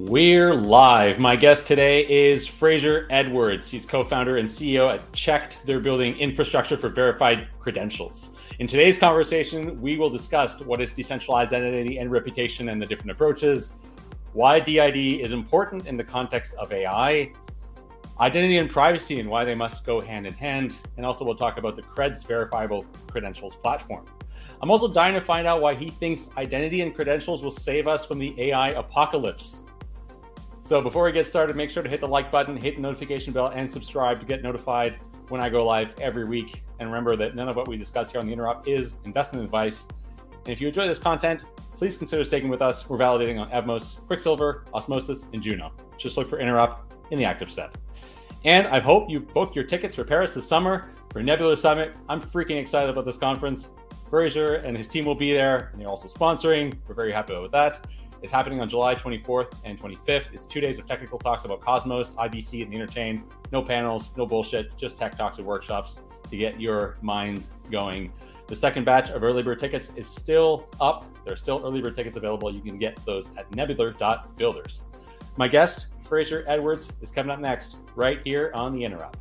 We're 0.00 0.54
live. 0.54 1.18
My 1.18 1.36
guest 1.36 1.66
today 1.66 2.06
is 2.06 2.46
Fraser 2.46 3.06
Edwards. 3.08 3.70
He's 3.70 3.86
co 3.86 4.04
founder 4.04 4.36
and 4.36 4.46
CEO 4.46 4.92
at 4.92 5.00
Cheqd. 5.12 5.64
They're 5.64 5.80
building 5.80 6.14
infrastructure 6.18 6.76
for 6.76 6.90
verified 6.90 7.48
credentials. 7.58 8.28
In 8.58 8.66
today's 8.66 8.98
conversation, 8.98 9.80
we 9.80 9.96
will 9.96 10.10
discuss 10.10 10.60
what 10.60 10.82
is 10.82 10.92
decentralized 10.92 11.54
identity 11.54 11.96
and 11.96 12.12
reputation 12.12 12.68
and 12.68 12.80
the 12.80 12.84
different 12.84 13.10
approaches, 13.10 13.72
why 14.34 14.60
DID 14.60 14.96
is 14.96 15.32
important 15.32 15.86
in 15.86 15.96
the 15.96 16.04
context 16.04 16.54
of 16.56 16.70
AI, 16.72 17.32
identity 18.20 18.58
and 18.58 18.68
privacy 18.68 19.18
and 19.18 19.30
why 19.30 19.46
they 19.46 19.54
must 19.54 19.86
go 19.86 19.98
hand 19.98 20.26
in 20.26 20.34
hand, 20.34 20.74
and 20.98 21.06
also 21.06 21.24
we'll 21.24 21.34
talk 21.34 21.56
about 21.56 21.74
the 21.74 21.82
Creds 21.82 22.24
verifiable 22.26 22.84
credentials 23.10 23.56
platform. 23.56 24.04
I'm 24.60 24.70
also 24.70 24.88
dying 24.88 25.14
to 25.14 25.22
find 25.22 25.46
out 25.46 25.62
why 25.62 25.74
he 25.74 25.88
thinks 25.88 26.28
identity 26.36 26.82
and 26.82 26.94
credentials 26.94 27.42
will 27.42 27.50
save 27.50 27.88
us 27.88 28.04
from 28.04 28.18
the 28.18 28.34
AI 28.38 28.68
apocalypse. 28.70 29.62
So 30.66 30.82
before 30.82 31.04
we 31.04 31.12
get 31.12 31.28
started, 31.28 31.54
make 31.54 31.70
sure 31.70 31.84
to 31.84 31.88
hit 31.88 32.00
the 32.00 32.08
like 32.08 32.32
button, 32.32 32.56
hit 32.56 32.74
the 32.74 32.82
notification 32.82 33.32
bell, 33.32 33.52
and 33.54 33.70
subscribe 33.70 34.18
to 34.18 34.26
get 34.26 34.42
notified 34.42 34.98
when 35.28 35.40
I 35.40 35.48
go 35.48 35.64
live 35.64 35.94
every 36.00 36.24
week. 36.24 36.64
And 36.80 36.88
remember 36.88 37.14
that 37.14 37.36
none 37.36 37.48
of 37.48 37.54
what 37.54 37.68
we 37.68 37.76
discuss 37.76 38.10
here 38.10 38.20
on 38.20 38.26
the 38.26 38.34
Interop 38.34 38.66
is 38.66 38.96
investment 39.04 39.44
advice. 39.44 39.86
And 40.20 40.48
if 40.48 40.60
you 40.60 40.66
enjoy 40.66 40.88
this 40.88 40.98
content, 40.98 41.44
please 41.76 41.96
consider 41.96 42.24
staking 42.24 42.48
with 42.48 42.62
us. 42.62 42.88
We're 42.88 42.98
validating 42.98 43.40
on 43.40 43.48
Evmos, 43.52 44.04
Quicksilver, 44.08 44.64
Osmosis, 44.74 45.26
and 45.32 45.40
Juno. 45.40 45.70
Just 45.98 46.16
look 46.16 46.28
for 46.28 46.40
Interop 46.40 46.78
in 47.12 47.18
the 47.18 47.24
active 47.24 47.48
set. 47.48 47.78
And 48.44 48.66
I 48.66 48.80
hope 48.80 49.08
you've 49.08 49.32
booked 49.32 49.54
your 49.54 49.66
tickets 49.66 49.94
for 49.94 50.02
Paris 50.02 50.34
this 50.34 50.48
summer 50.48 50.90
for 51.12 51.22
Nebular 51.22 51.56
Summit. 51.56 51.94
I'm 52.08 52.20
freaking 52.20 52.60
excited 52.60 52.90
about 52.90 53.04
this 53.04 53.18
conference. 53.18 53.68
Fraser 54.10 54.56
and 54.56 54.76
his 54.76 54.88
team 54.88 55.04
will 55.04 55.14
be 55.14 55.32
there, 55.32 55.70
and 55.70 55.80
they're 55.80 55.88
also 55.88 56.08
sponsoring. 56.08 56.76
We're 56.88 56.96
very 56.96 57.12
happy 57.12 57.38
with 57.38 57.52
that. 57.52 57.86
It's 58.26 58.32
happening 58.32 58.60
on 58.60 58.68
July 58.68 58.96
24th 58.96 59.60
and 59.64 59.78
25th. 59.78 60.34
It's 60.34 60.46
two 60.46 60.60
days 60.60 60.80
of 60.80 60.86
technical 60.88 61.16
talks 61.16 61.44
about 61.44 61.60
Cosmos, 61.60 62.14
IBC, 62.14 62.60
and 62.64 62.72
the 62.72 62.76
interchain. 62.76 63.22
No 63.52 63.62
panels, 63.62 64.10
no 64.16 64.26
bullshit, 64.26 64.76
just 64.76 64.98
tech 64.98 65.16
talks 65.16 65.38
and 65.38 65.46
workshops 65.46 66.00
to 66.28 66.36
get 66.36 66.60
your 66.60 66.96
minds 67.02 67.52
going. 67.70 68.12
The 68.48 68.56
second 68.56 68.82
batch 68.82 69.10
of 69.10 69.22
early 69.22 69.44
bird 69.44 69.60
tickets 69.60 69.92
is 69.94 70.08
still 70.08 70.68
up. 70.80 71.04
There 71.24 71.34
are 71.34 71.36
still 71.36 71.62
early 71.64 71.80
bird 71.80 71.94
tickets 71.94 72.16
available. 72.16 72.52
You 72.52 72.62
can 72.62 72.80
get 72.80 72.96
those 73.06 73.30
at 73.36 73.48
nebular.builders. 73.52 74.82
My 75.36 75.46
guest, 75.46 75.86
Fraser 76.02 76.42
Edwards, 76.48 76.92
is 77.00 77.12
coming 77.12 77.30
up 77.30 77.38
next, 77.38 77.76
right 77.94 78.18
here 78.24 78.50
on 78.54 78.72
the 78.72 78.82
Interop. 78.82 79.14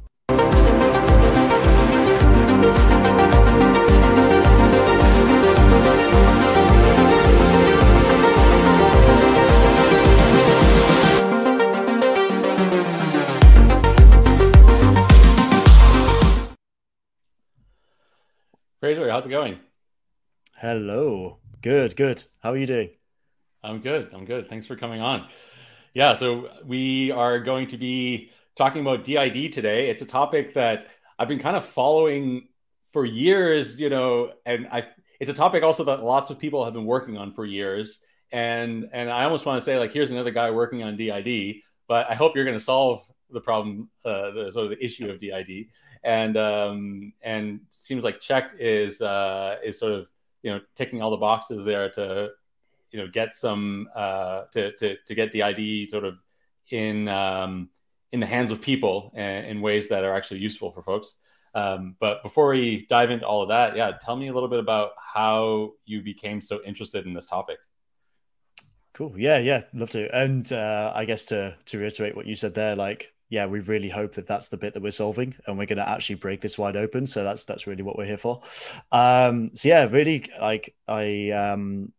Fraser, 18.85 19.09
how's 19.09 19.25
it 19.25 19.29
going? 19.29 19.57
Hello. 20.57 21.39
Good, 21.63 21.95
good. 21.95 22.23
How 22.43 22.51
are 22.51 22.57
you 22.57 22.67
doing? 22.67 22.91
I'm 23.63 23.79
good. 23.79 24.11
I'm 24.13 24.25
good. 24.25 24.45
Thanks 24.45 24.67
for 24.67 24.75
coming 24.75 25.01
on. 25.01 25.27
Yeah, 25.95 26.13
so 26.13 26.51
we 26.63 27.09
are 27.09 27.39
going 27.39 27.69
to 27.69 27.77
be 27.79 28.29
talking 28.55 28.81
about 28.81 29.03
DID 29.03 29.51
today. 29.51 29.89
It's 29.89 30.03
a 30.03 30.05
topic 30.05 30.53
that 30.53 30.85
I've 31.17 31.27
been 31.27 31.39
kind 31.39 31.55
of 31.55 31.65
following 31.65 32.49
for 32.93 33.05
years, 33.05 33.79
you 33.79 33.89
know, 33.89 34.33
and 34.45 34.67
I 34.71 34.85
it's 35.19 35.31
a 35.31 35.33
topic 35.33 35.63
also 35.63 35.85
that 35.85 36.03
lots 36.03 36.29
of 36.29 36.37
people 36.37 36.63
have 36.63 36.75
been 36.75 36.85
working 36.85 37.17
on 37.17 37.33
for 37.33 37.43
years. 37.43 38.01
And 38.31 38.87
and 38.93 39.09
I 39.09 39.23
almost 39.23 39.47
want 39.47 39.59
to 39.59 39.65
say 39.65 39.79
like 39.79 39.93
here's 39.93 40.11
another 40.11 40.29
guy 40.29 40.51
working 40.51 40.83
on 40.83 40.95
DID, 40.95 41.55
but 41.87 42.07
I 42.07 42.13
hope 42.13 42.35
you're 42.35 42.45
going 42.45 42.55
to 42.55 42.63
solve 42.63 43.03
the 43.31 43.41
problem, 43.41 43.89
uh, 44.03 44.31
the 44.31 44.51
sort 44.51 44.65
of 44.65 44.69
the 44.71 44.83
issue 44.83 45.09
of 45.09 45.19
DID 45.19 45.67
and 46.05 46.37
um, 46.37 47.13
and 47.23 47.59
seems 47.71 48.03
like 48.03 48.19
Cheqd 48.19 48.59
is 48.59 49.01
uh, 49.01 49.57
is 49.65 49.77
sort 49.79 49.91
of 49.91 50.07
you 50.43 50.51
know 50.51 50.61
ticking 50.75 51.01
all 51.01 51.09
the 51.09 51.17
boxes 51.17 51.65
there 51.65 51.89
to 51.89 52.29
you 52.91 52.99
know 52.99 53.07
get 53.07 53.33
some 53.33 53.89
uh, 53.95 54.43
to, 54.53 54.71
to 54.73 54.95
to 55.05 55.15
get 55.15 55.31
DID 55.31 55.89
sort 55.89 56.05
of 56.05 56.17
in 56.69 57.07
um, 57.07 57.69
in 58.11 58.19
the 58.19 58.25
hands 58.25 58.51
of 58.51 58.61
people 58.61 59.11
in, 59.15 59.21
in 59.21 59.61
ways 59.61 59.89
that 59.89 60.03
are 60.03 60.15
actually 60.15 60.39
useful 60.39 60.71
for 60.71 60.83
folks. 60.83 61.15
Um, 61.55 61.95
but 61.99 62.21
before 62.21 62.49
we 62.49 62.85
dive 62.87 63.09
into 63.09 63.25
all 63.25 63.41
of 63.41 63.49
that, 63.49 63.75
yeah, 63.75 63.93
tell 63.99 64.15
me 64.15 64.27
a 64.27 64.33
little 64.33 64.49
bit 64.49 64.59
about 64.59 64.91
how 64.97 65.71
you 65.85 66.03
became 66.03 66.41
so 66.41 66.59
interested 66.65 67.05
in 67.05 67.13
this 67.13 67.25
topic. 67.25 67.57
Cool. 68.93 69.13
Yeah, 69.17 69.39
yeah, 69.39 69.63
love 69.73 69.89
to. 69.91 70.15
And 70.15 70.51
uh, 70.53 70.91
I 70.93 71.05
guess 71.05 71.25
to 71.27 71.55
to 71.65 71.79
reiterate 71.79 72.15
what 72.15 72.27
you 72.27 72.35
said 72.35 72.53
there, 72.53 72.75
like 72.75 73.14
yeah, 73.29 73.45
we 73.45 73.59
really 73.61 73.89
hope 73.89 74.13
that 74.13 74.27
that's 74.27 74.49
the 74.49 74.57
bit 74.57 74.73
that 74.73 74.83
we're 74.83 74.91
solving, 74.91 75.35
and 75.47 75.57
we're 75.57 75.65
going 75.65 75.77
to 75.77 75.89
actually 75.89 76.15
break 76.15 76.41
this 76.41 76.57
wide 76.57 76.75
open. 76.75 77.07
So 77.07 77.23
that's 77.23 77.45
that's 77.45 77.67
really 77.67 77.83
what 77.83 77.97
we're 77.97 78.05
here 78.05 78.17
for. 78.17 78.41
Um, 78.91 79.49
so 79.55 79.69
yeah, 79.69 79.85
really, 79.85 80.29
like 80.39 80.75
I 80.87 81.31
um, 81.31 81.91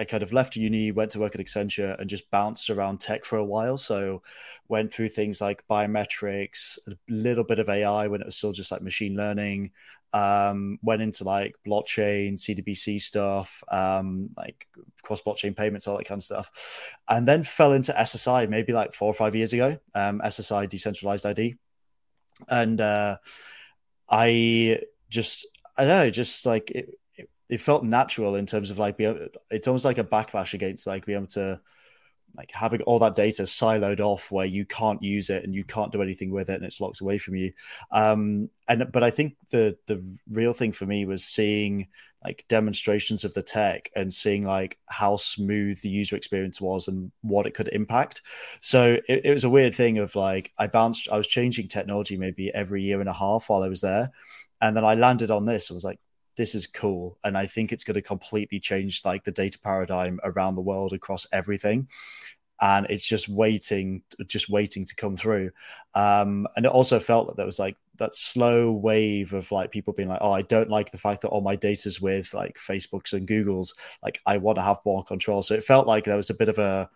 I 0.00 0.04
kind 0.04 0.22
of 0.22 0.32
left 0.32 0.56
uni, 0.56 0.92
went 0.92 1.10
to 1.10 1.20
work 1.20 1.34
at 1.34 1.44
Accenture, 1.44 2.00
and 2.00 2.08
just 2.08 2.30
bounced 2.30 2.70
around 2.70 3.00
tech 3.00 3.26
for 3.26 3.36
a 3.36 3.44
while. 3.44 3.76
So 3.76 4.22
went 4.66 4.90
through 4.90 5.10
things 5.10 5.42
like 5.42 5.62
biometrics, 5.68 6.78
a 6.88 6.92
little 7.06 7.44
bit 7.44 7.58
of 7.58 7.68
AI 7.68 8.06
when 8.06 8.22
it 8.22 8.24
was 8.24 8.36
still 8.36 8.52
just 8.52 8.72
like 8.72 8.80
machine 8.80 9.14
learning. 9.14 9.72
Um, 10.14 10.78
went 10.82 11.02
into 11.02 11.24
like 11.24 11.54
blockchain, 11.66 12.32
CBDC 12.32 12.98
stuff, 12.98 13.62
um, 13.70 14.30
like 14.38 14.66
cross 15.02 15.20
blockchain 15.20 15.54
payments, 15.54 15.86
all 15.86 15.98
that 15.98 16.06
kind 16.06 16.18
of 16.18 16.24
stuff, 16.24 16.96
and 17.06 17.28
then 17.28 17.42
fell 17.42 17.74
into 17.74 17.92
SSI 17.92 18.48
maybe 18.48 18.72
like 18.72 18.94
four 18.94 19.08
or 19.08 19.14
five 19.14 19.34
years 19.34 19.52
ago. 19.52 19.78
Um, 19.94 20.22
SSI 20.24 20.66
decentralized 20.66 21.26
ID, 21.26 21.56
and 22.48 22.80
uh, 22.80 23.18
I 24.08 24.80
just 25.10 25.46
I 25.76 25.84
don't 25.84 25.98
know, 25.98 26.10
just 26.10 26.46
like 26.46 26.72
it 27.50 27.60
felt 27.60 27.84
natural 27.84 28.36
in 28.36 28.46
terms 28.46 28.70
of 28.70 28.78
like 28.78 28.96
being, 28.96 29.28
it's 29.50 29.66
almost 29.66 29.84
like 29.84 29.98
a 29.98 30.04
backlash 30.04 30.54
against 30.54 30.86
like 30.86 31.04
being 31.04 31.18
able 31.18 31.26
to 31.26 31.60
like 32.36 32.52
having 32.52 32.80
all 32.82 33.00
that 33.00 33.16
data 33.16 33.42
siloed 33.42 33.98
off 33.98 34.30
where 34.30 34.46
you 34.46 34.64
can't 34.64 35.02
use 35.02 35.30
it 35.30 35.42
and 35.42 35.52
you 35.52 35.64
can't 35.64 35.90
do 35.90 36.00
anything 36.00 36.30
with 36.30 36.48
it 36.48 36.54
and 36.54 36.64
it's 36.64 36.80
locked 36.80 37.00
away 37.00 37.18
from 37.18 37.34
you. 37.34 37.52
Um 37.90 38.48
and 38.68 38.90
but 38.92 39.02
i 39.02 39.10
think 39.10 39.34
the 39.50 39.76
the 39.86 40.00
real 40.30 40.52
thing 40.52 40.70
for 40.70 40.86
me 40.86 41.04
was 41.06 41.24
seeing 41.24 41.88
like 42.24 42.44
demonstrations 42.48 43.24
of 43.24 43.34
the 43.34 43.42
tech 43.42 43.90
and 43.96 44.14
seeing 44.14 44.44
like 44.44 44.78
how 44.86 45.16
smooth 45.16 45.80
the 45.82 45.88
user 45.88 46.14
experience 46.14 46.60
was 46.60 46.86
and 46.86 47.10
what 47.22 47.46
it 47.46 47.54
could 47.54 47.68
impact. 47.68 48.22
So 48.60 48.98
it, 49.08 49.24
it 49.24 49.32
was 49.32 49.44
a 49.44 49.50
weird 49.50 49.74
thing 49.74 49.98
of 49.98 50.14
like 50.14 50.52
i 50.56 50.68
bounced 50.68 51.08
i 51.10 51.16
was 51.16 51.26
changing 51.26 51.66
technology 51.66 52.16
maybe 52.16 52.52
every 52.54 52.82
year 52.82 53.00
and 53.00 53.08
a 53.08 53.12
half 53.12 53.48
while 53.48 53.64
i 53.64 53.68
was 53.68 53.80
there. 53.80 54.12
And 54.60 54.76
then 54.76 54.84
i 54.84 54.94
landed 54.94 55.32
on 55.32 55.46
this. 55.46 55.70
I 55.70 55.74
was 55.74 55.84
like 55.84 55.98
this 56.40 56.54
is 56.54 56.66
cool 56.66 57.18
and 57.22 57.36
i 57.36 57.46
think 57.46 57.70
it's 57.70 57.84
going 57.84 57.94
to 57.94 58.00
completely 58.00 58.58
change 58.58 59.04
like 59.04 59.22
the 59.24 59.30
data 59.30 59.58
paradigm 59.58 60.18
around 60.24 60.54
the 60.54 60.62
world 60.62 60.94
across 60.94 61.26
everything 61.34 61.86
and 62.62 62.86
it's 62.88 63.06
just 63.06 63.28
waiting 63.28 64.00
just 64.26 64.48
waiting 64.48 64.86
to 64.86 64.94
come 64.94 65.18
through 65.18 65.50
um, 65.94 66.46
and 66.56 66.64
it 66.64 66.72
also 66.72 66.98
felt 66.98 67.26
that 67.26 67.36
there 67.36 67.44
was 67.44 67.58
like 67.58 67.76
that 67.96 68.14
slow 68.14 68.72
wave 68.72 69.34
of 69.34 69.52
like 69.52 69.70
people 69.70 69.92
being 69.92 70.08
like 70.08 70.22
oh 70.22 70.32
i 70.32 70.40
don't 70.40 70.70
like 70.70 70.90
the 70.90 70.96
fact 70.96 71.20
that 71.20 71.28
all 71.28 71.42
my 71.42 71.56
data's 71.56 72.00
with 72.00 72.32
like 72.32 72.56
facebooks 72.56 73.12
and 73.12 73.28
googles 73.28 73.74
like 74.02 74.18
i 74.24 74.38
want 74.38 74.56
to 74.56 74.62
have 74.62 74.78
more 74.86 75.04
control 75.04 75.42
so 75.42 75.54
it 75.54 75.62
felt 75.62 75.86
like 75.86 76.04
there 76.04 76.16
was 76.16 76.30
a 76.30 76.34
bit 76.34 76.48
of 76.48 76.58
a 76.58 76.88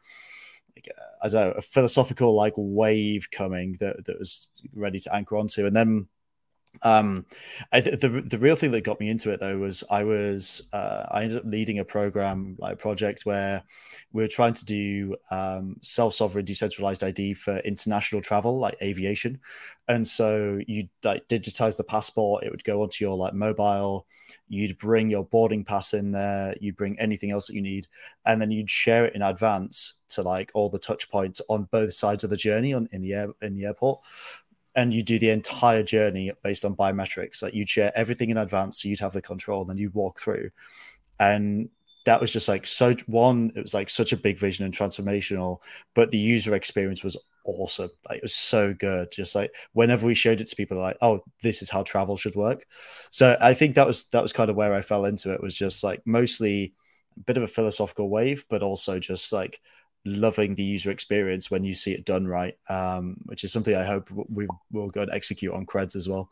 like, 0.74 0.88
I 1.22 1.28
don't 1.28 1.48
know, 1.48 1.54
a 1.56 1.62
philosophical 1.62 2.34
like 2.34 2.54
wave 2.56 3.30
coming 3.30 3.76
that, 3.80 4.04
that 4.06 4.18
was 4.18 4.48
ready 4.74 4.98
to 4.98 5.14
anchor 5.14 5.36
onto. 5.36 5.66
And 5.66 5.74
then 5.74 6.08
um, 6.82 7.24
I, 7.72 7.80
the 7.80 8.24
the 8.26 8.38
real 8.38 8.56
thing 8.56 8.72
that 8.72 8.82
got 8.82 9.00
me 9.00 9.08
into 9.08 9.30
it 9.30 9.40
though 9.40 9.58
was 9.58 9.84
I 9.90 10.04
was 10.04 10.68
uh, 10.72 11.06
I 11.10 11.22
ended 11.22 11.38
up 11.38 11.44
leading 11.46 11.78
a 11.78 11.84
program 11.84 12.56
like 12.58 12.74
a 12.74 12.76
project 12.76 13.24
where 13.24 13.62
we 14.12 14.22
were 14.22 14.28
trying 14.28 14.54
to 14.54 14.64
do 14.64 15.16
um, 15.30 15.76
self 15.82 16.14
sovereign 16.14 16.44
decentralized 16.44 17.04
ID 17.04 17.34
for 17.34 17.58
international 17.58 18.22
travel 18.22 18.58
like 18.58 18.76
aviation, 18.82 19.40
and 19.88 20.06
so 20.06 20.58
you 20.66 20.88
like 21.02 21.26
digitize 21.28 21.76
the 21.76 21.84
passport, 21.84 22.44
it 22.44 22.50
would 22.50 22.64
go 22.64 22.82
onto 22.82 23.04
your 23.04 23.16
like 23.16 23.34
mobile, 23.34 24.06
you'd 24.48 24.78
bring 24.78 25.10
your 25.10 25.24
boarding 25.24 25.64
pass 25.64 25.94
in 25.94 26.12
there, 26.12 26.54
you'd 26.60 26.76
bring 26.76 26.98
anything 26.98 27.32
else 27.32 27.46
that 27.46 27.54
you 27.54 27.62
need, 27.62 27.86
and 28.26 28.40
then 28.40 28.50
you'd 28.50 28.70
share 28.70 29.06
it 29.06 29.14
in 29.14 29.22
advance 29.22 29.94
to 30.08 30.22
like 30.22 30.50
all 30.54 30.68
the 30.68 30.78
touch 30.78 31.10
points 31.10 31.40
on 31.48 31.68
both 31.70 31.92
sides 31.92 32.24
of 32.24 32.30
the 32.30 32.36
journey 32.36 32.72
on 32.72 32.88
in 32.92 33.02
the 33.02 33.14
air 33.14 33.28
in 33.42 33.54
the 33.54 33.64
airport 33.64 34.00
and 34.74 34.92
you 34.92 35.02
do 35.02 35.18
the 35.18 35.30
entire 35.30 35.82
journey 35.82 36.32
based 36.42 36.64
on 36.64 36.76
biometrics. 36.76 37.42
Like 37.42 37.54
you'd 37.54 37.68
share 37.68 37.92
everything 37.96 38.30
in 38.30 38.38
advance, 38.38 38.82
so 38.82 38.88
you'd 38.88 39.00
have 39.00 39.12
the 39.12 39.22
control, 39.22 39.62
and 39.62 39.70
then 39.70 39.76
you'd 39.78 39.94
walk 39.94 40.20
through. 40.20 40.50
And 41.18 41.68
that 42.06 42.20
was 42.20 42.32
just 42.32 42.48
like 42.48 42.66
so 42.66 42.94
one, 43.06 43.52
it 43.54 43.62
was 43.62 43.74
like 43.74 43.88
such 43.88 44.12
a 44.12 44.16
big 44.16 44.38
vision 44.38 44.64
and 44.64 44.74
transformational, 44.74 45.58
but 45.94 46.10
the 46.10 46.18
user 46.18 46.54
experience 46.54 47.02
was 47.02 47.16
awesome. 47.44 47.90
Like 48.08 48.18
it 48.18 48.22
was 48.22 48.34
so 48.34 48.74
good. 48.74 49.10
Just 49.10 49.34
like 49.34 49.54
whenever 49.72 50.06
we 50.06 50.14
showed 50.14 50.40
it 50.40 50.48
to 50.48 50.56
people, 50.56 50.78
like, 50.78 50.98
oh, 51.00 51.22
this 51.42 51.62
is 51.62 51.70
how 51.70 51.82
travel 51.82 52.16
should 52.16 52.34
work. 52.34 52.66
So 53.10 53.36
I 53.40 53.54
think 53.54 53.74
that 53.76 53.86
was 53.86 54.04
that 54.08 54.22
was 54.22 54.32
kind 54.32 54.50
of 54.50 54.56
where 54.56 54.74
I 54.74 54.82
fell 54.82 55.04
into 55.04 55.32
it, 55.32 55.42
was 55.42 55.56
just 55.56 55.84
like 55.84 56.02
mostly 56.04 56.74
a 57.16 57.20
bit 57.20 57.36
of 57.36 57.42
a 57.42 57.48
philosophical 57.48 58.08
wave, 58.10 58.44
but 58.50 58.62
also 58.62 58.98
just 58.98 59.32
like 59.32 59.60
loving 60.04 60.54
the 60.54 60.62
user 60.62 60.90
experience 60.90 61.50
when 61.50 61.64
you 61.64 61.74
see 61.74 61.92
it 61.92 62.04
done 62.04 62.26
right, 62.26 62.56
um, 62.68 63.16
which 63.24 63.44
is 63.44 63.52
something 63.52 63.74
I 63.74 63.84
hope 63.84 64.10
we 64.10 64.46
will 64.70 64.90
go 64.90 65.02
and 65.02 65.10
execute 65.10 65.52
on 65.52 65.66
creds 65.66 65.96
as 65.96 66.08
well. 66.08 66.30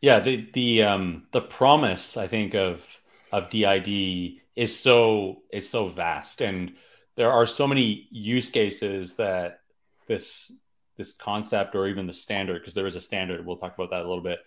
Yeah, 0.00 0.20
the 0.20 0.48
the 0.52 0.82
um, 0.82 1.26
the 1.32 1.42
promise 1.42 2.16
I 2.16 2.26
think 2.26 2.54
of 2.54 2.86
of 3.32 3.50
DID 3.50 4.40
is 4.56 4.78
so 4.78 5.42
is 5.52 5.68
so 5.68 5.88
vast, 5.88 6.40
and 6.40 6.74
there 7.16 7.30
are 7.30 7.46
so 7.46 7.66
many 7.66 8.08
use 8.10 8.50
cases 8.50 9.16
that 9.16 9.60
this 10.08 10.52
this 10.96 11.12
concept 11.12 11.74
or 11.74 11.86
even 11.86 12.06
the 12.06 12.12
standard, 12.12 12.60
because 12.60 12.74
there 12.74 12.86
is 12.86 12.96
a 12.96 13.00
standard, 13.00 13.44
we'll 13.44 13.56
talk 13.56 13.74
about 13.74 13.90
that 13.90 14.04
a 14.04 14.08
little 14.08 14.22
bit, 14.22 14.40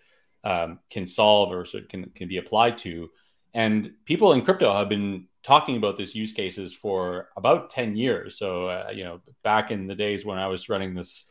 um, 0.43 0.79
can 0.89 1.07
solve 1.07 1.51
or 1.51 1.65
can 1.89 2.11
can 2.15 2.27
be 2.27 2.37
applied 2.37 2.77
to. 2.79 3.09
And 3.53 3.91
people 4.05 4.33
in 4.33 4.43
crypto 4.43 4.73
have 4.73 4.89
been 4.89 5.27
talking 5.43 5.77
about 5.77 5.97
these 5.97 6.15
use 6.15 6.33
cases 6.33 6.73
for 6.73 7.29
about 7.35 7.69
10 7.69 7.95
years. 7.95 8.37
So, 8.37 8.67
uh, 8.67 8.91
you 8.93 9.03
know, 9.03 9.21
back 9.43 9.71
in 9.71 9.87
the 9.87 9.95
days 9.95 10.25
when 10.25 10.37
I 10.37 10.47
was 10.47 10.69
running 10.69 10.95
this 10.95 11.25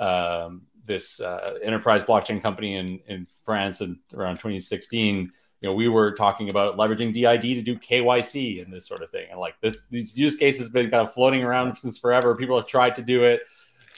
um, 0.00 0.62
this 0.84 1.20
uh, 1.20 1.58
enterprise 1.62 2.02
blockchain 2.02 2.42
company 2.42 2.76
in, 2.76 2.98
in 3.06 3.26
France 3.44 3.80
and 3.80 3.98
around 4.14 4.34
2016, 4.34 5.32
you 5.60 5.68
know, 5.68 5.74
we 5.74 5.86
were 5.86 6.12
talking 6.12 6.50
about 6.50 6.76
leveraging 6.76 7.12
DID 7.12 7.42
to 7.42 7.62
do 7.62 7.78
KYC 7.78 8.64
and 8.64 8.72
this 8.72 8.86
sort 8.86 9.02
of 9.02 9.10
thing. 9.10 9.28
And 9.30 9.38
like 9.38 9.54
this, 9.60 9.84
these 9.90 10.16
use 10.16 10.34
cases 10.34 10.64
have 10.64 10.72
been 10.72 10.90
kind 10.90 11.06
of 11.06 11.14
floating 11.14 11.44
around 11.44 11.76
since 11.76 11.98
forever. 11.98 12.34
People 12.34 12.58
have 12.58 12.66
tried 12.66 12.96
to 12.96 13.02
do 13.02 13.22
it. 13.22 13.42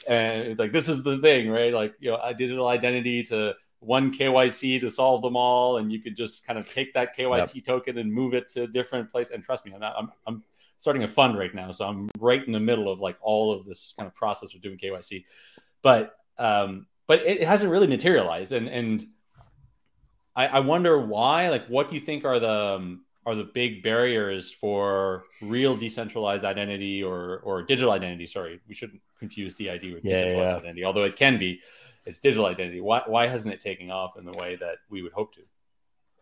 And 0.07 0.59
like, 0.59 0.71
this 0.71 0.87
is 0.87 1.03
the 1.03 1.17
thing, 1.17 1.49
right? 1.49 1.73
Like, 1.73 1.95
you 1.99 2.11
know, 2.11 2.19
a 2.23 2.35
digital 2.35 2.67
identity 2.67 3.23
to 3.23 3.55
one 3.85 4.11
KYC 4.11 4.79
to 4.79 4.89
solve 4.89 5.21
them 5.21 5.35
all, 5.35 5.77
and 5.77 5.91
you 5.91 5.99
could 5.99 6.15
just 6.15 6.45
kind 6.45 6.57
of 6.57 6.71
take 6.71 6.93
that 6.93 7.15
KYC 7.15 7.55
yep. 7.55 7.63
token 7.63 7.97
and 7.97 8.11
move 8.11 8.33
it 8.33 8.49
to 8.49 8.63
a 8.63 8.67
different 8.67 9.11
place. 9.11 9.29
And 9.29 9.43
trust 9.43 9.65
me, 9.65 9.73
I'm, 9.73 9.79
not, 9.79 9.95
I'm, 9.97 10.11
I'm 10.25 10.43
starting 10.77 11.03
a 11.03 11.07
fund 11.07 11.37
right 11.37 11.53
now, 11.53 11.71
so 11.71 11.85
I'm 11.85 12.09
right 12.19 12.45
in 12.45 12.51
the 12.51 12.59
middle 12.59 12.91
of 12.91 12.99
like 12.99 13.17
all 13.21 13.53
of 13.53 13.65
this 13.65 13.93
kind 13.97 14.07
of 14.07 14.15
process 14.15 14.53
of 14.53 14.61
doing 14.61 14.77
KYC. 14.77 15.25
But 15.81 16.15
um, 16.37 16.87
but 17.07 17.21
it 17.21 17.43
hasn't 17.43 17.71
really 17.71 17.87
materialized, 17.87 18.51
and 18.51 18.67
and 18.67 19.05
I, 20.35 20.47
I 20.47 20.59
wonder 20.59 20.99
why. 20.99 21.49
Like, 21.49 21.67
what 21.67 21.89
do 21.89 21.95
you 21.95 22.01
think 22.01 22.25
are 22.25 22.39
the 22.39 22.75
um, 22.75 23.05
are 23.25 23.35
the 23.35 23.43
big 23.43 23.83
barriers 23.83 24.51
for 24.51 25.23
real 25.41 25.75
decentralized 25.75 26.43
identity 26.43 27.03
or 27.03 27.39
or 27.39 27.61
digital 27.61 27.91
identity? 27.91 28.25
Sorry, 28.25 28.59
we 28.67 28.73
shouldn't 28.73 29.01
confuse 29.19 29.55
DID 29.55 29.93
with 29.93 30.05
yeah, 30.05 30.21
decentralized 30.21 30.49
yeah. 30.49 30.57
identity, 30.57 30.85
although 30.85 31.03
it 31.03 31.15
can 31.15 31.37
be 31.37 31.61
its 32.05 32.19
digital 32.19 32.45
identity. 32.45 32.81
Why 32.81 33.01
why 33.05 33.27
hasn't 33.27 33.53
it 33.53 33.61
taken 33.61 33.91
off 33.91 34.17
in 34.17 34.25
the 34.25 34.37
way 34.37 34.55
that 34.55 34.77
we 34.89 35.01
would 35.01 35.13
hope 35.13 35.33
to? 35.35 35.41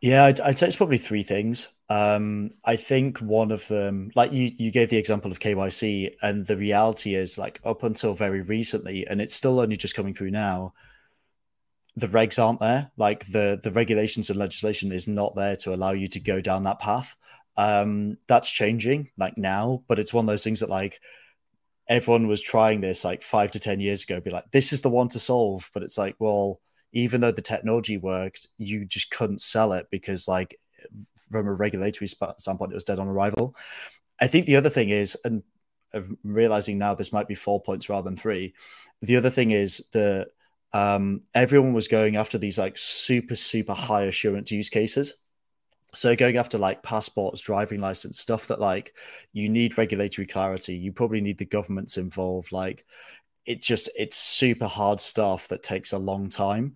Yeah, 0.03 0.25
I'd, 0.25 0.41
I'd 0.41 0.57
say 0.57 0.68
it's 0.68 0.75
probably 0.75 0.97
three 0.97 1.24
things. 1.24 1.69
Um, 1.88 2.51
I 2.65 2.75
think 2.75 3.19
one 3.19 3.51
of 3.51 3.65
them, 3.69 4.12
like 4.15 4.33
you, 4.33 4.51
you 4.57 4.69
gave 4.69 4.89
the 4.89 4.97
example 4.97 5.31
of 5.31 5.39
KYC, 5.39 6.15
and 6.21 6.45
the 6.45 6.57
reality 6.57 7.15
is, 7.15 7.38
like 7.38 7.62
up 7.63 7.83
until 7.83 8.13
very 8.13 8.41
recently, 8.41 9.07
and 9.07 9.21
it's 9.21 9.33
still 9.33 9.62
only 9.62 9.77
just 9.77 9.95
coming 9.95 10.13
through 10.13 10.31
now. 10.31 10.74
The 11.95 12.07
regs 12.07 12.44
aren't 12.44 12.59
there. 12.59 12.91
Like 12.97 13.27
the 13.27 13.59
the 13.63 13.71
regulations 13.71 14.29
and 14.29 14.38
legislation 14.38 14.91
is 14.91 15.07
not 15.07 15.36
there 15.36 15.56
to 15.57 15.74
allow 15.74 15.91
you 15.91 16.07
to 16.07 16.19
go 16.19 16.41
down 16.41 16.63
that 16.63 16.79
path. 16.79 17.15
Um, 17.56 18.18
that's 18.27 18.51
changing, 18.51 19.09
like 19.18 19.38
now, 19.38 19.83
but 19.88 20.00
it's 20.00 20.13
one 20.13 20.25
of 20.25 20.27
those 20.27 20.44
things 20.44 20.59
that 20.59 20.69
like 20.69 21.00
everyone 21.89 22.27
was 22.27 22.41
trying 22.41 22.81
this 22.81 23.03
like 23.03 23.21
five 23.21 23.51
to 23.51 23.59
ten 23.59 23.80
years 23.80 24.03
ago 24.03 24.19
be 24.19 24.30
like 24.30 24.50
this 24.51 24.74
is 24.74 24.81
the 24.81 24.89
one 24.89 25.09
to 25.09 25.19
solve. 25.19 25.69
But 25.74 25.83
it's 25.83 25.97
like 25.97 26.15
well 26.19 26.59
even 26.94 27.21
though 27.21 27.31
the 27.31 27.41
technology 27.41 27.97
worked 27.97 28.47
you 28.57 28.85
just 28.85 29.12
couldn't 29.12 29.41
sell 29.41 29.74
it 29.74 29.88
because 29.91 30.27
like 30.27 30.59
from 31.31 31.47
a 31.47 31.53
regulatory 31.53 32.07
standpoint 32.07 32.71
it 32.71 32.75
was 32.75 32.83
dead 32.83 33.00
on 33.00 33.07
arrival. 33.07 33.56
I 34.19 34.27
think 34.27 34.45
the 34.45 34.56
other 34.56 34.69
thing 34.69 34.89
is 34.89 35.18
and 35.24 35.44
I'm 35.94 36.18
realizing 36.24 36.77
now 36.77 36.95
this 36.95 37.13
might 37.13 37.27
be 37.27 37.35
four 37.35 37.62
points 37.62 37.89
rather 37.89 38.09
than 38.09 38.18
three 38.18 38.53
the 39.01 39.18
other 39.18 39.29
thing 39.29 39.51
is 39.51 39.88
that 39.94 40.29
um, 40.71 41.21
everyone 41.36 41.74
was 41.74 41.88
going 41.88 42.15
after 42.15 42.38
these 42.38 42.57
like 42.57 42.77
super 42.77 43.36
super 43.36 43.74
high 43.74 44.03
assurance 44.03 44.51
use 44.51 44.69
cases 44.69 45.24
so 45.93 46.15
going 46.15 46.37
after 46.37 46.57
like 46.57 46.81
passports 46.83 47.41
driving 47.41 47.79
license 47.79 48.19
stuff 48.19 48.47
that 48.47 48.59
like 48.59 48.95
you 49.31 49.47
need 49.47 49.77
regulatory 49.77 50.25
clarity 50.25 50.75
you 50.75 50.91
probably 50.91 51.21
need 51.21 51.37
the 51.37 51.45
governments 51.45 51.97
involved 51.97 52.51
like 52.51 52.85
it 53.45 53.61
just 53.61 53.89
it's 53.97 54.15
super 54.15 54.67
hard 54.67 54.99
stuff 54.99 55.47
that 55.49 55.63
takes 55.63 55.93
a 55.93 55.97
long 55.97 56.29
time. 56.29 56.75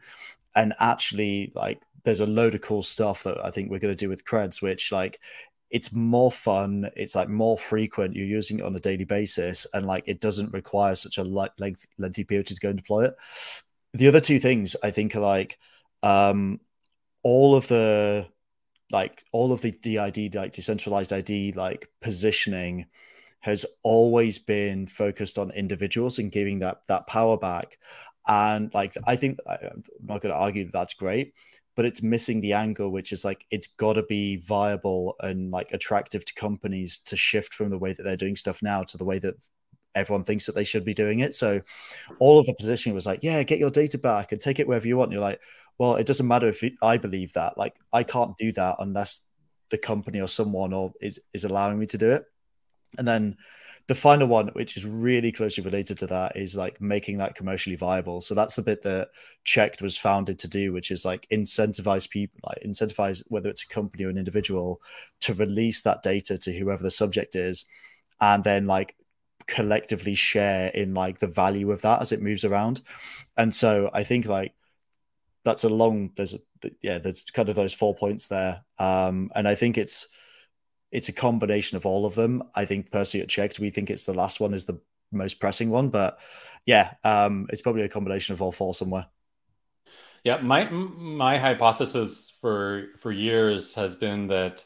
And 0.55 0.73
actually 0.79 1.51
like 1.55 1.81
there's 2.03 2.19
a 2.19 2.25
load 2.25 2.55
of 2.55 2.61
cool 2.61 2.81
stuff 2.81 3.23
that 3.23 3.37
i 3.45 3.51
think 3.51 3.69
we're 3.69 3.79
going 3.79 3.95
to 3.95 4.05
do 4.05 4.09
with 4.09 4.23
creds 4.23 4.61
which 4.61 4.91
like 4.91 5.19
it's 5.69 5.91
more 5.91 6.31
fun 6.31 6.89
it's 6.95 7.15
like 7.15 7.27
more 7.27 7.57
frequent 7.57 8.15
you're 8.15 8.25
using 8.25 8.59
it 8.59 8.65
on 8.65 8.75
a 8.75 8.79
daily 8.79 9.03
basis 9.03 9.67
and 9.73 9.85
like 9.85 10.05
it 10.07 10.21
doesn't 10.21 10.53
require 10.53 10.95
such 10.95 11.17
a 11.17 11.23
length, 11.23 11.85
lengthy 11.97 12.23
period 12.23 12.47
to 12.47 12.55
go 12.55 12.69
and 12.69 12.77
deploy 12.77 13.05
it. 13.05 13.15
The 13.93 14.07
other 14.07 14.21
two 14.21 14.39
things 14.39 14.75
i 14.81 14.89
think 14.89 15.15
are 15.15 15.19
like 15.19 15.59
um 16.01 16.59
all 17.23 17.55
of 17.55 17.67
the 17.67 18.27
like 18.91 19.23
all 19.31 19.51
of 19.51 19.61
the 19.61 19.71
DID, 19.71 20.35
like 20.35 20.53
decentralized 20.53 21.13
ID, 21.13 21.53
like 21.53 21.89
positioning 22.01 22.85
has 23.39 23.65
always 23.83 24.39
been 24.39 24.87
focused 24.87 25.37
on 25.37 25.51
individuals 25.51 26.19
and 26.19 26.31
giving 26.31 26.59
that 26.59 26.81
that 26.87 27.07
power 27.07 27.37
back. 27.37 27.77
And 28.27 28.73
like 28.73 28.95
I 29.05 29.15
think 29.15 29.39
I'm 29.47 29.83
not 30.01 30.21
going 30.21 30.33
to 30.33 30.39
argue 30.39 30.65
that 30.65 30.73
that's 30.73 30.93
great, 30.93 31.33
but 31.75 31.85
it's 31.85 32.01
missing 32.01 32.41
the 32.41 32.53
angle, 32.53 32.89
which 32.89 33.11
is 33.11 33.23
like 33.23 33.45
it's 33.51 33.67
got 33.67 33.93
to 33.93 34.03
be 34.03 34.37
viable 34.37 35.15
and 35.21 35.51
like 35.51 35.71
attractive 35.71 36.25
to 36.25 36.33
companies 36.33 36.99
to 36.99 37.15
shift 37.15 37.53
from 37.53 37.69
the 37.69 37.77
way 37.77 37.93
that 37.93 38.03
they're 38.03 38.17
doing 38.17 38.35
stuff 38.35 38.61
now 38.61 38.83
to 38.83 38.97
the 38.97 39.05
way 39.05 39.19
that 39.19 39.35
everyone 39.95 40.23
thinks 40.23 40.45
that 40.45 40.55
they 40.55 40.63
should 40.63 40.85
be 40.85 40.93
doing 40.93 41.19
it. 41.19 41.33
So 41.33 41.61
all 42.19 42.39
of 42.39 42.45
the 42.45 42.53
positioning 42.53 42.95
was 42.95 43.05
like, 43.05 43.19
yeah, 43.23 43.41
get 43.43 43.59
your 43.59 43.71
data 43.71 43.97
back 43.97 44.31
and 44.31 44.39
take 44.39 44.59
it 44.59 44.67
wherever 44.67 44.87
you 44.87 44.97
want. 44.97 45.09
And 45.09 45.13
you're 45.13 45.21
like, 45.21 45.41
well, 45.77 45.95
it 45.95 46.07
doesn't 46.07 46.27
matter 46.27 46.47
if 46.47 46.63
I 46.81 46.97
believe 46.97 47.33
that. 47.33 47.57
Like, 47.57 47.75
I 47.93 48.03
can't 48.03 48.37
do 48.37 48.51
that 48.53 48.77
unless 48.79 49.21
the 49.69 49.77
company 49.77 50.21
or 50.21 50.27
someone 50.27 50.73
or 50.73 50.93
is 51.01 51.19
is 51.33 51.43
allowing 51.43 51.79
me 51.79 51.85
to 51.87 51.97
do 51.97 52.11
it. 52.11 52.25
And 52.97 53.07
then 53.07 53.37
the 53.87 53.95
final 53.95 54.27
one, 54.27 54.47
which 54.49 54.75
is 54.75 54.85
really 54.85 55.31
closely 55.31 55.63
related 55.63 55.97
to 55.99 56.07
that, 56.07 56.35
is 56.35 56.57
like 56.57 56.81
making 56.81 57.17
that 57.17 57.35
commercially 57.35 57.77
viable. 57.77 58.19
So 58.19 58.35
that's 58.35 58.55
the 58.57 58.61
bit 58.61 58.81
that 58.81 59.09
Cheqd 59.45 59.81
was 59.81 59.97
founded 59.97 60.39
to 60.39 60.47
do, 60.47 60.73
which 60.73 60.91
is 60.91 61.05
like 61.05 61.25
incentivize 61.31 62.09
people, 62.09 62.39
like 62.43 62.61
incentivize 62.65 63.23
whether 63.27 63.49
it's 63.49 63.63
a 63.63 63.67
company 63.67 64.03
or 64.03 64.09
an 64.09 64.17
individual 64.17 64.81
to 65.21 65.33
release 65.33 65.83
that 65.83 66.03
data 66.03 66.37
to 66.37 66.53
whoever 66.53 66.83
the 66.83 66.91
subject 66.91 67.35
is, 67.35 67.65
and 68.19 68.43
then 68.43 68.67
like 68.67 68.95
collectively 69.47 70.15
share 70.15 70.67
in 70.67 70.93
like 70.93 71.19
the 71.19 71.27
value 71.27 71.71
of 71.71 71.81
that 71.81 72.01
as 72.01 72.11
it 72.11 72.21
moves 72.21 72.43
around. 72.43 72.81
And 73.37 73.53
so 73.53 73.89
I 73.93 74.03
think 74.03 74.25
like 74.25 74.53
that's 75.47 75.63
a 75.63 75.69
long 75.69 76.11
there's 76.17 76.33
a, 76.33 76.39
yeah 76.81 76.97
there's 76.97 77.23
kind 77.23 77.47
of 77.47 77.55
those 77.55 77.73
four 77.73 77.95
points 77.95 78.27
there. 78.27 78.65
Um 78.77 79.31
and 79.33 79.47
i 79.47 79.55
think 79.55 79.77
it's 79.77 80.09
it's 80.91 81.07
a 81.07 81.13
combination 81.13 81.77
of 81.77 81.85
all 81.85 82.05
of 82.05 82.15
them. 82.15 82.43
I 82.55 82.63
think 82.65 82.91
personally 82.91 83.23
at 83.23 83.29
Cheqd 83.29 83.59
we 83.59 83.69
think 83.69 83.89
it's 83.89 84.05
the 84.05 84.13
last 84.13 84.39
one 84.41 84.53
is 84.53 84.65
the 84.65 84.79
most 85.11 85.39
pressing 85.39 85.69
one 85.69 85.89
but 85.89 86.19
yeah 86.65 86.95
um 87.05 87.47
it's 87.49 87.61
probably 87.61 87.83
a 87.83 87.89
combination 87.89 88.33
of 88.33 88.41
all 88.41 88.51
four 88.51 88.73
somewhere. 88.73 89.07
Yeah 90.25 90.41
my 90.41 90.69
my 90.69 91.37
hypothesis 91.37 92.29
for 92.41 92.87
for 92.97 93.11
years 93.13 93.73
has 93.75 93.95
been 93.95 94.27
that 94.27 94.65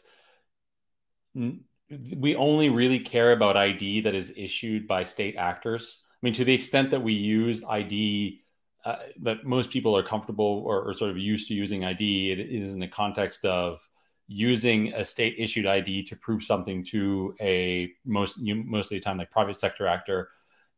we 1.36 2.36
only 2.36 2.70
really 2.70 3.00
care 3.00 3.34
about 3.34 3.56
id 3.56 4.02
that 4.02 4.16
is 4.16 4.34
issued 4.36 4.88
by 4.88 5.04
state 5.04 5.36
actors. 5.38 6.00
I 6.02 6.20
mean 6.26 6.34
to 6.34 6.44
the 6.44 6.56
extent 6.56 6.90
that 6.90 7.04
we 7.04 7.14
use 7.14 7.64
id 7.70 8.41
uh, 8.84 8.96
that 9.22 9.46
most 9.46 9.70
people 9.70 9.96
are 9.96 10.04
comfortable 10.04 10.64
or, 10.66 10.82
or, 10.82 10.94
sort 10.94 11.12
of 11.12 11.18
used 11.18 11.48
to 11.48 11.54
using 11.54 11.86
ID. 11.86 12.32
It 12.32 12.40
is 12.40 12.74
in 12.74 12.80
the 12.80 12.88
context 12.88 13.46
of 13.46 13.88
using 14.28 14.94
a 14.94 15.04
state 15.04 15.36
issued 15.38 15.68
ID 15.68 16.04
to 16.04 16.16
prove 16.16 16.42
something 16.42 16.84
to 16.86 17.36
a 17.42 17.92
most 18.06 18.38
you, 18.40 18.56
most 18.56 18.86
of 18.86 18.90
the 18.92 19.00
time 19.00 19.18
like 19.18 19.30
private 19.30 19.60
sector 19.60 19.86
actor, 19.86 20.30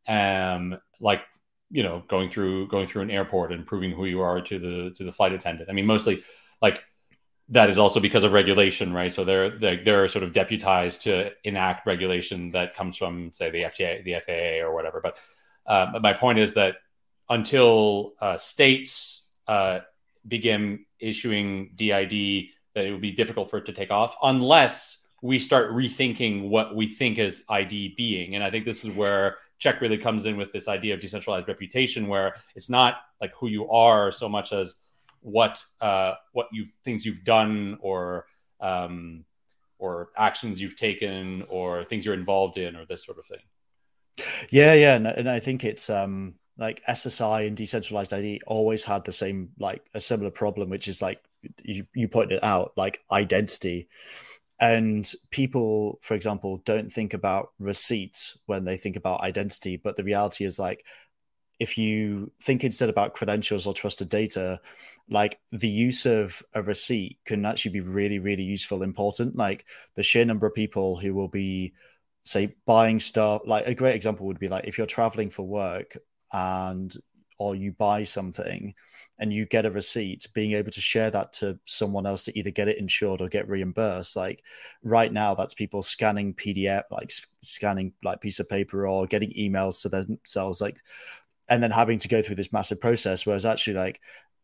um, 0.06 0.76
like 1.00 1.22
you 1.70 1.82
know 1.82 2.02
going 2.08 2.28
through 2.28 2.68
going 2.68 2.86
through 2.86 3.02
an 3.02 3.10
airport 3.10 3.52
and 3.52 3.64
proving 3.64 3.90
who 3.90 4.04
you 4.04 4.20
are 4.20 4.40
to 4.40 4.58
the 4.58 4.94
to 4.96 5.04
the 5.04 5.12
flight 5.12 5.32
attendant. 5.32 5.70
I 5.70 5.72
mean, 5.72 5.86
mostly 5.86 6.22
like 6.60 6.82
that 7.48 7.68
is 7.68 7.78
also 7.78 8.00
because 8.00 8.24
of 8.24 8.32
regulation, 8.32 8.92
right? 8.92 9.12
So 9.12 9.24
they're 9.24 9.58
they're, 9.58 9.84
they're 9.84 10.08
sort 10.08 10.24
of 10.24 10.32
deputized 10.32 11.02
to 11.02 11.30
enact 11.44 11.86
regulation 11.86 12.50
that 12.50 12.74
comes 12.74 12.96
from 12.96 13.32
say 13.32 13.50
the 13.50 13.62
FTA, 13.62 14.04
the 14.04 14.14
FAA, 14.20 14.66
or 14.66 14.74
whatever. 14.74 15.00
But 15.02 15.16
uh, 15.66 15.92
but 15.92 16.02
my 16.02 16.12
point 16.12 16.38
is 16.38 16.54
that 16.54 16.76
until 17.28 18.12
uh, 18.20 18.36
states 18.36 19.22
uh, 19.48 19.80
begin 20.26 20.84
issuing 20.98 21.70
DID, 21.74 22.46
that 22.74 22.86
it 22.86 22.92
would 22.92 23.00
be 23.00 23.12
difficult 23.12 23.50
for 23.50 23.58
it 23.58 23.66
to 23.66 23.72
take 23.72 23.90
off 23.90 24.16
unless 24.22 24.98
we 25.22 25.38
start 25.38 25.72
rethinking 25.72 26.48
what 26.48 26.76
we 26.76 26.86
think 26.86 27.18
is 27.18 27.44
ID 27.48 27.94
being. 27.96 28.34
And 28.34 28.44
I 28.44 28.50
think 28.50 28.64
this 28.64 28.84
is 28.84 28.94
where 28.94 29.38
Check 29.58 29.80
really 29.80 29.96
comes 29.96 30.26
in 30.26 30.36
with 30.36 30.52
this 30.52 30.68
idea 30.68 30.92
of 30.92 31.00
decentralized 31.00 31.48
reputation, 31.48 32.08
where 32.08 32.34
it's 32.54 32.68
not 32.68 32.96
like 33.20 33.32
who 33.34 33.46
you 33.46 33.70
are 33.70 34.10
so 34.10 34.28
much 34.28 34.52
as 34.52 34.74
what 35.22 35.64
uh, 35.80 36.14
what 36.32 36.48
you 36.52 36.66
things 36.84 37.06
you've 37.06 37.24
done 37.24 37.78
or 37.80 38.26
um, 38.60 39.24
or 39.78 40.10
actions 40.16 40.60
you've 40.60 40.76
taken 40.76 41.42
or 41.48 41.84
things 41.84 42.04
you're 42.04 42.14
involved 42.14 42.58
in 42.58 42.76
or 42.76 42.84
this 42.84 43.04
sort 43.04 43.18
of 43.18 43.24
thing. 43.24 43.38
Yeah, 44.50 44.74
yeah, 44.74 44.96
and, 44.96 45.06
and 45.06 45.30
I 45.30 45.40
think 45.40 45.64
it's 45.64 45.88
um 45.88 46.34
like 46.56 46.82
SSI 46.88 47.46
and 47.46 47.56
decentralized 47.56 48.12
ID 48.12 48.40
always 48.46 48.84
had 48.84 49.04
the 49.04 49.12
same 49.12 49.50
like 49.58 49.84
a 49.94 50.00
similar 50.00 50.30
problem, 50.30 50.70
which 50.70 50.88
is 50.88 51.02
like 51.02 51.20
you 51.62 51.86
you 51.94 52.08
pointed 52.08 52.40
out, 52.42 52.72
like 52.76 53.00
identity. 53.10 53.88
And 54.60 55.10
people, 55.30 55.98
for 56.00 56.14
example, 56.14 56.62
don't 56.64 56.90
think 56.90 57.12
about 57.12 57.52
receipts 57.58 58.38
when 58.46 58.64
they 58.64 58.76
think 58.76 58.96
about 58.96 59.20
identity, 59.20 59.76
but 59.76 59.96
the 59.96 60.04
reality 60.04 60.44
is 60.44 60.58
like 60.58 60.84
if 61.58 61.78
you 61.78 62.32
think 62.42 62.64
instead 62.64 62.88
about 62.88 63.14
credentials 63.14 63.66
or 63.66 63.74
trusted 63.74 64.08
data, 64.08 64.60
like 65.08 65.38
the 65.52 65.68
use 65.68 66.06
of 66.06 66.42
a 66.54 66.62
receipt 66.62 67.18
can 67.24 67.44
actually 67.44 67.72
be 67.72 67.80
really, 67.80 68.18
really 68.18 68.42
useful, 68.42 68.82
important. 68.82 69.36
Like 69.36 69.64
the 69.94 70.02
sheer 70.02 70.24
number 70.24 70.46
of 70.46 70.54
people 70.54 70.98
who 70.98 71.14
will 71.14 71.28
be, 71.28 71.74
say, 72.24 72.54
buying 72.66 73.00
stuff. 73.00 73.42
Like 73.46 73.66
a 73.66 73.74
great 73.74 73.94
example 73.94 74.26
would 74.26 74.38
be 74.38 74.48
like 74.48 74.64
if 74.66 74.78
you're 74.78 74.86
traveling 74.86 75.30
for 75.30 75.46
work 75.46 75.96
and 76.34 76.94
or 77.38 77.54
you 77.54 77.72
buy 77.72 78.02
something 78.02 78.74
and 79.18 79.32
you 79.32 79.46
get 79.46 79.64
a 79.64 79.70
receipt, 79.70 80.26
being 80.34 80.52
able 80.52 80.70
to 80.72 80.80
share 80.80 81.10
that 81.10 81.32
to 81.32 81.58
someone 81.64 82.06
else 82.06 82.24
to 82.24 82.36
either 82.38 82.50
get 82.50 82.68
it 82.68 82.78
insured 82.78 83.20
or 83.20 83.28
get 83.28 83.48
reimbursed. 83.48 84.16
Like 84.16 84.42
right 84.82 85.12
now, 85.12 85.34
that's 85.34 85.54
people 85.54 85.82
scanning 85.82 86.34
PDF, 86.34 86.82
like 86.90 87.12
scanning 87.42 87.92
like 88.02 88.20
piece 88.20 88.40
of 88.40 88.48
paper 88.48 88.86
or 88.86 89.06
getting 89.06 89.30
emails 89.30 89.82
to 89.82 89.88
themselves, 89.88 90.60
like, 90.60 90.76
and 91.48 91.62
then 91.62 91.70
having 91.70 91.98
to 92.00 92.08
go 92.08 92.22
through 92.22 92.36
this 92.36 92.52
massive 92.52 92.80
process. 92.80 93.24
Whereas 93.24 93.46
actually, 93.46 93.74
like 93.74 94.00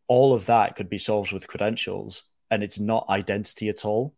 all 0.07 0.33
of 0.33 0.45
that 0.45 0.75
could 0.75 0.89
be 0.89 0.97
solved 0.97 1.33
with 1.33 1.47
credentials, 1.47 2.23
and 2.49 2.63
it's 2.63 2.79
not 2.79 3.09
identity 3.09 3.67
at 3.69 3.83
all. 3.85 4.13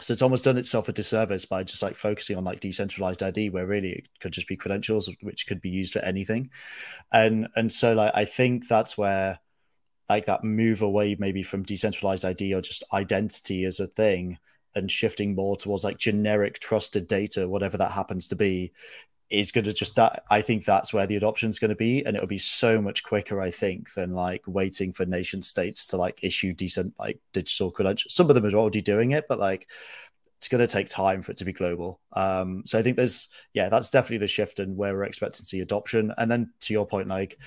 So 0.00 0.12
it's 0.12 0.22
almost 0.22 0.44
done 0.44 0.58
itself 0.58 0.88
a 0.88 0.92
disservice 0.92 1.46
by 1.46 1.64
just 1.64 1.82
like 1.82 1.94
focusing 1.94 2.36
on 2.36 2.44
like 2.44 2.60
decentralized 2.60 3.22
ID, 3.22 3.50
where 3.50 3.66
really 3.66 3.92
it 3.92 4.08
could 4.20 4.32
just 4.32 4.48
be 4.48 4.56
credentials, 4.56 5.10
which 5.22 5.46
could 5.46 5.60
be 5.60 5.70
used 5.70 5.92
for 5.94 6.00
anything. 6.00 6.50
And 7.12 7.48
and 7.56 7.72
so 7.72 7.94
like 7.94 8.12
I 8.14 8.24
think 8.26 8.68
that's 8.68 8.98
where 8.98 9.38
like 10.08 10.26
that 10.26 10.44
move 10.44 10.82
away 10.82 11.16
maybe 11.18 11.42
from 11.42 11.62
decentralized 11.62 12.24
ID 12.24 12.54
or 12.54 12.60
just 12.60 12.84
identity 12.92 13.64
as 13.64 13.80
a 13.80 13.86
thing 13.86 14.38
and 14.74 14.90
shifting 14.90 15.34
more 15.34 15.56
towards 15.56 15.84
like 15.84 15.96
generic 15.98 16.58
trusted 16.58 17.06
data, 17.08 17.48
whatever 17.48 17.78
that 17.78 17.92
happens 17.92 18.28
to 18.28 18.36
be, 18.36 18.72
is 19.30 19.52
going 19.52 19.64
to 19.64 19.72
just 19.72 19.96
that. 19.96 20.24
I 20.30 20.40
think 20.40 20.64
that's 20.64 20.92
where 20.92 21.06
the 21.06 21.16
adoption 21.16 21.50
is 21.50 21.58
going 21.58 21.70
to 21.70 21.76
be, 21.76 22.04
and 22.04 22.16
it'll 22.16 22.28
be 22.28 22.38
so 22.38 22.80
much 22.80 23.02
quicker, 23.02 23.40
I 23.40 23.50
think, 23.50 23.92
than 23.94 24.10
like 24.10 24.42
waiting 24.46 24.92
for 24.92 25.04
nation 25.04 25.42
states 25.42 25.86
to 25.86 25.96
like 25.96 26.22
issue 26.22 26.52
decent 26.52 26.94
like 26.98 27.18
digital 27.32 27.70
credentials. 27.70 28.14
Some 28.14 28.28
of 28.28 28.34
them 28.34 28.44
are 28.44 28.56
already 28.56 28.80
doing 28.80 29.12
it, 29.12 29.26
but 29.28 29.38
like 29.38 29.68
it's 30.36 30.48
going 30.48 30.60
to 30.60 30.66
take 30.66 30.88
time 30.88 31.22
for 31.22 31.32
it 31.32 31.38
to 31.38 31.44
be 31.44 31.52
global. 31.52 32.00
Um, 32.12 32.62
so 32.66 32.78
I 32.78 32.82
think 32.82 32.96
there's, 32.96 33.28
yeah, 33.54 33.68
that's 33.68 33.90
definitely 33.90 34.18
the 34.18 34.28
shift 34.28 34.60
and 34.60 34.76
where 34.76 34.94
we're 34.94 35.04
expecting 35.04 35.38
to 35.38 35.44
see 35.44 35.60
adoption. 35.60 36.12
And 36.18 36.30
then 36.30 36.52
to 36.60 36.74
your 36.74 36.86
point, 36.86 37.08
like 37.08 37.38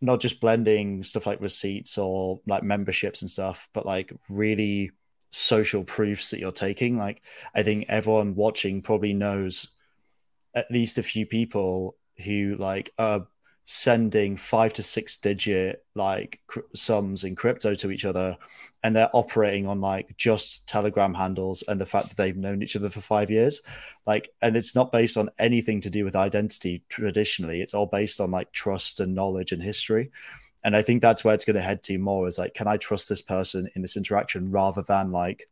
not 0.00 0.20
just 0.20 0.40
blending 0.40 1.04
stuff 1.04 1.26
like 1.26 1.40
receipts 1.40 1.96
or 1.96 2.40
like 2.46 2.64
memberships 2.64 3.22
and 3.22 3.30
stuff, 3.30 3.68
but 3.72 3.86
like 3.86 4.12
really 4.28 4.90
social 5.30 5.84
proofs 5.84 6.30
that 6.30 6.40
you're 6.40 6.50
taking. 6.50 6.98
Like 6.98 7.22
I 7.54 7.62
think 7.62 7.86
everyone 7.88 8.34
watching 8.34 8.82
probably 8.82 9.14
knows 9.14 9.68
at 10.54 10.70
least 10.70 10.98
a 10.98 11.02
few 11.02 11.26
people 11.26 11.96
who 12.24 12.56
like 12.58 12.92
are 12.98 13.26
sending 13.64 14.36
five 14.36 14.72
to 14.72 14.82
six 14.82 15.18
digit 15.18 15.84
like 15.94 16.40
cr- 16.48 16.60
sums 16.74 17.22
in 17.22 17.36
crypto 17.36 17.74
to 17.74 17.90
each 17.92 18.04
other 18.04 18.36
and 18.82 18.96
they're 18.96 19.10
operating 19.12 19.68
on 19.68 19.80
like 19.80 20.16
just 20.16 20.66
telegram 20.68 21.14
handles 21.14 21.62
and 21.68 21.80
the 21.80 21.86
fact 21.86 22.08
that 22.08 22.16
they've 22.16 22.36
known 22.36 22.62
each 22.62 22.74
other 22.74 22.90
for 22.90 23.00
five 23.00 23.30
years. 23.30 23.62
Like 24.06 24.30
and 24.42 24.56
it's 24.56 24.74
not 24.74 24.90
based 24.90 25.16
on 25.16 25.30
anything 25.38 25.80
to 25.82 25.90
do 25.90 26.04
with 26.04 26.16
identity 26.16 26.82
traditionally. 26.88 27.60
It's 27.60 27.74
all 27.74 27.86
based 27.86 28.20
on 28.20 28.32
like 28.32 28.50
trust 28.50 28.98
and 28.98 29.14
knowledge 29.14 29.52
and 29.52 29.62
history. 29.62 30.10
And 30.64 30.76
i 30.76 30.82
think 30.82 31.02
that's 31.02 31.24
where 31.24 31.34
it's 31.34 31.44
going 31.44 31.56
to 31.56 31.62
head 31.62 31.82
to 31.84 31.98
more 31.98 32.28
is 32.28 32.38
like 32.38 32.54
can 32.54 32.68
i 32.68 32.76
trust 32.76 33.08
this 33.08 33.22
person 33.22 33.68
in 33.74 33.82
this 33.82 33.96
interaction 33.96 34.52
rather 34.52 34.82
than 34.82 35.10
like 35.10 35.48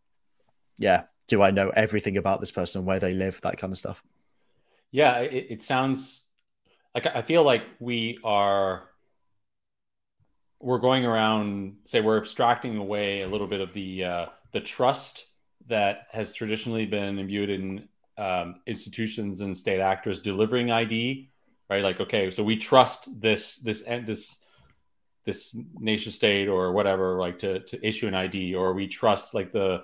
yeah 0.78 1.02
do 1.26 1.42
i 1.42 1.50
know 1.50 1.70
everything 1.70 2.16
about 2.16 2.38
this 2.38 2.52
person 2.52 2.84
where 2.84 3.00
they 3.00 3.12
live 3.12 3.40
that 3.40 3.58
kind 3.58 3.72
of 3.72 3.78
stuff 3.78 4.04
yeah 4.90 5.18
it, 5.18 5.46
it 5.50 5.62
sounds 5.62 6.22
like 6.94 7.06
i 7.06 7.22
feel 7.22 7.42
like 7.42 7.62
we 7.78 8.18
are 8.24 8.90
we're 10.60 10.78
going 10.78 11.06
around 11.06 11.76
say 11.86 12.00
we're 12.00 12.18
abstracting 12.18 12.76
away 12.76 13.22
a 13.22 13.28
little 13.28 13.46
bit 13.46 13.60
of 13.60 13.72
the 13.72 14.04
uh, 14.04 14.26
the 14.52 14.60
trust 14.60 15.26
that 15.66 16.06
has 16.10 16.32
traditionally 16.32 16.86
been 16.86 17.18
imbued 17.18 17.50
in 17.50 17.88
um, 18.18 18.56
institutions 18.66 19.40
and 19.40 19.56
state 19.56 19.80
actors 19.80 20.20
delivering 20.20 20.70
ID, 20.70 21.30
right? 21.70 21.82
Like, 21.82 22.00
okay, 22.00 22.30
so 22.30 22.44
we 22.44 22.56
trust 22.56 23.08
this 23.20 23.56
this 23.56 23.82
this 23.82 24.38
this 25.24 25.56
nation 25.78 26.12
state 26.12 26.48
or 26.48 26.72
whatever, 26.72 27.18
like 27.18 27.38
to 27.38 27.60
to 27.60 27.86
issue 27.86 28.08
an 28.08 28.14
ID, 28.14 28.54
or 28.54 28.74
we 28.74 28.86
trust 28.86 29.32
like 29.32 29.52
the 29.52 29.82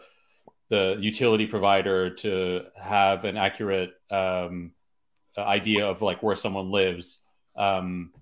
the 0.69 0.97
utility 0.99 1.47
provider 1.47 2.11
to 2.11 2.63
have 2.77 3.25
an 3.25 3.37
accurate 3.37 3.93
um, 4.11 4.73
idea 5.43 5.87
of 5.87 6.03
like 6.03 6.23
where 6.23 6.37
someone 6.37 6.71
lives. 6.71 7.21
Um, 7.57 8.13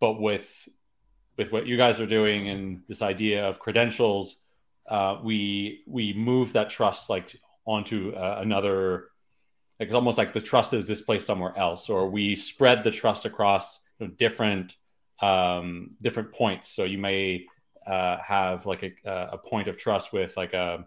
but 0.00 0.20
with 0.20 0.68
with 1.36 1.52
what 1.52 1.66
you 1.66 1.76
guys 1.76 2.00
are 2.00 2.06
doing 2.06 2.48
and 2.48 2.82
this 2.88 3.02
idea 3.02 3.46
of 3.46 3.58
credentials, 3.58 4.36
uh, 4.88 5.18
we 5.22 5.82
we 5.86 6.12
move 6.12 6.52
that 6.54 6.70
trust 6.70 7.10
like 7.10 7.36
onto 7.64 8.12
uh, 8.14 8.38
another. 8.40 9.08
Like 9.78 9.88
it's 9.88 9.94
almost 9.94 10.18
like 10.18 10.32
the 10.32 10.40
trust 10.40 10.74
is 10.74 10.86
displaced 10.86 11.26
somewhere 11.26 11.56
else, 11.56 11.88
or 11.88 12.10
we 12.10 12.34
spread 12.34 12.82
the 12.82 12.90
trust 12.90 13.24
across 13.26 13.78
you 14.00 14.08
know, 14.08 14.14
different 14.14 14.76
um, 15.20 15.92
different 16.02 16.32
points. 16.32 16.68
So 16.68 16.84
you 16.84 16.98
may 16.98 17.46
uh, 17.86 18.18
have 18.18 18.66
like 18.66 18.82
a, 19.04 19.10
a 19.32 19.38
point 19.38 19.68
of 19.68 19.76
trust 19.76 20.12
with 20.12 20.36
like 20.36 20.52
a, 20.52 20.84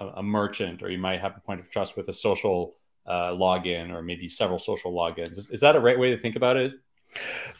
a 0.00 0.22
merchant, 0.22 0.82
or 0.82 0.90
you 0.90 0.98
might 0.98 1.20
have 1.20 1.36
a 1.36 1.40
point 1.40 1.60
of 1.60 1.70
trust 1.70 1.96
with 1.96 2.08
a 2.08 2.12
social 2.12 2.74
uh, 3.06 3.30
login, 3.30 3.90
or 3.90 4.02
maybe 4.02 4.28
several 4.28 4.58
social 4.58 4.92
logins. 4.92 5.38
Is, 5.38 5.50
is, 5.50 5.60
that 5.60 5.76
a 5.76 5.80
right 5.80 5.98
way 5.98 6.10
to 6.10 6.18
think 6.18 6.36
about 6.36 6.56
it? 6.56 6.72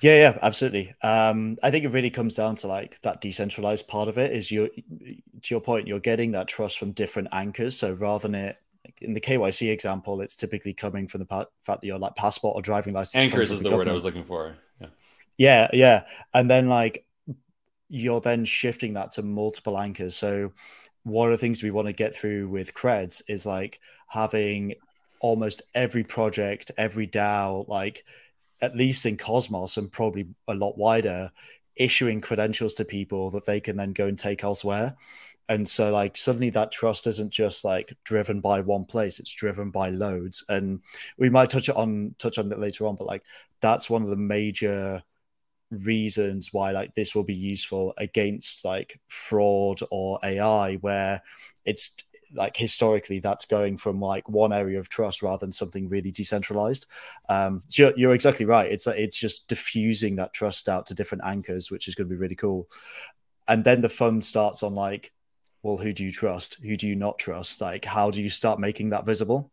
Yeah, 0.00 0.16
yeah, 0.16 0.38
absolutely. 0.42 0.94
Um, 1.02 1.58
I 1.62 1.70
think 1.70 1.84
it 1.84 1.88
really 1.88 2.10
comes 2.10 2.34
down 2.34 2.56
to 2.56 2.66
like 2.66 3.00
that 3.02 3.20
decentralized 3.20 3.86
part 3.86 4.08
of 4.08 4.18
it. 4.18 4.32
Is 4.32 4.50
you, 4.50 4.68
to 4.68 5.54
your 5.54 5.60
point, 5.60 5.86
you're 5.86 6.00
getting 6.00 6.32
that 6.32 6.48
trust 6.48 6.78
from 6.78 6.92
different 6.92 7.28
anchors. 7.32 7.76
So 7.76 7.92
rather 7.92 8.28
than 8.28 8.34
it 8.34 8.56
like 8.84 9.00
in 9.00 9.14
the 9.14 9.20
KYC 9.20 9.70
example, 9.70 10.20
it's 10.20 10.36
typically 10.36 10.74
coming 10.74 11.08
from 11.08 11.20
the 11.20 11.26
fact 11.26 11.50
that 11.66 11.84
your 11.84 11.98
like 11.98 12.16
passport 12.16 12.56
or 12.56 12.62
driving 12.62 12.94
license. 12.94 13.24
Anchors 13.24 13.50
is 13.50 13.62
the, 13.62 13.70
the 13.70 13.76
word 13.76 13.88
I 13.88 13.92
was 13.92 14.04
looking 14.04 14.24
for. 14.24 14.56
Yeah. 14.80 14.88
yeah, 15.38 15.68
yeah, 15.72 16.02
and 16.34 16.50
then 16.50 16.68
like 16.68 17.06
you're 17.88 18.20
then 18.20 18.44
shifting 18.44 18.94
that 18.94 19.12
to 19.12 19.22
multiple 19.22 19.78
anchors. 19.78 20.16
So 20.16 20.52
one 21.04 21.28
of 21.28 21.32
the 21.32 21.38
things 21.38 21.62
we 21.62 21.70
want 21.70 21.86
to 21.86 21.92
get 21.92 22.16
through 22.16 22.48
with 22.48 22.74
creds 22.74 23.22
is 23.28 23.46
like 23.46 23.80
having 24.08 24.74
almost 25.24 25.62
every 25.74 26.04
project, 26.04 26.70
every 26.76 27.06
DAO, 27.06 27.66
like 27.66 28.04
at 28.60 28.76
least 28.76 29.06
in 29.06 29.16
Cosmos 29.16 29.78
and 29.78 29.90
probably 29.90 30.26
a 30.48 30.54
lot 30.54 30.76
wider, 30.76 31.32
issuing 31.76 32.20
credentials 32.20 32.74
to 32.74 32.84
people 32.84 33.30
that 33.30 33.46
they 33.46 33.58
can 33.58 33.74
then 33.78 33.94
go 33.94 34.06
and 34.06 34.18
take 34.18 34.44
elsewhere. 34.44 34.94
And 35.48 35.66
so, 35.66 35.90
like, 35.90 36.18
suddenly 36.18 36.50
that 36.50 36.72
trust 36.72 37.06
isn't 37.06 37.30
just 37.30 37.64
like 37.64 37.96
driven 38.04 38.42
by 38.42 38.60
one 38.60 38.84
place; 38.84 39.18
it's 39.18 39.32
driven 39.32 39.70
by 39.70 39.88
loads. 39.88 40.44
And 40.50 40.80
we 41.16 41.30
might 41.30 41.48
touch 41.48 41.70
on 41.70 42.14
touch 42.18 42.38
on 42.38 42.52
it 42.52 42.58
later 42.58 42.86
on, 42.86 42.96
but 42.96 43.06
like, 43.06 43.22
that's 43.62 43.88
one 43.88 44.02
of 44.02 44.10
the 44.10 44.16
major 44.16 45.02
reasons 45.70 46.52
why 46.52 46.70
like 46.70 46.94
this 46.94 47.14
will 47.14 47.24
be 47.24 47.34
useful 47.34 47.94
against 47.96 48.64
like 48.64 49.00
fraud 49.08 49.80
or 49.90 50.18
AI, 50.22 50.74
where 50.76 51.22
it's 51.64 51.96
like 52.34 52.56
historically 52.56 53.20
that's 53.20 53.46
going 53.46 53.76
from 53.76 54.00
like 54.00 54.28
one 54.28 54.52
area 54.52 54.78
of 54.78 54.88
trust 54.88 55.22
rather 55.22 55.44
than 55.44 55.52
something 55.52 55.88
really 55.88 56.10
decentralized. 56.10 56.86
Um 57.28 57.62
so 57.68 57.84
you're, 57.84 57.92
you're 57.96 58.14
exactly 58.14 58.46
right. 58.46 58.70
It's 58.70 58.86
it's 58.86 59.18
just 59.18 59.48
diffusing 59.48 60.16
that 60.16 60.32
trust 60.32 60.68
out 60.68 60.86
to 60.86 60.94
different 60.94 61.24
anchors 61.24 61.70
which 61.70 61.88
is 61.88 61.94
going 61.94 62.08
to 62.08 62.14
be 62.14 62.18
really 62.18 62.36
cool. 62.36 62.68
And 63.46 63.62
then 63.64 63.80
the 63.80 63.88
fun 63.88 64.20
starts 64.20 64.62
on 64.62 64.74
like 64.74 65.12
well 65.62 65.76
who 65.76 65.92
do 65.92 66.04
you 66.04 66.12
trust? 66.12 66.58
Who 66.62 66.76
do 66.76 66.88
you 66.88 66.96
not 66.96 67.18
trust? 67.18 67.60
Like 67.60 67.84
how 67.84 68.10
do 68.10 68.22
you 68.22 68.30
start 68.30 68.60
making 68.60 68.90
that 68.90 69.06
visible? 69.06 69.50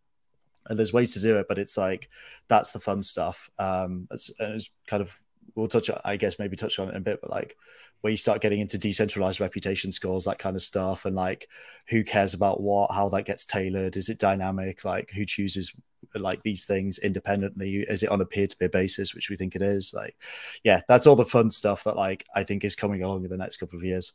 And 0.68 0.78
there's 0.78 0.94
ways 0.94 1.14
to 1.14 1.22
do 1.22 1.38
it 1.38 1.48
but 1.48 1.60
it's 1.60 1.78
like 1.78 2.10
that's 2.48 2.74
the 2.74 2.80
fun 2.80 3.04
stuff. 3.04 3.50
Um 3.60 4.08
it's, 4.12 4.32
it's 4.40 4.70
kind 4.88 5.02
of 5.02 5.20
we'll 5.56 5.68
touch 5.68 5.90
i 6.06 6.16
guess 6.16 6.40
maybe 6.40 6.56
touch 6.56 6.80
on 6.80 6.88
it 6.88 6.92
in 6.92 6.98
a 6.98 7.02
bit 7.02 7.20
but 7.22 7.30
like 7.30 7.58
where 8.02 8.12
you 8.12 8.18
start 8.18 8.42
getting 8.42 8.60
into 8.60 8.78
decentralized 8.78 9.40
reputation 9.40 9.92
scores, 9.92 10.26
that 10.26 10.40
kind 10.40 10.56
of 10.56 10.62
stuff, 10.62 11.06
and 11.06 11.16
like 11.16 11.48
who 11.88 12.04
cares 12.04 12.34
about 12.34 12.62
what, 12.62 12.92
how 12.92 13.10
that 13.10 13.26
gets 13.26 13.46
tailored, 13.46 13.96
is 13.96 14.10
it 14.10 14.20
dynamic, 14.20 14.84
like 14.84 15.12
who 15.12 15.26
chooses 15.26 15.72
like 16.16 16.42
these 16.42 16.66
things 16.66 16.98
independently, 16.98 17.86
is 17.88 18.04
it 18.04 18.10
on 18.10 18.22
a 18.22 18.26
peer 18.26 18.48
to 18.48 18.58
peer 18.58 18.70
basis, 18.70 19.14
which 19.14 19.30
we 19.30 19.38
think 19.38 19.56
it 19.56 19.62
is. 19.62 19.94
Like, 19.94 20.16
yeah, 20.64 20.82
that's 20.88 21.08
all 21.08 21.16
the 21.16 21.26
fun 21.26 21.52
stuff 21.52 21.84
that 21.84 21.96
like 21.96 22.26
I 22.36 22.44
think 22.44 22.64
is 22.64 22.76
coming 22.76 23.04
along 23.04 23.24
in 23.24 23.30
the 23.30 23.38
next 23.38 23.58
couple 23.58 23.78
of 23.78 23.84
years. 23.84 24.14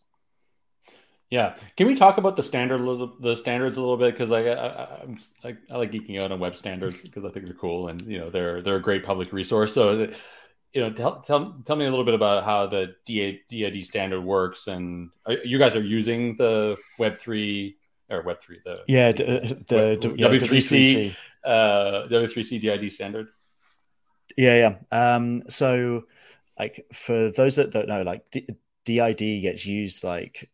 Yeah, 1.31 1.57
can 1.77 1.89
we 1.89 1.97
talk 1.97 2.19
about 2.19 2.37
the 2.37 2.43
standard 2.43 2.81
the 3.21 3.35
standards 3.35 3.77
a 3.77 3.81
little 3.81 3.97
bit 3.97 4.15
because 4.15 4.31
I, 4.31 4.43
I, 4.43 5.03
I'm 5.03 5.19
I, 5.43 5.57
I 5.71 5.77
like 5.77 5.91
geeking 5.91 6.23
out 6.23 6.31
on 6.31 6.39
web 6.39 6.55
standards 6.55 7.03
because 7.03 7.25
I 7.25 7.31
think 7.31 7.47
they're 7.47 7.55
cool 7.57 7.89
and 7.89 8.01
you 8.03 8.19
know 8.19 8.31
they're 8.31 8.63
they're 8.63 8.77
a 8.77 8.83
great 8.83 9.05
public 9.05 9.33
resource. 9.33 9.75
So 9.75 10.09
you 10.77 10.83
know 10.83 10.91
tell 10.93 11.21
tell, 11.23 11.57
tell 11.65 11.75
me 11.75 11.87
a 11.87 11.91
little 11.91 12.05
bit 12.05 12.13
about 12.13 12.45
how 12.45 12.67
the 12.67 12.95
DID 13.07 13.83
standard 13.83 14.21
works 14.21 14.67
and 14.67 15.09
are, 15.25 15.39
you 15.43 15.59
guys 15.59 15.75
are 15.75 15.83
using 15.83 16.37
the 16.37 16.77
Web 16.99 17.17
three 17.17 17.79
or 18.11 18.21
Web 18.23 18.43
three 18.43 18.61
the 18.63 18.85
yeah 18.87 19.11
the, 19.11 19.65
the, 19.69 19.99
the 19.99 20.17
W 20.19 20.39
three 20.39 20.61
C 20.61 21.17
uh 21.43 22.03
W 22.09 22.29
three 22.29 22.43
C 22.43 22.59
DID 22.59 22.93
standard. 22.93 23.29
Yeah, 24.37 24.77
yeah. 24.93 25.15
Um, 25.15 25.45
so 25.49 26.05
like 26.59 26.85
for 26.93 27.31
those 27.31 27.57
that 27.57 27.71
don't 27.71 27.89
know, 27.89 28.03
like 28.03 28.31
D- 28.31 28.47
DID 28.85 29.41
gets 29.41 29.65
used 29.65 30.05
like 30.05 30.51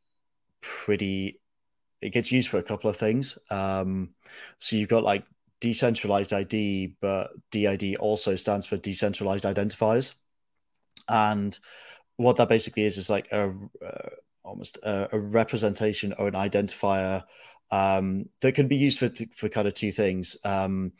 pretty 0.60 1.40
it 2.00 2.10
gets 2.10 2.30
used 2.30 2.48
for 2.48 2.58
a 2.58 2.62
couple 2.62 2.88
of 2.88 2.96
things. 2.96 3.38
Um, 3.50 4.10
so 4.58 4.76
you've 4.76 4.88
got 4.88 5.02
like 5.02 5.24
decentralized 5.62 6.32
ID, 6.32 6.96
but 7.00 7.30
DID 7.52 7.96
also 7.96 8.34
stands 8.34 8.66
for 8.66 8.76
decentralized 8.76 9.44
identifiers. 9.44 10.16
And 11.08 11.56
what 12.16 12.36
that 12.36 12.48
basically 12.48 12.82
is 12.82 12.98
is 12.98 13.08
like 13.08 13.30
a 13.30 13.48
uh, 13.48 14.08
almost 14.42 14.78
a, 14.82 15.08
a, 15.12 15.20
representation 15.20 16.14
or 16.18 16.26
an 16.26 16.34
identifier 16.34 17.22
um, 17.70 18.28
that 18.40 18.56
can 18.56 18.66
be 18.66 18.76
used 18.76 18.98
for 18.98 19.10
for 19.36 19.48
kind 19.48 19.68
of 19.68 19.74
two 19.74 19.92
things. 19.92 20.36
Um, 20.44 20.92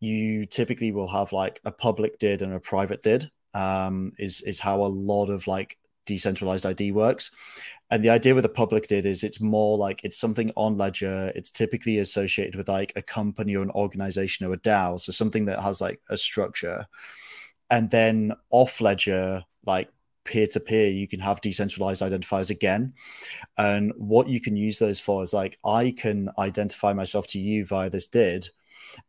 you 0.00 0.44
typically 0.44 0.92
will 0.92 1.08
have 1.08 1.32
like 1.32 1.58
a 1.64 1.72
public 1.72 2.18
did 2.18 2.42
and 2.42 2.52
a 2.52 2.60
private 2.60 3.02
did. 3.02 3.30
Um, 3.54 4.12
is 4.18 4.42
is 4.42 4.60
how 4.60 4.84
a 4.84 4.94
lot 5.10 5.30
of 5.30 5.46
like 5.46 5.78
decentralized 6.06 6.66
ID 6.66 6.92
works. 6.92 7.30
And 7.90 8.04
the 8.04 8.10
idea 8.10 8.34
with 8.34 8.42
the 8.42 8.48
public 8.48 8.86
did 8.86 9.04
is 9.04 9.24
it's 9.24 9.40
more 9.40 9.76
like 9.76 10.04
it's 10.04 10.18
something 10.18 10.52
on 10.56 10.76
Ledger. 10.76 11.32
It's 11.34 11.50
typically 11.50 11.98
associated 11.98 12.54
with 12.54 12.68
like 12.68 12.92
a 12.96 13.02
company 13.02 13.56
or 13.56 13.62
an 13.62 13.70
organization 13.70 14.46
or 14.46 14.52
a 14.52 14.58
DAO. 14.58 15.00
So 15.00 15.12
something 15.12 15.46
that 15.46 15.60
has 15.60 15.80
like 15.80 16.00
a 16.08 16.16
structure. 16.16 16.86
And 17.68 17.90
then 17.90 18.32
off 18.50 18.80
Ledger, 18.80 19.44
like 19.66 19.90
peer 20.24 20.46
to 20.46 20.60
peer, 20.60 20.88
you 20.88 21.08
can 21.08 21.20
have 21.20 21.40
decentralized 21.40 22.02
identifiers 22.02 22.50
again. 22.50 22.94
And 23.58 23.92
what 23.96 24.28
you 24.28 24.40
can 24.40 24.56
use 24.56 24.78
those 24.78 25.00
for 25.00 25.22
is 25.22 25.32
like 25.32 25.58
I 25.64 25.94
can 25.96 26.30
identify 26.38 26.92
myself 26.92 27.26
to 27.28 27.40
you 27.40 27.64
via 27.64 27.90
this 27.90 28.08
did, 28.08 28.48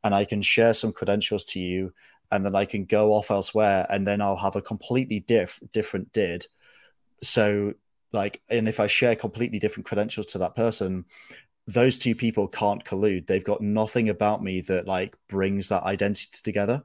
and 0.03 0.13
I 0.15 0.25
can 0.25 0.41
share 0.41 0.74
some 0.74 0.91
credentials 0.91 1.45
to 1.45 1.60
you, 1.60 1.93
and 2.31 2.43
then 2.43 2.55
I 2.55 2.65
can 2.65 2.86
go 2.86 3.13
off 3.13 3.29
elsewhere, 3.29 3.86
and 3.89 4.07
then 4.07 4.21
I'll 4.21 4.36
have 4.38 4.55
a 4.55 4.62
completely 4.62 5.19
diff- 5.19 5.60
different 5.71 6.12
did 6.13 6.45
so 7.21 7.73
like 8.13 8.41
and 8.49 8.67
if 8.67 8.79
i 8.79 8.87
share 8.87 9.15
completely 9.15 9.59
different 9.59 9.85
credentials 9.85 10.25
to 10.25 10.37
that 10.37 10.55
person 10.55 11.05
those 11.67 11.97
two 11.97 12.15
people 12.15 12.47
can't 12.47 12.83
collude. 12.83 13.27
They've 13.27 13.43
got 13.43 13.61
nothing 13.61 14.09
about 14.09 14.43
me 14.43 14.61
that 14.61 14.87
like 14.87 15.15
brings 15.27 15.69
that 15.69 15.83
identity 15.83 16.29
together. 16.43 16.83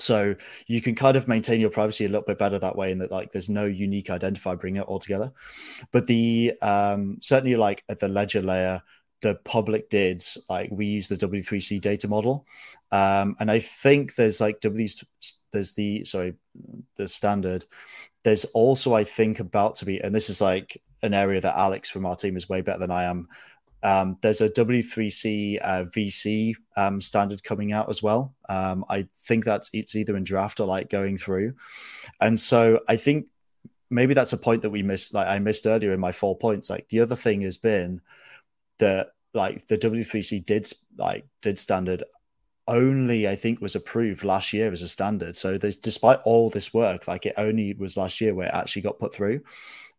So 0.00 0.34
you 0.66 0.82
can 0.82 0.96
kind 0.96 1.16
of 1.16 1.28
maintain 1.28 1.60
your 1.60 1.70
privacy 1.70 2.04
a 2.04 2.08
little 2.08 2.24
bit 2.26 2.38
better 2.38 2.58
that 2.58 2.74
way 2.74 2.90
in 2.90 2.98
that 2.98 3.12
like 3.12 3.30
there's 3.30 3.48
no 3.48 3.64
unique 3.64 4.08
identifier 4.08 4.58
bringing 4.58 4.82
it 4.82 4.86
all 4.86 4.98
together. 4.98 5.32
But 5.92 6.06
the 6.06 6.54
um 6.62 7.18
certainly 7.20 7.56
like 7.56 7.84
at 7.88 8.00
the 8.00 8.08
ledger 8.08 8.42
layer 8.42 8.82
the 9.22 9.36
public 9.36 9.88
dids 9.88 10.36
like 10.50 10.68
we 10.70 10.86
use 10.86 11.08
the 11.08 11.16
w3c 11.16 11.80
data 11.80 12.08
model. 12.08 12.44
Um 12.90 13.36
and 13.38 13.50
i 13.50 13.60
think 13.60 14.16
there's 14.16 14.40
like 14.40 14.60
w 14.60 14.88
there's 15.52 15.72
the 15.74 16.04
sorry 16.04 16.34
the 16.96 17.08
standard 17.08 17.64
there's 18.24 18.44
also, 18.46 18.94
I 18.94 19.04
think, 19.04 19.38
about 19.38 19.76
to 19.76 19.84
be, 19.84 20.00
and 20.00 20.14
this 20.14 20.28
is 20.28 20.40
like 20.40 20.80
an 21.02 21.14
area 21.14 21.40
that 21.40 21.56
Alex 21.56 21.90
from 21.90 22.06
our 22.06 22.16
team 22.16 22.36
is 22.36 22.48
way 22.48 22.62
better 22.62 22.78
than 22.78 22.90
I 22.90 23.04
am. 23.04 23.28
Um, 23.82 24.16
there's 24.22 24.40
a 24.40 24.48
W3C 24.48 25.58
uh, 25.62 25.84
VC 25.84 26.54
um, 26.76 27.02
standard 27.02 27.44
coming 27.44 27.72
out 27.72 27.90
as 27.90 28.02
well. 28.02 28.34
Um, 28.48 28.84
I 28.88 29.06
think 29.14 29.44
that's 29.44 29.68
it's 29.74 29.94
either 29.94 30.16
in 30.16 30.24
draft 30.24 30.58
or 30.58 30.66
like 30.66 30.88
going 30.88 31.18
through, 31.18 31.52
and 32.18 32.40
so 32.40 32.80
I 32.88 32.96
think 32.96 33.26
maybe 33.90 34.14
that's 34.14 34.32
a 34.32 34.38
point 34.38 34.62
that 34.62 34.70
we 34.70 34.82
missed. 34.82 35.12
Like 35.12 35.26
I 35.26 35.38
missed 35.38 35.66
earlier 35.66 35.92
in 35.92 36.00
my 36.00 36.12
four 36.12 36.36
points. 36.38 36.70
Like 36.70 36.88
the 36.88 37.00
other 37.00 37.14
thing 37.14 37.42
has 37.42 37.58
been 37.58 38.00
that 38.78 39.08
like 39.34 39.66
the 39.66 39.76
W3C 39.76 40.46
did 40.46 40.66
like 40.96 41.26
did 41.42 41.58
standard 41.58 42.04
only 42.66 43.28
I 43.28 43.36
think 43.36 43.60
was 43.60 43.74
approved 43.74 44.24
last 44.24 44.52
year 44.52 44.72
as 44.72 44.82
a 44.82 44.88
standard. 44.88 45.36
So 45.36 45.58
there's 45.58 45.76
despite 45.76 46.20
all 46.24 46.50
this 46.50 46.72
work, 46.72 47.06
like 47.08 47.26
it 47.26 47.34
only 47.36 47.74
was 47.74 47.96
last 47.96 48.20
year 48.20 48.34
where 48.34 48.48
it 48.48 48.54
actually 48.54 48.82
got 48.82 48.98
put 48.98 49.14
through. 49.14 49.40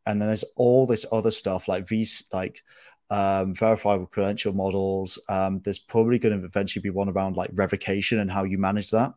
And 0.05 0.19
then 0.19 0.27
there's 0.27 0.45
all 0.55 0.85
this 0.85 1.05
other 1.11 1.31
stuff 1.31 1.67
like 1.67 1.87
these 1.87 2.23
like 2.31 2.63
um, 3.09 3.53
verifiable 3.53 4.07
credential 4.07 4.53
models. 4.53 5.19
Um, 5.29 5.59
there's 5.61 5.79
probably 5.79 6.19
going 6.19 6.39
to 6.39 6.45
eventually 6.45 6.81
be 6.81 6.89
one 6.89 7.09
around 7.09 7.37
like 7.37 7.51
revocation 7.53 8.19
and 8.19 8.31
how 8.31 8.43
you 8.43 8.57
manage 8.57 8.91
that. 8.91 9.13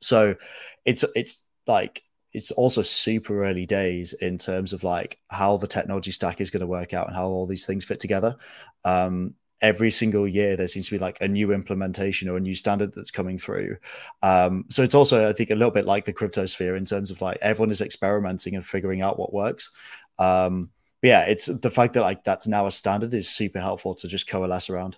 So 0.00 0.36
it's 0.84 1.04
it's 1.14 1.46
like 1.66 2.02
it's 2.32 2.50
also 2.52 2.82
super 2.82 3.44
early 3.44 3.66
days 3.66 4.12
in 4.12 4.38
terms 4.38 4.72
of 4.72 4.84
like 4.84 5.18
how 5.28 5.56
the 5.56 5.66
technology 5.66 6.10
stack 6.10 6.40
is 6.40 6.50
going 6.50 6.60
to 6.60 6.66
work 6.66 6.92
out 6.92 7.06
and 7.06 7.16
how 7.16 7.26
all 7.26 7.46
these 7.46 7.66
things 7.66 7.84
fit 7.84 8.00
together. 8.00 8.36
Um, 8.84 9.34
every 9.60 9.90
single 9.90 10.26
year 10.26 10.56
there 10.56 10.66
seems 10.66 10.86
to 10.86 10.94
be 10.94 10.98
like 10.98 11.20
a 11.20 11.28
new 11.28 11.52
implementation 11.52 12.28
or 12.28 12.36
a 12.36 12.40
new 12.40 12.54
standard 12.54 12.94
that's 12.94 13.10
coming 13.10 13.38
through. 13.38 13.76
Um, 14.22 14.64
so 14.68 14.82
it's 14.82 14.94
also 14.94 15.28
i 15.28 15.32
think 15.32 15.50
a 15.50 15.54
little 15.54 15.72
bit 15.72 15.84
like 15.84 16.04
the 16.04 16.12
crypto 16.12 16.46
sphere 16.46 16.76
in 16.76 16.84
terms 16.84 17.10
of 17.10 17.20
like 17.20 17.38
everyone 17.40 17.70
is 17.70 17.80
experimenting 17.80 18.54
and 18.54 18.64
figuring 18.64 19.02
out 19.02 19.18
what 19.18 19.32
works. 19.32 19.70
Um, 20.18 20.70
but 21.00 21.08
yeah 21.08 21.20
it's 21.22 21.46
the 21.46 21.70
fact 21.70 21.94
that 21.94 22.02
like 22.02 22.24
that's 22.24 22.46
now 22.46 22.66
a 22.66 22.70
standard 22.70 23.14
is 23.14 23.28
super 23.28 23.60
helpful 23.60 23.94
to 23.96 24.08
just 24.08 24.28
coalesce 24.28 24.70
around. 24.70 24.96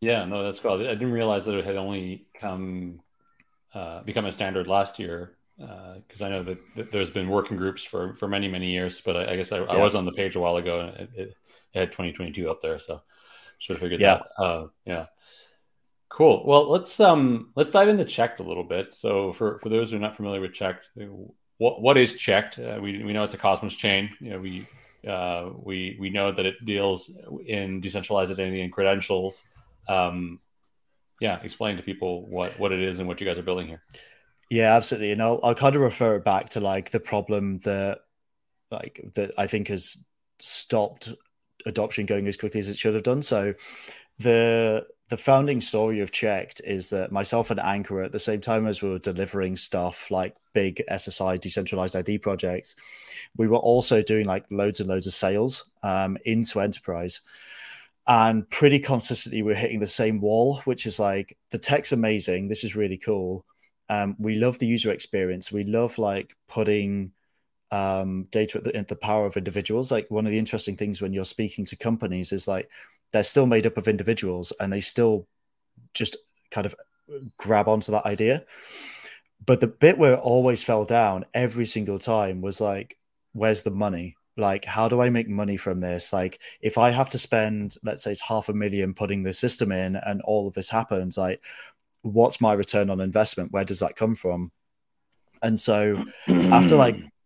Yeah 0.00 0.24
no 0.24 0.42
that's 0.42 0.60
cool. 0.60 0.74
I 0.74 0.94
didn't 0.94 1.12
realize 1.12 1.44
that 1.46 1.54
it 1.54 1.64
had 1.64 1.76
only 1.76 2.26
come 2.38 3.00
uh, 3.74 4.02
become 4.02 4.24
a 4.24 4.32
standard 4.32 4.66
last 4.66 4.98
year 4.98 5.38
because 5.58 6.20
uh, 6.20 6.26
I 6.26 6.28
know 6.28 6.42
that, 6.44 6.58
that, 6.76 6.92
there's 6.92 7.10
been 7.10 7.28
working 7.28 7.56
groups 7.56 7.82
for 7.82 8.14
for 8.14 8.28
many 8.28 8.46
many 8.46 8.70
years, 8.70 9.00
but 9.00 9.16
I, 9.16 9.32
I 9.32 9.36
guess 9.36 9.50
I, 9.50 9.58
yeah. 9.58 9.64
I, 9.64 9.82
was 9.82 9.96
on 9.96 10.04
the 10.04 10.12
page 10.12 10.36
a 10.36 10.40
while 10.40 10.56
ago, 10.56 10.80
and 10.80 10.96
it, 11.00 11.10
it, 11.16 11.36
had 11.74 11.92
2022 11.92 12.50
up 12.50 12.60
there, 12.60 12.78
so 12.78 13.02
should 13.58 13.76
have 13.76 13.82
figured 13.82 14.00
yeah. 14.00 14.20
that. 14.38 14.42
Uh, 14.42 14.66
yeah. 14.84 15.06
Cool. 16.08 16.42
Well, 16.46 16.70
let's 16.70 16.98
um 17.00 17.50
let's 17.54 17.70
dive 17.70 17.88
into 17.88 18.04
Cheqd 18.04 18.40
a 18.40 18.42
little 18.42 18.64
bit. 18.64 18.94
So 18.94 19.32
for 19.32 19.58
for 19.58 19.68
those 19.68 19.90
who 19.90 19.96
are 19.96 20.00
not 20.00 20.16
familiar 20.16 20.40
with 20.40 20.52
Cheqd, 20.52 20.78
what 21.58 21.82
what 21.82 21.98
is 21.98 22.14
Cheqd? 22.14 22.78
Uh, 22.78 22.80
we 22.80 23.04
we 23.04 23.12
know 23.12 23.24
it's 23.24 23.34
a 23.34 23.38
Cosmos 23.38 23.74
chain. 23.74 24.10
You 24.20 24.30
know, 24.30 24.40
we 24.40 24.66
uh, 25.06 25.50
we 25.54 25.96
we 26.00 26.08
know 26.10 26.32
that 26.32 26.46
it 26.46 26.64
deals 26.64 27.10
in 27.46 27.80
decentralized 27.80 28.32
identity 28.32 28.62
and 28.62 28.72
credentials. 28.72 29.44
Um, 29.88 30.40
yeah, 31.20 31.40
explain 31.42 31.76
to 31.76 31.82
people 31.82 32.26
what 32.26 32.58
what 32.58 32.72
it 32.72 32.80
is 32.80 33.00
and 33.00 33.06
what 33.08 33.20
you 33.20 33.26
guys 33.26 33.38
are 33.38 33.42
building 33.42 33.66
here. 33.66 33.82
Yeah, 34.50 34.74
absolutely. 34.74 35.12
And 35.12 35.22
I'll 35.22 35.40
I'll 35.42 35.54
kind 35.54 35.76
of 35.76 35.82
refer 35.82 36.16
it 36.16 36.24
back 36.24 36.50
to 36.50 36.60
like 36.60 36.90
the 36.90 37.00
problem 37.00 37.58
that 37.58 38.00
like 38.70 39.00
that 39.14 39.32
I 39.36 39.46
think 39.46 39.68
has 39.68 39.96
stopped 40.38 41.12
adoption 41.68 42.06
going 42.06 42.26
as 42.26 42.36
quickly 42.36 42.60
as 42.60 42.68
it 42.68 42.78
should 42.78 42.94
have 42.94 43.02
done. 43.02 43.22
So 43.22 43.54
the 44.18 44.86
the 45.08 45.16
founding 45.16 45.60
story 45.60 46.00
of 46.00 46.10
Cheqd 46.10 46.60
is 46.64 46.90
that 46.90 47.12
myself 47.12 47.50
and 47.50 47.60
Ankur 47.60 48.04
at 48.04 48.12
the 48.12 48.18
same 48.18 48.40
time 48.40 48.66
as 48.66 48.82
we 48.82 48.90
were 48.90 48.98
delivering 48.98 49.56
stuff 49.56 50.10
like 50.10 50.34
big 50.52 50.82
ssi 50.90 51.40
decentralized 51.40 51.96
id 51.96 52.18
projects 52.18 52.74
we 53.36 53.48
were 53.48 53.58
also 53.58 54.02
doing 54.02 54.26
like 54.26 54.44
loads 54.50 54.80
and 54.80 54.88
loads 54.88 55.06
of 55.06 55.12
sales 55.12 55.70
um, 55.82 56.18
into 56.24 56.60
enterprise. 56.60 57.20
And 58.06 58.48
pretty 58.48 58.78
consistently 58.78 59.42
we're 59.42 59.54
hitting 59.54 59.80
the 59.80 59.86
same 59.86 60.20
wall 60.20 60.60
which 60.64 60.86
is 60.86 60.98
like 60.98 61.36
the 61.50 61.58
tech's 61.58 61.92
amazing. 61.92 62.48
This 62.48 62.64
is 62.64 62.76
really 62.76 62.98
cool. 62.98 63.44
Um, 63.90 64.16
we 64.18 64.36
love 64.36 64.58
the 64.58 64.66
user 64.66 64.90
experience. 64.92 65.52
We 65.52 65.64
love 65.64 65.98
like 65.98 66.34
putting 66.48 67.12
um, 67.70 68.26
data 68.30 68.58
at 68.58 68.64
the, 68.64 68.76
at 68.76 68.88
the 68.88 68.96
power 68.96 69.26
of 69.26 69.36
individuals. 69.36 69.92
Like 69.92 70.10
one 70.10 70.26
of 70.26 70.32
the 70.32 70.38
interesting 70.38 70.76
things 70.76 71.00
when 71.00 71.12
you're 71.12 71.24
speaking 71.24 71.64
to 71.66 71.76
companies 71.76 72.32
is 72.32 72.48
like 72.48 72.68
they're 73.12 73.22
still 73.22 73.46
made 73.46 73.66
up 73.66 73.76
of 73.76 73.88
individuals 73.88 74.52
and 74.60 74.72
they 74.72 74.80
still 74.80 75.26
just 75.94 76.16
kind 76.50 76.66
of 76.66 76.74
grab 77.36 77.68
onto 77.68 77.92
that 77.92 78.06
idea. 78.06 78.44
But 79.44 79.60
the 79.60 79.68
bit 79.68 79.98
where 79.98 80.14
it 80.14 80.20
always 80.20 80.62
fell 80.62 80.84
down 80.84 81.24
every 81.32 81.66
single 81.66 81.98
time 81.98 82.40
was 82.40 82.60
like, 82.60 82.96
where's 83.32 83.62
the 83.62 83.70
money? 83.70 84.16
Like, 84.36 84.64
how 84.64 84.88
do 84.88 85.00
I 85.00 85.10
make 85.10 85.28
money 85.28 85.56
from 85.56 85.80
this? 85.80 86.12
Like, 86.12 86.40
if 86.60 86.78
I 86.78 86.90
have 86.90 87.08
to 87.10 87.18
spend, 87.18 87.76
let's 87.82 88.04
say 88.04 88.12
it's 88.12 88.20
half 88.20 88.48
a 88.48 88.52
million 88.52 88.94
putting 88.94 89.22
the 89.22 89.32
system 89.32 89.72
in 89.72 89.96
and 89.96 90.20
all 90.22 90.46
of 90.46 90.54
this 90.54 90.70
happens, 90.70 91.16
like, 91.16 91.42
what's 92.02 92.40
my 92.40 92.52
return 92.52 92.90
on 92.90 93.00
investment? 93.00 93.52
Where 93.52 93.64
does 93.64 93.80
that 93.80 93.96
come 93.96 94.14
from? 94.14 94.52
And 95.42 95.58
so 95.58 96.04
after 96.28 96.76
like 96.76 96.96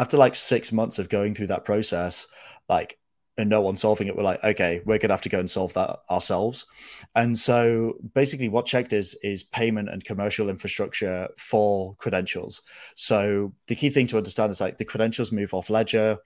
after 0.00 0.16
like 0.16 0.34
six 0.34 0.72
months 0.72 0.98
of 0.98 1.10
going 1.10 1.34
through 1.34 1.48
that 1.48 1.64
process, 1.64 2.26
like 2.68 2.98
and 3.36 3.48
no 3.48 3.60
one 3.60 3.76
solving 3.76 4.08
it, 4.08 4.16
we're 4.16 4.22
like, 4.22 4.42
okay, 4.44 4.82
we're 4.84 4.98
gonna 4.98 5.12
have 5.12 5.20
to 5.22 5.28
go 5.28 5.38
and 5.40 5.50
solve 5.50 5.72
that 5.74 5.98
ourselves. 6.10 6.66
And 7.14 7.36
so 7.38 7.94
basically 8.14 8.48
what 8.48 8.66
Cheqd 8.66 8.92
is 8.94 9.14
is 9.22 9.44
payment 9.44 9.90
and 9.90 10.04
commercial 10.04 10.48
infrastructure 10.48 11.28
for 11.38 11.94
credentials. 11.96 12.62
So 12.96 13.52
the 13.66 13.76
key 13.76 13.90
thing 13.90 14.06
to 14.08 14.16
understand 14.16 14.50
is 14.50 14.60
like 14.60 14.78
the 14.78 14.84
credentials 14.84 15.32
move 15.32 15.54
off 15.54 15.70
ledger. 15.70 16.18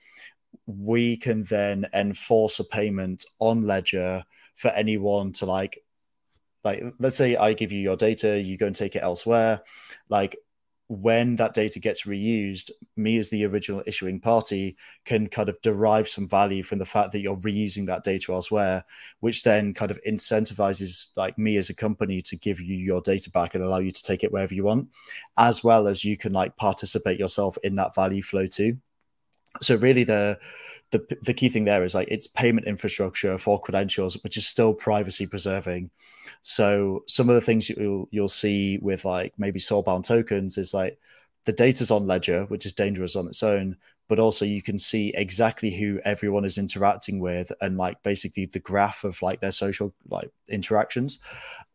we 0.67 1.17
can 1.17 1.45
then 1.45 1.87
enforce 1.95 2.61
a 2.61 2.65
payment 2.65 3.25
on 3.41 3.63
Ledger 3.67 4.25
for 4.57 4.69
anyone 4.69 5.33
to 5.33 5.47
like 5.47 5.79
like 6.65 6.83
let's 6.99 7.17
say 7.17 7.37
I 7.37 7.53
give 7.53 7.73
you 7.73 7.81
your 7.81 7.97
data, 7.97 8.41
you 8.41 8.57
go 8.57 8.67
and 8.67 8.75
take 8.75 8.97
it 8.97 9.03
elsewhere. 9.03 9.61
Like 10.09 10.37
when 10.89 11.37
that 11.37 11.55
data 11.55 11.79
gets 11.79 12.03
reused, 12.03 12.71
me 12.97 13.17
as 13.17 13.31
the 13.31 13.45
original 13.47 13.83
issuing 13.87 14.21
party 14.21 14.77
can 15.05 15.29
kind 15.29 15.49
of 15.49 15.61
derive 15.63 16.09
some 16.09 16.29
value 16.29 16.63
from 16.63 16.79
the 16.79 16.85
fact 16.85 17.13
that 17.13 17.21
you're 17.21 17.39
reusing 17.39 17.87
that 17.87 18.05
data 18.05 18.33
elsewhere, 18.33 18.85
which 19.21 19.45
then 19.45 19.73
kind 19.73 19.91
of 19.91 19.99
incentivizes 20.07 21.09
like 21.17 21.39
me 21.39 21.57
as 21.57 21.71
a 21.71 21.75
company 21.75 22.21
to 22.21 22.37
give 22.37 22.61
you 22.61 22.77
your 22.77 23.01
data 23.01 23.31
back 23.31 23.55
and 23.55 23.65
allow 23.65 23.79
you 23.79 23.91
to 23.91 24.03
take 24.03 24.23
it 24.23 24.33
wherever 24.33 24.53
you 24.53 24.65
want, 24.65 24.89
as 25.39 25.65
well 25.65 25.89
as 25.89 26.05
you 26.05 26.17
can 26.19 26.33
like 26.33 26.57
participate 26.57 27.19
yourself 27.19 27.57
in 27.63 27.77
that 27.77 27.95
value 27.95 28.23
flow 28.23 28.47
too. 28.47 28.77
So 29.63 29.77
really 29.77 30.05
the 30.05 30.39
the, 30.95 31.19
the 31.23 31.35
key 31.35 31.49
thing 31.49 31.65
there 31.65 31.83
is 31.83 31.95
like 31.95 32.07
it's 32.09 32.29
payment 32.29 32.69
infrastructure 32.69 33.37
for 33.37 33.61
credentials, 33.61 34.17
which 34.23 34.37
is 34.37 34.47
still 34.47 34.73
privacy 34.73 35.27
preserving. 35.27 35.91
So 36.43 37.03
some 37.09 37.29
of 37.29 37.35
the 37.35 37.41
things 37.41 37.69
you'll 37.69 38.09
you'll 38.13 38.29
see 38.29 38.79
with 38.81 39.05
like 39.05 39.33
maybe 39.37 39.59
soulbound 39.59 40.07
tokens 40.07 40.57
is 40.57 40.73
like 40.73 40.99
the 41.47 41.53
data's 41.53 41.91
on 41.91 42.07
Ledger, 42.07 42.45
which 42.45 42.65
is 42.65 42.73
dangerous 42.73 43.17
on 43.17 43.27
its 43.27 43.43
own, 43.43 43.77
but 44.09 44.21
also 44.21 44.45
you 44.45 44.63
can 44.63 44.79
see 44.79 45.13
exactly 45.17 45.75
who 45.75 46.01
everyone 46.05 46.45
is 46.45 46.59
interacting 46.59 47.19
with 47.19 47.51
and 47.61 47.77
like 47.77 48.01
basically 48.05 48.47
the 48.47 48.61
graph 48.61 49.03
of 49.03 49.21
like 49.21 49.41
their 49.41 49.53
social 49.53 49.93
like 50.09 50.31
interactions. 50.49 51.19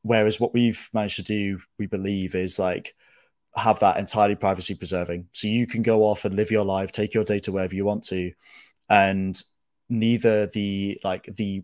Whereas 0.03 0.39
what 0.39 0.53
we've 0.53 0.89
managed 0.93 1.17
to 1.17 1.23
do, 1.23 1.60
we 1.77 1.88
believe, 1.88 2.36
is 2.36 2.58
like 2.58 2.95
have 3.55 3.79
that 3.82 3.97
entirely 3.97 4.36
privacy 4.36 4.75
preserving. 4.75 5.27
So 5.34 5.47
you 5.47 5.67
can 5.67 5.82
go 5.82 6.03
off 6.03 6.23
and 6.23 6.36
live 6.36 6.51
your 6.51 6.63
life, 6.63 6.93
take 6.93 7.13
your 7.13 7.25
data 7.25 7.51
wherever 7.51 7.75
you 7.75 7.84
want 7.84 8.03
to, 8.05 8.32
and 8.89 9.41
neither 9.89 10.47
the 10.47 10.99
like 11.04 11.23
the 11.36 11.63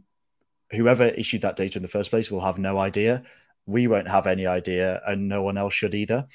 whoever 0.71 1.05
issued 1.05 1.41
that 1.41 1.55
data 1.55 1.77
in 1.77 1.83
the 1.83 1.87
first 1.87 2.09
place 2.09 2.31
will 2.31 2.41
have 2.41 2.57
no 2.57 2.77
idea. 2.77 3.23
We 3.65 3.87
won't 3.87 4.07
have 4.07 4.27
any 4.27 4.45
idea 4.45 5.01
and 5.07 5.27
no 5.27 5.43
one 5.43 5.57
else 5.57 5.73
should 5.73 5.95
either. 5.95 6.27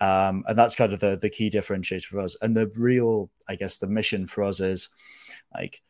Um, 0.00 0.44
and 0.46 0.58
that's 0.58 0.76
kind 0.76 0.92
of 0.92 1.00
the 1.00 1.18
the 1.20 1.30
key 1.30 1.50
differentiator 1.50 2.04
for 2.04 2.20
us. 2.20 2.36
And 2.42 2.56
the 2.56 2.70
real 2.78 3.30
i 3.48 3.56
guess 3.56 3.78
the 3.78 3.86
mission 3.86 4.26
for 4.26 4.44
us 4.44 4.60
is 4.60 4.88
like 5.54 5.82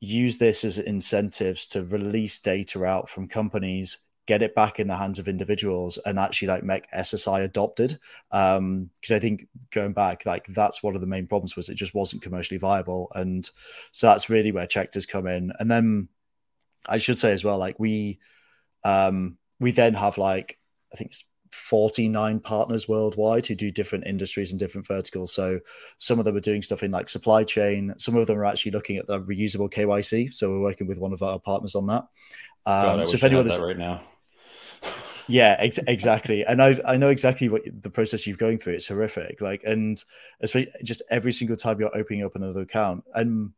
use 0.00 0.38
this 0.38 0.64
as 0.64 0.78
incentives 0.78 1.66
to 1.68 1.84
release 1.84 2.38
data 2.40 2.84
out 2.84 3.08
from 3.08 3.28
companies 3.28 3.98
get 4.26 4.42
it 4.42 4.54
back 4.54 4.80
in 4.80 4.88
the 4.88 4.96
hands 4.96 5.18
of 5.18 5.28
individuals 5.28 5.98
and 6.06 6.18
actually 6.18 6.48
like 6.48 6.62
make 6.62 6.90
SSI 6.90 7.44
adopted. 7.44 7.98
Um, 8.30 8.90
because 9.00 9.12
I 9.12 9.18
think 9.18 9.46
going 9.70 9.92
back, 9.92 10.24
like 10.24 10.46
that's 10.46 10.82
one 10.82 10.94
of 10.94 11.00
the 11.00 11.06
main 11.06 11.26
problems 11.26 11.56
was 11.56 11.68
it 11.68 11.74
just 11.74 11.94
wasn't 11.94 12.22
commercially 12.22 12.58
viable. 12.58 13.10
And 13.14 13.48
so 13.92 14.06
that's 14.06 14.30
really 14.30 14.52
where 14.52 14.66
Cheqd 14.66 14.94
has 14.94 15.06
come 15.06 15.26
in. 15.26 15.52
And 15.58 15.70
then 15.70 16.08
I 16.86 16.98
should 16.98 17.18
say 17.18 17.32
as 17.32 17.44
well, 17.44 17.58
like 17.58 17.78
we 17.78 18.18
um 18.82 19.38
we 19.60 19.70
then 19.70 19.94
have 19.94 20.18
like 20.18 20.58
I 20.92 20.96
think 20.96 21.12
49 21.54 22.40
partners 22.40 22.88
worldwide 22.88 23.46
who 23.46 23.54
do 23.54 23.70
different 23.70 24.06
industries 24.06 24.50
and 24.50 24.58
different 24.58 24.86
verticals. 24.86 25.32
So 25.32 25.60
some 25.98 26.18
of 26.18 26.24
them 26.24 26.36
are 26.36 26.40
doing 26.40 26.62
stuff 26.62 26.82
in 26.82 26.90
like 26.90 27.08
supply 27.08 27.44
chain. 27.44 27.94
Some 27.98 28.16
of 28.16 28.26
them 28.26 28.38
are 28.38 28.44
actually 28.44 28.72
looking 28.72 28.96
at 28.96 29.06
the 29.06 29.20
reusable 29.20 29.70
KYC. 29.70 30.34
So 30.34 30.50
we're 30.50 30.60
working 30.60 30.86
with 30.86 30.98
one 30.98 31.12
of 31.12 31.22
our 31.22 31.38
partners 31.38 31.74
on 31.74 31.86
that. 31.86 32.06
Um, 32.66 32.98
God, 32.98 33.08
so 33.08 33.14
if 33.14 33.24
anyone 33.24 33.46
is 33.46 33.58
right 33.58 33.78
now, 33.78 34.02
yeah, 35.28 35.56
ex- 35.58 35.78
exactly. 35.86 36.44
And 36.44 36.62
I 36.62 36.78
I 36.84 36.96
know 36.96 37.08
exactly 37.08 37.48
what 37.48 37.62
the 37.82 37.90
process 37.90 38.26
you're 38.26 38.36
going 38.36 38.58
through. 38.58 38.74
It's 38.74 38.88
horrific. 38.88 39.40
Like, 39.40 39.62
and 39.64 40.02
especially 40.40 40.72
just 40.82 41.02
every 41.10 41.32
single 41.32 41.56
time 41.56 41.80
you're 41.80 41.96
opening 41.96 42.24
up 42.24 42.36
another 42.36 42.60
account, 42.60 43.04
and 43.14 43.52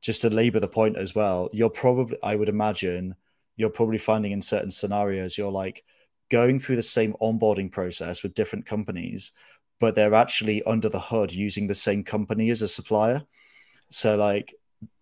just 0.00 0.20
to 0.22 0.30
labor 0.30 0.60
the 0.60 0.68
point 0.68 0.96
as 0.96 1.14
well, 1.14 1.48
you're 1.52 1.70
probably 1.70 2.18
I 2.22 2.36
would 2.36 2.48
imagine 2.48 3.16
you're 3.56 3.70
probably 3.70 3.98
finding 3.98 4.32
in 4.32 4.42
certain 4.42 4.70
scenarios 4.70 5.36
you're 5.36 5.52
like 5.52 5.84
going 6.30 6.58
through 6.58 6.76
the 6.76 6.82
same 6.82 7.14
onboarding 7.20 7.70
process 7.70 8.22
with 8.22 8.34
different 8.34 8.64
companies, 8.64 9.32
but 9.78 9.94
they're 9.94 10.14
actually 10.14 10.62
under 10.64 10.88
the 10.88 11.00
hood 11.00 11.32
using 11.32 11.66
the 11.66 11.74
same 11.74 12.02
company 12.02 12.48
as 12.50 12.62
a 12.62 12.68
supplier. 12.68 13.22
So 13.90 14.16
like 14.16 14.54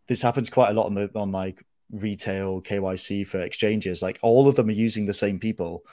this 0.09 0.23
happens 0.23 0.51
quite 0.51 0.71
a 0.71 0.73
lot 0.75 0.87
on 0.87 0.95
the 0.95 1.11
on 1.15 1.31
like 1.31 1.65
retail 1.93 2.63
KYC 2.63 3.27
for 3.27 3.41
exchanges, 3.41 4.03
like 4.03 4.19
all 4.23 4.49
of 4.49 4.57
them 4.57 4.69
are 4.69 4.73
using 4.73 5.07
the 5.07 5.15
same 5.15 5.39
people. 5.39 5.85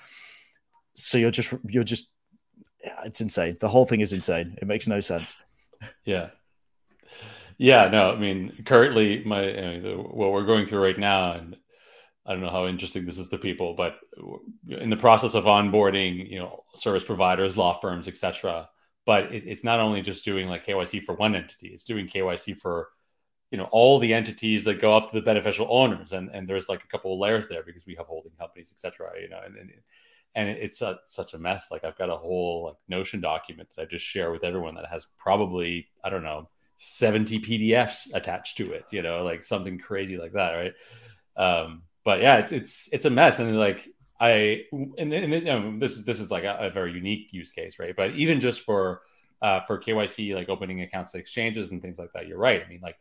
So 0.96 1.18
you're 1.18 1.32
just 1.32 1.54
you're 1.68 1.84
just 1.84 2.10
it's 3.06 3.22
insane. 3.22 3.58
The 3.60 3.70
whole 3.70 3.86
thing 3.86 4.02
is 4.02 4.14
insane. 4.14 4.58
It 4.62 4.68
makes 4.68 4.88
no 4.88 5.00
sense. 5.00 5.36
Yeah. 6.06 6.30
Yeah, 7.60 7.88
no, 7.88 8.12
I 8.12 8.16
mean, 8.16 8.64
currently, 8.66 9.24
my 9.24 9.42
I 9.42 9.78
mean, 9.78 9.98
what 9.98 10.32
we're 10.32 10.46
going 10.46 10.68
through 10.68 10.84
right 10.84 10.98
now, 10.98 11.34
and 11.34 11.58
I 12.26 12.32
don't 12.32 12.42
know 12.42 12.52
how 12.52 12.68
interesting 12.68 13.06
this 13.06 13.18
is 13.18 13.30
to 13.30 13.38
people, 13.38 13.74
but 13.74 13.96
in 14.68 14.92
the 14.92 14.98
process 14.98 15.34
of 15.34 15.46
onboarding, 15.46 16.30
you 16.30 16.40
know, 16.40 16.66
service 16.76 17.04
providers, 17.04 17.58
law 17.58 17.80
firms, 17.80 18.08
etc. 18.08 18.70
But 19.08 19.34
it, 19.34 19.48
it's 19.48 19.64
not 19.64 19.80
only 19.80 20.02
just 20.02 20.24
doing 20.24 20.48
like 20.48 20.66
KYC 20.66 21.04
for 21.04 21.16
one 21.16 21.36
entity; 21.36 21.70
it's 21.70 21.84
doing 21.84 22.08
KYC 22.08 22.58
for 22.58 22.90
you 23.52 23.58
know 23.58 23.68
all 23.72 24.00
the 24.00 24.14
entities 24.14 24.66
that 24.66 24.82
go 24.82 24.96
up 24.96 25.10
to 25.10 25.16
the 25.16 25.22
beneficial 25.22 25.68
owners. 25.70 26.14
And 26.14 26.30
and 26.34 26.48
there's 26.48 26.70
like 26.70 26.84
a 26.84 26.88
couple 26.88 27.14
of 27.14 27.20
layers 27.20 27.48
there 27.48 27.64
because 27.64 27.86
we 27.86 27.96
have 27.96 28.08
holding 28.08 28.34
companies 28.40 28.74
etc 28.76 29.10
you 29.22 29.30
know 29.30 29.40
and, 29.46 29.56
and 29.58 29.72
and 30.36 30.50
it's 30.50 30.82
a, 30.82 31.00
such 31.06 31.34
a 31.34 31.38
mess. 31.38 31.72
Like 31.72 31.84
i've 31.84 31.98
got 31.98 32.10
a 32.10 32.18
whole 32.18 32.66
like 32.66 32.76
notion 32.88 33.22
document 33.22 33.70
that 33.76 33.82
i 33.82 33.86
just 33.86 34.06
share 34.06 34.32
with 34.32 34.44
everyone 34.44 34.76
that 34.76 34.86
has 34.92 35.08
probably 35.18 35.88
i 36.04 36.10
don't 36.10 36.24
know 36.24 36.50
70 36.78 37.40
pdfs 37.40 38.14
attached 38.14 38.58
to 38.58 38.72
it 38.72 38.86
you 38.92 39.02
know 39.02 39.24
like 39.24 39.44
something 39.44 39.80
crazy 39.80 40.18
like 40.18 40.34
that 40.34 40.52
right? 40.52 40.74
Um 41.38 41.84
but 42.04 42.22
yeah 42.22 42.38
it's 42.38 42.52
it's 42.52 42.90
it's 42.92 43.06
a 43.06 43.10
mess. 43.10 43.40
And 43.40 43.58
like 43.58 43.90
i 44.20 44.64
and, 44.72 45.14
and 45.14 45.34
you 45.34 45.42
know, 45.42 45.80
this 45.80 45.94
is 45.94 46.06
this 46.06 46.20
is 46.20 46.32
like 46.32 46.44
a, 46.44 46.58
a 46.60 46.70
very 46.70 46.92
unique 46.92 47.30
use 47.32 47.52
case 47.52 47.80
right? 47.80 47.96
But 47.96 48.12
even 48.16 48.40
just 48.40 48.62
for 48.62 49.02
uh, 49.42 49.62
for 49.62 49.80
KYC, 49.80 50.34
like 50.34 50.50
opening 50.50 50.82
accounts 50.82 51.14
at 51.14 51.22
exchanges 51.22 51.72
and 51.72 51.82
things 51.82 52.00
like 52.00 52.12
that, 52.14 52.28
you're 52.28 52.40
right. 52.40 52.64
I 52.66 52.68
mean, 52.68 52.80
like 52.82 52.98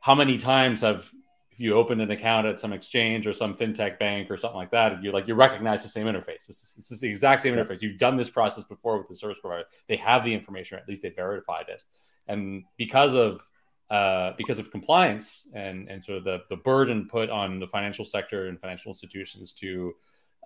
how 0.00 0.14
many 0.14 0.38
times 0.38 0.80
have 0.80 1.10
if 1.52 1.60
you 1.60 1.74
opened 1.74 2.00
an 2.00 2.10
account 2.10 2.46
at 2.46 2.58
some 2.58 2.72
exchange 2.72 3.26
or 3.26 3.34
some 3.34 3.54
fintech 3.54 3.98
bank 3.98 4.30
or 4.30 4.36
something 4.38 4.56
like 4.56 4.70
that, 4.70 5.02
you 5.02 5.12
like 5.12 5.28
you 5.28 5.34
recognize 5.34 5.82
the 5.82 5.88
same 5.88 6.06
interface. 6.06 6.46
This 6.46 6.62
is, 6.62 6.72
this 6.74 6.90
is 6.90 7.00
the 7.00 7.08
exact 7.08 7.42
same 7.42 7.54
interface. 7.54 7.82
You've 7.82 7.98
done 7.98 8.16
this 8.16 8.30
process 8.30 8.64
before 8.64 8.96
with 8.96 9.08
the 9.08 9.14
service 9.14 9.38
provider. 9.40 9.64
They 9.86 9.96
have 9.96 10.24
the 10.24 10.32
information, 10.32 10.78
or 10.78 10.80
at 10.80 10.88
least 10.88 11.02
they 11.02 11.10
verified 11.10 11.66
it. 11.68 11.82
And 12.28 12.64
because 12.78 13.14
of 13.14 13.46
uh, 13.90 14.32
because 14.38 14.58
of 14.58 14.70
compliance 14.70 15.48
and 15.52 15.88
and 15.90 16.02
sort 16.02 16.18
of 16.18 16.24
the 16.24 16.42
the 16.48 16.56
burden 16.56 17.08
put 17.08 17.28
on 17.28 17.58
the 17.58 17.66
financial 17.66 18.04
sector 18.04 18.46
and 18.46 18.58
financial 18.58 18.90
institutions 18.90 19.52
to 19.54 19.94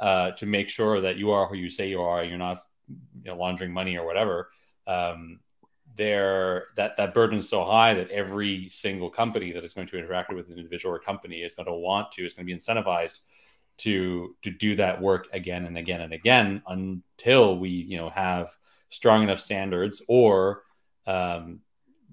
uh, 0.01 0.33
to 0.33 0.47
make 0.47 0.69
sure 0.69 1.01
that 1.01 1.17
you 1.17 1.31
are 1.31 1.47
who 1.47 1.55
you 1.55 1.71
say 1.71 1.89
you 1.89 2.03
are, 2.03 2.25
you're 2.25 2.39
not 2.39 2.59
you 2.89 3.31
know, 3.31 3.37
laundering 3.37 3.73
money 3.73 3.97
or 3.97 4.05
whatever. 4.05 4.49
Um, 4.87 5.39
there 5.97 6.65
that 6.77 6.97
that 6.97 7.15
burden 7.15 7.39
is 7.39 7.49
so 7.49 7.65
high 7.65 7.95
that 7.95 8.11
every 8.11 8.69
single 8.71 9.11
company 9.11 9.53
that 9.53 9.65
is 9.65 9.75
going 9.75 9.87
to 9.87 9.99
interact 9.99 10.33
with 10.33 10.49
an 10.49 10.59
individual 10.59 10.95
or 10.95 10.99
company 10.99 11.43
is 11.43 11.55
going 11.55 11.67
to 11.67 11.73
want 11.73 12.11
to 12.13 12.25
is 12.25 12.33
going 12.33 12.47
to 12.47 12.53
be 12.53 12.59
incentivized 12.59 13.21
to 13.77 14.35
to 14.43 14.51
do 14.51 14.77
that 14.77 15.01
work 15.01 15.27
again 15.33 15.67
and 15.67 15.77
again 15.77 16.01
and 16.01 16.13
again 16.13 16.63
until 16.67 17.59
we 17.59 17.69
you 17.69 17.97
know 17.97 18.11
have 18.11 18.51
strong 18.89 19.23
enough 19.23 19.41
standards 19.41 20.03
or 20.09 20.63
um, 21.07 21.61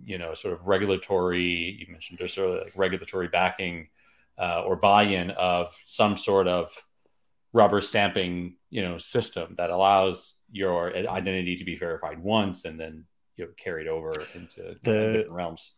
you 0.03 0.17
know 0.17 0.33
sort 0.33 0.53
of 0.53 0.67
regulatory 0.67 1.77
you 1.79 1.91
mentioned 1.91 2.19
just 2.19 2.35
sort 2.35 2.57
of 2.57 2.63
like 2.63 2.73
regulatory 2.75 3.27
backing 3.27 3.87
uh, 4.39 4.63
or 4.63 4.75
buy-in 4.75 5.29
of 5.31 5.75
some 5.85 6.17
sort 6.17 6.47
of 6.47 6.71
rubber 7.53 7.81
stamping 7.81 8.55
you 8.69 8.81
know 8.81 8.97
system 8.97 9.53
that 9.57 9.69
allows 9.69 10.35
your 10.51 10.95
identity 10.95 11.55
to 11.55 11.63
be 11.63 11.75
verified 11.75 12.19
once 12.19 12.65
and 12.65 12.79
then 12.79 13.05
you 13.37 13.45
know, 13.45 13.51
carried 13.57 13.87
over 13.87 14.13
into 14.35 14.75
the, 14.83 15.13
different 15.13 15.31
realms. 15.31 15.73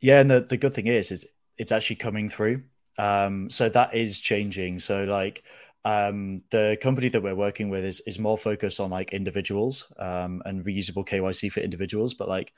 Yeah, 0.00 0.20
and 0.20 0.30
the, 0.30 0.40
the 0.40 0.56
good 0.56 0.74
thing 0.74 0.86
is, 0.86 1.10
is 1.10 1.26
it's 1.56 1.72
actually 1.72 1.96
coming 1.96 2.28
through. 2.28 2.62
Um, 2.98 3.50
so 3.50 3.68
that 3.68 3.94
is 3.94 4.20
changing. 4.20 4.80
So 4.80 5.04
like 5.04 5.44
um, 5.84 6.42
the 6.50 6.78
company 6.80 7.08
that 7.08 7.22
we're 7.22 7.34
working 7.34 7.68
with 7.68 7.84
is 7.84 8.00
is 8.06 8.18
more 8.18 8.38
focused 8.38 8.80
on 8.80 8.90
like 8.90 9.12
individuals 9.12 9.92
um, 9.98 10.42
and 10.44 10.64
reusable 10.64 11.06
KYC 11.06 11.52
for 11.52 11.60
individuals, 11.60 12.14
but 12.14 12.28
like 12.28 12.52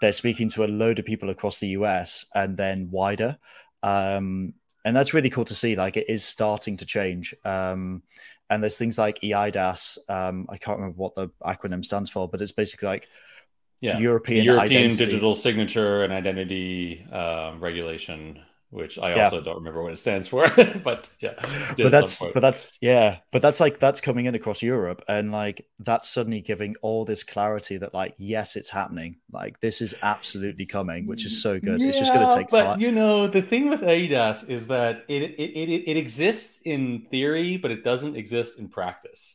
they're 0.00 0.12
speaking 0.12 0.48
to 0.50 0.64
a 0.64 0.66
load 0.66 0.98
of 0.98 1.04
people 1.04 1.30
across 1.30 1.60
the 1.60 1.68
US 1.68 2.24
and 2.34 2.56
then 2.56 2.88
wider. 2.90 3.38
Um, 3.82 4.54
and 4.84 4.96
that's 4.96 5.14
really 5.14 5.30
cool 5.30 5.44
to 5.44 5.54
see. 5.54 5.76
Like 5.76 5.96
it 5.96 6.06
is 6.08 6.24
starting 6.24 6.76
to 6.78 6.86
change. 6.86 7.34
Um, 7.44 8.02
and 8.48 8.62
there's 8.62 8.78
things 8.78 8.98
like 8.98 9.20
EIDAS. 9.20 9.98
Um, 10.08 10.46
I 10.48 10.56
can't 10.56 10.78
remember 10.78 10.96
what 10.96 11.14
the 11.14 11.28
acronym 11.42 11.84
stands 11.84 12.10
for, 12.10 12.28
but 12.28 12.42
it's 12.42 12.52
basically 12.52 12.88
like 12.88 13.08
yeah. 13.80 13.98
European 13.98 14.44
European 14.44 14.84
identity. 14.84 15.04
digital 15.04 15.36
signature 15.36 16.04
and 16.04 16.12
identity 16.12 17.06
uh, 17.12 17.54
regulation. 17.58 18.40
which 18.70 19.00
I 19.00 19.16
yeah. 19.16 19.24
also 19.24 19.40
don't 19.40 19.56
remember 19.56 19.82
what 19.82 19.92
it 19.92 19.98
stands 19.98 20.28
for. 20.28 20.48
but 20.84 21.10
yeah, 21.20 21.34
but 21.76 21.90
that's 21.90 22.24
but 22.24 22.40
that's 22.40 22.78
yeah, 22.80 23.18
but 23.32 23.42
that's 23.42 23.58
like 23.58 23.80
that's 23.80 24.00
coming 24.00 24.26
in 24.26 24.34
across 24.34 24.62
Europe, 24.62 25.02
and 25.08 25.32
like 25.32 25.66
that's 25.80 26.08
suddenly 26.08 26.40
giving 26.40 26.76
all 26.80 27.04
this 27.04 27.24
clarity 27.24 27.78
that 27.78 27.92
like 27.92 28.14
yes, 28.16 28.54
it's 28.56 28.68
happening. 28.68 29.16
Like 29.32 29.58
this 29.60 29.80
is 29.80 29.94
absolutely 30.02 30.66
coming, 30.66 31.08
which 31.08 31.26
is 31.26 31.42
so 31.42 31.58
good. 31.58 31.80
Yeah, 31.80 31.88
it's 31.88 31.98
just 31.98 32.14
going 32.14 32.28
to 32.28 32.34
take 32.34 32.48
but, 32.48 32.62
time. 32.62 32.80
You 32.80 32.92
know, 32.92 33.26
the 33.26 33.42
thing 33.42 33.68
with 33.68 33.82
eIDAS 33.82 34.48
is 34.48 34.68
that 34.68 35.04
it, 35.08 35.22
it 35.22 35.50
it 35.50 35.90
it 35.90 35.96
exists 35.96 36.60
in 36.64 37.06
theory, 37.10 37.56
but 37.56 37.72
it 37.72 37.82
doesn't 37.82 38.16
exist 38.16 38.58
in 38.58 38.68
practice. 38.68 39.34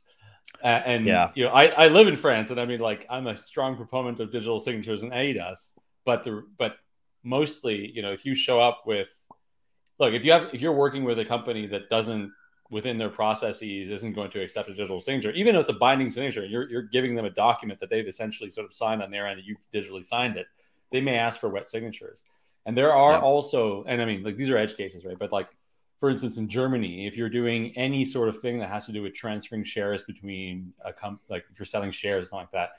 Uh, 0.66 0.82
and 0.86 1.06
yeah, 1.06 1.30
you 1.36 1.44
know, 1.46 1.52
I, 1.52 1.66
I 1.68 1.88
live 1.90 2.08
in 2.08 2.16
France, 2.16 2.50
and 2.50 2.60
I 2.60 2.66
mean, 2.66 2.80
like, 2.80 3.06
I'm 3.10 3.28
a 3.28 3.38
strong 3.38 3.76
proponent 3.78 4.20
of 4.20 4.32
digital 4.32 4.60
signatures 4.60 5.04
and 5.04 5.12
eIDAS, 5.12 5.74
but 6.06 6.24
the 6.24 6.44
but 6.58 6.78
mostly, 7.24 7.92
you 7.92 8.02
know, 8.02 8.12
if 8.12 8.26
you 8.26 8.34
show 8.34 8.60
up 8.60 8.84
with 8.86 9.10
look 10.00 10.14
if 10.14 10.26
you 10.26 10.32
have 10.32 10.50
if 10.54 10.62
you're 10.62 10.74
working 10.74 11.04
with 11.04 11.20
a 11.20 11.26
company 11.26 11.68
that 11.68 11.90
doesn't 11.90 12.32
within 12.72 12.98
their 12.98 13.10
processes 13.10 13.92
isn't 13.92 14.14
going 14.14 14.32
to 14.32 14.42
accept 14.42 14.68
a 14.68 14.74
digital 14.74 15.00
signature 15.00 15.32
even 15.32 15.56
if 15.56 15.62
it's 15.62 15.70
a 15.70 15.74
binding 15.74 16.10
signature 16.10 16.46
you're, 16.46 16.70
you're 16.70 16.82
giving 16.82 17.16
them 17.16 17.24
a 17.24 17.30
document 17.30 17.80
that 17.80 17.90
they've 17.90 18.08
essentially 18.08 18.50
sort 18.50 18.66
of 18.66 18.74
signed 18.74 19.02
on 19.04 19.12
their 19.12 19.28
end 19.28 19.40
and 19.40 19.48
you've 19.48 19.58
digitally 19.74 20.04
signed 20.04 20.36
it 20.36 20.48
they 20.92 21.02
may 21.02 21.18
ask 21.18 21.40
for 21.40 21.50
wet 21.50 21.68
signatures. 21.68 22.24
And 22.66 22.78
there 22.78 22.94
are 22.94 23.14
yeah. 23.14 23.20
also 23.20 23.84
and 23.88 24.02
i 24.02 24.06
mean 24.06 24.24
like 24.24 24.38
these 24.38 24.50
are 24.50 24.58
edge 24.58 24.76
cases 24.76 25.06
right? 25.06 25.18
But 25.18 25.32
like 25.32 25.50
for 26.00 26.10
instance 26.10 26.38
in 26.38 26.48
germany 26.48 27.08
if 27.08 27.18
you're 27.18 27.30
doing 27.30 27.72
any 27.76 28.06
sort 28.06 28.30
of 28.30 28.40
thing 28.40 28.60
that 28.60 28.70
has 28.70 28.86
to 28.86 28.92
do 28.92 29.02
with 29.02 29.14
transferring 29.14 29.64
shares 29.64 30.04
between 30.04 30.74
a 30.84 30.94
comp 30.94 31.22
like 31.30 31.44
if 31.52 31.60
you're 31.60 31.66
selling 31.66 31.92
shares 31.92 32.30
something 32.30 32.44
like 32.44 32.52
that 32.52 32.70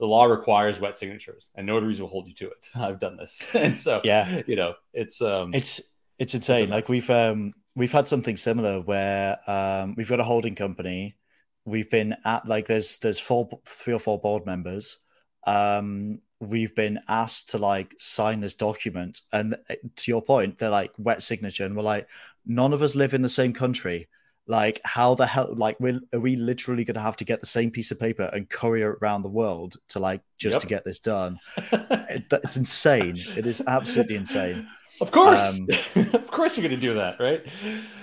the 0.00 0.06
law 0.06 0.24
requires 0.24 0.80
wet 0.80 0.96
signatures 0.96 1.50
and 1.54 1.66
notaries 1.66 2.00
will 2.00 2.08
hold 2.08 2.26
you 2.26 2.34
to 2.34 2.46
it 2.46 2.68
i've 2.76 2.98
done 2.98 3.16
this 3.16 3.42
and 3.54 3.74
so 3.74 4.00
yeah 4.04 4.42
you 4.46 4.56
know 4.56 4.74
it's 4.92 5.20
um 5.22 5.52
it's 5.54 5.80
it's 6.22 6.34
insane. 6.34 6.68
Like 6.68 6.88
we've 6.88 7.10
um 7.10 7.52
we've 7.74 7.90
had 7.90 8.06
something 8.06 8.36
similar 8.36 8.80
where 8.80 9.38
um 9.50 9.94
we've 9.96 10.08
got 10.08 10.20
a 10.20 10.24
holding 10.24 10.54
company. 10.54 11.16
We've 11.64 11.90
been 11.90 12.14
at 12.24 12.46
like 12.46 12.68
there's 12.68 12.98
there's 12.98 13.18
four 13.18 13.48
three 13.66 13.92
or 13.92 13.98
four 13.98 14.20
board 14.20 14.46
members. 14.46 14.98
Um 15.46 16.20
we've 16.42 16.74
been 16.74 16.98
asked 17.08 17.50
to 17.50 17.58
like 17.58 17.94
sign 17.98 18.40
this 18.40 18.54
document 18.54 19.20
and 19.32 19.56
eh, 19.70 19.76
to 19.94 20.10
your 20.10 20.20
point 20.20 20.58
they're 20.58 20.70
like 20.70 20.90
wet 20.98 21.22
signature 21.22 21.64
and 21.64 21.76
we're 21.76 21.82
like 21.84 22.08
none 22.44 22.72
of 22.72 22.82
us 22.82 22.96
live 22.96 23.14
in 23.14 23.22
the 23.22 23.28
same 23.28 23.52
country 23.52 24.08
like 24.48 24.80
how 24.84 25.14
the 25.14 25.24
hell 25.24 25.54
like 25.56 25.78
we 25.78 26.00
are 26.12 26.18
we 26.18 26.34
literally 26.34 26.82
going 26.82 26.96
to 26.96 27.00
have 27.00 27.16
to 27.16 27.24
get 27.24 27.38
the 27.38 27.46
same 27.46 27.70
piece 27.70 27.92
of 27.92 28.00
paper 28.00 28.24
and 28.32 28.50
courier 28.50 28.90
it 28.90 28.98
around 29.00 29.22
the 29.22 29.28
world 29.28 29.76
to 29.86 30.00
like 30.00 30.20
just 30.36 30.54
yep. 30.54 30.60
to 30.60 30.66
get 30.66 30.84
this 30.84 30.98
done 30.98 31.38
it, 31.56 32.24
it's 32.32 32.56
insane 32.56 33.16
it 33.36 33.46
is 33.46 33.62
absolutely 33.68 34.16
insane 34.16 34.66
of 35.00 35.10
course, 35.10 35.58
um, 35.58 35.68
of 36.12 36.30
course, 36.30 36.56
you're 36.56 36.68
going 36.68 36.78
to 36.78 36.86
do 36.86 36.94
that, 36.94 37.18
right? 37.18 37.44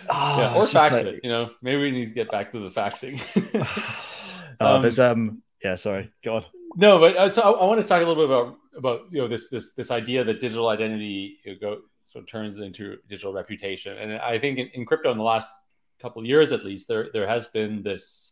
Oh, 0.10 0.38
yeah, 0.38 0.54
or 0.54 0.66
fax 0.66 0.92
like... 0.92 1.06
it. 1.06 1.20
You 1.24 1.30
know, 1.30 1.52
maybe 1.62 1.84
we 1.84 1.92
need 1.92 2.08
to 2.08 2.14
get 2.14 2.30
back 2.30 2.52
to 2.52 2.60
the 2.60 2.70
faxing. 2.70 3.22
um, 4.60 4.82
there's 4.82 5.00
um, 5.00 5.42
yeah, 5.64 5.76
sorry, 5.76 6.12
go 6.24 6.38
on. 6.38 6.46
No, 6.76 7.00
but 7.00 7.16
uh, 7.18 7.30
so 7.30 7.42
I, 7.42 7.52
I, 7.52 7.66
want 7.66 7.82
to 7.82 7.88
talk 7.88 8.02
a 8.02 8.06
little 8.06 8.16
bit 8.16 8.26
about 8.26 8.58
about 8.76 9.02
you 9.12 9.20
know 9.20 9.28
this 9.28 9.50
this 9.50 9.74
this 9.74 9.92
idea 9.92 10.24
that 10.24 10.40
digital 10.40 10.70
identity 10.70 11.38
you 11.44 11.54
know, 11.54 11.58
go 11.60 11.82
so 12.06 12.22
turns 12.22 12.58
into 12.60 12.98
digital 13.08 13.34
reputation, 13.34 13.98
and 13.98 14.14
I 14.14 14.40
think 14.40 14.58
in, 14.58 14.68
in 14.74 14.86
crypto 14.86 15.12
in 15.12 15.18
the 15.18 15.24
last 15.24 15.54
couple 16.02 16.22
of 16.22 16.28
years 16.28 16.52
at 16.52 16.64
least 16.64 16.88
there 16.88 17.10
there 17.12 17.28
has 17.28 17.48
been 17.48 17.84
this 17.84 18.32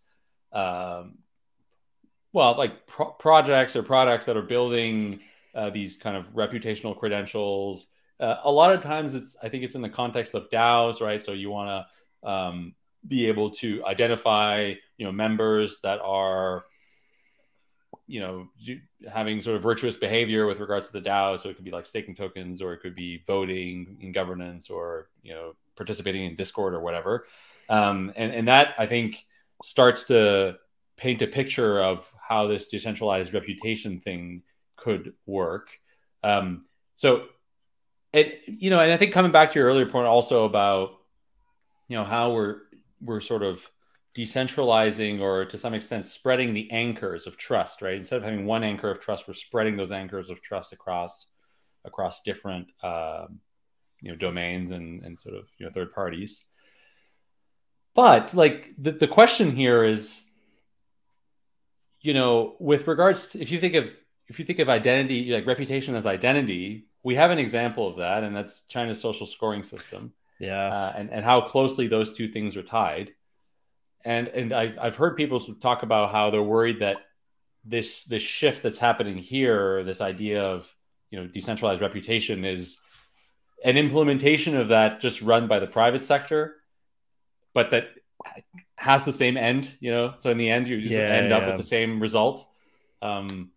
um, 0.53 1.17
well 2.33 2.55
like 2.57 2.87
pro- 2.87 3.11
projects 3.11 3.75
or 3.75 3.83
products 3.83 4.25
that 4.25 4.37
are 4.37 4.41
building 4.41 5.19
uh, 5.53 5.69
these 5.69 5.97
kind 5.97 6.15
of 6.15 6.25
reputational 6.33 6.97
credentials. 6.97 7.87
Uh, 8.19 8.37
a 8.43 8.51
lot 8.51 8.73
of 8.73 8.81
times 8.81 9.13
it's 9.13 9.37
i 9.43 9.49
think 9.49 9.63
it's 9.63 9.75
in 9.75 9.81
the 9.81 9.89
context 9.89 10.33
of 10.33 10.49
daos 10.49 11.01
right? 11.01 11.21
So 11.21 11.33
you 11.33 11.51
want 11.51 11.85
to 12.23 12.29
um, 12.29 12.75
be 13.07 13.27
able 13.27 13.51
to 13.51 13.85
identify 13.85 14.73
you 14.97 15.05
know 15.05 15.11
members 15.11 15.81
that 15.81 15.99
are 16.01 16.65
you 18.07 18.21
know 18.21 18.47
having 19.11 19.41
sort 19.41 19.57
of 19.57 19.61
virtuous 19.61 19.97
behavior 19.97 20.47
with 20.47 20.59
regards 20.59 20.89
to 20.89 20.93
the 20.93 21.09
dao. 21.09 21.39
So 21.39 21.49
it 21.49 21.55
could 21.55 21.65
be 21.65 21.71
like 21.71 21.85
staking 21.85 22.15
tokens 22.15 22.61
or 22.61 22.73
it 22.73 22.79
could 22.79 22.95
be 22.95 23.21
voting 23.27 23.97
in 24.01 24.11
governance 24.11 24.69
or 24.69 25.09
you 25.23 25.33
know 25.33 25.53
participating 25.75 26.25
in 26.25 26.35
discord 26.35 26.73
or 26.73 26.79
whatever. 26.79 27.25
Um, 27.69 28.13
and, 28.15 28.31
and 28.33 28.47
that 28.47 28.75
i 28.77 28.85
think 28.85 29.25
starts 29.61 30.07
to 30.07 30.55
paint 30.97 31.21
a 31.21 31.27
picture 31.27 31.81
of 31.81 32.11
how 32.19 32.47
this 32.47 32.67
decentralized 32.67 33.33
reputation 33.33 33.99
thing 33.99 34.41
could 34.75 35.13
work. 35.25 35.79
Um, 36.23 36.65
so 36.95 37.25
it 38.13 38.41
you 38.47 38.69
know, 38.69 38.79
and 38.79 38.91
I 38.91 38.97
think 38.97 39.13
coming 39.13 39.31
back 39.31 39.51
to 39.51 39.59
your 39.59 39.67
earlier 39.67 39.85
point 39.85 40.07
also 40.07 40.45
about 40.45 40.91
you 41.87 41.97
know 41.97 42.03
how 42.03 42.31
we're 42.31 42.57
we're 43.01 43.21
sort 43.21 43.43
of 43.43 43.61
decentralizing 44.17 45.21
or 45.21 45.45
to 45.45 45.57
some 45.57 45.75
extent 45.75 46.03
spreading 46.03 46.53
the 46.53 46.69
anchors 46.71 47.27
of 47.27 47.37
trust, 47.37 47.83
right? 47.83 47.93
Instead 47.93 48.17
of 48.17 48.23
having 48.23 48.45
one 48.45 48.63
anchor 48.63 48.89
of 48.89 48.99
trust, 48.99 49.27
we're 49.27 49.35
spreading 49.35 49.77
those 49.77 49.91
anchors 49.91 50.31
of 50.31 50.41
trust 50.41 50.73
across 50.73 51.27
across 51.85 52.23
different 52.23 52.67
um, 52.83 53.39
you 54.01 54.09
know 54.11 54.17
domains 54.17 54.71
and 54.71 55.03
and 55.03 55.19
sort 55.19 55.35
of 55.35 55.47
you 55.59 55.65
know 55.65 55.71
third 55.71 55.93
parties. 55.93 56.45
But 57.93 58.33
like 58.33 58.73
the, 58.77 58.91
the 58.91 59.07
question 59.07 59.51
here 59.51 59.83
is, 59.83 60.23
you 62.01 62.13
know, 62.13 62.55
with 62.59 62.87
regards 62.87 63.31
to 63.31 63.41
if 63.41 63.51
you 63.51 63.59
think 63.59 63.75
of 63.75 63.95
if 64.27 64.39
you 64.39 64.45
think 64.45 64.59
of 64.59 64.67
identity 64.67 65.31
like 65.31 65.45
reputation 65.45 65.95
as 65.95 66.07
identity, 66.07 66.87
we 67.03 67.13
have 67.15 67.29
an 67.29 67.39
example 67.39 67.87
of 67.87 67.97
that, 67.97 68.23
and 68.23 68.35
that's 68.35 68.61
China's 68.61 68.99
social 68.99 69.27
scoring 69.27 69.63
system. 69.63 70.11
Yeah, 70.39 70.67
uh, 70.67 70.93
and 70.97 71.11
and 71.11 71.23
how 71.23 71.41
closely 71.41 71.87
those 71.87 72.15
two 72.15 72.27
things 72.27 72.57
are 72.57 72.63
tied. 72.63 73.11
And 74.05 74.27
and 74.27 74.53
I've 74.53 74.77
I've 74.79 74.95
heard 74.95 75.17
people 75.17 75.39
talk 75.39 75.83
about 75.83 76.11
how 76.11 76.29
they're 76.29 76.43
worried 76.43 76.79
that 76.79 76.97
this 77.65 78.05
this 78.05 78.23
shift 78.23 78.63
that's 78.63 78.79
happening 78.79 79.17
here, 79.17 79.83
this 79.83 80.01
idea 80.01 80.43
of 80.43 80.73
you 81.09 81.19
know 81.19 81.27
decentralized 81.27 81.81
reputation, 81.81 82.45
is 82.45 82.77
an 83.63 83.77
implementation 83.77 84.55
of 84.55 84.69
that 84.69 85.01
just 85.01 85.21
run 85.21 85.47
by 85.47 85.59
the 85.59 85.67
private 85.67 86.01
sector, 86.01 86.55
but 87.53 87.71
that 87.71 87.89
has 88.77 89.03
the 89.03 89.13
same 89.13 89.35
end. 89.35 89.73
You 89.79 89.91
know, 89.91 90.13
so 90.19 90.31
in 90.31 90.37
the 90.37 90.49
end, 90.49 90.67
you 90.67 90.79
just 90.79 90.91
yeah, 90.91 90.99
end 90.99 91.29
yeah. 91.29 91.37
up 91.37 91.47
with 91.47 91.57
the 91.57 91.63
same 91.63 91.99
result. 91.99 92.47
Um, 93.01 93.51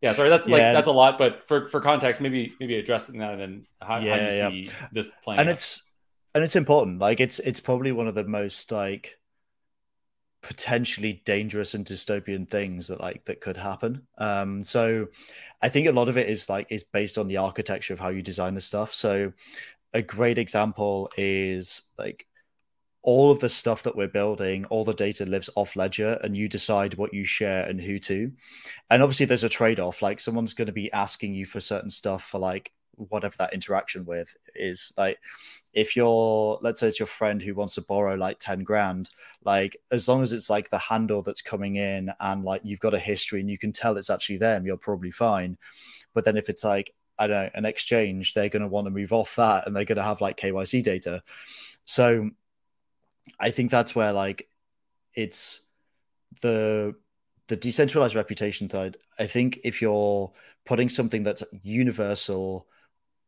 yeah, 0.00 0.14
sorry, 0.14 0.30
that's 0.30 0.48
like 0.48 0.60
that's 0.60 0.88
a 0.88 0.92
lot, 0.92 1.16
but 1.16 1.46
for 1.46 1.68
for 1.68 1.80
context, 1.80 2.20
maybe 2.20 2.52
maybe 2.58 2.76
addressing 2.76 3.18
that 3.18 3.38
and 3.40 3.66
how, 3.80 3.98
yeah, 3.98 4.16
how 4.40 4.48
you 4.48 4.66
see 4.66 4.72
this 4.90 5.08
playing. 5.22 5.40
And 5.40 5.48
out? 5.48 5.54
it's 5.54 5.84
and 6.34 6.42
it's 6.42 6.56
important. 6.56 6.98
Like 6.98 7.20
it's 7.20 7.38
it's 7.38 7.60
probably 7.60 7.92
one 7.92 8.08
of 8.08 8.14
the 8.14 8.24
most 8.24 8.72
like 8.72 9.16
potentially 10.42 11.22
dangerous 11.24 11.74
and 11.74 11.86
dystopian 11.86 12.48
things 12.48 12.88
that 12.88 13.00
like 13.00 13.24
that 13.26 13.40
could 13.40 13.56
happen. 13.56 14.06
Um, 14.18 14.62
so 14.62 15.08
I 15.62 15.68
think 15.68 15.86
a 15.86 15.92
lot 15.92 16.08
of 16.08 16.16
it 16.16 16.28
is 16.28 16.48
like 16.48 16.66
is 16.70 16.84
based 16.84 17.16
on 17.16 17.28
the 17.28 17.36
architecture 17.36 17.94
of 17.94 18.00
how 18.00 18.08
you 18.08 18.22
design 18.22 18.54
the 18.54 18.60
stuff. 18.60 18.92
So 18.94 19.32
a 19.94 20.02
great 20.02 20.38
example 20.38 21.10
is 21.16 21.82
like 21.98 22.26
all 23.02 23.30
of 23.30 23.40
the 23.40 23.48
stuff 23.48 23.82
that 23.82 23.96
we're 23.96 24.08
building, 24.08 24.64
all 24.66 24.84
the 24.84 24.94
data 24.94 25.24
lives 25.26 25.50
off 25.56 25.76
ledger, 25.76 26.18
and 26.22 26.36
you 26.36 26.48
decide 26.48 26.94
what 26.94 27.12
you 27.12 27.24
share 27.24 27.64
and 27.64 27.80
who 27.80 27.98
to. 27.98 28.30
And 28.90 29.02
obviously, 29.02 29.26
there's 29.26 29.44
a 29.44 29.48
trade 29.48 29.80
off. 29.80 30.02
Like, 30.02 30.20
someone's 30.20 30.54
going 30.54 30.66
to 30.66 30.72
be 30.72 30.92
asking 30.92 31.34
you 31.34 31.44
for 31.44 31.60
certain 31.60 31.90
stuff 31.90 32.22
for 32.22 32.38
like 32.38 32.72
whatever 32.92 33.34
that 33.38 33.54
interaction 33.54 34.04
with 34.04 34.36
is. 34.54 34.92
Like, 34.96 35.18
if 35.72 35.96
you're, 35.96 36.58
let's 36.60 36.80
say 36.80 36.88
it's 36.88 37.00
your 37.00 37.06
friend 37.06 37.40
who 37.40 37.54
wants 37.54 37.76
to 37.76 37.82
borrow 37.82 38.14
like 38.14 38.38
10 38.38 38.64
grand, 38.64 39.10
like, 39.44 39.76
as 39.90 40.08
long 40.08 40.22
as 40.22 40.32
it's 40.32 40.50
like 40.50 40.70
the 40.70 40.78
handle 40.78 41.22
that's 41.22 41.42
coming 41.42 41.76
in 41.76 42.10
and 42.20 42.44
like 42.44 42.60
you've 42.64 42.80
got 42.80 42.94
a 42.94 42.98
history 42.98 43.40
and 43.40 43.50
you 43.50 43.58
can 43.58 43.72
tell 43.72 43.96
it's 43.96 44.10
actually 44.10 44.38
them, 44.38 44.66
you're 44.66 44.76
probably 44.76 45.10
fine. 45.10 45.56
But 46.14 46.24
then 46.24 46.36
if 46.36 46.48
it's 46.48 46.64
like, 46.64 46.94
I 47.18 47.26
don't 47.26 47.44
know, 47.44 47.50
an 47.54 47.64
exchange, 47.64 48.34
they're 48.34 48.48
going 48.48 48.62
to 48.62 48.68
want 48.68 48.86
to 48.86 48.90
move 48.90 49.12
off 49.12 49.36
that 49.36 49.66
and 49.66 49.74
they're 49.74 49.84
going 49.84 49.96
to 49.96 50.04
have 50.04 50.20
like 50.20 50.36
KYC 50.36 50.82
data. 50.82 51.22
So, 51.84 52.30
I 53.38 53.50
think 53.50 53.70
that's 53.70 53.94
where 53.94 54.12
like 54.12 54.48
it's 55.14 55.60
the 56.40 56.94
the 57.48 57.56
decentralized 57.56 58.14
reputation 58.14 58.68
side. 58.70 58.96
I 59.18 59.26
think 59.26 59.60
if 59.64 59.82
you're 59.82 60.32
putting 60.64 60.88
something 60.88 61.22
that's 61.22 61.42
universal 61.62 62.66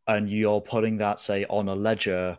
and 0.07 0.29
you're 0.29 0.61
putting 0.61 0.99
that 0.99 1.21
say 1.21 1.45
on 1.49 1.69
a 1.69 1.75
ledger, 1.75 2.39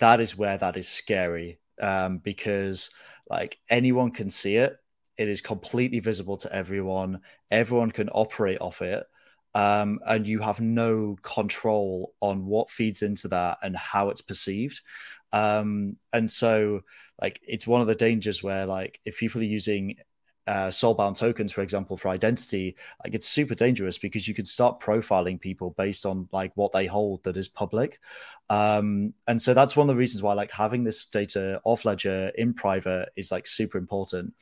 that 0.00 0.20
is 0.20 0.36
where 0.36 0.58
that 0.58 0.76
is 0.76 0.88
scary 0.88 1.58
um, 1.80 2.18
because 2.18 2.90
like 3.28 3.58
anyone 3.68 4.10
can 4.10 4.28
see 4.30 4.56
it. 4.56 4.76
It 5.16 5.28
is 5.28 5.40
completely 5.40 6.00
visible 6.00 6.36
to 6.38 6.52
everyone. 6.52 7.20
Everyone 7.50 7.90
can 7.90 8.08
operate 8.08 8.60
off 8.60 8.82
it. 8.82 9.04
Um, 9.54 10.00
and 10.04 10.26
you 10.26 10.40
have 10.40 10.60
no 10.60 11.16
control 11.22 12.12
on 12.20 12.44
what 12.46 12.70
feeds 12.70 13.02
into 13.02 13.28
that 13.28 13.58
and 13.62 13.76
how 13.76 14.08
it's 14.08 14.22
perceived. 14.22 14.80
Um, 15.32 15.96
and 16.12 16.28
so, 16.28 16.80
like, 17.22 17.40
it's 17.46 17.66
one 17.66 17.80
of 17.80 17.86
the 17.86 17.94
dangers 17.94 18.42
where, 18.42 18.66
like, 18.66 19.00
if 19.04 19.18
people 19.18 19.40
are 19.40 19.44
using 19.44 19.96
uh, 20.46 20.68
soulbound 20.68 21.16
tokens, 21.16 21.52
for 21.52 21.62
example, 21.62 21.96
for 21.96 22.08
identity, 22.08 22.76
like 23.02 23.14
it's 23.14 23.28
super 23.28 23.54
dangerous 23.54 23.98
because 23.98 24.28
you 24.28 24.34
could 24.34 24.48
start 24.48 24.80
profiling 24.80 25.40
people 25.40 25.70
based 25.70 26.04
on 26.04 26.28
like 26.32 26.52
what 26.54 26.72
they 26.72 26.86
hold 26.86 27.22
that 27.24 27.36
is 27.36 27.48
public. 27.48 28.00
Um, 28.50 29.14
and 29.26 29.40
so 29.40 29.54
that's 29.54 29.76
one 29.76 29.88
of 29.88 29.94
the 29.94 29.98
reasons 29.98 30.22
why 30.22 30.34
like 30.34 30.50
having 30.50 30.84
this 30.84 31.06
data 31.06 31.60
off 31.64 31.84
ledger 31.84 32.30
in 32.36 32.52
private 32.54 33.10
is 33.16 33.32
like 33.32 33.46
super 33.46 33.78
important. 33.78 34.34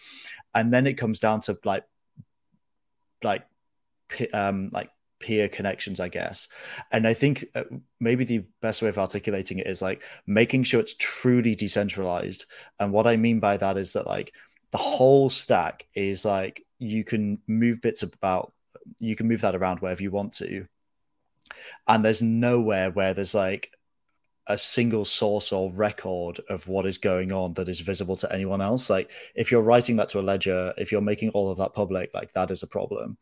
And 0.54 0.72
then 0.72 0.86
it 0.86 0.94
comes 0.94 1.20
down 1.20 1.40
to 1.42 1.58
like 1.64 1.84
like 3.22 3.46
um 4.32 4.68
like 4.72 4.90
peer 5.20 5.48
connections, 5.48 6.00
I 6.00 6.08
guess. 6.08 6.48
And 6.90 7.06
I 7.06 7.14
think 7.14 7.44
uh, 7.54 7.64
maybe 8.00 8.24
the 8.24 8.44
best 8.60 8.82
way 8.82 8.88
of 8.88 8.98
articulating 8.98 9.60
it 9.60 9.68
is 9.68 9.80
like 9.80 10.02
making 10.26 10.64
sure 10.64 10.80
it's 10.80 10.96
truly 10.98 11.54
decentralized. 11.54 12.46
And 12.80 12.92
what 12.92 13.06
I 13.06 13.16
mean 13.16 13.38
by 13.38 13.56
that 13.56 13.78
is 13.78 13.92
that 13.92 14.06
like 14.06 14.34
the 14.72 14.78
whole 14.78 15.30
stack 15.30 15.86
is 15.94 16.24
like 16.24 16.64
you 16.78 17.04
can 17.04 17.38
move 17.46 17.80
bits 17.80 18.02
about, 18.02 18.52
you 18.98 19.14
can 19.14 19.28
move 19.28 19.42
that 19.42 19.54
around 19.54 19.78
wherever 19.80 20.02
you 20.02 20.10
want 20.10 20.32
to. 20.34 20.66
And 21.86 22.04
there's 22.04 22.22
nowhere 22.22 22.90
where 22.90 23.14
there's 23.14 23.34
like 23.34 23.70
a 24.48 24.58
single 24.58 25.04
source 25.04 25.52
or 25.52 25.72
record 25.72 26.40
of 26.48 26.68
what 26.68 26.84
is 26.86 26.98
going 26.98 27.30
on 27.30 27.54
that 27.54 27.68
is 27.68 27.78
visible 27.78 28.16
to 28.16 28.32
anyone 28.32 28.60
else. 28.60 28.90
Like 28.90 29.12
if 29.36 29.52
you're 29.52 29.62
writing 29.62 29.96
that 29.96 30.08
to 30.10 30.20
a 30.20 30.22
ledger, 30.22 30.74
if 30.76 30.90
you're 30.90 31.00
making 31.00 31.28
all 31.30 31.50
of 31.50 31.58
that 31.58 31.74
public, 31.74 32.10
like 32.12 32.32
that 32.32 32.50
is 32.50 32.64
a 32.64 32.66
problem. 32.66 33.18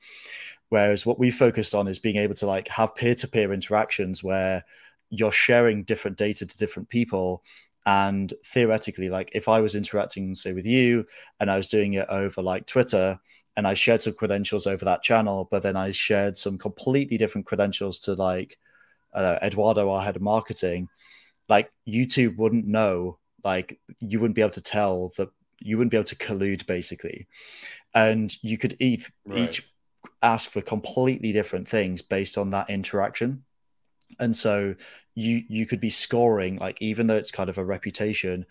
Whereas 0.70 1.04
what 1.04 1.18
we 1.18 1.30
focused 1.30 1.74
on 1.74 1.88
is 1.88 1.98
being 1.98 2.16
able 2.16 2.34
to 2.36 2.46
like 2.46 2.68
have 2.68 2.94
peer-to-peer 2.94 3.52
interactions 3.52 4.22
where 4.22 4.64
you're 5.10 5.32
sharing 5.32 5.82
different 5.82 6.16
data 6.16 6.46
to 6.46 6.58
different 6.58 6.88
people. 6.88 7.42
And 7.86 8.32
theoretically, 8.44 9.08
like 9.08 9.30
if 9.34 9.48
I 9.48 9.60
was 9.60 9.74
interacting, 9.74 10.34
say, 10.34 10.52
with 10.52 10.66
you 10.66 11.06
and 11.38 11.50
I 11.50 11.56
was 11.56 11.68
doing 11.68 11.94
it 11.94 12.06
over 12.08 12.42
like 12.42 12.66
Twitter 12.66 13.18
and 13.56 13.66
I 13.66 13.74
shared 13.74 14.02
some 14.02 14.14
credentials 14.14 14.66
over 14.66 14.84
that 14.84 15.02
channel, 15.02 15.48
but 15.50 15.62
then 15.62 15.76
I 15.76 15.90
shared 15.90 16.36
some 16.36 16.58
completely 16.58 17.16
different 17.16 17.46
credentials 17.46 18.00
to 18.00 18.14
like 18.14 18.58
uh, 19.14 19.38
Eduardo, 19.42 19.90
our 19.90 20.02
head 20.02 20.16
of 20.16 20.22
marketing, 20.22 20.88
like 21.48 21.72
YouTube 21.88 22.36
wouldn't 22.36 22.66
know, 22.66 23.18
like 23.44 23.80
you 24.00 24.20
wouldn't 24.20 24.36
be 24.36 24.42
able 24.42 24.50
to 24.50 24.62
tell 24.62 25.10
that 25.16 25.30
you 25.58 25.76
wouldn't 25.76 25.90
be 25.90 25.96
able 25.96 26.04
to 26.04 26.16
collude 26.16 26.66
basically. 26.66 27.26
And 27.94 28.34
you 28.42 28.56
could 28.56 28.76
each, 28.78 29.10
right. 29.26 29.40
each 29.40 29.68
ask 30.22 30.50
for 30.50 30.60
completely 30.60 31.32
different 31.32 31.66
things 31.66 32.02
based 32.02 32.38
on 32.38 32.50
that 32.50 32.70
interaction 32.70 33.44
and 34.18 34.34
so 34.34 34.74
you 35.14 35.42
you 35.48 35.66
could 35.66 35.80
be 35.80 35.90
scoring 35.90 36.56
like 36.58 36.80
even 36.80 37.06
though 37.06 37.16
it's 37.16 37.30
kind 37.30 37.50
of 37.50 37.58
a 37.58 37.64
reputation 37.64 38.46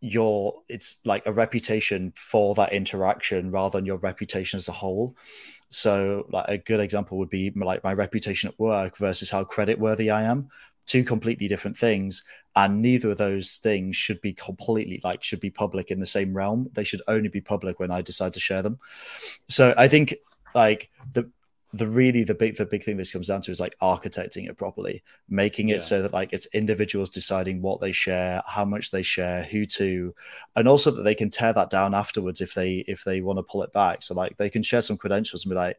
your 0.00 0.62
it's 0.68 0.98
like 1.04 1.22
a 1.26 1.32
reputation 1.32 2.12
for 2.16 2.54
that 2.54 2.72
interaction 2.72 3.50
rather 3.50 3.78
than 3.78 3.86
your 3.86 3.96
reputation 3.98 4.56
as 4.56 4.68
a 4.68 4.72
whole. 4.72 5.16
So 5.70 6.26
like 6.28 6.48
a 6.48 6.58
good 6.58 6.80
example 6.80 7.18
would 7.18 7.30
be 7.30 7.50
like 7.54 7.82
my 7.82 7.92
reputation 7.92 8.48
at 8.48 8.58
work 8.58 8.96
versus 8.98 9.30
how 9.30 9.44
credit 9.44 9.78
worthy 9.78 10.10
i 10.10 10.22
am. 10.22 10.48
Two 10.86 11.02
completely 11.02 11.48
different 11.48 11.76
things 11.76 12.22
and 12.54 12.80
neither 12.80 13.10
of 13.10 13.18
those 13.18 13.56
things 13.56 13.96
should 13.96 14.20
be 14.20 14.32
completely 14.32 15.00
like 15.02 15.22
should 15.22 15.40
be 15.40 15.50
public 15.50 15.90
in 15.90 15.98
the 15.98 16.06
same 16.06 16.36
realm. 16.36 16.68
They 16.72 16.84
should 16.84 17.02
only 17.08 17.28
be 17.28 17.40
public 17.40 17.80
when 17.80 17.90
i 17.90 18.02
decide 18.02 18.34
to 18.34 18.40
share 18.40 18.62
them. 18.62 18.78
So 19.48 19.74
i 19.76 19.88
think 19.88 20.14
like 20.54 20.90
the 21.12 21.30
the 21.76 21.86
really 21.86 22.24
the 22.24 22.34
big 22.34 22.56
the 22.56 22.66
big 22.66 22.82
thing 22.82 22.96
this 22.96 23.10
comes 23.10 23.28
down 23.28 23.40
to 23.40 23.50
is 23.50 23.60
like 23.60 23.76
architecting 23.80 24.48
it 24.48 24.56
properly 24.56 25.02
making 25.28 25.68
it 25.68 25.74
yeah. 25.74 25.80
so 25.80 26.02
that 26.02 26.12
like 26.12 26.32
it's 26.32 26.46
individuals 26.46 27.10
deciding 27.10 27.60
what 27.60 27.80
they 27.80 27.92
share 27.92 28.42
how 28.46 28.64
much 28.64 28.90
they 28.90 29.02
share 29.02 29.42
who 29.44 29.64
to 29.64 30.14
and 30.54 30.66
also 30.66 30.90
that 30.90 31.02
they 31.02 31.14
can 31.14 31.30
tear 31.30 31.52
that 31.52 31.70
down 31.70 31.94
afterwards 31.94 32.40
if 32.40 32.54
they 32.54 32.84
if 32.88 33.04
they 33.04 33.20
want 33.20 33.38
to 33.38 33.42
pull 33.42 33.62
it 33.62 33.72
back 33.72 34.02
so 34.02 34.14
like 34.14 34.36
they 34.36 34.50
can 34.50 34.62
share 34.62 34.80
some 34.80 34.96
credentials 34.96 35.44
and 35.44 35.50
be 35.50 35.56
like 35.56 35.78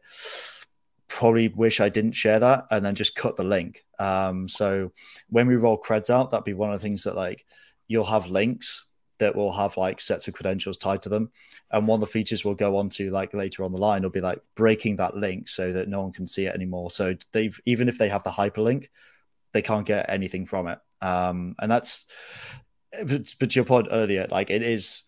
probably 1.08 1.48
wish 1.48 1.80
i 1.80 1.88
didn't 1.88 2.12
share 2.12 2.38
that 2.38 2.66
and 2.70 2.84
then 2.84 2.94
just 2.94 3.14
cut 3.14 3.36
the 3.36 3.44
link 3.44 3.84
um 3.98 4.46
so 4.46 4.92
when 5.30 5.46
we 5.46 5.56
roll 5.56 5.80
creds 5.80 6.10
out 6.10 6.30
that'd 6.30 6.44
be 6.44 6.54
one 6.54 6.72
of 6.72 6.78
the 6.78 6.82
things 6.82 7.04
that 7.04 7.16
like 7.16 7.44
you'll 7.88 8.04
have 8.04 8.30
links 8.30 8.87
that 9.18 9.34
will 9.34 9.52
have 9.52 9.76
like 9.76 10.00
sets 10.00 10.28
of 10.28 10.34
credentials 10.34 10.76
tied 10.76 11.02
to 11.02 11.08
them. 11.08 11.30
And 11.70 11.86
one 11.86 11.96
of 11.96 12.00
the 12.00 12.12
features 12.12 12.44
we'll 12.44 12.54
go 12.54 12.76
on 12.76 12.88
to 12.90 13.10
like 13.10 13.34
later 13.34 13.64
on 13.64 13.72
the 13.72 13.78
line 13.78 14.02
will 14.02 14.10
be 14.10 14.20
like 14.20 14.40
breaking 14.54 14.96
that 14.96 15.16
link 15.16 15.48
so 15.48 15.72
that 15.72 15.88
no 15.88 16.02
one 16.02 16.12
can 16.12 16.26
see 16.26 16.46
it 16.46 16.54
anymore. 16.54 16.90
So 16.90 17.14
they've 17.32 17.58
even 17.66 17.88
if 17.88 17.98
they 17.98 18.08
have 18.08 18.22
the 18.22 18.30
hyperlink, 18.30 18.88
they 19.52 19.62
can't 19.62 19.86
get 19.86 20.08
anything 20.08 20.46
from 20.46 20.68
it. 20.68 20.78
Um, 21.00 21.54
and 21.58 21.70
that's 21.70 22.06
but, 23.04 23.34
but 23.38 23.50
to 23.50 23.54
your 23.54 23.64
point 23.64 23.88
earlier, 23.90 24.26
like 24.30 24.50
it 24.50 24.62
is 24.62 25.02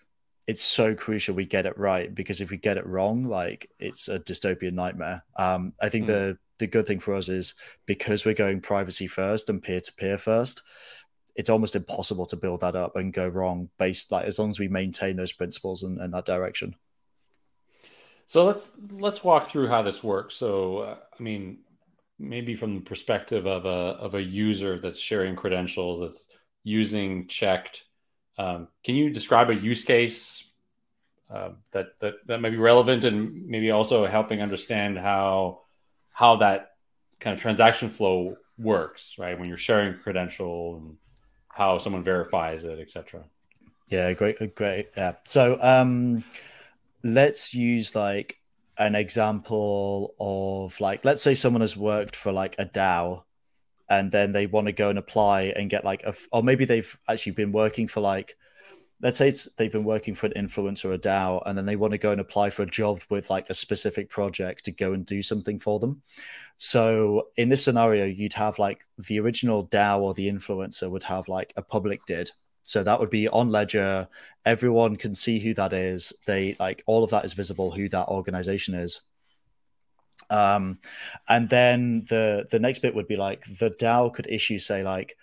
it's 0.46 0.62
so 0.62 0.94
crucial 0.94 1.34
we 1.34 1.44
get 1.44 1.66
it 1.66 1.78
right 1.78 2.12
because 2.12 2.40
if 2.40 2.50
we 2.50 2.56
get 2.56 2.76
it 2.76 2.86
wrong, 2.86 3.22
like 3.22 3.70
it's 3.78 4.08
a 4.08 4.18
dystopian 4.18 4.72
nightmare. 4.72 5.24
Um, 5.36 5.74
I 5.80 5.88
think 5.88 6.04
mm. 6.04 6.08
the 6.08 6.38
the 6.58 6.66
good 6.66 6.86
thing 6.86 7.00
for 7.00 7.14
us 7.14 7.28
is 7.28 7.54
because 7.86 8.24
we're 8.24 8.34
going 8.34 8.60
privacy 8.60 9.06
first 9.06 9.48
and 9.48 9.62
peer 9.62 9.80
to 9.80 9.92
peer 9.94 10.18
first, 10.18 10.62
it's 11.36 11.50
almost 11.50 11.76
impossible 11.76 12.26
to 12.26 12.36
build 12.36 12.60
that 12.60 12.76
up 12.76 12.96
and 12.96 13.12
go 13.12 13.28
wrong 13.28 13.68
based 13.78 14.12
like 14.12 14.26
as 14.26 14.38
long 14.38 14.50
as 14.50 14.58
we 14.58 14.68
maintain 14.68 15.16
those 15.16 15.32
principles 15.32 15.82
and, 15.82 15.98
and 16.00 16.12
that 16.14 16.24
direction. 16.24 16.74
So 18.26 18.44
let's 18.44 18.70
let's 18.92 19.24
walk 19.24 19.48
through 19.48 19.68
how 19.68 19.82
this 19.82 20.02
works. 20.04 20.36
So 20.36 20.78
uh, 20.78 20.96
i 21.18 21.22
mean 21.22 21.58
maybe 22.20 22.54
from 22.54 22.74
the 22.74 22.80
perspective 22.82 23.46
of 23.46 23.64
a 23.64 23.96
of 23.98 24.14
a 24.14 24.22
user 24.22 24.78
that's 24.78 25.00
sharing 25.00 25.34
credentials 25.34 26.00
that's 26.00 26.26
using 26.62 27.26
Cheqd 27.26 27.80
um, 28.38 28.68
can 28.84 28.94
you 28.94 29.10
describe 29.10 29.50
a 29.50 29.54
use 29.54 29.84
case 29.84 30.44
uh, 31.30 31.50
that 31.72 31.98
that 32.00 32.14
that 32.26 32.40
may 32.40 32.50
be 32.50 32.56
relevant 32.56 33.04
and 33.04 33.46
maybe 33.46 33.70
also 33.70 34.06
helping 34.06 34.42
understand 34.42 34.98
how 34.98 35.62
how 36.12 36.36
that 36.36 36.72
kind 37.18 37.34
of 37.34 37.40
transaction 37.40 37.88
flow 37.88 38.36
works 38.58 39.16
right? 39.18 39.38
When 39.38 39.48
you're 39.48 39.56
sharing 39.56 39.98
credential 39.98 40.76
and 40.76 40.96
how 41.60 41.76
someone 41.76 42.02
verifies 42.02 42.64
it, 42.64 42.78
etc. 42.78 43.22
Yeah, 43.88 44.14
great, 44.14 44.54
great. 44.54 44.88
Yeah. 44.96 45.16
So 45.26 45.58
um, 45.60 46.24
let's 47.04 47.52
use 47.54 47.94
like 47.94 48.38
an 48.78 48.94
example 48.94 50.14
of 50.18 50.80
like, 50.80 51.04
let's 51.04 51.20
say 51.20 51.34
someone 51.34 51.60
has 51.60 51.76
worked 51.76 52.16
for 52.16 52.32
like 52.32 52.54
a 52.58 52.64
DAO 52.64 53.24
and 53.90 54.10
then 54.10 54.32
they 54.32 54.46
want 54.46 54.68
to 54.68 54.72
go 54.72 54.88
and 54.88 54.98
apply 54.98 55.52
and 55.54 55.68
get 55.68 55.84
like 55.84 56.02
a, 56.04 56.14
or 56.32 56.42
maybe 56.42 56.64
they've 56.64 56.96
actually 57.06 57.32
been 57.32 57.52
working 57.52 57.86
for 57.88 58.00
like 58.00 58.38
let's 59.02 59.18
say 59.18 59.32
they've 59.56 59.72
been 59.72 59.84
working 59.84 60.14
for 60.14 60.26
an 60.26 60.32
influencer 60.36 60.86
or 60.86 60.92
a 60.92 60.98
DAO, 60.98 61.42
and 61.46 61.56
then 61.56 61.66
they 61.66 61.76
want 61.76 61.92
to 61.92 61.98
go 61.98 62.12
and 62.12 62.20
apply 62.20 62.50
for 62.50 62.62
a 62.62 62.70
job 62.70 63.00
with 63.08 63.30
like 63.30 63.48
a 63.48 63.54
specific 63.54 64.10
project 64.10 64.64
to 64.64 64.72
go 64.72 64.92
and 64.92 65.06
do 65.06 65.22
something 65.22 65.58
for 65.58 65.78
them. 65.78 66.02
So 66.58 67.28
in 67.36 67.48
this 67.48 67.64
scenario, 67.64 68.04
you'd 68.04 68.34
have 68.34 68.58
like 68.58 68.82
the 68.98 69.18
original 69.20 69.66
DAO 69.66 70.00
or 70.00 70.14
the 70.14 70.28
influencer 70.28 70.90
would 70.90 71.04
have 71.04 71.28
like 71.28 71.52
a 71.56 71.62
public 71.62 72.04
did. 72.06 72.30
So 72.64 72.82
that 72.82 73.00
would 73.00 73.10
be 73.10 73.28
on 73.28 73.50
Ledger. 73.50 74.08
Everyone 74.44 74.96
can 74.96 75.14
see 75.14 75.38
who 75.38 75.54
that 75.54 75.72
is. 75.72 76.12
They 76.26 76.56
like 76.60 76.82
all 76.86 77.02
of 77.02 77.10
that 77.10 77.24
is 77.24 77.32
visible 77.32 77.70
who 77.70 77.88
that 77.88 78.08
organization 78.08 78.74
is. 78.74 79.00
Um, 80.28 80.78
and 81.28 81.48
then 81.48 82.04
the 82.08 82.46
the 82.50 82.60
next 82.60 82.80
bit 82.80 82.94
would 82.94 83.08
be 83.08 83.16
like 83.16 83.44
the 83.58 83.70
DAO 83.70 84.12
could 84.12 84.28
issue 84.28 84.58
say 84.58 84.84
like 84.84 85.16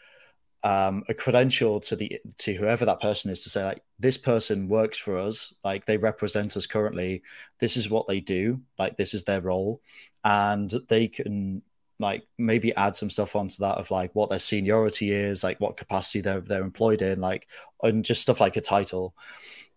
um, 0.63 1.03
a 1.07 1.13
credential 1.13 1.79
to 1.81 1.95
the 1.95 2.19
to 2.39 2.53
whoever 2.53 2.85
that 2.85 2.99
person 2.99 3.31
is 3.31 3.43
to 3.43 3.49
say 3.49 3.63
like 3.63 3.83
this 3.99 4.17
person 4.17 4.67
works 4.67 4.97
for 4.97 5.17
us. 5.17 5.53
Like 5.63 5.85
they 5.85 5.97
represent 5.97 6.57
us 6.57 6.65
currently. 6.65 7.23
This 7.59 7.77
is 7.77 7.89
what 7.89 8.07
they 8.07 8.19
do. 8.19 8.61
Like 8.77 8.97
this 8.97 9.13
is 9.13 9.23
their 9.23 9.41
role. 9.41 9.81
And 10.23 10.73
they 10.89 11.07
can 11.07 11.61
like 11.99 12.27
maybe 12.37 12.75
add 12.75 12.95
some 12.95 13.09
stuff 13.09 13.35
onto 13.35 13.55
that 13.59 13.77
of 13.77 13.89
like 13.91 14.13
what 14.13 14.29
their 14.29 14.37
seniority 14.37 15.11
is 15.11 15.43
like 15.43 15.59
what 15.59 15.77
capacity 15.77 16.21
they're 16.21 16.41
they're 16.41 16.61
employed 16.61 17.01
in 17.01 17.19
like 17.19 17.47
and 17.81 18.05
just 18.05 18.21
stuff 18.21 18.41
like 18.41 18.57
a 18.57 18.61
title. 18.61 19.15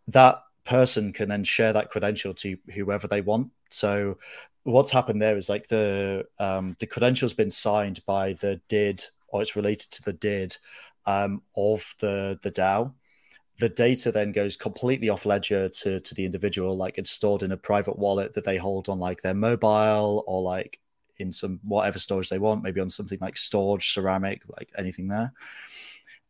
That 0.09 0.43
person 0.65 1.13
can 1.13 1.29
then 1.29 1.45
share 1.45 1.73
that 1.73 1.91
credential 1.91 2.35
to 2.35 2.57
whoever 2.75 3.07
they 3.07 3.21
want. 3.21 3.51
So 3.71 4.19
what's 4.65 4.91
happened 4.91 5.23
there 5.23 5.37
is 5.37 5.49
like 5.49 5.69
the 5.69 6.27
um 6.39 6.77
the 6.81 6.87
credential's 6.87 7.33
been 7.33 7.51
signed 7.51 8.05
by 8.07 8.35
the 8.35 8.61
did 8.69 9.05
or 9.31 9.43
it's 9.43 9.57
related 9.57 9.91
to 9.93 10.03
the 10.03 10.13
did 10.13 10.57
um, 11.07 11.43
of 11.57 11.95
the 12.01 12.39
the 12.43 12.51
DAO. 12.51 12.95
The 13.59 13.69
data 13.69 14.11
then 14.11 14.33
goes 14.33 14.57
completely 14.57 15.09
off 15.11 15.27
ledger 15.27 15.69
to 15.69 16.01
to 16.01 16.15
the 16.15 16.25
individual, 16.25 16.77
like 16.77 16.99
it's 16.99 17.11
stored 17.11 17.43
in 17.43 17.53
a 17.53 17.57
private 17.57 17.99
wallet 17.99 18.35
that 18.35 18.45
they 18.45 18.57
hold 18.57 18.89
on 18.89 18.99
like 18.99 19.23
their 19.23 19.35
mobile 19.35 20.25
or 20.27 20.43
like 20.43 20.81
in 21.19 21.33
some 21.33 21.61
whatever 21.63 21.99
storage 21.99 22.29
they 22.29 22.39
want, 22.39 22.63
maybe 22.63 22.81
on 22.81 22.91
something 22.91 23.19
like 23.21 23.35
Storj, 23.35 23.83
ceramic, 23.93 24.43
like 24.49 24.71
anything 24.77 25.09
there. 25.09 25.33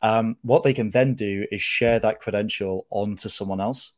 Um, 0.03 0.37
what 0.43 0.63
they 0.63 0.75
can 0.75 0.91
then 0.91 1.15
do 1.15 1.47
is 1.53 1.61
share 1.61 2.01
that 2.01 2.21
credential 2.21 2.87
onto 2.91 3.29
someone 3.29 3.61
else. 3.61 3.93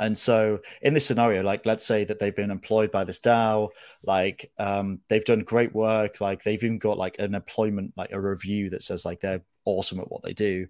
And 0.00 0.16
so 0.16 0.60
in 0.80 0.94
this 0.94 1.06
scenario, 1.06 1.42
like 1.42 1.66
let's 1.66 1.84
say 1.84 2.04
that 2.04 2.18
they've 2.18 2.34
been 2.34 2.50
employed 2.50 2.90
by 2.90 3.04
this 3.04 3.20
DAO, 3.20 3.68
like 4.02 4.50
um, 4.58 5.00
they've 5.08 5.24
done 5.24 5.40
great 5.40 5.74
work, 5.74 6.20
like 6.22 6.42
they've 6.42 6.62
even 6.64 6.78
got 6.78 6.96
like 6.98 7.18
an 7.18 7.34
employment, 7.34 7.92
like 7.96 8.10
a 8.10 8.20
review 8.20 8.70
that 8.70 8.82
says 8.82 9.04
like 9.04 9.20
they're 9.20 9.42
awesome 9.66 10.00
at 10.00 10.10
what 10.10 10.22
they 10.22 10.32
do, 10.32 10.66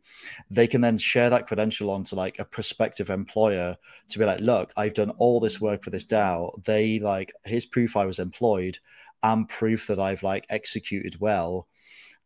they 0.50 0.66
can 0.66 0.80
then 0.80 0.98
share 0.98 1.30
that 1.30 1.46
credential 1.46 1.90
onto 1.90 2.16
like 2.16 2.40
a 2.40 2.44
prospective 2.44 3.08
employer 3.08 3.76
to 4.08 4.18
be 4.18 4.24
like, 4.24 4.40
look, 4.40 4.72
I've 4.76 4.94
done 4.94 5.10
all 5.10 5.38
this 5.38 5.60
work 5.60 5.84
for 5.84 5.90
this 5.90 6.04
DAO. 6.04 6.62
They 6.64 6.98
like 6.98 7.32
here's 7.44 7.66
proof 7.66 7.96
I 7.96 8.06
was 8.06 8.18
employed 8.18 8.78
and 9.22 9.48
proof 9.48 9.86
that 9.86 10.00
I've 10.00 10.24
like 10.24 10.44
executed 10.50 11.20
well. 11.20 11.68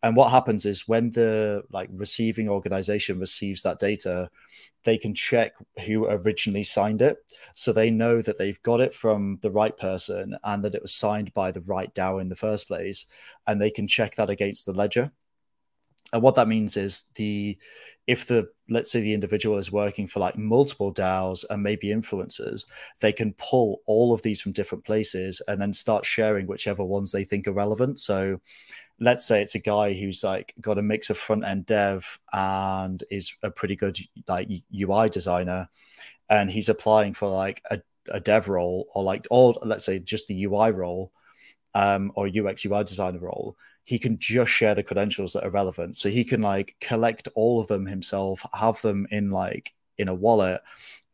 And 0.04 0.16
what 0.16 0.30
happens 0.30 0.66
is 0.66 0.86
when 0.86 1.12
the 1.12 1.62
like 1.72 1.88
receiving 1.90 2.46
organization 2.46 3.18
receives 3.18 3.62
that 3.62 3.78
data, 3.78 4.28
they 4.84 4.98
can 4.98 5.14
check 5.14 5.54
who 5.86 6.04
originally 6.06 6.62
signed 6.62 7.00
it. 7.00 7.16
So 7.54 7.72
they 7.72 7.90
know 7.90 8.20
that 8.20 8.36
they've 8.36 8.62
got 8.62 8.82
it 8.82 8.92
from 8.92 9.38
the 9.40 9.50
right 9.50 9.74
person 9.74 10.36
and 10.44 10.62
that 10.62 10.74
it 10.74 10.82
was 10.82 10.92
signed 10.92 11.32
by 11.32 11.52
the 11.52 11.62
right 11.62 11.92
DAO 11.94 12.20
in 12.20 12.28
the 12.28 12.36
first 12.36 12.68
place. 12.68 13.06
And 13.46 13.62
they 13.62 13.70
can 13.70 13.88
check 13.88 14.14
that 14.16 14.28
against 14.28 14.66
the 14.66 14.74
ledger 14.74 15.10
and 16.14 16.22
what 16.22 16.36
that 16.36 16.46
means 16.46 16.76
is 16.76 17.06
the 17.16 17.58
if 18.06 18.28
the 18.28 18.48
let's 18.68 18.92
say 18.92 19.00
the 19.00 19.12
individual 19.12 19.58
is 19.58 19.72
working 19.72 20.06
for 20.06 20.20
like 20.20 20.38
multiple 20.38 20.94
DAOs 20.94 21.44
and 21.50 21.60
maybe 21.60 21.88
influencers, 21.88 22.64
they 23.00 23.12
can 23.12 23.34
pull 23.34 23.82
all 23.86 24.14
of 24.14 24.22
these 24.22 24.40
from 24.40 24.52
different 24.52 24.84
places 24.84 25.42
and 25.48 25.60
then 25.60 25.74
start 25.74 26.04
sharing 26.04 26.46
whichever 26.46 26.84
ones 26.84 27.10
they 27.10 27.24
think 27.24 27.48
are 27.48 27.52
relevant. 27.52 27.98
So 27.98 28.40
let's 29.00 29.26
say 29.26 29.42
it's 29.42 29.54
a 29.54 29.60
guy 29.60 29.92
who's 29.92 30.22
like 30.24 30.54
got 30.60 30.78
a 30.78 30.82
mix 30.82 31.10
of 31.10 31.18
front 31.18 31.44
end 31.44 31.66
dev 31.66 32.18
and 32.32 33.02
is 33.10 33.32
a 33.42 33.50
pretty 33.50 33.76
good 33.76 33.98
like 34.28 34.48
UI 34.74 35.08
designer, 35.08 35.68
and 36.28 36.50
he's 36.50 36.68
applying 36.68 37.14
for 37.14 37.28
like 37.28 37.62
a, 37.70 37.80
a 38.10 38.20
dev 38.20 38.48
role 38.48 38.88
or 38.94 39.02
like 39.02 39.26
or 39.30 39.54
let's 39.62 39.84
say 39.84 39.98
just 39.98 40.28
the 40.28 40.44
UI 40.44 40.70
role 40.70 41.12
um, 41.74 42.12
or 42.14 42.28
UX 42.28 42.64
UI 42.64 42.84
designer 42.84 43.18
role 43.18 43.56
he 43.84 43.98
can 43.98 44.18
just 44.18 44.50
share 44.50 44.74
the 44.74 44.82
credentials 44.82 45.34
that 45.34 45.44
are 45.44 45.50
relevant. 45.50 45.96
So 45.96 46.08
he 46.08 46.24
can 46.24 46.40
like 46.40 46.74
collect 46.80 47.28
all 47.34 47.60
of 47.60 47.68
them 47.68 47.86
himself, 47.86 48.44
have 48.54 48.80
them 48.80 49.06
in 49.10 49.30
like 49.30 49.74
in 49.98 50.08
a 50.08 50.14
wallet, 50.14 50.62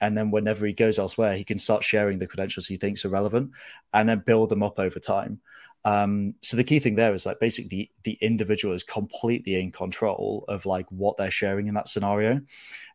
and 0.00 0.16
then 0.16 0.30
whenever 0.30 0.64
he 0.64 0.72
goes 0.72 0.98
elsewhere, 0.98 1.36
he 1.36 1.44
can 1.44 1.58
start 1.58 1.84
sharing 1.84 2.18
the 2.18 2.26
credentials 2.26 2.66
he 2.66 2.76
thinks 2.76 3.04
are 3.04 3.10
relevant, 3.10 3.50
and 3.92 4.08
then 4.08 4.22
build 4.24 4.48
them 4.48 4.62
up 4.62 4.78
over 4.78 4.98
time. 4.98 5.40
Um, 5.84 6.34
so 6.42 6.56
the 6.56 6.64
key 6.64 6.78
thing 6.78 6.96
there 6.96 7.14
is 7.14 7.24
like 7.24 7.40
basically 7.40 7.90
the, 8.02 8.18
individual 8.20 8.74
is 8.74 8.82
completely 8.82 9.58
in 9.58 9.70
control 9.70 10.44
of 10.48 10.66
like 10.66 10.86
what 10.90 11.16
they're 11.16 11.30
sharing 11.30 11.68
in 11.68 11.74
that 11.74 11.88
scenario. 11.88 12.40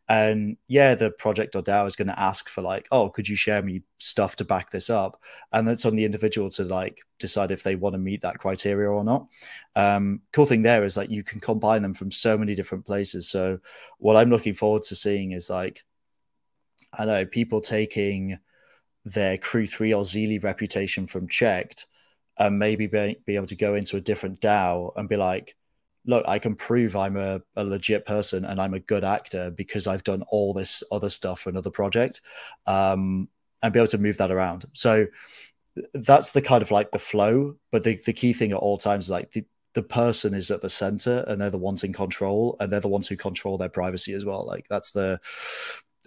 And 0.08 0.56
yeah, 0.68 0.94
the 0.94 1.10
project 1.10 1.56
or 1.56 1.62
DAO 1.62 1.84
is 1.86 1.96
going 1.96 2.08
to 2.08 2.18
ask 2.18 2.48
for 2.48 2.62
like, 2.62 2.86
oh, 2.92 3.08
could 3.08 3.28
you 3.28 3.34
share 3.34 3.60
me 3.60 3.82
stuff 3.98 4.36
to 4.36 4.44
back 4.44 4.70
this 4.70 4.88
up? 4.88 5.20
And 5.52 5.66
that's 5.66 5.84
on 5.84 5.96
the 5.96 6.04
individual 6.04 6.48
to 6.50 6.64
like 6.64 7.00
decide 7.18 7.50
if 7.50 7.64
they 7.64 7.74
want 7.74 7.94
to 7.94 7.98
meet 7.98 8.22
that 8.22 8.38
criteria 8.38 8.88
or 8.88 9.02
not. 9.02 9.26
Um, 9.74 10.20
cool 10.32 10.46
thing 10.46 10.62
there 10.62 10.84
is 10.84 10.96
like 10.96 11.10
you 11.10 11.24
can 11.24 11.40
combine 11.40 11.82
them 11.82 11.94
from 11.94 12.12
so 12.12 12.38
many 12.38 12.54
different 12.54 12.86
places. 12.86 13.28
So 13.28 13.58
what 13.98 14.16
I'm 14.16 14.30
looking 14.30 14.54
forward 14.54 14.84
to 14.84 14.94
seeing 14.94 15.32
is 15.32 15.50
like, 15.50 15.82
I 16.94 17.04
know 17.04 17.26
people 17.26 17.60
taking 17.60 18.38
their 19.04 19.38
Crew 19.38 19.66
three 19.66 19.92
or 19.92 20.04
Zealy 20.04 20.42
reputation 20.42 21.06
from 21.06 21.26
Cheqd 21.26 21.84
and 22.38 22.58
maybe 22.58 22.86
be, 22.86 23.16
be 23.24 23.36
able 23.36 23.46
to 23.46 23.56
go 23.56 23.74
into 23.74 23.96
a 23.96 24.00
different 24.00 24.40
DAO 24.40 24.92
and 24.96 25.08
be 25.08 25.16
like, 25.16 25.56
look, 26.04 26.24
I 26.28 26.38
can 26.38 26.54
prove 26.54 26.94
I'm 26.94 27.16
a, 27.16 27.40
a, 27.56 27.64
legit 27.64 28.06
person 28.06 28.44
and 28.44 28.60
I'm 28.60 28.74
a 28.74 28.80
good 28.80 29.04
actor 29.04 29.50
because 29.50 29.86
I've 29.86 30.04
done 30.04 30.22
all 30.28 30.52
this 30.52 30.82
other 30.92 31.10
stuff 31.10 31.40
for 31.40 31.50
another 31.50 31.70
project, 31.70 32.20
um, 32.66 33.28
and 33.62 33.72
be 33.72 33.80
able 33.80 33.88
to 33.88 33.98
move 33.98 34.18
that 34.18 34.30
around. 34.30 34.66
So 34.72 35.06
that's 35.94 36.32
the 36.32 36.42
kind 36.42 36.62
of 36.62 36.70
like 36.70 36.90
the 36.90 36.98
flow. 36.98 37.56
But 37.72 37.82
the, 37.82 37.98
the 38.06 38.12
key 38.12 38.32
thing 38.32 38.52
at 38.52 38.58
all 38.58 38.78
times 38.78 39.06
is 39.06 39.10
like 39.10 39.32
the, 39.32 39.44
the 39.74 39.82
person 39.82 40.34
is 40.34 40.50
at 40.50 40.60
the 40.60 40.70
center 40.70 41.24
and 41.26 41.40
they're 41.40 41.50
the 41.50 41.58
ones 41.58 41.84
in 41.84 41.92
control 41.92 42.56
and 42.60 42.72
they're 42.72 42.80
the 42.80 42.88
ones 42.88 43.08
who 43.08 43.16
control 43.16 43.58
their 43.58 43.68
privacy 43.68 44.14
as 44.14 44.24
well. 44.24 44.46
Like 44.46 44.66
that's 44.68 44.92
the 44.92 45.20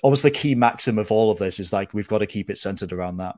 almost 0.01 0.23
the 0.23 0.31
key 0.31 0.55
maxim 0.55 0.97
of 0.97 1.11
all 1.11 1.29
of 1.29 1.39
this 1.39 1.59
is 1.59 1.73
like 1.73 1.93
we've 1.93 2.07
got 2.07 2.19
to 2.19 2.27
keep 2.27 2.49
it 2.49 2.57
centered 2.57 2.93
around 2.93 3.17
that. 3.17 3.35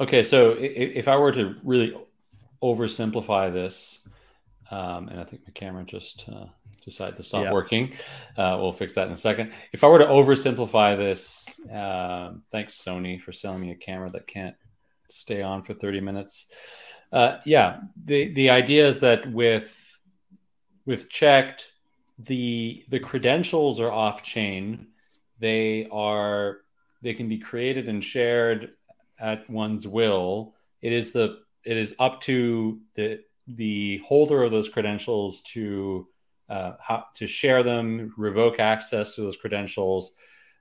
Okay, 0.00 0.24
so 0.24 0.56
if, 0.58 1.06
I 1.06 1.16
were 1.16 1.30
to 1.32 1.54
really 1.62 1.96
oversimplify 2.60 3.52
this, 3.52 4.00
um, 4.70 5.08
and 5.08 5.20
I 5.20 5.24
think 5.24 5.42
my 5.46 5.52
camera 5.52 5.84
just 5.84 6.24
uh, 6.28 6.46
decided 6.84 7.16
to 7.16 7.22
stop 7.22 7.44
yeah. 7.44 7.52
working. 7.52 7.92
Uh, 8.36 8.56
we'll 8.58 8.72
fix 8.72 8.94
that 8.94 9.06
in 9.06 9.12
a 9.12 9.16
second. 9.16 9.52
If 9.72 9.84
I 9.84 9.86
were 9.86 10.00
to 10.00 10.06
oversimplify 10.06 10.96
this, 10.96 11.60
uh, 11.70 12.32
thanks 12.50 12.74
Sony 12.74 13.20
for 13.20 13.30
selling 13.30 13.60
me 13.60 13.70
a 13.70 13.76
camera 13.76 14.08
that 14.08 14.26
can't 14.26 14.56
stay 15.08 15.42
on 15.42 15.62
for 15.62 15.74
30 15.74 16.00
minutes. 16.00 16.46
Uh, 17.12 17.38
yeah, 17.44 17.80
the 18.04 18.32
the 18.34 18.50
idea 18.50 18.88
is 18.88 18.98
that 19.00 19.30
with 19.30 20.00
with 20.86 21.08
Cheqd, 21.08 21.62
the 22.18 22.84
the 22.88 22.98
credentials 22.98 23.78
are 23.78 23.92
off 23.92 24.24
chain. 24.24 24.88
They 25.38 25.86
are 25.92 26.58
they 27.02 27.14
can 27.14 27.28
be 27.28 27.38
created 27.38 27.88
and 27.88 28.02
shared 28.02 28.72
at 29.18 29.48
one's 29.48 29.86
will. 29.86 30.54
It 30.82 30.92
is 30.92 31.12
the 31.12 31.38
it 31.64 31.76
is 31.76 31.94
up 31.98 32.20
to 32.22 32.80
the 32.94 33.20
the 33.46 33.98
holder 33.98 34.42
of 34.42 34.50
those 34.50 34.68
credentials 34.68 35.42
to 35.42 36.08
uh, 36.48 36.72
how, 36.80 37.06
to 37.14 37.26
share 37.26 37.62
them, 37.62 38.12
revoke 38.16 38.60
access 38.60 39.14
to 39.14 39.22
those 39.22 39.36
credentials. 39.36 40.12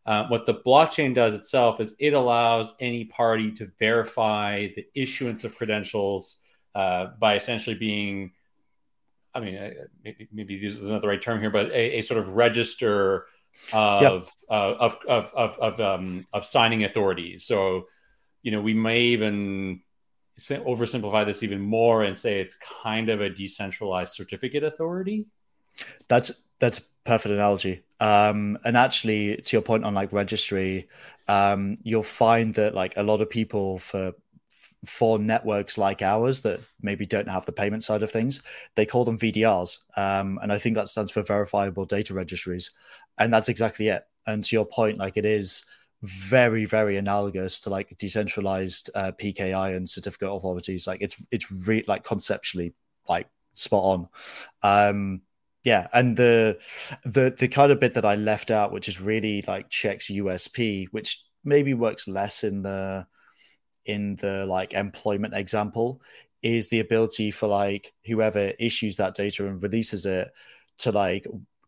Uh, 0.05 0.27
what 0.27 0.45
the 0.45 0.55
blockchain 0.55 1.15
does 1.15 1.33
itself 1.33 1.79
is 1.79 1.95
it 1.99 2.13
allows 2.13 2.73
any 2.79 3.05
party 3.05 3.51
to 3.51 3.71
verify 3.79 4.67
the 4.75 4.85
issuance 4.95 5.43
of 5.43 5.55
credentials 5.55 6.39
uh, 6.75 7.07
by 7.19 7.35
essentially 7.35 7.75
being, 7.75 8.31
I 9.33 9.39
mean, 9.39 9.73
maybe, 10.03 10.27
maybe 10.31 10.59
this 10.59 10.77
is 10.77 10.89
not 10.89 11.01
the 11.01 11.07
right 11.07 11.21
term 11.21 11.39
here, 11.39 11.51
but 11.51 11.67
a, 11.67 11.99
a 11.99 12.01
sort 12.01 12.19
of 12.19 12.35
register 12.35 13.27
of 13.71 14.01
yep. 14.01 14.23
Uh, 14.49 14.73
of 14.79 14.97
of 15.07 15.33
of 15.35 15.59
of, 15.59 15.79
um, 15.79 16.25
of 16.33 16.45
signing 16.45 16.83
authorities. 16.83 17.45
So, 17.45 17.87
you 18.43 18.51
know, 18.51 18.61
we 18.61 18.73
may 18.73 19.01
even 19.01 19.81
oversimplify 20.39 21.25
this 21.25 21.43
even 21.43 21.61
more 21.61 22.03
and 22.03 22.17
say 22.17 22.39
it's 22.39 22.55
kind 22.55 23.09
of 23.09 23.21
a 23.21 23.29
decentralized 23.29 24.13
certificate 24.13 24.63
authority. 24.63 25.25
That's 26.07 26.31
that's 26.59 26.79
a 26.79 26.81
perfect 27.05 27.33
analogy. 27.33 27.83
Um, 27.99 28.57
and 28.63 28.77
actually, 28.77 29.37
to 29.37 29.55
your 29.55 29.61
point 29.61 29.85
on 29.85 29.93
like 29.93 30.13
registry, 30.13 30.89
um, 31.27 31.75
you'll 31.83 32.03
find 32.03 32.53
that 32.55 32.75
like 32.75 32.95
a 32.97 33.03
lot 33.03 33.21
of 33.21 33.29
people 33.29 33.79
for 33.79 34.13
for 34.85 35.17
networks 35.17 35.77
like 35.77 36.01
ours 36.01 36.41
that 36.41 36.59
maybe 36.81 37.05
don't 37.05 37.29
have 37.29 37.45
the 37.45 37.51
payment 37.53 37.83
side 37.83 38.03
of 38.03 38.11
things, 38.11 38.43
they 38.75 38.85
call 38.85 39.05
them 39.05 39.17
VDRs, 39.17 39.77
um, 39.95 40.39
and 40.41 40.51
I 40.51 40.57
think 40.57 40.75
that 40.75 40.89
stands 40.89 41.11
for 41.11 41.23
verifiable 41.23 41.85
data 41.85 42.13
registries, 42.13 42.71
and 43.17 43.33
that's 43.33 43.49
exactly 43.49 43.87
it. 43.87 44.03
And 44.27 44.43
to 44.43 44.55
your 44.55 44.65
point, 44.65 44.97
like 44.97 45.17
it 45.17 45.25
is 45.25 45.65
very 46.03 46.65
very 46.65 46.97
analogous 46.97 47.61
to 47.61 47.69
like 47.69 47.97
decentralized 47.97 48.89
uh, 48.93 49.13
PKI 49.13 49.75
and 49.75 49.89
certificate 49.89 50.29
authorities. 50.29 50.85
Like 50.85 51.01
it's 51.01 51.25
it's 51.31 51.49
re- 51.51 51.85
like 51.87 52.03
conceptually 52.03 52.73
like 53.07 53.29
spot 53.53 53.83
on. 53.83 54.09
Um, 54.61 55.21
yeah, 55.63 55.87
and 55.93 56.17
the 56.17 56.59
the 57.05 57.33
the 57.37 57.47
kind 57.47 57.71
of 57.71 57.79
bit 57.79 57.93
that 57.93 58.05
I 58.05 58.15
left 58.15 58.51
out, 58.51 58.73
which 58.73 58.89
is 58.89 58.99
really 58.99 59.43
like 59.47 59.69
Cheqd's 59.69 60.09
USP, 60.09 60.87
which 60.91 61.23
maybe 61.45 61.73
works 61.73 62.07
less 62.07 62.43
in 62.43 62.63
the 62.63 63.07
in 63.85 64.15
the 64.15 64.45
like 64.45 64.73
employment 64.73 65.33
example, 65.33 66.01
is 66.41 66.67
the 66.67 66.81
ability 66.81 67.31
for 67.31 67.47
like 67.47 67.93
whoever 68.05 68.51
issues 68.59 68.97
that 68.97 69.15
data 69.15 69.47
and 69.47 69.63
releases 69.63 70.05
it 70.05 70.31
to 70.79 70.91
like 70.91 71.25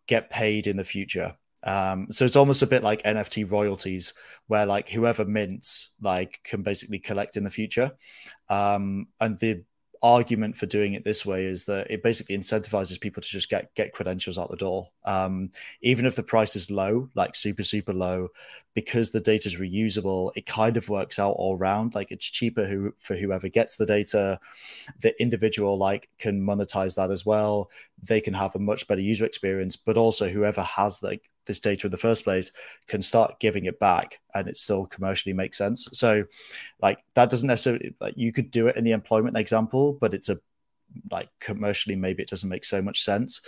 get 0.08 0.30
paid 0.30 0.68
in 0.68 0.76
the 0.76 0.84
future 0.84 1.36
um, 1.66 2.08
so 2.12 2.26
it's 2.26 2.36
almost 2.36 2.62
a 2.62 2.68
bit 2.68 2.84
like 2.84 3.04
NFT 3.04 3.52
royalties, 3.52 4.14
where 4.48 4.66
like 4.66 4.90
whoever 4.90 5.26
mints 5.26 5.90
like 6.02 6.40
can 6.44 6.62
basically 6.62 7.00
collect 7.00 7.38
in 7.38 7.44
the 7.44 7.50
future. 7.50 7.92
Um, 8.50 9.08
and 9.20 9.38
the 9.40 9.64
argument 10.04 10.56
for 10.56 10.68
doing 10.68 10.94
it 10.94 11.04
this 11.04 11.26
way 11.26 11.46
is 11.46 11.66
that 11.66 11.90
it 11.90 12.04
basically 12.04 12.38
incentivizes 12.38 13.00
people 13.00 13.24
to 13.24 13.28
just 13.28 13.50
get 13.50 13.74
get 13.74 13.92
credentials 13.92 14.38
out 14.38 14.52
the 14.52 14.56
door. 14.56 14.88
Um, 15.04 15.50
even 15.82 16.06
if 16.06 16.16
the 16.16 16.22
price 16.22 16.56
is 16.56 16.70
low 16.70 17.10
like 17.16 17.34
super 17.34 17.64
super 17.64 17.94
low 17.94 18.28
because 18.76 19.10
the 19.10 19.20
data 19.20 19.48
is 19.48 19.56
reusable 19.56 20.32
it 20.36 20.46
kind 20.46 20.78
of 20.78 20.90
works 20.90 21.18
out 21.18 21.32
all 21.32 21.58
around 21.58 21.96
like 21.96 22.12
it's 22.12 22.30
cheaper 22.30 22.66
who, 22.66 22.94
for 23.00 23.16
whoever 23.16 23.50
gets 23.50 23.78
the 23.78 23.86
data. 23.88 24.40
The 25.00 25.20
individual 25.20 25.76
like 25.78 26.10
can 26.20 26.40
monetize 26.40 26.96
that 26.98 27.10
as 27.10 27.26
well. 27.26 27.72
They 28.08 28.22
can 28.22 28.36
have 28.36 28.56
a 28.56 28.60
much 28.60 28.88
better 28.88 29.02
user 29.02 29.26
experience 29.26 29.76
but 29.76 29.98
also 29.98 30.30
whoever 30.30 30.62
has 30.62 31.02
like 31.02 31.32
this 31.46 31.60
data 31.60 31.88
in 31.88 31.92
the 31.92 31.98
first 31.98 32.24
place 32.24 32.52
can 32.88 33.02
start 33.02 33.40
giving 33.40 33.66
it 33.66 33.80
back 33.80 34.20
and 34.34 34.48
it 34.48 34.58
still 34.58 34.86
commercially 34.86 35.34
makes 35.34 35.58
sense. 35.58 35.88
So 35.94 36.26
like 36.82 37.00
that 37.14 37.30
doesn't 37.30 37.48
necessarily 37.48 37.96
like 38.00 38.16
you 38.18 38.32
could 38.32 38.52
do 38.52 38.68
it 38.68 38.76
in 38.76 38.84
the 38.84 38.92
employment 38.92 39.38
example 39.38 39.94
but 40.00 40.14
it's 40.14 40.30
a 40.30 40.40
like 41.12 41.30
commercially 41.40 41.96
maybe 41.96 42.24
it 42.24 42.30
doesn't 42.30 42.50
make 42.50 42.66
so 42.66 42.82
much 42.82 43.04
sense. 43.04 43.42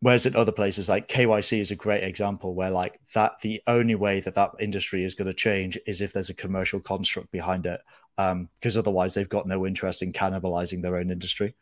Whereas 0.00 0.26
in 0.26 0.36
other 0.36 0.52
places 0.52 0.88
like 0.88 1.08
kyc 1.08 1.58
is 1.58 1.70
a 1.70 1.76
great 1.76 2.04
example 2.04 2.54
where 2.54 2.70
like 2.70 3.00
that 3.14 3.40
the 3.42 3.60
only 3.66 3.96
way 3.96 4.20
that 4.20 4.34
that 4.34 4.52
industry 4.60 5.04
is 5.04 5.14
going 5.14 5.26
to 5.26 5.34
change 5.34 5.78
is 5.86 6.00
if 6.00 6.12
there's 6.12 6.30
a 6.30 6.34
commercial 6.34 6.80
construct 6.80 7.32
behind 7.32 7.66
it 7.66 7.80
because 8.16 8.76
um, 8.76 8.80
otherwise 8.80 9.14
they've 9.14 9.28
got 9.28 9.46
no 9.46 9.66
interest 9.66 10.02
in 10.02 10.12
cannibalizing 10.12 10.82
their 10.82 10.96
own 10.96 11.10
industry 11.10 11.54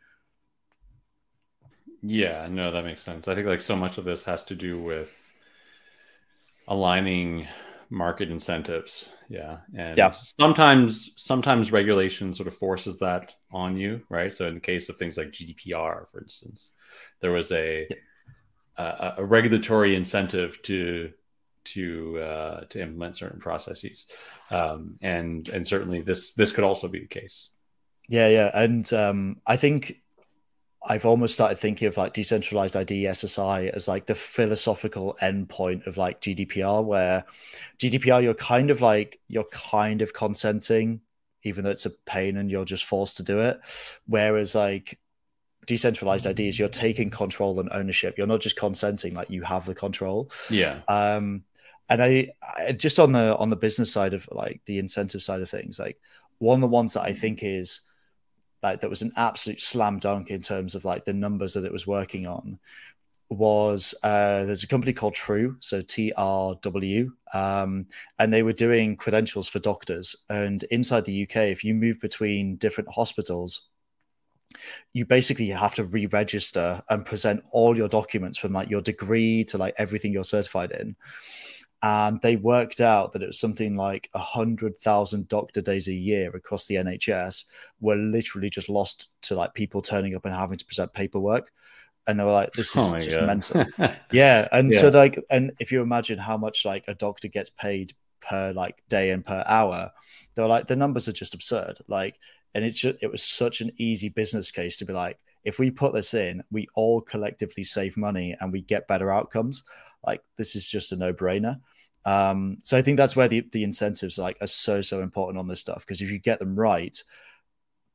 Yeah, 2.01 2.47
no, 2.49 2.71
that 2.71 2.85
makes 2.85 3.01
sense. 3.01 3.27
I 3.27 3.35
think 3.35 3.47
like 3.47 3.61
so 3.61 3.75
much 3.75 3.97
of 3.97 4.05
this 4.05 4.23
has 4.25 4.43
to 4.45 4.55
do 4.55 4.79
with 4.79 5.31
aligning 6.67 7.47
market 7.89 8.29
incentives. 8.29 9.09
Yeah. 9.29 9.57
And 9.75 9.97
yeah. 9.97 10.11
sometimes 10.11 11.11
sometimes 11.15 11.71
regulation 11.71 12.33
sort 12.33 12.47
of 12.47 12.55
forces 12.55 12.99
that 12.99 13.35
on 13.51 13.77
you, 13.77 14.01
right? 14.09 14.33
So 14.33 14.47
in 14.47 14.55
the 14.55 14.59
case 14.59 14.89
of 14.89 14.97
things 14.97 15.17
like 15.17 15.31
GDPR, 15.31 16.09
for 16.09 16.21
instance, 16.21 16.71
there 17.19 17.31
was 17.31 17.51
a 17.51 17.87
yeah. 17.89 17.95
a, 18.77 19.13
a, 19.17 19.25
regulatory 19.25 19.95
incentive 19.95 20.61
to 20.63 21.11
to 21.65 22.19
uh, 22.19 22.61
to 22.69 22.81
implement 22.81 23.17
certain 23.17 23.39
processes, 23.39 24.05
um, 24.51 24.97
and 25.01 25.49
and 25.49 25.67
certainly 25.67 26.01
this 26.01 26.33
this 26.33 26.53
could 26.53 26.63
also 26.63 26.87
be 26.87 26.99
the 26.99 27.07
case. 27.07 27.49
Yeah, 28.07 28.29
yeah, 28.29 28.51
and 28.53 28.91
um, 28.93 29.41
I 29.45 29.57
think 29.57 30.01
I've 30.85 31.05
almost 31.05 31.33
started 31.33 31.57
thinking 31.57 31.87
of 31.87 31.97
like 31.97 32.13
decentralized 32.13 32.75
ID 32.75 33.03
SSI 33.03 33.69
as 33.69 33.87
like 33.87 34.05
the 34.05 34.15
philosophical 34.15 35.17
endpoint 35.21 35.87
of 35.87 35.97
like 35.97 36.21
GDPR, 36.21 36.83
where 36.83 37.25
GDPR 37.79 38.23
you're 38.23 38.33
kind 38.33 38.69
of 38.69 38.81
like 38.81 39.19
you're 39.27 39.47
kind 39.51 40.01
of 40.01 40.13
consenting, 40.13 41.01
even 41.43 41.63
though 41.63 41.71
it's 41.71 41.85
a 41.85 41.91
pain 42.05 42.37
and 42.37 42.49
you're 42.49 42.65
just 42.65 42.85
forced 42.85 43.17
to 43.17 43.23
do 43.23 43.39
it. 43.39 43.59
Whereas 44.05 44.55
like 44.55 44.99
decentralized 45.65 46.25
IDs, 46.25 46.57
you're 46.57 46.69
taking 46.69 47.09
control 47.09 47.59
and 47.59 47.69
ownership. 47.71 48.17
You're 48.17 48.27
not 48.27 48.41
just 48.41 48.55
consenting, 48.55 49.13
like 49.13 49.29
you 49.29 49.43
have 49.43 49.65
the 49.65 49.75
control. 49.75 50.31
Yeah. 50.49 50.79
Um, 50.87 51.43
and 51.89 52.01
I, 52.01 52.29
I 52.41 52.71
just 52.71 52.99
on 52.99 53.11
the 53.11 53.35
on 53.37 53.49
the 53.49 53.55
business 53.55 53.91
side 53.91 54.13
of 54.13 54.27
like 54.31 54.61
the 54.65 54.79
incentive 54.79 55.21
side 55.21 55.41
of 55.41 55.49
things, 55.49 55.79
like 55.79 55.99
one 56.39 56.55
of 56.55 56.61
the 56.61 56.67
ones 56.67 56.93
that 56.93 57.01
I 57.01 57.13
think 57.13 57.39
is 57.41 57.81
like 58.67 58.81
that 58.81 58.89
was 58.89 59.01
an 59.01 59.13
absolute 59.15 59.61
slam 59.61 59.99
dunk 59.99 60.29
in 60.29 60.41
terms 60.41 60.75
of 60.75 60.85
like 60.85 61.05
the 61.05 61.13
numbers 61.13 61.53
that 61.53 61.65
it 61.65 61.71
was 61.71 61.87
working 61.87 62.27
on 62.27 62.59
was 63.29 63.93
uh, 64.03 64.45
there's 64.45 64.63
a 64.63 64.67
company 64.67 64.93
called 64.93 65.13
Truu, 65.13 65.55
so 65.59 65.81
T 65.81 66.13
R 66.15 66.55
W, 66.61 67.11
um, 67.33 67.85
and 68.19 68.31
they 68.31 68.43
were 68.43 68.53
doing 68.53 68.95
credentials 68.95 69.49
for 69.49 69.59
doctors. 69.59 70.15
And 70.29 70.63
inside 70.71 71.05
the 71.05 71.23
UK, 71.23 71.35
if 71.47 71.63
you 71.63 71.73
move 71.73 71.99
between 71.99 72.55
different 72.55 72.89
hospitals, 72.89 73.69
you 74.93 75.05
basically 75.05 75.49
have 75.49 75.75
to 75.75 75.83
re-register 75.83 76.81
and 76.89 77.05
present 77.05 77.43
all 77.51 77.75
your 77.75 77.89
documents 77.89 78.37
from 78.37 78.53
like 78.53 78.69
your 78.69 78.81
degree 78.81 79.43
to 79.45 79.57
like 79.57 79.75
everything 79.77 80.13
you're 80.13 80.23
certified 80.23 80.71
in 80.71 80.95
and 81.83 82.19
they 82.21 82.35
worked 82.35 82.81
out 82.81 83.11
that 83.11 83.21
it 83.21 83.27
was 83.27 83.39
something 83.39 83.75
like 83.75 84.09
100,000 84.13 85.27
doctor 85.27 85.61
days 85.61 85.87
a 85.87 85.93
year 85.93 86.35
across 86.35 86.65
the 86.65 86.75
NHS 86.75 87.45
were 87.79 87.95
literally 87.95 88.49
just 88.49 88.67
lost 88.67 89.09
to 89.23 89.35
like 89.35 89.53
people 89.53 89.81
turning 89.81 90.15
up 90.15 90.25
and 90.25 90.33
having 90.33 90.57
to 90.57 90.65
present 90.65 90.93
paperwork. 90.93 91.51
And 92.07 92.19
they 92.19 92.23
were 92.23 92.31
like, 92.31 92.53
this 92.53 92.75
is 92.75 92.93
oh 92.93 92.99
just 92.99 93.17
God. 93.17 93.27
mental. 93.27 93.65
yeah. 94.11 94.47
And 94.51 94.71
yeah. 94.71 94.79
so, 94.79 94.89
like, 94.89 95.23
and 95.29 95.51
if 95.59 95.71
you 95.71 95.81
imagine 95.81 96.17
how 96.17 96.37
much 96.37 96.65
like 96.65 96.85
a 96.87 96.95
doctor 96.95 97.27
gets 97.27 97.51
paid 97.51 97.93
per 98.21 98.53
like 98.53 98.81
day 98.89 99.11
and 99.11 99.23
per 99.23 99.43
hour, 99.45 99.91
they 100.33 100.41
were 100.41 100.47
like, 100.47 100.65
the 100.65 100.75
numbers 100.75 101.07
are 101.07 101.13
just 101.13 101.35
absurd. 101.35 101.77
Like, 101.87 102.15
and 102.55 102.65
it's 102.65 102.79
just, 102.79 102.97
it 103.03 103.11
was 103.11 103.21
such 103.21 103.61
an 103.61 103.71
easy 103.77 104.09
business 104.09 104.49
case 104.49 104.77
to 104.77 104.85
be 104.85 104.93
like, 104.93 105.19
if 105.43 105.59
we 105.59 105.69
put 105.69 105.93
this 105.93 106.13
in, 106.13 106.43
we 106.49 106.67
all 106.73 107.01
collectively 107.01 107.63
save 107.63 107.97
money 107.97 108.35
and 108.39 108.51
we 108.51 108.61
get 108.61 108.87
better 108.87 109.11
outcomes 109.11 109.63
like 110.05 110.21
this 110.37 110.55
is 110.55 110.69
just 110.69 110.91
a 110.91 110.95
no 110.95 111.13
brainer. 111.13 111.59
Um, 112.05 112.57
so 112.63 112.77
I 112.77 112.81
think 112.81 112.97
that's 112.97 113.15
where 113.15 113.27
the, 113.27 113.45
the 113.51 113.63
incentives 113.63 114.17
like 114.17 114.37
are 114.39 114.47
so 114.47 114.81
so 114.81 115.01
important 115.01 115.39
on 115.39 115.47
this 115.47 115.59
stuff 115.59 115.85
because 115.85 116.01
if 116.01 116.09
you 116.09 116.19
get 116.19 116.39
them 116.39 116.55
right, 116.55 116.97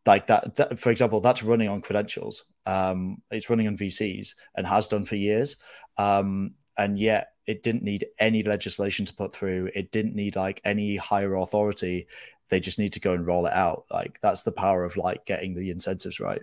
like 0.05 0.27
that, 0.27 0.55
that, 0.55 0.79
for 0.79 0.91
example, 0.91 1.21
that's 1.21 1.43
running 1.43 1.69
on 1.69 1.81
credentials. 1.81 2.45
Um, 2.67 3.23
it's 3.31 3.49
running 3.49 3.69
on 3.69 3.77
VCs 3.77 4.35
and 4.57 4.67
has 4.67 4.89
done 4.89 5.05
for 5.05 5.17
years. 5.17 5.57
Um, 5.97 6.55
and 6.77 6.99
yet 6.99 7.29
it 7.47 7.63
didn't 7.63 7.83
need 7.83 8.07
any 8.19 8.43
legislation 8.43 9.05
to 9.07 9.15
put 9.15 9.33
through. 9.33 9.71
It 9.75 9.93
didn't 9.93 10.15
need 10.15 10.37
like 10.37 10.61
any 10.65 10.97
higher 10.97 11.35
authority. 11.35 12.07
They 12.49 12.61
just 12.61 12.79
need 12.79 12.93
to 12.95 13.01
go 13.01 13.13
and 13.13 13.27
roll 13.27 13.47
it 13.47 13.53
out. 13.53 13.85
Like 13.91 14.21
that's 14.21 14.43
the 14.43 14.53
power 14.53 14.85
of 14.85 14.97
like 14.97 15.25
getting 15.27 15.55
the 15.55 15.71
incentives 15.71 16.21
right. 16.21 16.43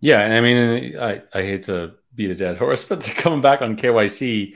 Yeah, 0.00 0.20
and 0.20 0.32
I 0.32 0.40
mean, 0.40 0.98
I, 0.98 1.22
I 1.34 1.42
hate 1.42 1.64
to 1.64 1.94
beat 2.20 2.30
a 2.30 2.34
dead 2.34 2.58
horse, 2.58 2.84
but 2.88 3.00
they're 3.00 3.14
coming 3.14 3.40
back 3.40 3.62
on 3.62 3.76
KYC. 3.76 4.54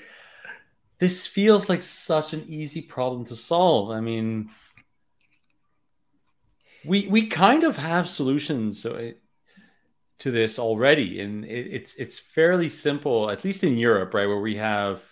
This 0.99 1.27
feels 1.27 1.69
like 1.69 1.81
such 1.81 2.35
an 2.35 2.45
easy 2.47 2.83
problem 2.83 3.25
to 3.27 3.37
solve. 3.37 3.91
I 3.91 4.01
mean, 4.01 4.51
we 6.85 7.07
we 7.09 7.27
kind 7.27 7.65
of 7.65 7.77
have 7.77 8.07
solutions 8.07 8.85
uh, 8.85 9.13
to 10.19 10.31
this 10.31 10.59
already, 10.59 11.21
and 11.21 11.45
it, 11.45 11.67
it's 11.73 11.95
it's 11.95 12.19
fairly 12.19 12.69
simple, 12.69 13.31
at 13.31 13.45
least 13.45 13.65
in 13.65 13.79
Europe, 13.79 14.13
right, 14.13 14.29
where 14.29 14.41
we 14.41 14.57
have 14.57 15.03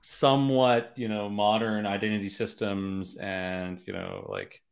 somewhat 0.00 0.92
you 0.96 1.08
know 1.08 1.28
modern 1.28 1.84
identity 1.84 2.28
systems 2.30 3.16
and 3.16 3.82
you 3.86 3.92
know 3.92 4.26
like 4.30 4.62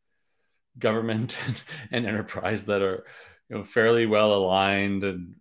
government 0.78 1.42
and 1.90 2.06
enterprise 2.06 2.66
that 2.66 2.82
are 2.82 3.04
you 3.48 3.56
know 3.56 3.64
fairly 3.64 4.06
well 4.06 4.32
aligned 4.32 5.04
and 5.04 5.34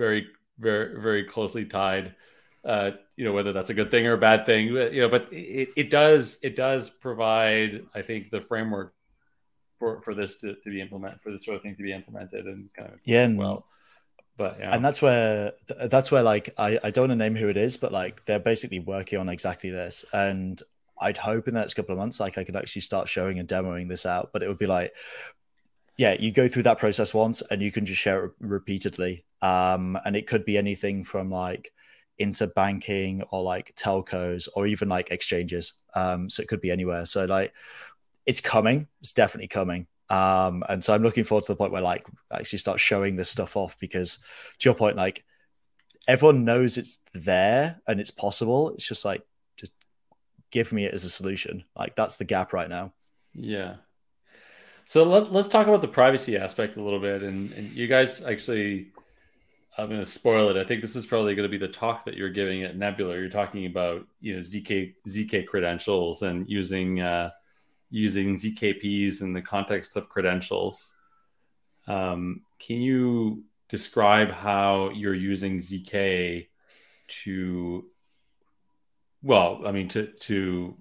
very 0.00 0.26
very 0.58 0.98
very 0.98 1.24
closely 1.24 1.66
tied 1.66 2.14
uh, 2.64 2.90
you 3.16 3.24
know 3.24 3.32
whether 3.32 3.52
that's 3.52 3.70
a 3.70 3.74
good 3.74 3.90
thing 3.90 4.06
or 4.06 4.14
a 4.14 4.18
bad 4.18 4.46
thing 4.46 4.68
you 4.68 5.00
know 5.02 5.08
but 5.08 5.28
it, 5.30 5.68
it 5.76 5.90
does 5.90 6.38
it 6.42 6.56
does 6.56 6.88
provide 6.88 7.84
i 7.94 8.00
think 8.00 8.30
the 8.30 8.40
framework 8.40 8.94
for 9.78 10.00
for 10.02 10.14
this 10.14 10.40
to, 10.40 10.54
to 10.62 10.70
be 10.70 10.80
implemented 10.80 11.20
for 11.20 11.30
this 11.30 11.44
sort 11.44 11.56
of 11.56 11.62
thing 11.62 11.76
to 11.76 11.82
be 11.82 11.92
implemented 11.92 12.46
and 12.46 12.68
kind 12.74 12.90
of 12.92 12.98
yeah 13.04 13.26
well 13.28 13.66
but 14.36 14.58
yeah. 14.58 14.74
and 14.74 14.82
that's 14.82 15.02
where 15.02 15.52
that's 15.86 16.10
where 16.10 16.22
like 16.22 16.48
I, 16.56 16.78
I 16.82 16.90
don't 16.90 17.08
want 17.08 17.18
to 17.18 17.24
name 17.24 17.36
who 17.36 17.48
it 17.48 17.58
is 17.58 17.76
but 17.76 17.92
like 17.92 18.24
they're 18.24 18.38
basically 18.40 18.80
working 18.80 19.18
on 19.18 19.28
exactly 19.28 19.70
this 19.70 20.04
and 20.12 20.60
i'd 21.00 21.18
hope 21.18 21.48
in 21.48 21.54
the 21.54 21.60
next 21.60 21.74
couple 21.74 21.92
of 21.92 21.98
months 21.98 22.20
like 22.20 22.38
i 22.38 22.44
could 22.44 22.56
actually 22.56 22.82
start 22.82 23.08
showing 23.08 23.38
and 23.38 23.48
demoing 23.48 23.88
this 23.88 24.06
out 24.06 24.30
but 24.32 24.42
it 24.42 24.48
would 24.48 24.58
be 24.58 24.66
like 24.66 24.92
yeah, 25.96 26.16
you 26.18 26.32
go 26.32 26.48
through 26.48 26.62
that 26.62 26.78
process 26.78 27.12
once 27.12 27.42
and 27.50 27.60
you 27.60 27.70
can 27.70 27.84
just 27.84 28.00
share 28.00 28.24
it 28.24 28.32
repeatedly. 28.40 29.24
Um, 29.42 29.98
and 30.04 30.16
it 30.16 30.26
could 30.26 30.44
be 30.44 30.58
anything 30.58 31.04
from 31.04 31.30
like 31.30 31.72
interbanking 32.20 33.24
or 33.30 33.42
like 33.42 33.74
telcos 33.74 34.48
or 34.54 34.66
even 34.66 34.88
like 34.88 35.10
exchanges. 35.10 35.74
Um, 35.94 36.28
so 36.28 36.42
it 36.42 36.48
could 36.48 36.60
be 36.60 36.70
anywhere. 36.70 37.06
So 37.06 37.24
like 37.24 37.52
it's 38.26 38.40
coming. 38.40 38.86
It's 39.00 39.12
definitely 39.12 39.48
coming. 39.48 39.86
Um, 40.10 40.64
and 40.68 40.82
so 40.82 40.92
I'm 40.92 41.02
looking 41.02 41.24
forward 41.24 41.44
to 41.44 41.52
the 41.52 41.56
point 41.56 41.72
where 41.72 41.82
like 41.82 42.06
actually 42.32 42.58
start 42.58 42.80
showing 42.80 43.16
this 43.16 43.30
stuff 43.30 43.56
off 43.56 43.78
because 43.78 44.18
to 44.58 44.68
your 44.68 44.74
point, 44.74 44.96
like 44.96 45.24
everyone 46.08 46.44
knows 46.44 46.76
it's 46.76 46.98
there 47.14 47.80
and 47.86 48.00
it's 48.00 48.10
possible. 48.10 48.70
It's 48.70 48.86
just 48.86 49.04
like 49.04 49.22
just 49.56 49.72
give 50.50 50.72
me 50.72 50.84
it 50.84 50.94
as 50.94 51.04
a 51.04 51.10
solution. 51.10 51.64
Like 51.76 51.96
that's 51.96 52.16
the 52.16 52.24
gap 52.24 52.52
right 52.52 52.68
now. 52.68 52.92
Yeah. 53.34 53.76
So 54.84 55.04
let's 55.04 55.30
let's 55.30 55.48
talk 55.48 55.68
about 55.68 55.82
the 55.82 55.88
privacy 55.88 56.36
aspect 56.36 56.76
a 56.76 56.82
little 56.82 56.98
bit. 56.98 57.22
And, 57.22 57.52
and 57.52 57.70
you 57.70 57.86
guys 57.86 58.20
actually, 58.22 58.88
I'm 59.78 59.88
going 59.88 60.00
to 60.00 60.06
spoil 60.06 60.50
it. 60.50 60.56
I 60.56 60.64
think 60.64 60.82
this 60.82 60.96
is 60.96 61.06
probably 61.06 61.34
going 61.34 61.48
to 61.48 61.58
be 61.58 61.64
the 61.64 61.72
talk 61.72 62.04
that 62.04 62.16
you're 62.16 62.30
giving 62.30 62.64
at 62.64 62.76
Nebular. 62.76 63.18
You're 63.18 63.28
talking 63.28 63.66
about 63.66 64.06
you 64.20 64.34
know 64.34 64.40
zk 64.40 64.94
zk 65.08 65.46
credentials 65.46 66.22
and 66.22 66.48
using 66.48 67.00
uh, 67.00 67.30
using 67.90 68.36
zkps 68.36 69.22
in 69.22 69.32
the 69.32 69.42
context 69.42 69.96
of 69.96 70.08
credentials. 70.08 70.94
Um, 71.86 72.42
can 72.58 72.80
you 72.80 73.44
describe 73.68 74.30
how 74.30 74.90
you're 74.90 75.14
using 75.14 75.58
zk 75.58 76.48
to 77.06 77.84
well 79.22 79.62
i 79.64 79.72
mean 79.72 79.88
to 79.88 80.06
to 80.06 80.76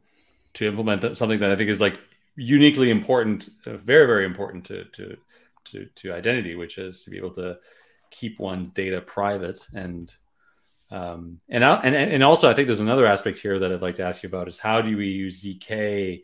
to 0.53 0.67
implement 0.67 1.15
something 1.15 1.39
that 1.39 1.51
i 1.51 1.55
think 1.55 1.69
is 1.69 1.81
like 1.81 1.99
uniquely 2.39 2.89
important, 2.89 3.49
uh, 3.65 3.77
very 3.77 4.05
very 4.05 4.25
important 4.25 4.65
to 4.65 4.85
to 4.85 5.17
to 5.65 5.85
to 5.95 6.13
identity, 6.13 6.55
which 6.55 6.77
is 6.77 7.03
to 7.03 7.09
be 7.09 7.17
able 7.17 7.33
to 7.35 7.57
keep 8.09 8.39
one's 8.39 8.71
data 8.71 9.01
private 9.01 9.59
and 9.73 10.13
um, 10.91 11.39
and, 11.49 11.63
and 11.63 11.95
and 11.95 12.23
also 12.23 12.49
I 12.49 12.53
think 12.53 12.67
there's 12.67 12.79
another 12.79 13.05
aspect 13.05 13.37
here 13.37 13.59
that 13.59 13.71
I'd 13.71 13.81
like 13.81 13.95
to 13.95 14.03
ask 14.03 14.23
you 14.23 14.29
about 14.29 14.47
is 14.47 14.57
how 14.57 14.81
do 14.81 14.97
we 14.97 15.07
use 15.07 15.43
zk 15.43 16.23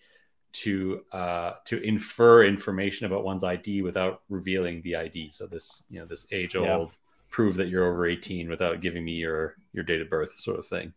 to 0.56 1.02
uh, 1.12 1.54
to 1.66 1.82
infer 1.82 2.46
information 2.46 3.06
about 3.06 3.26
one's 3.26 3.44
ID 3.44 3.82
without 3.82 4.22
revealing 4.30 4.82
the 4.84 4.96
ID. 4.96 5.32
So 5.32 5.48
this 5.48 5.84
you 5.90 6.00
know 6.00 6.06
this 6.06 6.26
age 6.32 6.56
old 6.56 6.68
yeah. 6.68 6.96
prove 7.30 7.56
that 7.56 7.68
you're 7.68 7.86
over 7.92 8.08
18 8.08 8.50
without 8.50 8.80
giving 8.80 9.04
me 9.04 9.14
your 9.14 9.58
your 9.74 9.84
date 9.84 10.02
of 10.02 10.10
birth 10.10 10.32
sort 10.32 10.60
of 10.60 10.66
thing. 10.66 10.94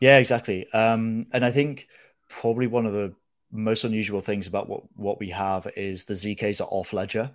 Yeah, 0.00 0.18
exactly. 0.18 0.66
Um, 0.72 1.26
and 1.32 1.44
I 1.44 1.52
think 1.52 1.86
probably 2.28 2.66
one 2.66 2.86
of 2.86 2.92
the 2.92 3.14
most 3.52 3.84
unusual 3.84 4.20
things 4.20 4.48
about 4.48 4.68
what 4.68 4.82
what 4.96 5.20
we 5.20 5.30
have 5.30 5.68
is 5.76 6.06
the 6.06 6.14
zks 6.14 6.60
are 6.60 6.68
off 6.70 6.92
ledger 6.92 7.30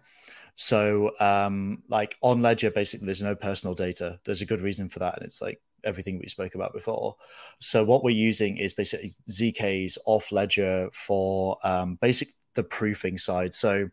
so 0.57 1.11
um 1.19 1.83
like 1.87 2.17
on 2.21 2.41
ledger 2.41 2.71
basically 2.71 3.05
there's 3.05 3.21
no 3.21 3.35
personal 3.35 3.75
data. 3.75 4.19
There's 4.25 4.41
a 4.41 4.45
good 4.45 4.61
reason 4.61 4.89
for 4.89 4.99
that 4.99 5.15
and 5.15 5.23
it's 5.23 5.41
like 5.41 5.61
everything 5.83 6.19
we 6.19 6.27
spoke 6.27 6.55
about 6.55 6.73
before. 6.73 7.15
So 7.59 7.83
what 7.83 8.03
we're 8.03 8.09
using 8.09 8.57
is 8.57 8.73
basically 8.73 9.11
zks 9.29 9.97
off 10.05 10.31
ledger 10.31 10.89
for 10.93 11.57
um 11.63 11.97
basic 12.01 12.29
the 12.55 12.63
proofing 12.63 13.19
side 13.19 13.53
so 13.53 13.87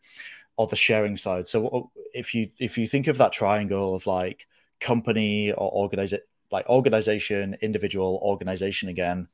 or 0.56 0.66
the 0.66 0.76
sharing 0.76 1.16
side. 1.16 1.46
So 1.46 1.90
if 2.14 2.34
you 2.34 2.48
if 2.58 2.78
you 2.78 2.86
think 2.86 3.08
of 3.08 3.18
that 3.18 3.32
triangle 3.32 3.94
of 3.94 4.06
like 4.06 4.46
company 4.80 5.52
or 5.52 5.70
organize 5.70 6.14
like 6.54 6.68
organization, 6.68 7.56
individual, 7.60 8.20
organization 8.22 8.88
again, 8.88 9.26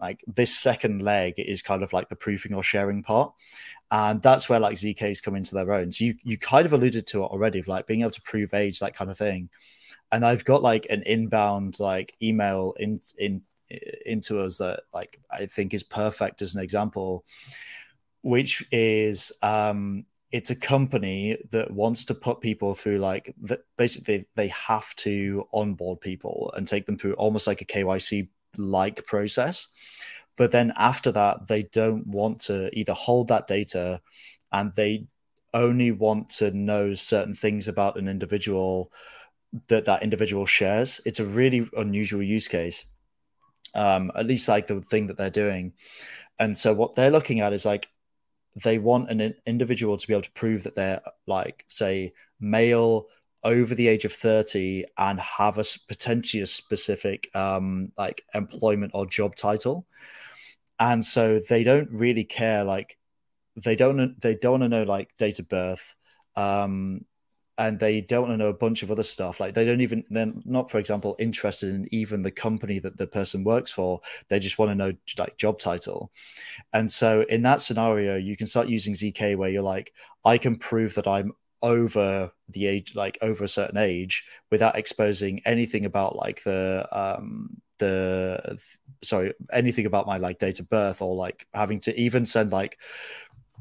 like 0.00 0.24
this 0.26 0.58
second 0.58 1.00
leg 1.00 1.34
is 1.38 1.62
kind 1.62 1.84
of 1.84 1.92
like 1.92 2.08
the 2.08 2.16
proofing 2.16 2.54
or 2.54 2.62
sharing 2.62 3.04
part. 3.04 3.32
And 3.92 4.20
that's 4.20 4.48
where 4.48 4.58
like 4.58 4.74
ZKs 4.74 5.22
come 5.22 5.36
into 5.36 5.54
their 5.54 5.72
own. 5.72 5.92
So 5.92 6.04
you 6.04 6.14
you 6.24 6.36
kind 6.36 6.66
of 6.66 6.72
alluded 6.72 7.06
to 7.06 7.22
it 7.22 7.26
already 7.26 7.60
of 7.60 7.68
like 7.68 7.86
being 7.86 8.00
able 8.00 8.10
to 8.10 8.22
prove 8.22 8.52
age, 8.52 8.80
that 8.80 8.96
kind 8.96 9.12
of 9.12 9.16
thing. 9.16 9.48
And 10.10 10.26
I've 10.26 10.44
got 10.44 10.60
like 10.60 10.88
an 10.90 11.04
inbound 11.06 11.78
like 11.78 12.16
email 12.20 12.74
in 12.78 13.00
in 13.16 13.42
into 14.04 14.40
us 14.40 14.58
that 14.58 14.80
like 14.92 15.20
I 15.30 15.46
think 15.46 15.72
is 15.72 15.84
perfect 15.84 16.42
as 16.42 16.56
an 16.56 16.62
example, 16.62 17.24
which 18.22 18.66
is 18.72 19.30
um 19.40 20.04
it's 20.36 20.50
a 20.50 20.54
company 20.54 21.38
that 21.50 21.70
wants 21.70 22.04
to 22.04 22.14
put 22.14 22.42
people 22.42 22.74
through 22.74 22.98
like 22.98 23.34
basically 23.78 24.26
they 24.34 24.48
have 24.48 24.94
to 24.96 25.48
onboard 25.54 25.98
people 25.98 26.52
and 26.54 26.68
take 26.68 26.84
them 26.84 26.98
through 26.98 27.14
almost 27.14 27.46
like 27.46 27.62
a 27.62 27.64
KYC 27.64 28.28
like 28.58 29.06
process. 29.06 29.68
But 30.36 30.50
then 30.50 30.74
after 30.76 31.10
that, 31.12 31.48
they 31.48 31.62
don't 31.62 32.06
want 32.06 32.38
to 32.40 32.68
either 32.78 32.92
hold 32.92 33.28
that 33.28 33.46
data 33.46 34.02
and 34.52 34.74
they 34.74 35.06
only 35.54 35.90
want 35.90 36.28
to 36.28 36.50
know 36.50 36.92
certain 36.92 37.34
things 37.34 37.66
about 37.66 37.96
an 37.96 38.06
individual 38.06 38.92
that 39.68 39.86
that 39.86 40.02
individual 40.02 40.44
shares. 40.44 41.00
It's 41.06 41.20
a 41.20 41.24
really 41.24 41.66
unusual 41.78 42.22
use 42.22 42.46
case, 42.46 42.84
um, 43.74 44.12
at 44.14 44.26
least 44.26 44.50
like 44.50 44.66
the 44.66 44.82
thing 44.82 45.06
that 45.06 45.16
they're 45.16 45.30
doing. 45.30 45.72
And 46.38 46.54
so 46.54 46.74
what 46.74 46.94
they're 46.94 47.10
looking 47.10 47.40
at 47.40 47.54
is 47.54 47.64
like 47.64 47.88
they 48.62 48.78
want 48.78 49.10
an 49.10 49.34
individual 49.46 49.96
to 49.96 50.06
be 50.06 50.14
able 50.14 50.22
to 50.22 50.30
prove 50.32 50.62
that 50.64 50.74
they're 50.74 51.00
like 51.26 51.64
say 51.68 52.12
male 52.40 53.06
over 53.44 53.74
the 53.74 53.86
age 53.86 54.04
of 54.04 54.12
30 54.12 54.84
and 54.98 55.20
have 55.20 55.58
a 55.58 55.64
potentially 55.88 56.42
a 56.42 56.46
specific 56.46 57.28
um, 57.34 57.92
like 57.96 58.22
employment 58.34 58.92
or 58.94 59.06
job 59.06 59.36
title. 59.36 59.86
And 60.80 61.04
so 61.04 61.38
they 61.48 61.62
don't 61.62 61.88
really 61.90 62.24
care 62.24 62.64
like 62.64 62.98
they 63.56 63.76
don't 63.76 64.20
they 64.20 64.34
don't 64.34 64.60
want 64.60 64.62
to 64.64 64.68
know 64.68 64.82
like 64.82 65.16
date 65.16 65.38
of 65.38 65.48
birth 65.48 65.94
um, 66.34 67.04
and 67.58 67.78
they 67.78 68.00
don't 68.00 68.22
want 68.28 68.32
to 68.32 68.36
know 68.36 68.48
a 68.48 68.54
bunch 68.54 68.82
of 68.82 68.90
other 68.90 69.02
stuff. 69.02 69.40
Like 69.40 69.54
they 69.54 69.64
don't 69.64 69.80
even 69.80 70.04
they're 70.10 70.32
not 70.44 70.70
for 70.70 70.78
example 70.78 71.16
interested 71.18 71.74
in 71.74 71.88
even 71.90 72.22
the 72.22 72.30
company 72.30 72.78
that 72.80 72.96
the 72.96 73.06
person 73.06 73.44
works 73.44 73.70
for. 73.70 74.00
They 74.28 74.38
just 74.38 74.58
want 74.58 74.70
to 74.70 74.74
know 74.74 74.92
like 75.18 75.36
job 75.36 75.58
title. 75.58 76.10
And 76.72 76.90
so 76.90 77.24
in 77.28 77.42
that 77.42 77.60
scenario 77.60 78.16
you 78.16 78.36
can 78.36 78.46
start 78.46 78.68
using 78.68 78.94
zk 78.94 79.36
where 79.36 79.50
you're 79.50 79.62
like 79.62 79.92
i 80.24 80.38
can 80.38 80.56
prove 80.56 80.94
that 80.94 81.06
i'm 81.06 81.32
over 81.62 82.30
the 82.50 82.66
age 82.66 82.94
like 82.94 83.18
over 83.22 83.44
a 83.44 83.48
certain 83.48 83.78
age 83.78 84.24
without 84.50 84.76
exposing 84.76 85.40
anything 85.44 85.84
about 85.84 86.16
like 86.16 86.42
the 86.44 86.86
um 86.92 87.56
the 87.78 88.58
sorry 89.02 89.32
anything 89.52 89.86
about 89.86 90.06
my 90.06 90.18
like 90.18 90.38
date 90.38 90.60
of 90.60 90.68
birth 90.68 91.02
or 91.02 91.14
like 91.14 91.46
having 91.52 91.80
to 91.80 91.98
even 91.98 92.26
send 92.26 92.50
like 92.50 92.78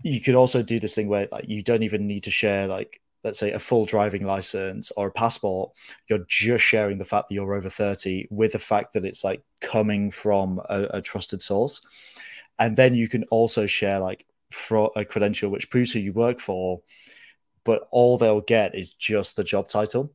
you 0.03 0.21
could 0.21 0.35
also 0.35 0.61
do 0.61 0.79
this 0.79 0.95
thing 0.95 1.07
where 1.07 1.27
like 1.31 1.45
you 1.47 1.63
don't 1.63 1.83
even 1.83 2.07
need 2.07 2.23
to 2.23 2.31
share 2.31 2.67
like 2.67 3.01
let's 3.25 3.39
say 3.39 3.51
a 3.51 3.59
full 3.59 3.83
driving 3.83 4.25
license 4.25 4.91
or 4.95 5.07
a 5.07 5.11
passport 5.11 5.71
you're 6.07 6.25
just 6.29 6.63
sharing 6.63 6.97
the 6.97 7.03
fact 7.03 7.27
that 7.27 7.35
you're 7.35 7.55
over 7.55 7.69
30 7.69 8.27
with 8.29 8.53
the 8.53 8.59
fact 8.59 8.93
that 8.93 9.03
it's 9.03 9.23
like 9.23 9.41
coming 9.59 10.09
from 10.09 10.61
a, 10.69 10.87
a 10.91 11.01
trusted 11.01 11.41
source 11.41 11.81
and 12.59 12.77
then 12.77 12.95
you 12.95 13.09
can 13.09 13.25
also 13.25 13.65
share 13.65 13.99
like 13.99 14.25
a 14.95 15.03
credential 15.03 15.49
which 15.49 15.69
proves 15.69 15.91
who 15.91 15.99
you 15.99 16.13
work 16.13 16.39
for 16.39 16.81
but 17.65 17.87
all 17.91 18.17
they'll 18.17 18.41
get 18.41 18.75
is 18.75 18.91
just 18.91 19.35
the 19.35 19.43
job 19.43 19.67
title. 19.67 20.13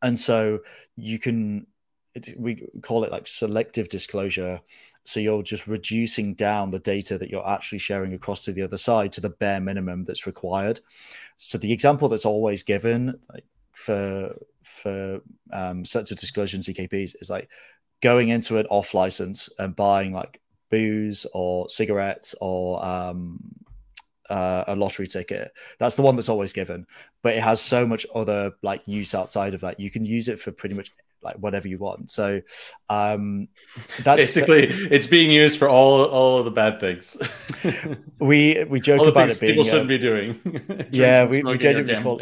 And 0.00 0.18
so 0.18 0.60
you 0.96 1.18
can, 1.18 1.66
we 2.36 2.66
call 2.80 3.04
it 3.04 3.12
like 3.12 3.26
selective 3.26 3.90
disclosure. 3.90 4.60
So 5.04 5.18
you're 5.20 5.42
just 5.42 5.66
reducing 5.66 6.34
down 6.34 6.70
the 6.70 6.78
data 6.78 7.18
that 7.18 7.30
you're 7.30 7.48
actually 7.48 7.78
sharing 7.78 8.12
across 8.12 8.44
to 8.44 8.52
the 8.52 8.62
other 8.62 8.76
side 8.76 9.12
to 9.12 9.20
the 9.20 9.30
bare 9.30 9.60
minimum 9.60 10.04
that's 10.04 10.26
required. 10.26 10.80
So 11.36 11.58
the 11.58 11.72
example 11.72 12.08
that's 12.08 12.26
always 12.26 12.62
given 12.62 13.18
like, 13.32 13.44
for 13.72 14.36
for 14.62 15.20
um, 15.52 15.84
sets 15.84 16.10
of 16.10 16.18
disclosure 16.18 16.58
ZKPs 16.58 17.14
is 17.20 17.30
like 17.30 17.48
going 18.02 18.28
into 18.28 18.58
an 18.58 18.66
off 18.66 18.94
license 18.94 19.48
and 19.58 19.74
buying 19.74 20.12
like 20.12 20.40
booze 20.70 21.26
or 21.34 21.68
cigarettes 21.68 22.34
or 22.40 22.84
um, 22.84 23.38
uh, 24.28 24.64
a 24.68 24.76
lottery 24.76 25.06
ticket. 25.06 25.52
That's 25.78 25.96
the 25.96 26.02
one 26.02 26.16
that's 26.16 26.28
always 26.28 26.52
given, 26.52 26.86
but 27.22 27.34
it 27.34 27.42
has 27.42 27.60
so 27.60 27.86
much 27.86 28.06
other 28.14 28.52
like 28.62 28.86
use 28.86 29.14
outside 29.14 29.54
of 29.54 29.60
that. 29.62 29.80
You 29.80 29.90
can 29.90 30.04
use 30.04 30.28
it 30.28 30.40
for 30.40 30.52
pretty 30.52 30.74
much 30.74 30.90
like 31.22 31.36
whatever 31.36 31.68
you 31.68 31.78
want. 31.78 32.10
So 32.10 32.40
um, 32.88 33.48
that's 34.02 34.22
basically 34.22 34.66
it's 34.66 35.06
being 35.06 35.30
used 35.30 35.58
for 35.58 35.68
all 35.68 36.04
all 36.04 36.38
of 36.38 36.44
the 36.44 36.50
bad 36.50 36.80
things. 36.80 37.16
we 38.18 38.64
we 38.64 38.80
joke 38.90 39.06
about 39.06 39.30
it 39.30 39.40
being 39.40 39.52
people 39.52 39.64
shouldn't 39.64 39.84
uh, 39.84 39.88
be 39.88 39.98
doing. 39.98 40.88
yeah, 40.90 41.24
we, 41.24 41.42
we 41.42 41.58
genuinely 41.58 42.02
call 42.02 42.20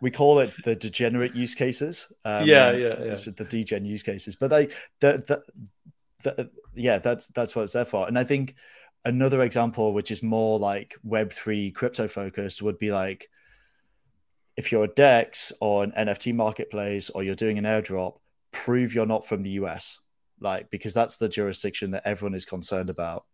we 0.00 0.10
call 0.10 0.38
it 0.40 0.52
the 0.64 0.74
degenerate 0.76 1.34
use 1.34 1.54
cases. 1.54 2.12
Um, 2.24 2.46
yeah, 2.46 2.72
yeah, 2.72 3.02
yeah. 3.02 3.14
The 3.14 3.46
degen 3.48 3.84
use 3.84 4.02
cases, 4.02 4.36
but 4.36 4.50
they 4.50 4.66
the, 5.00 5.42
the, 6.22 6.32
the 6.34 6.50
yeah 6.74 6.98
that's 6.98 7.28
that's 7.28 7.54
what 7.54 7.62
it's 7.62 7.74
there 7.74 7.84
for, 7.84 8.06
and 8.08 8.18
I 8.18 8.24
think 8.24 8.54
another 9.04 9.42
example 9.42 9.92
which 9.92 10.10
is 10.10 10.22
more 10.22 10.58
like 10.58 10.96
web3 11.06 11.74
crypto 11.74 12.08
focused 12.08 12.62
would 12.62 12.78
be 12.78 12.90
like 12.90 13.28
if 14.56 14.70
you're 14.70 14.84
a 14.84 14.88
dex 14.88 15.52
or 15.60 15.84
an 15.84 15.92
nft 15.96 16.34
marketplace 16.34 17.10
or 17.10 17.22
you're 17.22 17.34
doing 17.34 17.58
an 17.58 17.64
airdrop 17.64 18.18
prove 18.52 18.94
you're 18.94 19.06
not 19.06 19.26
from 19.26 19.42
the 19.42 19.50
us 19.50 20.00
like 20.40 20.70
because 20.70 20.94
that's 20.94 21.16
the 21.16 21.28
jurisdiction 21.28 21.90
that 21.90 22.02
everyone 22.04 22.34
is 22.34 22.44
concerned 22.44 22.90
about 22.90 23.24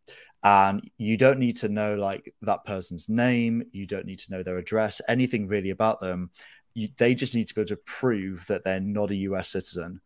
and 0.43 0.89
you 0.97 1.16
don't 1.16 1.39
need 1.39 1.57
to 1.57 1.68
know 1.68 1.95
like 1.95 2.35
that 2.43 2.64
person's 2.64 3.09
name 3.09 3.62
you 3.73 3.87
don't 3.87 4.07
need 4.07 4.18
to 4.18 4.33
know 4.33 4.43
their 4.43 4.59
address 4.59 5.01
anything 5.09 5.47
really 5.47 5.71
about 5.71 6.01
them 6.01 6.31
you, 6.75 6.89
they 6.99 7.14
just 7.14 7.35
need 7.35 7.49
to 7.49 7.55
be 7.55 7.61
able 7.61 7.68
to 7.68 7.77
prove 7.85 8.47
that 8.47 8.62
they're 8.64 8.81
not 8.81 9.11
a 9.11 9.16
us 9.16 9.51
citizen 9.51 10.01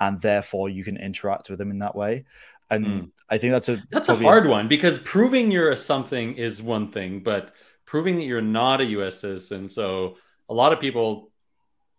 and 0.00 0.20
therefore 0.20 0.68
you 0.68 0.84
can 0.84 0.96
interact 0.96 1.50
with 1.50 1.58
them 1.58 1.70
in 1.70 1.78
that 1.78 1.94
way 1.94 2.24
and 2.70 2.86
mm. 2.86 3.10
I 3.30 3.38
think 3.38 3.52
that's 3.52 3.68
a 3.68 3.82
that's 3.90 4.08
a 4.08 4.16
hard 4.16 4.46
a... 4.46 4.48
one 4.48 4.68
because 4.68 4.98
proving 4.98 5.50
you're 5.50 5.70
a 5.70 5.76
something 5.76 6.34
is 6.34 6.62
one 6.62 6.90
thing, 6.90 7.20
but 7.20 7.52
proving 7.86 8.16
that 8.16 8.24
you're 8.24 8.42
not 8.42 8.80
a 8.80 8.86
U.S. 8.86 9.20
citizen. 9.20 9.68
So 9.68 10.16
a 10.48 10.54
lot 10.54 10.72
of 10.72 10.80
people, 10.80 11.30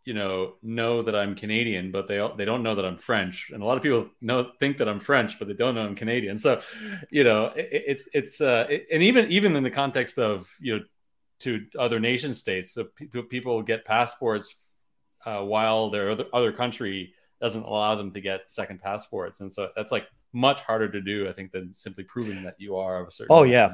you 0.06 0.14
know, 0.14 0.56
know 0.64 1.02
that 1.04 1.16
I'm 1.16 1.36
Canadian, 1.36 1.92
but 1.92 2.08
they 2.08 2.26
they 2.38 2.46
don't 2.46 2.64
know 2.64 2.76
that 2.76 2.86
I'm 2.86 2.98
French, 2.98 3.52
and 3.54 3.62
a 3.62 3.66
lot 3.66 3.78
of 3.78 3.84
people 3.84 4.10
know 4.22 4.52
think 4.60 4.78
that 4.78 4.90
I'm 4.90 5.00
French, 5.00 5.38
but 5.38 5.48
they 5.48 5.54
don't 5.54 5.76
know 5.76 5.82
I'm 5.82 5.96
Canadian. 5.96 6.38
So, 6.38 6.62
you 7.12 7.24
know, 7.24 7.48
it, 7.48 7.70
it's 7.72 8.10
it's 8.14 8.42
uh, 8.42 8.66
it, 8.70 8.88
and 8.92 9.04
even 9.04 9.32
even 9.32 9.56
in 9.56 9.64
the 9.64 9.72
context 9.72 10.18
of 10.18 10.50
you 10.60 10.78
know 10.78 10.84
to 11.40 11.66
other 11.78 12.00
nation 12.00 12.34
states, 12.34 12.74
so 12.74 12.86
pe- 12.96 13.22
people 13.24 13.62
get 13.62 13.86
passports 13.86 14.56
uh, 15.26 15.42
while 15.42 15.90
their 15.90 16.12
other, 16.12 16.26
other 16.34 16.52
country 16.52 17.14
doesn't 17.42 17.64
allow 17.64 17.96
them 17.96 18.12
to 18.12 18.22
get 18.22 18.50
second 18.50 18.82
passports, 18.82 19.42
and 19.42 19.52
so 19.52 19.70
that's 19.76 19.92
like 19.92 20.08
much 20.34 20.62
harder 20.62 20.90
to 20.90 21.02
do, 21.02 21.28
I 21.28 21.34
think, 21.34 21.52
than 21.52 21.74
simply 21.74 22.04
proving 22.04 22.44
that 22.44 22.56
you 22.58 22.78
are 22.78 23.02
of 23.02 23.08
a 23.08 23.12
certain. 23.12 23.36
Oh 23.36 23.44
yeah, 23.44 23.70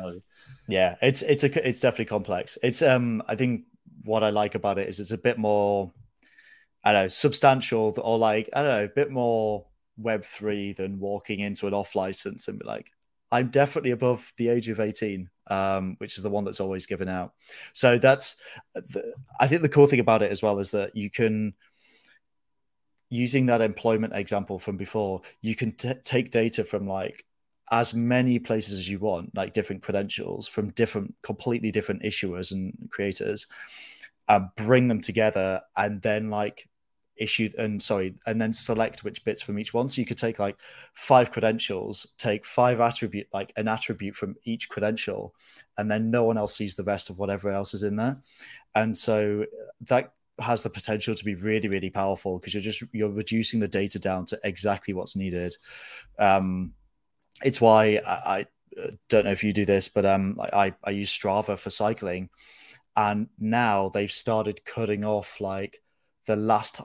yeah. 0.67 0.95
It's 1.01 1.21
it's 1.21 1.43
a 1.43 1.67
it's 1.67 1.79
definitely 1.79 2.05
complex. 2.05 2.57
It's 2.63 2.81
um 2.81 3.23
I 3.27 3.35
think 3.35 3.63
what 4.05 4.23
I 4.23 4.29
like 4.29 4.55
about 4.55 4.79
it 4.79 4.87
is 4.87 4.99
it's 4.99 5.11
a 5.11 5.17
bit 5.17 5.37
more, 5.37 5.91
I 6.83 6.93
don't 6.93 7.03
know, 7.03 7.07
substantial 7.09 7.93
or 8.01 8.17
like 8.17 8.49
I 8.53 8.61
don't 8.61 8.77
know, 8.79 8.85
a 8.85 8.95
bit 8.95 9.11
more 9.11 9.65
Web 9.97 10.25
three 10.25 10.73
than 10.73 10.99
walking 10.99 11.39
into 11.39 11.67
an 11.67 11.73
off 11.73 11.95
license 11.95 12.47
and 12.47 12.59
be 12.59 12.65
like, 12.65 12.91
I'm 13.31 13.49
definitely 13.49 13.91
above 13.91 14.31
the 14.37 14.49
age 14.49 14.69
of 14.69 14.79
18, 14.79 15.29
um, 15.47 15.95
which 15.99 16.17
is 16.17 16.23
the 16.23 16.29
one 16.29 16.43
that's 16.43 16.59
always 16.59 16.85
given 16.85 17.09
out. 17.09 17.33
So 17.73 17.97
that's, 17.97 18.37
the, 18.73 19.13
I 19.39 19.47
think 19.47 19.61
the 19.61 19.69
cool 19.69 19.87
thing 19.87 19.99
about 19.99 20.21
it 20.21 20.31
as 20.31 20.41
well 20.41 20.59
is 20.59 20.71
that 20.71 20.95
you 20.95 21.09
can 21.09 21.53
using 23.09 23.45
that 23.45 23.61
employment 23.61 24.13
example 24.15 24.59
from 24.59 24.77
before, 24.77 25.21
you 25.41 25.55
can 25.55 25.71
t- 25.73 25.93
take 26.03 26.31
data 26.31 26.63
from 26.63 26.87
like 26.87 27.25
as 27.71 27.93
many 27.93 28.37
places 28.37 28.77
as 28.77 28.89
you 28.89 28.99
want, 28.99 29.35
like 29.35 29.53
different 29.53 29.81
credentials 29.81 30.47
from 30.47 30.71
different, 30.71 31.15
completely 31.23 31.71
different 31.71 32.03
issuers 32.03 32.51
and 32.51 32.73
creators, 32.91 33.47
and 34.27 34.47
bring 34.55 34.87
them 34.87 35.01
together, 35.01 35.61
and 35.77 36.01
then 36.01 36.29
like 36.29 36.67
issue 37.17 37.49
and 37.57 37.81
sorry, 37.81 38.15
and 38.25 38.41
then 38.41 38.53
select 38.53 39.03
which 39.03 39.23
bits 39.23 39.41
from 39.41 39.59
each 39.59 39.73
one. 39.73 39.87
So 39.87 40.01
you 40.01 40.05
could 40.05 40.17
take 40.17 40.39
like 40.39 40.57
five 40.93 41.31
credentials, 41.31 42.07
take 42.17 42.45
five 42.45 42.79
attribute, 42.79 43.27
like 43.33 43.53
an 43.55 43.67
attribute 43.67 44.15
from 44.15 44.35
each 44.43 44.69
credential, 44.69 45.33
and 45.77 45.89
then 45.89 46.11
no 46.11 46.23
one 46.23 46.37
else 46.37 46.55
sees 46.55 46.75
the 46.75 46.83
rest 46.83 47.09
of 47.09 47.17
whatever 47.19 47.51
else 47.51 47.73
is 47.73 47.83
in 47.83 47.95
there. 47.95 48.17
And 48.75 48.97
so 48.97 49.45
that 49.81 50.11
has 50.39 50.63
the 50.63 50.69
potential 50.69 51.15
to 51.15 51.23
be 51.23 51.35
really 51.35 51.67
really 51.67 51.89
powerful 51.89 52.37
because 52.37 52.53
you're 52.53 52.61
just 52.61 52.83
you're 52.91 53.09
reducing 53.09 53.59
the 53.59 53.67
data 53.67 53.99
down 53.99 54.25
to 54.25 54.39
exactly 54.43 54.93
what's 54.93 55.15
needed 55.15 55.55
um 56.19 56.73
it's 57.43 57.61
why 57.61 58.01
I, 58.05 58.11
I 58.11 58.45
uh, 58.81 58.91
don't 59.07 59.25
know 59.25 59.31
if 59.31 59.43
you 59.43 59.53
do 59.53 59.65
this 59.65 59.87
but 59.87 60.05
um 60.05 60.37
I, 60.41 60.73
I 60.83 60.89
use 60.89 61.09
strava 61.17 61.57
for 61.57 61.69
cycling 61.69 62.29
and 62.95 63.27
now 63.39 63.89
they've 63.89 64.11
started 64.11 64.65
cutting 64.65 65.03
off 65.03 65.41
like 65.41 65.81
the 66.25 66.35
last 66.35 66.81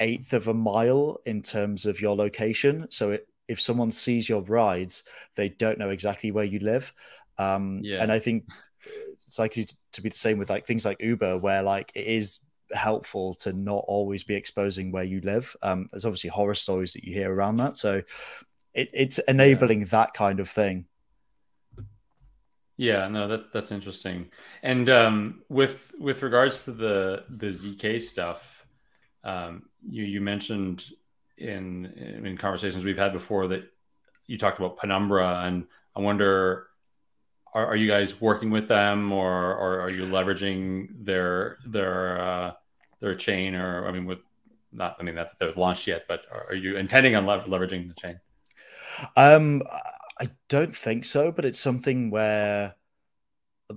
eighth 0.00 0.32
of 0.32 0.48
a 0.48 0.54
mile 0.54 1.18
in 1.26 1.42
terms 1.42 1.86
of 1.86 2.00
your 2.00 2.16
location. 2.16 2.86
So 2.90 3.12
it, 3.12 3.28
if 3.48 3.60
someone 3.60 3.90
sees 3.90 4.28
your 4.28 4.42
rides, 4.42 5.04
they 5.34 5.48
don't 5.48 5.78
know 5.78 5.90
exactly 5.90 6.30
where 6.30 6.44
you 6.44 6.58
live. 6.58 6.92
Um, 7.38 7.80
yeah. 7.82 8.02
And 8.02 8.10
I 8.10 8.18
think 8.18 8.44
it's 9.26 9.38
likely 9.38 9.66
to 9.92 10.02
be 10.02 10.08
the 10.08 10.16
same 10.16 10.38
with 10.38 10.50
like 10.50 10.66
things 10.66 10.84
like 10.84 11.02
Uber, 11.02 11.38
where 11.38 11.62
like 11.62 11.92
it 11.94 12.06
is 12.06 12.40
helpful 12.72 13.34
to 13.34 13.52
not 13.52 13.84
always 13.86 14.24
be 14.24 14.34
exposing 14.34 14.92
where 14.92 15.04
you 15.04 15.20
live. 15.20 15.56
Um, 15.62 15.88
there's 15.90 16.04
obviously 16.04 16.30
horror 16.30 16.54
stories 16.54 16.92
that 16.92 17.04
you 17.04 17.12
hear 17.12 17.32
around 17.32 17.58
that, 17.58 17.76
so 17.76 18.02
it, 18.74 18.90
it's 18.92 19.18
enabling 19.28 19.80
yeah. 19.80 19.86
that 19.90 20.14
kind 20.14 20.40
of 20.40 20.48
thing. 20.48 20.86
Yeah, 22.76 23.08
no, 23.08 23.28
that 23.28 23.52
that's 23.52 23.72
interesting. 23.72 24.30
And 24.62 24.88
um, 24.90 25.42
with 25.48 25.92
with 25.98 26.22
regards 26.22 26.64
to 26.64 26.72
the 26.72 27.24
the 27.30 27.46
zk 27.46 28.02
stuff, 28.02 28.66
um, 29.24 29.64
you 29.88 30.04
you 30.04 30.20
mentioned 30.20 30.84
in 31.38 31.86
in 31.86 32.36
conversations 32.36 32.84
we've 32.84 32.98
had 32.98 33.12
before 33.12 33.48
that 33.48 33.70
you 34.26 34.38
talked 34.38 34.58
about 34.58 34.76
Penumbra, 34.76 35.42
and 35.44 35.66
I 35.94 36.00
wonder, 36.00 36.66
are, 37.54 37.66
are 37.66 37.76
you 37.76 37.88
guys 37.88 38.20
working 38.20 38.50
with 38.50 38.68
them, 38.68 39.12
or, 39.12 39.54
or 39.54 39.80
are 39.80 39.90
you 39.90 40.04
leveraging 40.04 41.04
their 41.04 41.58
their 41.64 42.20
uh, 42.20 42.52
their 43.00 43.14
chain, 43.14 43.54
or 43.54 43.86
I 43.86 43.92
mean, 43.92 44.04
with 44.04 44.18
not 44.72 44.96
I 45.00 45.02
mean 45.04 45.14
that 45.14 45.38
they're 45.38 45.52
launched 45.52 45.86
yet, 45.86 46.04
but 46.08 46.22
are, 46.30 46.54
you 46.54 46.76
intending 46.76 47.16
on 47.16 47.24
leveraging 47.24 47.88
the 47.88 47.94
chain? 47.94 48.20
Um, 49.16 49.62
I 50.18 50.28
don't 50.48 50.74
think 50.74 51.04
so, 51.04 51.30
but 51.30 51.44
it's 51.44 51.58
something 51.58 52.10
where 52.10 52.74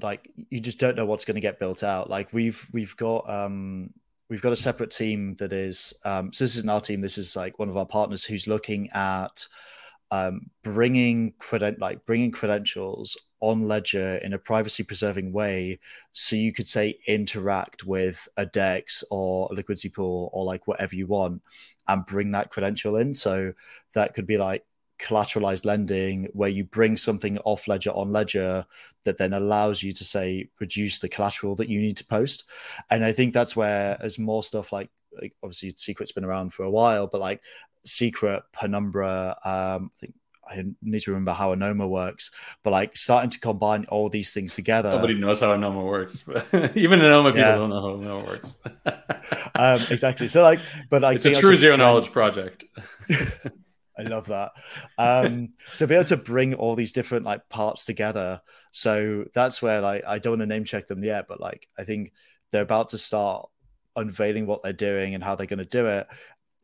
like 0.01 0.29
you 0.49 0.59
just 0.59 0.79
don't 0.79 0.95
know 0.95 1.05
what's 1.05 1.25
going 1.25 1.35
to 1.35 1.41
get 1.41 1.59
built 1.59 1.83
out. 1.83 2.09
Like 2.09 2.31
we've 2.31 2.65
we've 2.73 2.95
got 2.95 3.29
um 3.29 3.91
we've 4.29 4.41
got 4.41 4.53
a 4.53 4.57
separate 4.57 4.91
team 4.91 5.35
that 5.35 5.51
is 5.51 5.93
um 6.05 6.31
so 6.31 6.43
this 6.43 6.55
isn't 6.57 6.69
our 6.69 6.81
team. 6.81 7.01
This 7.01 7.17
is 7.17 7.35
like 7.35 7.59
one 7.59 7.69
of 7.69 7.77
our 7.77 7.85
partners 7.85 8.23
who's 8.23 8.47
looking 8.47 8.89
at 8.91 9.45
um 10.11 10.49
bringing 10.63 11.33
credent 11.39 11.79
like 11.79 12.05
bringing 12.05 12.31
credentials 12.31 13.17
on 13.41 13.67
Ledger 13.67 14.17
in 14.17 14.33
a 14.33 14.39
privacy 14.39 14.83
preserving 14.83 15.31
way, 15.31 15.79
so 16.11 16.35
you 16.35 16.51
could 16.53 16.67
say 16.67 16.99
interact 17.07 17.85
with 17.85 18.27
a 18.37 18.45
Dex 18.45 19.03
or 19.11 19.47
a 19.49 19.55
liquidity 19.55 19.89
pool 19.89 20.29
or 20.33 20.43
like 20.45 20.67
whatever 20.67 20.95
you 20.95 21.07
want, 21.07 21.41
and 21.87 22.05
bring 22.05 22.31
that 22.31 22.49
credential 22.51 22.97
in. 22.97 23.13
So 23.13 23.53
that 23.93 24.13
could 24.13 24.27
be 24.27 24.37
like 24.37 24.63
collateralized 24.99 25.65
lending 25.65 26.27
where 26.33 26.49
you 26.49 26.63
bring 26.63 26.95
something 26.95 27.37
off 27.39 27.67
ledger 27.67 27.91
on 27.91 28.11
ledger 28.11 28.65
that 29.03 29.17
then 29.17 29.33
allows 29.33 29.81
you 29.81 29.91
to 29.91 30.03
say 30.03 30.47
reduce 30.59 30.99
the 30.99 31.09
collateral 31.09 31.55
that 31.55 31.69
you 31.69 31.79
need 31.79 31.95
to 31.97 32.05
post 32.05 32.49
and 32.89 33.03
i 33.03 33.11
think 33.11 33.33
that's 33.33 33.55
where 33.55 33.97
as 34.01 34.19
more 34.19 34.43
stuff 34.43 34.73
like, 34.73 34.89
like 35.21 35.33
obviously 35.41 35.73
secret's 35.77 36.11
been 36.11 36.25
around 36.25 36.53
for 36.53 36.63
a 36.63 36.69
while 36.69 37.07
but 37.07 37.21
like 37.21 37.41
secret 37.85 38.43
penumbra 38.51 39.37
um 39.45 39.89
i 39.95 39.99
think 39.99 40.13
I 40.49 40.65
need 40.81 41.01
to 41.01 41.11
remember 41.11 41.31
how 41.31 41.53
Anoma 41.53 41.87
works, 41.87 42.31
but 42.63 42.71
like 42.71 42.97
starting 42.97 43.29
to 43.29 43.39
combine 43.39 43.85
all 43.85 44.09
these 44.09 44.33
things 44.33 44.55
together. 44.55 44.89
Nobody 44.89 45.13
knows 45.13 45.41
how 45.41 45.55
Anoma 45.55 45.85
works. 45.85 46.23
but 46.25 46.47
Even 46.75 47.01
Anoma 47.01 47.27
people 47.27 47.41
yeah. 47.41 47.55
don't 47.55 47.69
know 47.69 47.81
how 47.81 48.03
Anoma 48.03 48.25
works. 48.25 48.55
um, 49.55 49.79
exactly. 49.91 50.27
So 50.27 50.41
like, 50.41 50.59
but 50.89 51.03
like 51.03 51.17
it's 51.17 51.25
a 51.25 51.39
true 51.39 51.55
zero 51.55 51.75
knowledge 51.75 52.11
project. 52.11 52.65
I 53.99 54.03
love 54.03 54.27
that. 54.27 54.51
Um, 54.97 55.49
so 55.73 55.85
be 55.85 55.95
able 55.95 56.05
to 56.05 56.17
bring 56.17 56.53
all 56.53 56.75
these 56.75 56.93
different 56.93 57.25
like 57.25 57.49
parts 57.49 57.85
together. 57.85 58.41
So 58.71 59.25
that's 59.33 59.61
where 59.61 59.81
like 59.81 60.03
I 60.07 60.19
don't 60.19 60.39
want 60.39 60.41
to 60.41 60.45
name 60.47 60.63
check 60.63 60.87
them 60.87 61.03
yet, 61.03 61.27
but 61.27 61.41
like 61.41 61.67
I 61.77 61.83
think 61.83 62.13
they're 62.51 62.61
about 62.61 62.89
to 62.89 62.97
start 62.97 63.49
unveiling 63.95 64.45
what 64.45 64.63
they're 64.63 64.73
doing 64.73 65.15
and 65.15 65.23
how 65.23 65.35
they're 65.35 65.47
going 65.47 65.59
to 65.59 65.65
do 65.65 65.87
it. 65.87 66.07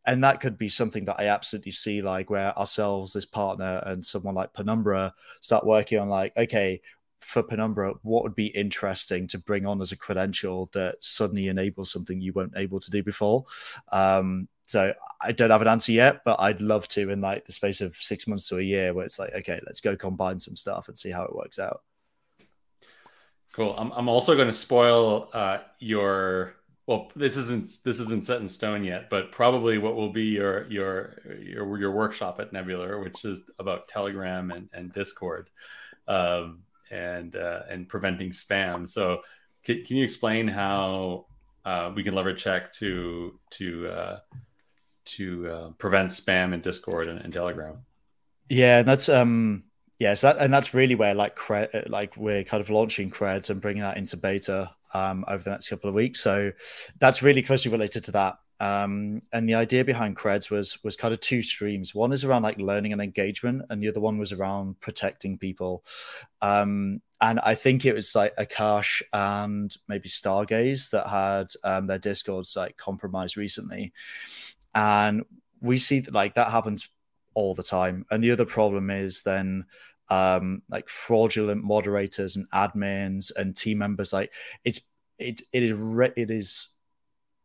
And 0.06 0.24
that 0.24 0.40
could 0.40 0.58
be 0.58 0.70
something 0.70 1.06
that 1.06 1.20
I 1.20 1.28
absolutely 1.28 1.72
see, 1.72 2.02
like 2.02 2.30
where 2.30 2.58
ourselves, 2.58 3.14
this 3.14 3.26
partner, 3.26 3.82
and 3.86 4.06
someone 4.06 4.36
like 4.36 4.54
Penumbra 4.54 5.14
start 5.42 5.66
working 5.66 6.00
on, 6.00 6.10
like, 6.10 6.32
okay, 6.38 6.82
for 7.20 7.42
Penumbra, 7.42 7.96
what 8.04 8.22
would 8.22 8.36
be 8.36 8.48
interesting 8.48 9.28
to 9.30 9.40
bring 9.40 9.66
on 9.66 9.82
as 9.82 9.92
a 9.92 9.98
credential 9.98 10.70
that 10.74 11.04
suddenly 11.04 11.48
enables 11.48 11.92
something 11.92 12.22
you 12.22 12.34
weren't 12.34 12.56
able 12.56 12.80
to 12.80 12.92
do 12.92 13.02
before? 13.02 13.46
Um, 13.92 14.48
so 14.66 14.94
I 15.22 15.32
don't 15.32 15.52
have 15.52 15.62
an 15.62 15.68
answer 15.68 15.92
yet, 15.92 16.22
but 16.26 16.40
I'd 16.40 16.60
love 16.60 16.88
to 16.90 17.10
in 17.12 17.22
like 17.22 17.44
the 17.46 17.52
space 17.52 17.82
of 17.82 17.96
six 17.96 18.28
months 18.28 18.50
to 18.50 18.58
a 18.58 18.62
year, 18.62 18.94
where 18.94 19.06
it's 19.06 19.20
like, 19.20 19.34
okay, 19.34 19.60
let's 19.66 19.82
go 19.82 19.96
combine 19.96 20.40
some 20.40 20.56
stuff 20.56 20.88
and 20.88 20.98
see 20.98 21.12
how 21.12 21.24
it 21.24 21.36
works 21.36 21.60
out. 21.60 21.82
Cool. 23.54 23.74
I'm 23.78 23.92
I'm 23.94 24.10
also 24.10 24.36
going 24.36 24.48
to 24.48 24.54
spoil 24.54 25.30
uh, 25.34 25.60
your. 25.80 26.56
Well, 26.88 27.10
this 27.16 27.38
isn't 27.38 27.84
this 27.84 28.00
isn't 28.00 28.24
set 28.24 28.42
in 28.42 28.48
stone 28.48 28.84
yet, 28.84 29.10
but 29.10 29.32
probably 29.32 29.78
what 29.78 29.96
will 29.96 30.12
be 30.12 30.26
your 30.26 30.68
your 30.68 31.16
your 31.40 31.80
your 31.80 31.92
workshop 31.92 32.40
at 32.40 32.52
Nebular, 32.52 33.02
which 33.02 33.24
is 33.24 33.50
about 33.58 33.88
Telegram 33.88 34.52
and, 34.52 34.68
and 34.74 34.92
Discord, 34.92 35.50
um, 36.08 36.64
and 36.92 37.36
uh, 37.36 37.62
and 37.70 37.88
preventing 37.88 38.32
spam. 38.32 38.88
So, 38.90 39.22
can, 39.64 39.84
can 39.84 39.96
you 39.96 40.04
explain 40.04 40.48
how 40.48 41.26
uh, 41.64 41.92
we 41.96 42.04
can 42.04 42.14
leverage 42.14 42.44
Cheqd 42.44 42.74
to 42.74 43.40
to 43.52 43.88
uh, 43.88 44.20
to 45.06 45.50
uh, 45.50 45.70
prevent 45.78 46.10
spam 46.10 46.54
in 46.54 46.62
Discord 46.62 47.08
and, 47.08 47.20
and, 47.22 47.34
Telegram. 47.34 47.78
Yeah, 48.50 48.80
and 48.80 48.88
that's 48.88 49.10
um 49.10 49.64
yes, 50.00 50.22
that, 50.22 50.38
and 50.38 50.54
that's 50.54 50.74
really 50.74 50.96
where 50.96 51.14
like 51.14 51.36
cred, 51.36 51.90
like 51.90 52.16
we're 52.18 52.44
kind 52.44 52.62
of 52.62 52.70
launching 52.70 53.10
creds 53.10 53.50
and 53.50 53.62
bringing 53.62 53.84
that 53.84 53.98
into 53.98 54.18
beta 54.18 54.72
um, 54.94 55.26
over 55.28 55.44
the 55.44 55.52
next 55.52 55.70
couple 55.70 55.90
of 55.90 55.96
weeks. 55.96 56.20
So 56.22 56.52
that's 57.00 57.24
really 57.24 57.42
closely 57.42 57.72
related 57.72 58.04
to 58.06 58.12
that. 58.12 58.38
Um, 58.60 59.20
and 59.34 59.50
the 59.50 59.56
idea 59.56 59.84
behind 59.84 60.16
creds 60.16 60.50
was 60.50 60.82
was 60.84 60.96
kind 60.96 61.14
of 61.14 61.20
two 61.20 61.42
streams. 61.42 61.94
One 61.94 62.14
is 62.14 62.24
around 62.24 62.44
like 62.44 62.58
learning 62.58 62.94
and 62.94 63.02
engagement, 63.02 63.64
and 63.70 63.84
the 63.84 63.90
other 63.90 64.00
one 64.00 64.18
was 64.18 64.32
around 64.32 64.80
protecting 64.80 65.38
people. 65.38 65.84
Um, 66.42 67.02
and 67.20 67.40
I 67.42 67.56
think 67.56 67.86
it 67.86 67.94
was 67.94 68.16
like 68.16 68.36
Akash 68.38 69.02
and 69.12 69.76
maybe 69.88 70.08
Stargaze 70.08 70.90
that 70.92 71.08
had 71.08 71.48
um, 71.64 71.88
their 71.88 72.00
discords 72.00 72.56
like 72.56 72.78
compromised 72.78 73.36
recently 73.36 73.94
and 74.76 75.24
we 75.62 75.80
see 75.80 76.02
that 76.02 76.14
like 76.14 76.36
that 76.36 76.52
happens 76.52 76.88
all 77.34 77.56
the 77.56 77.64
time 77.64 78.06
and 78.12 78.24
the 78.24 78.32
other 78.32 78.46
problem 78.46 78.90
is 78.90 79.24
then 79.24 79.66
um 80.10 80.62
like 80.70 80.88
fraudulent 80.88 81.64
moderators 81.64 82.36
and 82.36 82.50
admins 82.52 83.32
and 83.36 83.56
team 83.56 83.80
members 83.80 84.14
like 84.14 84.32
it's 84.64 84.82
it 85.18 85.42
it 85.52 85.64
is 85.64 85.74
re- 85.74 86.14
it 86.16 86.30
is 86.30 86.68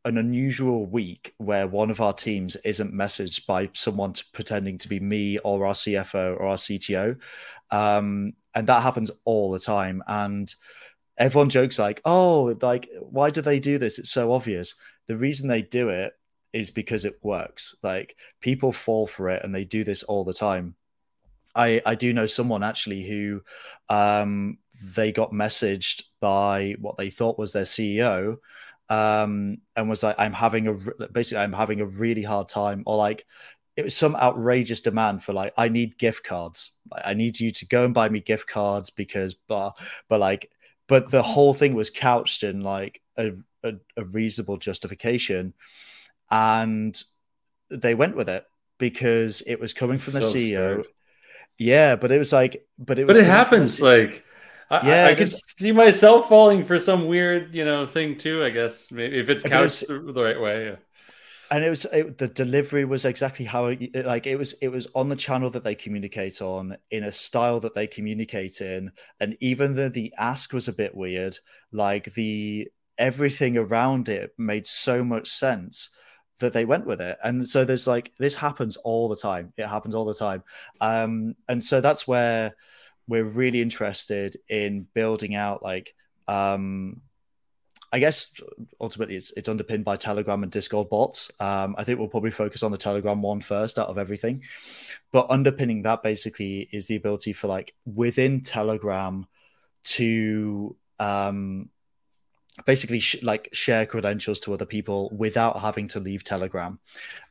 an 0.05 0.17
unusual 0.17 0.87
week 0.87 1.35
where 1.39 1.67
one 1.67 1.91
of 1.91 2.01
our 2.01 2.13
teams 2.13 2.57
isn't 2.65 2.95
messaged 2.95 3.47
by 3.47 3.69
someone 3.75 4.13
to, 4.15 4.25
pretending 4.33 4.79
to 4.79 4.89
be 4.89 4.99
me 4.99 5.39
or 5.39 5.67
our 5.67 5.75
CFO 5.75 6.37
or 6.39 6.47
our 6.47 6.57
CTO. 6.57 7.19
Um, 7.71 8.33
and 8.55 8.67
that 8.67 8.83
happens 8.83 9.11
all 9.27 9.51
the 9.51 9.59
time. 9.59 10.03
And 10.07 10.53
everyone 11.19 11.51
jokes 11.51 11.79
like, 11.79 12.01
oh, 12.07 12.57
like, 12.63 12.89
why 13.01 13.29
do 13.29 13.43
they 13.43 13.61
do 13.61 13.77
this? 13.77 13.99
It's 13.99 14.11
so 14.11 14.33
obvious. 14.33 14.75
The 15.07 15.17
reason 15.17 15.49
they 15.49 15.63
do 15.63 15.91
it 15.91 16.15
is 16.53 16.71
because 16.71 17.05
it 17.05 17.19
works. 17.23 17.77
Like 17.83 18.17
people 18.41 18.73
fall 18.73 19.07
for 19.07 19.31
it 19.31 19.45
and 19.45 19.55
they 19.55 19.65
do 19.65 19.85
this 19.85 20.03
all 20.03 20.25
the 20.25 20.35
time. 20.35 20.75
I, 21.55 21.81
I 21.85 21.95
do 21.95 22.13
know 22.13 22.27
someone 22.27 22.63
actually 22.63 23.05
who 23.07 23.43
um, 23.89 24.59
they 24.95 25.13
got 25.13 25.33
messaged 25.33 26.05
by 26.21 26.77
what 26.81 26.97
they 26.97 27.11
thought 27.11 27.39
was 27.39 27.53
their 27.53 27.65
CEO 27.65 28.39
um, 28.89 29.59
and 29.75 29.89
was 29.89 30.03
like, 30.03 30.17
I'm 30.19 30.33
having 30.33 30.69
a 30.69 31.07
basically, 31.09 31.43
I'm 31.43 31.53
having 31.53 31.81
a 31.81 31.87
really 31.87 32.23
hard 32.23 32.49
time, 32.49 32.83
or 32.87 32.97
like 32.97 33.25
it 33.77 33.85
was 33.85 33.97
some 33.97 34.17
outrageous 34.17 34.81
demand 34.81 35.23
for 35.23 35.33
like, 35.33 35.53
I 35.57 35.69
need 35.69 35.99
gift 35.99 36.25
cards. 36.25 36.73
I 36.93 37.15
need 37.15 37.39
you 37.41 37.51
to 37.53 37.67
go 37.67 37.85
and 37.85 37.95
buy 37.95 38.09
me 38.09 38.21
gift 38.21 38.49
cards 38.49 38.91
because, 38.91 39.35
but, 39.35 39.77
but 40.09 40.21
like, 40.21 40.51
but 40.89 41.11
the 41.11 41.23
whole 41.23 41.55
thing 41.55 41.75
was 41.75 41.89
couched 41.89 42.43
in 42.43 42.63
like 42.63 43.01
a, 43.17 43.33
a, 43.63 43.75
a 43.97 44.05
reasonable 44.05 44.57
justification 44.57 45.55
and 46.31 47.01
they 47.71 47.95
went 47.95 48.17
with 48.17 48.29
it 48.29 48.45
because 48.79 49.43
it 49.47 49.61
was 49.61 49.73
coming 49.73 49.99
from 49.99 50.15
the 50.15 50.21
CEO. 50.21 50.49
Scared. 50.49 50.87
Yeah, 51.59 51.97
but 51.97 52.11
it 52.11 52.19
was 52.19 52.33
like, 52.33 52.67
but 52.79 52.99
it 52.99 53.07
but 53.07 53.17
it 53.17 53.27
happens. 53.27 53.81
Like, 53.81 54.25
I, 54.71 54.87
yeah, 54.87 55.05
I, 55.07 55.11
I 55.11 55.15
could 55.15 55.31
see 55.31 55.73
myself 55.73 56.29
falling 56.29 56.65
for 56.65 56.79
some 56.79 57.07
weird, 57.07 57.55
you 57.55 57.65
know, 57.65 57.87
thing 57.87 58.17
too. 58.17 58.43
I 58.43 58.51
guess 58.51 58.91
maybe 58.91 59.19
if 59.19 59.29
it's 59.29 59.43
couched 59.43 59.87
the 59.87 60.01
right 60.01 60.41
way. 60.41 60.67
Yeah. 60.67 60.77
And 61.53 61.65
it 61.65 61.69
was 61.69 61.85
it, 61.87 62.17
the 62.17 62.29
delivery 62.29 62.85
was 62.85 63.05
exactly 63.05 63.45
how 63.45 63.67
it, 63.67 64.07
like 64.07 64.27
it 64.27 64.37
was. 64.37 64.55
It 64.63 64.69
was 64.69 64.87
on 64.95 65.09
the 65.09 65.17
channel 65.17 65.51
that 65.51 65.65
they 65.65 65.75
communicate 65.75 66.41
on, 66.41 66.77
in 66.91 67.05
a 67.05 67.13
style 67.13 67.61
that 67.61 67.75
they 67.75 67.89
communicate 67.89 68.61
in, 68.61 68.93
and 69.19 69.37
even 69.41 69.75
though 69.75 69.89
the 69.89 70.15
ask 70.17 70.53
was 70.53 70.69
a 70.69 70.73
bit 70.73 70.95
weird, 70.95 71.37
like 71.73 72.15
the 72.15 72.69
everything 72.97 73.57
around 73.57 74.09
it 74.09 74.31
made 74.39 74.65
so 74.65 75.03
much 75.03 75.29
sense 75.29 75.91
that 76.41 76.53
they 76.53 76.65
went 76.65 76.87
with 76.87 77.01
it. 77.01 77.19
And 77.23 77.49
so 77.49 77.65
there's 77.65 77.87
like 77.87 78.13
this 78.19 78.37
happens 78.37 78.77
all 78.77 79.09
the 79.09 79.17
time. 79.17 79.53
It 79.57 79.67
happens 79.67 79.95
all 79.95 80.05
the 80.05 80.15
time. 80.15 80.43
Um, 80.81 81.37
and 81.49 81.63
so 81.63 81.81
that's 81.81 82.07
where 82.07 82.55
we're 83.07 83.25
really 83.25 83.63
interested 83.63 84.37
in 84.49 84.87
building 84.95 85.35
out 85.35 85.63
like 85.63 85.95
um, 86.29 87.01
I 87.93 87.99
guess 87.99 88.33
ultimately 88.81 89.17
it's 89.17 89.33
it's 89.37 89.49
underpinned 89.49 89.85
by 89.85 89.97
Telegram 89.97 90.43
and 90.45 90.53
Discord 90.53 90.89
bots. 90.89 91.31
Um, 91.41 91.75
I 91.77 91.85
think 91.85 91.99
we'll 91.99 92.09
probably 92.09 92.31
focus 92.31 92.63
on 92.63 92.71
the 92.71 92.79
Telegram 92.79 93.21
one 93.21 93.41
first 93.41 93.79
out 93.79 93.89
of 93.89 93.99
everything, 93.99 94.45
but 95.13 95.29
underpinning 95.29 95.83
that 95.83 96.03
basically 96.03 96.69
is 96.73 96.87
the 96.87 96.97
ability 96.97 97.33
for 97.33 97.49
like 97.49 97.75
within 97.85 98.43
Telegram 98.43 99.27
to 99.83 100.77
um, 101.01 101.69
basically 102.67 103.01
sh- 103.01 103.23
like 103.23 103.49
share 103.53 103.87
credentials 103.87 104.41
to 104.41 104.55
other 104.55 104.67
people 104.67 105.11
without 105.17 105.61
having 105.61 105.89
to 105.89 106.01
leave 106.01 106.25
Telegram. 106.25 106.79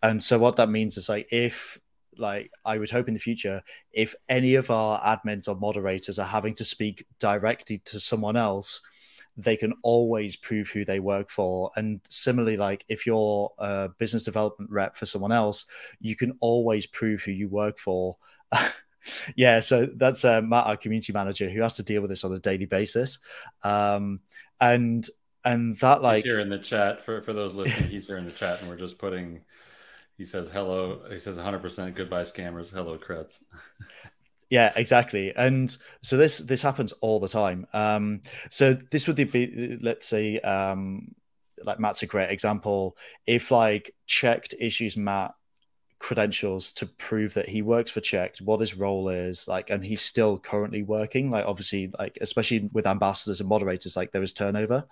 And 0.02 0.22
so 0.22 0.40
what 0.40 0.56
that 0.58 0.70
means 0.70 0.98
is 0.98 1.10
like 1.10 1.28
if 1.32 1.80
like 2.18 2.52
I 2.66 2.78
would 2.78 2.90
hope 2.90 3.08
in 3.08 3.14
the 3.14 3.20
future 3.20 3.62
if 3.92 4.14
any 4.28 4.56
of 4.56 4.70
our 4.70 5.00
admins 5.02 5.48
or 5.48 5.56
moderators 5.56 6.20
are 6.20 6.28
having 6.28 6.54
to 6.56 6.66
speak 6.66 7.06
directly 7.20 7.80
to 7.86 8.00
someone 8.00 8.36
else 8.36 8.82
they 9.38 9.56
can 9.56 9.74
always 9.84 10.36
prove 10.36 10.68
who 10.68 10.84
they 10.84 11.00
work 11.00 11.30
for. 11.30 11.72
And 11.78 12.02
similarly 12.10 12.58
like 12.58 12.84
if 12.90 13.06
you're 13.06 13.52
a 13.58 13.88
business 13.98 14.24
development 14.24 14.70
rep 14.70 14.96
for 14.96 15.06
someone 15.06 15.32
else 15.32 15.66
you 16.02 16.16
can 16.16 16.38
always 16.42 16.86
prove 16.86 17.22
who 17.22 17.32
you 17.32 17.48
work 17.48 17.78
for. 17.78 18.18
Yeah 19.36 19.62
so 19.62 19.88
that's 19.96 20.26
uh, 20.26 20.42
matt 20.42 20.68
our 20.68 20.76
community 20.76 21.14
manager 21.14 21.50
who 21.50 21.62
has 21.62 21.78
to 21.78 21.84
deal 21.84 22.02
with 22.02 22.10
this 22.10 22.26
on 22.26 22.34
a 22.34 22.40
daily 22.40 22.66
basis. 22.66 23.18
Um, 23.64 24.20
and 24.60 25.08
and 25.46 25.78
that 25.78 26.02
like 26.02 26.18
he's 26.18 26.26
here 26.26 26.40
in 26.40 26.50
the 26.50 26.60
chat. 26.60 27.04
For 27.04 27.22
for 27.22 27.34
those 27.34 27.54
listening 27.54 27.90
he's 27.90 28.08
here 28.08 28.18
in 28.18 28.26
the 28.26 28.32
chat 28.32 28.60
and 28.62 28.70
we're 28.70 28.78
just 28.78 28.98
putting 28.98 29.42
he 30.18 30.26
says 30.26 30.50
hello 30.50 31.02
he 31.10 31.18
says 31.18 31.38
100% 31.38 31.96
goodbye 31.96 32.24
scammers. 32.24 32.72
Hello 32.72 32.98
creds 32.98 33.40
yeah 34.50 34.74
exactly. 34.76 35.34
And 35.36 35.76
so 36.02 36.18
this 36.18 36.40
this 36.40 36.62
happens 36.62 36.92
all 36.94 37.20
the 37.20 37.28
time. 37.28 37.68
Um 37.74 38.22
so 38.50 38.74
this 38.74 39.08
would 39.08 39.16
be 39.16 39.78
let's 39.82 40.08
say 40.08 40.40
um 40.40 41.16
like 41.64 41.80
matt's 41.80 42.04
a 42.04 42.08
great 42.08 42.32
example. 42.32 42.98
If 43.26 43.52
like 43.52 43.94
Cheqd 44.08 44.56
issues 44.60 44.98
matt 44.98 45.34
credentials 46.00 46.72
to 46.72 46.86
prove 46.86 47.34
that 47.34 47.50
he 47.50 47.62
works 47.62 47.92
for 47.92 48.00
Cheqd 48.00 48.42
what 48.42 48.62
his 48.62 48.78
role 48.78 49.10
is 49.10 49.48
like 49.50 49.70
and 49.70 49.84
he's 49.84 50.02
still 50.02 50.40
currently 50.40 50.82
working 50.82 51.30
like 51.30 51.46
obviously 51.46 51.92
like 52.00 52.18
especially 52.22 52.70
with 52.72 52.88
ambassadors 52.88 53.42
and 53.42 53.50
moderators 53.50 53.98
like 53.98 54.12
there 54.12 54.24
is 54.24 54.34
turnover. 54.34 54.86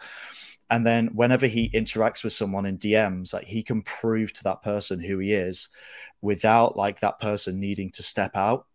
And 0.69 0.85
then 0.85 1.07
whenever 1.13 1.47
he 1.47 1.69
interacts 1.69 2.25
with 2.25 2.33
someone 2.33 2.65
in 2.65 2.77
dms 2.77 3.33
like 3.33 3.45
he 3.45 3.63
can 3.63 3.81
prove 3.83 4.33
to 4.33 4.43
that 4.43 4.61
person 4.61 4.99
who 4.99 5.17
he 5.19 5.33
is 5.33 5.69
without 6.21 6.75
like 6.75 6.99
that 6.99 7.19
person 7.19 7.59
needing 7.59 7.89
to 7.91 8.03
step 8.03 8.35
out. 8.35 8.65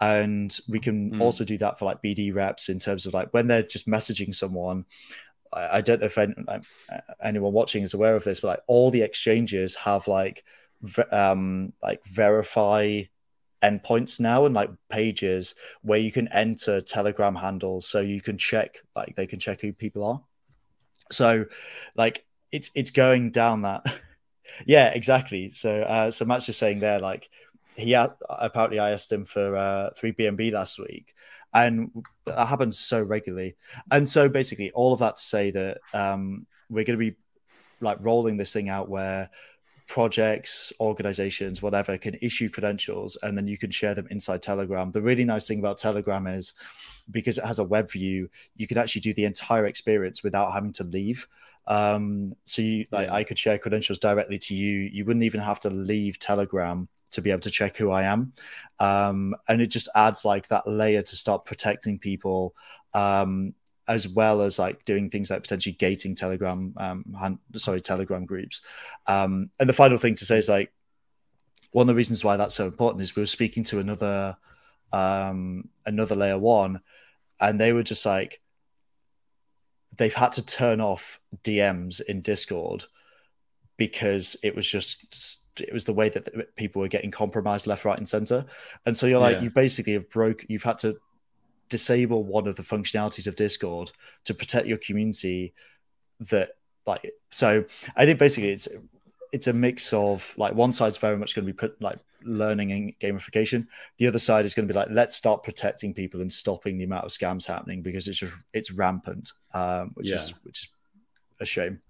And 0.00 0.56
we 0.68 0.80
can 0.80 1.12
mm. 1.12 1.20
also 1.20 1.44
do 1.44 1.58
that 1.58 1.78
for 1.78 1.84
like 1.84 2.02
bd 2.02 2.34
reps 2.34 2.70
in 2.70 2.78
terms 2.78 3.04
of 3.04 3.12
like 3.12 3.28
when 3.32 3.46
they're 3.46 3.62
just 3.62 3.86
messaging 3.86 4.34
someone. 4.34 4.86
I, 5.52 5.76
I 5.76 5.80
don't 5.82 6.00
know 6.00 6.06
if 6.06 6.16
any, 6.16 6.34
anyone 7.22 7.52
watching 7.52 7.82
is 7.82 7.92
aware 7.92 8.16
of 8.16 8.24
this 8.24 8.40
but 8.40 8.48
like 8.48 8.60
all 8.68 8.90
the 8.90 9.02
exchanges 9.02 9.74
have 9.74 10.08
like 10.08 10.44
um, 11.10 11.72
like 11.82 12.04
verify 12.04 13.02
endpoints 13.62 14.20
now 14.20 14.44
and 14.44 14.54
like 14.54 14.70
pages 14.90 15.54
where 15.82 15.98
you 15.98 16.12
can 16.12 16.28
enter 16.28 16.80
telegram 16.80 17.34
handles 17.34 17.86
so 17.86 18.00
you 18.00 18.20
can 18.20 18.36
check 18.36 18.76
like 18.94 19.16
they 19.16 19.26
can 19.26 19.38
check 19.38 19.60
who 19.60 19.72
people 19.72 20.04
are. 20.04 20.22
So 21.10 21.46
like 21.96 22.24
it's 22.52 22.70
it's 22.74 22.90
going 22.90 23.30
down 23.30 23.62
that 23.62 23.84
yeah 24.66 24.88
exactly. 24.88 25.50
So 25.50 25.82
uh 25.82 26.10
so 26.10 26.24
matt's 26.24 26.46
just 26.46 26.58
saying 26.58 26.80
there 26.80 26.98
like 27.00 27.28
he 27.76 27.90
had 27.90 28.12
apparently 28.28 28.78
i 28.78 28.92
asked 28.92 29.10
him 29.10 29.24
for 29.24 29.56
uh 29.56 29.90
3bnb 30.00 30.52
last 30.52 30.78
week 30.78 31.12
and 31.52 31.90
that 32.26 32.46
happens 32.46 32.78
so 32.78 33.00
regularly. 33.02 33.56
And 33.90 34.08
so 34.08 34.28
basically 34.28 34.70
all 34.72 34.92
of 34.92 34.98
that 35.00 35.16
to 35.16 35.22
say 35.22 35.50
that 35.52 35.78
um 35.92 36.46
we're 36.68 36.84
going 36.84 36.98
to 36.98 37.10
be 37.10 37.16
like 37.80 37.98
rolling 38.00 38.36
this 38.36 38.52
thing 38.52 38.68
out 38.68 38.88
where 38.88 39.30
projects, 39.86 40.72
organizations, 40.80 41.62
whatever, 41.62 41.98
can 41.98 42.16
issue 42.22 42.48
credentials 42.48 43.16
and 43.22 43.36
then 43.36 43.46
you 43.46 43.58
can 43.58 43.70
share 43.70 43.94
them 43.94 44.06
inside 44.10 44.42
Telegram. 44.42 44.90
The 44.90 45.02
really 45.02 45.24
nice 45.24 45.46
thing 45.46 45.58
about 45.58 45.78
Telegram 45.78 46.26
is 46.26 46.54
because 47.10 47.38
it 47.38 47.44
has 47.44 47.58
a 47.58 47.64
web 47.64 47.90
view, 47.90 48.28
you 48.56 48.66
can 48.66 48.78
actually 48.78 49.02
do 49.02 49.14
the 49.14 49.24
entire 49.24 49.66
experience 49.66 50.22
without 50.22 50.52
having 50.52 50.72
to 50.72 50.84
leave. 50.84 51.26
Um, 51.66 52.34
so 52.44 52.62
you 52.62 52.84
like. 52.90 53.08
I 53.08 53.24
could 53.24 53.38
share 53.38 53.58
credentials 53.58 53.98
directly 53.98 54.38
to 54.38 54.54
you. 54.54 54.80
You 54.80 55.04
wouldn't 55.04 55.24
even 55.24 55.40
have 55.40 55.60
to 55.60 55.70
leave 55.70 56.18
Telegram 56.18 56.88
to 57.12 57.22
be 57.22 57.30
able 57.30 57.40
to 57.40 57.50
check 57.50 57.76
who 57.76 57.90
I 57.90 58.02
am. 58.02 58.32
Um, 58.80 59.34
and 59.48 59.62
it 59.62 59.68
just 59.68 59.88
adds 59.94 60.24
like 60.24 60.48
that 60.48 60.66
layer 60.66 61.02
to 61.02 61.16
start 61.16 61.44
protecting 61.44 61.98
people 61.98 62.54
um, 62.92 63.54
as 63.86 64.08
well 64.08 64.42
as 64.42 64.58
like 64.58 64.84
doing 64.84 65.10
things 65.10 65.30
like 65.30 65.42
potentially 65.42 65.74
gating 65.74 66.14
Telegram, 66.14 66.74
um, 66.76 67.38
sorry, 67.56 67.80
Telegram 67.80 68.24
groups. 68.24 68.62
Um, 69.06 69.50
and 69.60 69.68
the 69.68 69.74
final 69.74 69.98
thing 69.98 70.14
to 70.16 70.24
say 70.24 70.38
is 70.38 70.48
like 70.48 70.72
one 71.72 71.84
of 71.84 71.88
the 71.88 71.96
reasons 71.96 72.24
why 72.24 72.36
that's 72.36 72.54
so 72.54 72.66
important 72.66 73.02
is 73.02 73.16
we 73.16 73.22
were 73.22 73.26
speaking 73.26 73.64
to 73.64 73.80
another 73.80 74.36
um, 74.92 75.68
another 75.84 76.14
layer 76.14 76.38
one, 76.38 76.80
and 77.40 77.60
they 77.60 77.72
were 77.72 77.82
just 77.82 78.06
like 78.06 78.40
they've 79.98 80.14
had 80.14 80.32
to 80.32 80.44
turn 80.44 80.80
off 80.80 81.20
DMs 81.42 82.00
in 82.00 82.20
Discord 82.20 82.84
because 83.76 84.36
it 84.42 84.54
was 84.54 84.70
just 84.70 85.42
it 85.60 85.72
was 85.72 85.84
the 85.84 85.92
way 85.92 86.08
that 86.08 86.56
people 86.56 86.80
were 86.80 86.88
getting 86.88 87.10
compromised 87.10 87.66
left, 87.66 87.84
right, 87.84 87.98
and 87.98 88.08
center. 88.08 88.44
And 88.86 88.96
so 88.96 89.06
you're 89.06 89.20
like, 89.20 89.36
yeah. 89.36 89.42
you 89.42 89.50
basically 89.50 89.92
have 89.94 90.08
broke. 90.08 90.44
You've 90.48 90.62
had 90.62 90.78
to 90.78 90.96
disable 91.74 92.22
one 92.22 92.46
of 92.46 92.54
the 92.54 92.62
functionalities 92.62 93.26
of 93.26 93.34
Discord 93.34 93.90
to 94.26 94.32
protect 94.32 94.68
your 94.68 94.78
community. 94.78 95.52
That 96.30 96.50
like 96.86 97.12
so, 97.30 97.64
I 97.96 98.04
think 98.04 98.20
basically 98.20 98.50
it's 98.50 98.68
it's 99.32 99.48
a 99.48 99.52
mix 99.52 99.92
of 99.92 100.32
like 100.36 100.54
one 100.54 100.72
side's 100.72 100.96
very 100.98 101.16
much 101.16 101.34
going 101.34 101.48
to 101.48 101.52
be 101.52 101.68
like 101.80 101.98
learning 102.22 102.70
and 102.70 102.98
gamification. 103.00 103.66
The 103.98 104.06
other 104.06 104.20
side 104.20 104.44
is 104.44 104.54
going 104.54 104.68
to 104.68 104.72
be 104.72 104.78
like 104.78 104.90
let's 104.92 105.16
start 105.16 105.42
protecting 105.42 105.92
people 105.92 106.20
and 106.20 106.32
stopping 106.32 106.78
the 106.78 106.84
amount 106.84 107.06
of 107.06 107.10
scams 107.10 107.44
happening 107.44 107.82
because 107.82 108.06
it's 108.06 108.18
just 108.18 108.34
it's 108.52 108.70
rampant, 108.70 109.32
um, 109.52 109.90
which 109.94 110.10
yeah. 110.10 110.14
is 110.14 110.32
which 110.44 110.58
is 110.60 110.68
a 111.40 111.44
shame. 111.44 111.80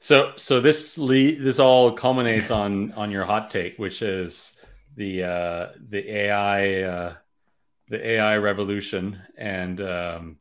So 0.00 0.32
so 0.34 0.60
this 0.60 0.98
le- 0.98 1.36
this 1.36 1.60
all 1.60 1.92
culminates 1.92 2.50
on 2.50 2.90
on 2.94 3.12
your 3.12 3.24
hot 3.24 3.52
take, 3.52 3.78
which 3.78 4.02
is 4.02 4.54
the 4.96 5.22
uh, 5.22 5.68
the 5.88 6.02
AI 6.10 6.82
uh, 6.82 7.14
the 7.94 8.06
AI 8.06 8.36
revolution 8.38 9.20
and 9.36 9.80
um, 9.80 10.36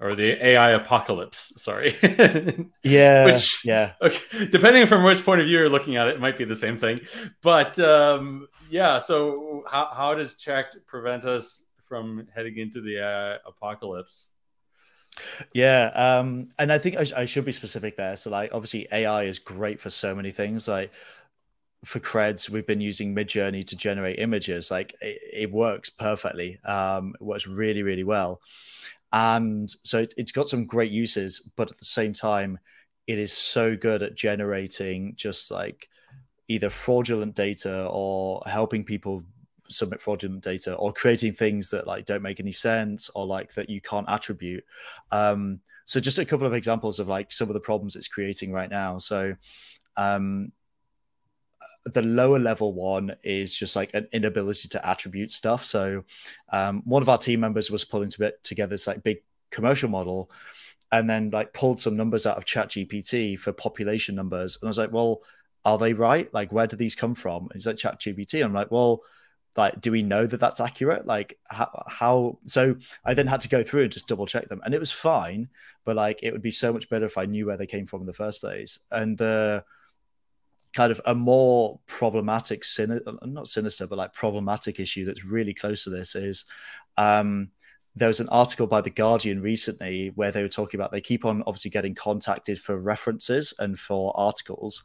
or 0.00 0.14
the 0.14 0.44
AI 0.46 0.70
apocalypse. 0.70 1.52
Sorry. 1.56 1.96
yeah. 2.82 3.24
which 3.24 3.64
yeah. 3.64 3.92
Okay, 4.02 4.46
depending 4.50 4.86
from 4.86 5.02
which 5.02 5.24
point 5.24 5.40
of 5.40 5.46
view 5.46 5.58
you're 5.58 5.68
looking 5.68 5.96
at 5.96 6.08
it, 6.08 6.16
it 6.16 6.20
might 6.20 6.36
be 6.36 6.44
the 6.44 6.56
same 6.56 6.76
thing. 6.76 7.00
But 7.42 7.78
um, 7.78 8.48
yeah. 8.70 8.98
So 8.98 9.64
how 9.70 9.90
how 9.92 10.14
does 10.14 10.34
Cheqd 10.34 10.86
prevent 10.86 11.24
us 11.24 11.64
from 11.86 12.26
heading 12.34 12.58
into 12.58 12.80
the 12.80 12.98
AI 12.98 13.38
apocalypse? 13.46 14.30
Yeah, 15.52 15.86
um, 15.94 16.50
and 16.58 16.70
I 16.70 16.78
think 16.78 16.96
I, 16.96 17.04
sh- 17.04 17.12
I 17.12 17.24
should 17.24 17.44
be 17.44 17.50
specific 17.50 17.96
there. 17.96 18.16
So, 18.16 18.30
like, 18.30 18.54
obviously, 18.54 18.86
AI 18.92 19.24
is 19.24 19.40
great 19.40 19.80
for 19.80 19.90
so 19.90 20.14
many 20.14 20.30
things. 20.30 20.68
Like, 20.68 20.92
for 21.84 22.00
creds 22.00 22.50
we've 22.50 22.66
been 22.66 22.80
using 22.80 23.14
midjourney 23.14 23.64
to 23.66 23.76
generate 23.76 24.18
images. 24.18 24.70
Like 24.70 24.94
it, 25.00 25.20
it 25.32 25.52
works 25.52 25.90
perfectly 25.90 26.58
um, 26.64 27.14
it 27.20 27.24
works 27.24 27.46
really 27.46 27.82
really 27.82 28.04
well. 28.04 28.40
And 29.12 29.74
so 29.84 30.00
it, 30.00 30.12
it's 30.16 30.32
got 30.32 30.48
some 30.48 30.66
great 30.66 30.92
uses 30.92 31.40
but 31.56 31.70
at 31.70 31.78
the 31.78 31.84
same 31.84 32.12
time 32.12 32.58
it 33.06 33.18
is 33.18 33.32
so 33.32 33.74
good 33.74 34.02
at 34.02 34.14
generating 34.14 35.14
just 35.16 35.50
like 35.50 35.88
either 36.48 36.70
fraudulent 36.70 37.34
data 37.34 37.86
or 37.90 38.42
helping 38.46 38.84
people 38.84 39.22
submit 39.70 40.02
fraudulent 40.02 40.42
data 40.42 40.74
or 40.74 40.92
creating 40.92 41.32
things 41.32 41.70
that 41.70 41.86
like 41.86 42.04
don't 42.04 42.22
make 42.22 42.40
any 42.40 42.52
sense 42.52 43.10
or 43.14 43.26
like 43.26 43.52
that 43.54 43.70
you 43.70 43.80
can't 43.80 44.08
attribute. 44.08 44.64
Um, 45.10 45.60
so 45.84 46.00
just 46.00 46.18
a 46.18 46.24
couple 46.24 46.46
of 46.46 46.54
examples 46.54 46.98
of 46.98 47.08
like 47.08 47.32
some 47.32 47.48
of 47.48 47.54
the 47.54 47.60
problems 47.60 47.96
it's 47.96 48.08
creating 48.08 48.52
right 48.52 48.70
now. 48.70 48.98
So 48.98 49.34
um, 49.96 50.52
the 51.88 52.02
lower 52.02 52.38
level 52.38 52.72
one 52.72 53.16
is 53.22 53.54
just 53.54 53.76
like 53.76 53.90
an 53.94 54.08
inability 54.12 54.68
to 54.68 54.88
attribute 54.88 55.32
stuff. 55.32 55.64
So 55.64 56.04
um, 56.52 56.82
one 56.84 57.02
of 57.02 57.08
our 57.08 57.18
team 57.18 57.40
members 57.40 57.70
was 57.70 57.84
pulling 57.84 58.10
together 58.42 58.70
this 58.70 58.86
like 58.86 59.02
big 59.02 59.18
commercial 59.50 59.88
model 59.88 60.30
and 60.90 61.08
then 61.08 61.30
like 61.30 61.52
pulled 61.52 61.80
some 61.80 61.96
numbers 61.96 62.26
out 62.26 62.36
of 62.36 62.44
chat 62.44 62.68
gpt 62.70 63.38
for 63.38 63.52
population 63.52 64.14
numbers. 64.14 64.58
And 64.60 64.68
i 64.68 64.70
was 64.70 64.78
like 64.78 64.92
well 64.92 65.22
are 65.64 65.76
they 65.76 65.92
right? 65.92 66.32
Like 66.32 66.52
where 66.52 66.66
do 66.66 66.76
these 66.76 66.94
come 66.94 67.14
from? 67.14 67.48
Is 67.54 67.64
that 67.64 67.78
chat 67.78 68.00
gpt 68.00 68.44
i'm 68.44 68.52
like 68.52 68.70
well 68.70 69.02
like 69.56 69.80
do 69.80 69.90
we 69.90 70.02
know 70.02 70.26
that 70.26 70.38
that's 70.38 70.60
accurate? 70.60 71.06
Like 71.06 71.38
how, 71.46 71.84
how 71.88 72.38
so 72.44 72.76
i 73.04 73.14
then 73.14 73.26
had 73.26 73.40
to 73.40 73.48
go 73.48 73.62
through 73.62 73.82
and 73.82 73.92
just 73.92 74.06
double 74.06 74.26
check 74.26 74.48
them. 74.48 74.60
And 74.64 74.74
it 74.74 74.80
was 74.80 74.92
fine 74.92 75.48
but 75.84 75.96
like 75.96 76.20
it 76.22 76.32
would 76.32 76.42
be 76.42 76.50
so 76.50 76.72
much 76.72 76.88
better 76.88 77.06
if 77.06 77.18
i 77.18 77.24
knew 77.24 77.46
where 77.46 77.56
they 77.56 77.66
came 77.66 77.86
from 77.86 78.00
in 78.00 78.06
the 78.06 78.12
first 78.12 78.40
place. 78.40 78.80
And 78.90 79.20
uh, 79.20 79.62
kind 80.78 80.92
of 80.92 81.00
a 81.06 81.14
more 81.14 81.80
problematic, 81.88 82.62
sin- 82.62 83.00
not 83.24 83.48
sinister, 83.48 83.84
but 83.84 83.98
like 83.98 84.12
problematic 84.12 84.78
issue 84.78 85.04
that's 85.04 85.24
really 85.24 85.52
close 85.52 85.82
to 85.82 85.90
this 85.90 86.14
is 86.14 86.44
um, 86.96 87.48
there 87.96 88.06
was 88.06 88.20
an 88.20 88.28
article 88.28 88.68
by 88.68 88.80
the 88.80 88.88
Guardian 88.88 89.42
recently 89.42 90.12
where 90.14 90.30
they 90.30 90.40
were 90.40 90.48
talking 90.48 90.78
about 90.78 90.92
they 90.92 91.00
keep 91.00 91.24
on 91.24 91.42
obviously 91.48 91.72
getting 91.72 91.96
contacted 91.96 92.60
for 92.60 92.78
references 92.78 93.52
and 93.58 93.76
for 93.76 94.12
articles. 94.16 94.84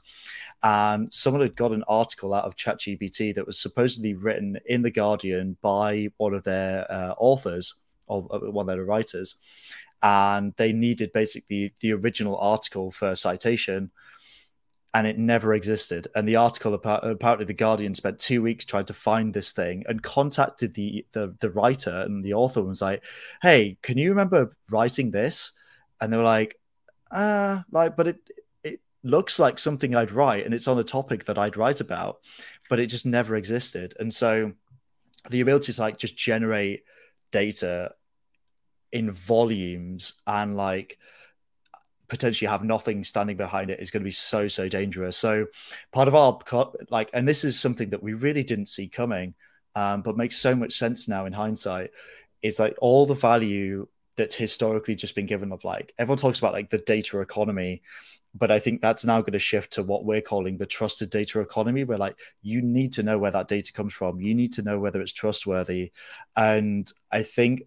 And 0.63 1.13
someone 1.13 1.43
had 1.43 1.55
got 1.55 1.73
an 1.73 1.83
article 1.87 2.33
out 2.33 2.45
of 2.45 2.55
ChatGPT 2.55 3.35
that 3.35 3.45
was 3.45 3.59
supposedly 3.59 4.15
written 4.15 4.57
in 4.65 4.81
the 4.81 4.89
Guardian 4.89 5.57
by 5.61 6.07
one 6.17 6.33
of 6.33 6.43
their 6.43 6.91
uh, 6.91 7.13
authors 7.19 7.75
or 8.07 8.23
one 8.23 8.67
of 8.67 8.75
their 8.75 8.83
writers. 8.83 9.35
And 10.01 10.55
they 10.57 10.73
needed 10.73 11.11
basically 11.11 11.75
the 11.81 11.93
original 11.93 12.35
article 12.37 12.89
for 12.89 13.13
citation 13.13 13.91
and 14.93 15.07
it 15.07 15.17
never 15.17 15.53
existed. 15.53 16.07
And 16.15 16.27
the 16.27 16.35
article 16.35 16.73
apparently 16.73 17.45
the 17.45 17.53
Guardian 17.53 17.95
spent 17.95 18.19
two 18.19 18.41
weeks 18.41 18.65
trying 18.65 18.85
to 18.85 18.93
find 18.93 19.33
this 19.33 19.51
thing 19.51 19.83
and 19.87 20.03
contacted 20.03 20.75
the 20.75 21.05
the, 21.13 21.35
the 21.39 21.49
writer 21.49 22.01
and 22.01 22.23
the 22.23 22.33
author 22.33 22.59
and 22.59 22.69
was 22.69 22.81
like, 22.81 23.03
"Hey, 23.41 23.77
can 23.81 23.97
you 23.97 24.09
remember 24.09 24.55
writing 24.71 25.11
this?" 25.11 25.51
And 25.99 26.13
they 26.13 26.17
were 26.17 26.23
like, 26.23 26.59
"Uh, 27.11 27.61
like, 27.71 27.95
but 27.97 28.07
it 28.07 28.29
it 28.63 28.81
looks 29.03 29.39
like 29.39 29.57
something 29.57 29.95
I'd 29.95 30.11
write, 30.11 30.45
and 30.45 30.53
it's 30.53 30.67
on 30.67 30.79
a 30.79 30.83
topic 30.83 31.25
that 31.25 31.39
I'd 31.39 31.57
write 31.57 31.81
about, 31.81 32.19
but 32.69 32.79
it 32.79 32.87
just 32.87 33.05
never 33.05 33.35
existed." 33.35 33.95
And 33.99 34.13
so 34.13 34.53
the 35.29 35.41
ability 35.41 35.73
to 35.73 35.81
like 35.81 35.97
just 35.97 36.17
generate 36.17 36.83
data 37.31 37.93
in 38.91 39.09
volumes 39.09 40.21
and 40.27 40.55
like 40.55 40.99
potentially 42.13 42.47
have 42.47 42.63
nothing 42.63 43.03
standing 43.03 43.35
behind 43.35 43.71
it 43.71 43.79
is 43.79 43.89
going 43.89 44.01
to 44.01 44.05
be 44.05 44.11
so 44.11 44.47
so 44.47 44.69
dangerous. 44.69 45.17
So 45.17 45.47
part 45.91 46.07
of 46.07 46.13
our 46.13 46.39
like, 46.91 47.09
and 47.11 47.27
this 47.27 47.43
is 47.43 47.59
something 47.59 47.89
that 47.89 48.03
we 48.03 48.13
really 48.13 48.43
didn't 48.43 48.67
see 48.67 48.87
coming, 48.87 49.33
um, 49.73 50.03
but 50.03 50.15
makes 50.15 50.37
so 50.37 50.55
much 50.55 50.73
sense 50.73 51.07
now 51.09 51.25
in 51.25 51.33
hindsight. 51.33 51.89
Is 52.43 52.59
like 52.59 52.75
all 52.79 53.07
the 53.07 53.15
value 53.15 53.87
that's 54.15 54.35
historically 54.35 54.93
just 54.93 55.15
been 55.15 55.25
given 55.25 55.51
of 55.51 55.63
like 55.63 55.91
everyone 55.97 56.19
talks 56.19 56.37
about 56.37 56.53
like 56.53 56.69
the 56.69 56.77
data 56.77 57.19
economy 57.19 57.81
but 58.35 58.51
i 58.51 58.59
think 58.59 58.79
that's 58.79 59.03
now 59.03 59.19
going 59.21 59.33
to 59.33 59.39
shift 59.39 59.73
to 59.73 59.81
what 59.81 60.05
we're 60.05 60.21
calling 60.21 60.57
the 60.57 60.67
trusted 60.67 61.09
data 61.09 61.39
economy 61.39 61.83
where 61.83 61.97
like 61.97 62.15
you 62.43 62.61
need 62.61 62.91
to 62.93 63.01
know 63.01 63.17
where 63.17 63.31
that 63.31 63.47
data 63.47 63.73
comes 63.73 63.91
from 63.91 64.21
you 64.21 64.35
need 64.35 64.53
to 64.53 64.61
know 64.61 64.77
whether 64.79 65.01
it's 65.01 65.11
trustworthy 65.11 65.91
and 66.35 66.91
i 67.11 67.23
think 67.23 67.63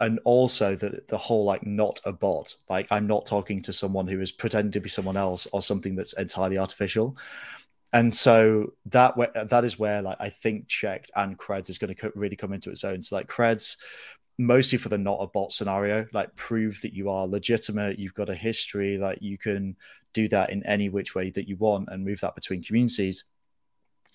and 0.00 0.20
also 0.24 0.76
the 0.76 1.02
the 1.08 1.18
whole 1.18 1.44
like 1.44 1.66
not 1.66 2.00
a 2.04 2.12
bot. 2.12 2.54
Like 2.68 2.86
i'm 2.90 3.06
not 3.06 3.26
talking 3.26 3.62
to 3.62 3.72
someone 3.72 4.06
who 4.06 4.20
is 4.20 4.32
pretending 4.32 4.72
to 4.72 4.80
be 4.80 4.88
someone 4.88 5.16
else 5.16 5.46
or 5.52 5.62
something 5.62 5.96
that's 5.96 6.12
entirely 6.14 6.58
artificial. 6.58 7.16
And 7.92 8.12
so 8.12 8.74
that 8.86 9.14
that 9.48 9.64
is 9.64 9.78
where 9.78 10.02
like 10.02 10.18
i 10.20 10.28
think 10.28 10.68
Cheqd 10.68 11.10
and 11.16 11.38
creds 11.38 11.70
is 11.70 11.78
going 11.78 11.94
to 11.94 12.12
really 12.14 12.36
come 12.36 12.52
into 12.52 12.70
its 12.70 12.84
own. 12.84 13.02
So 13.02 13.16
like 13.16 13.28
creds 13.28 13.76
mostly 14.38 14.76
for 14.76 14.90
the 14.90 14.98
not 14.98 15.18
a 15.20 15.26
bot 15.26 15.50
scenario 15.50 16.06
like 16.12 16.34
prove 16.36 16.78
that 16.82 16.92
you 16.92 17.08
are 17.08 17.26
legitimate 17.26 17.98
you've 17.98 18.12
got 18.12 18.28
a 18.28 18.34
history 18.34 18.98
like 18.98 19.16
you 19.22 19.38
can 19.38 19.74
do 20.16 20.28
that 20.28 20.50
in 20.50 20.62
any 20.64 20.88
which 20.88 21.14
way 21.14 21.30
that 21.30 21.46
you 21.46 21.56
want 21.56 21.88
and 21.90 22.04
move 22.04 22.20
that 22.20 22.34
between 22.34 22.62
communities. 22.62 23.24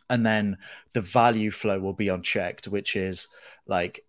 And 0.10 0.26
then 0.26 0.58
the 0.94 1.02
value 1.02 1.52
flow 1.52 1.80
will 1.80 1.94
be 1.94 2.10
on 2.10 2.24
Cheqd 2.24 2.68
which 2.68 2.96
is 2.96 3.28
like 3.68 4.04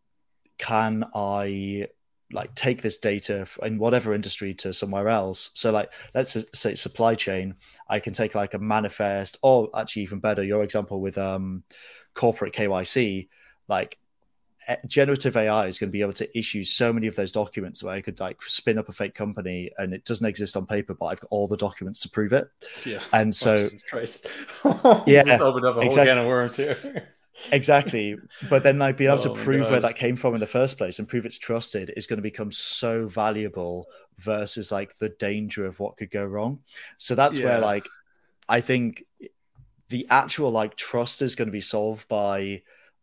can 0.62 1.04
I 1.12 1.88
like 2.30 2.54
take 2.54 2.80
this 2.80 2.98
data 2.98 3.46
in 3.62 3.78
whatever 3.78 4.14
industry 4.14 4.54
to 4.54 4.72
somewhere 4.72 5.08
else? 5.08 5.50
So 5.54 5.72
like 5.72 5.92
let's 6.14 6.36
say 6.54 6.74
supply 6.76 7.14
chain 7.14 7.56
i 7.88 7.98
can 7.98 8.12
take 8.12 8.34
like 8.34 8.54
a 8.54 8.58
manifest 8.58 9.38
or 9.42 9.68
actually 9.74 10.02
even 10.02 10.20
better 10.20 10.44
your 10.44 10.62
example 10.62 11.00
with 11.00 11.18
um 11.18 11.64
corporate 12.14 12.54
kyc 12.54 13.28
like 13.68 13.98
generative 14.86 15.36
ai 15.36 15.66
is 15.66 15.78
going 15.80 15.88
to 15.88 15.92
be 15.92 16.02
able 16.02 16.12
to 16.12 16.38
issue 16.38 16.62
so 16.62 16.92
many 16.92 17.08
of 17.08 17.16
those 17.16 17.32
documents 17.32 17.82
where 17.82 17.94
i 17.94 18.00
could 18.00 18.20
like 18.20 18.40
spin 18.42 18.78
up 18.78 18.88
a 18.88 18.92
fake 18.92 19.14
company 19.14 19.70
and 19.78 19.92
it 19.92 20.04
doesn't 20.04 20.26
exist 20.26 20.56
on 20.56 20.64
paper 20.64 20.94
but 20.94 21.06
i've 21.06 21.20
got 21.20 21.28
all 21.30 21.48
the 21.48 21.56
documents 21.56 21.98
to 22.00 22.08
prove 22.08 22.32
it. 22.32 22.48
Yeah. 22.86 23.00
And 23.12 23.34
so 23.34 23.68
yeah 25.06 25.22
a 25.26 25.38
whole 25.38 25.52
exactly. 25.80 27.02
Can 27.34 27.62
of 27.62 27.68
worms 27.68 27.92
here 27.92 28.12
exactly. 28.12 28.16
But 28.48 28.62
then 28.62 28.78
like 28.78 28.96
being 28.96 29.10
able 29.10 29.20
oh 29.20 29.34
to 29.34 29.40
prove 29.42 29.70
where 29.70 29.80
that 29.80 29.96
came 29.96 30.16
from 30.16 30.34
in 30.34 30.40
the 30.40 30.46
first 30.46 30.78
place 30.78 30.98
and 30.98 31.08
prove 31.08 31.26
it's 31.26 31.38
trusted 31.38 31.92
is 31.96 32.06
going 32.06 32.18
to 32.18 32.22
become 32.22 32.52
so 32.52 33.06
valuable 33.06 33.86
versus 34.18 34.70
like 34.70 34.96
the 34.98 35.08
danger 35.08 35.66
of 35.66 35.80
what 35.80 35.96
could 35.96 36.10
go 36.10 36.24
wrong. 36.24 36.60
So 36.98 37.14
that's 37.14 37.38
yeah. 37.38 37.46
where 37.46 37.58
like 37.60 37.88
i 38.48 38.60
think 38.60 39.04
the 39.88 40.06
actual 40.10 40.50
like 40.50 40.74
trust 40.74 41.22
is 41.22 41.36
going 41.36 41.48
to 41.48 41.52
be 41.52 41.60
solved 41.60 42.08
by 42.08 42.62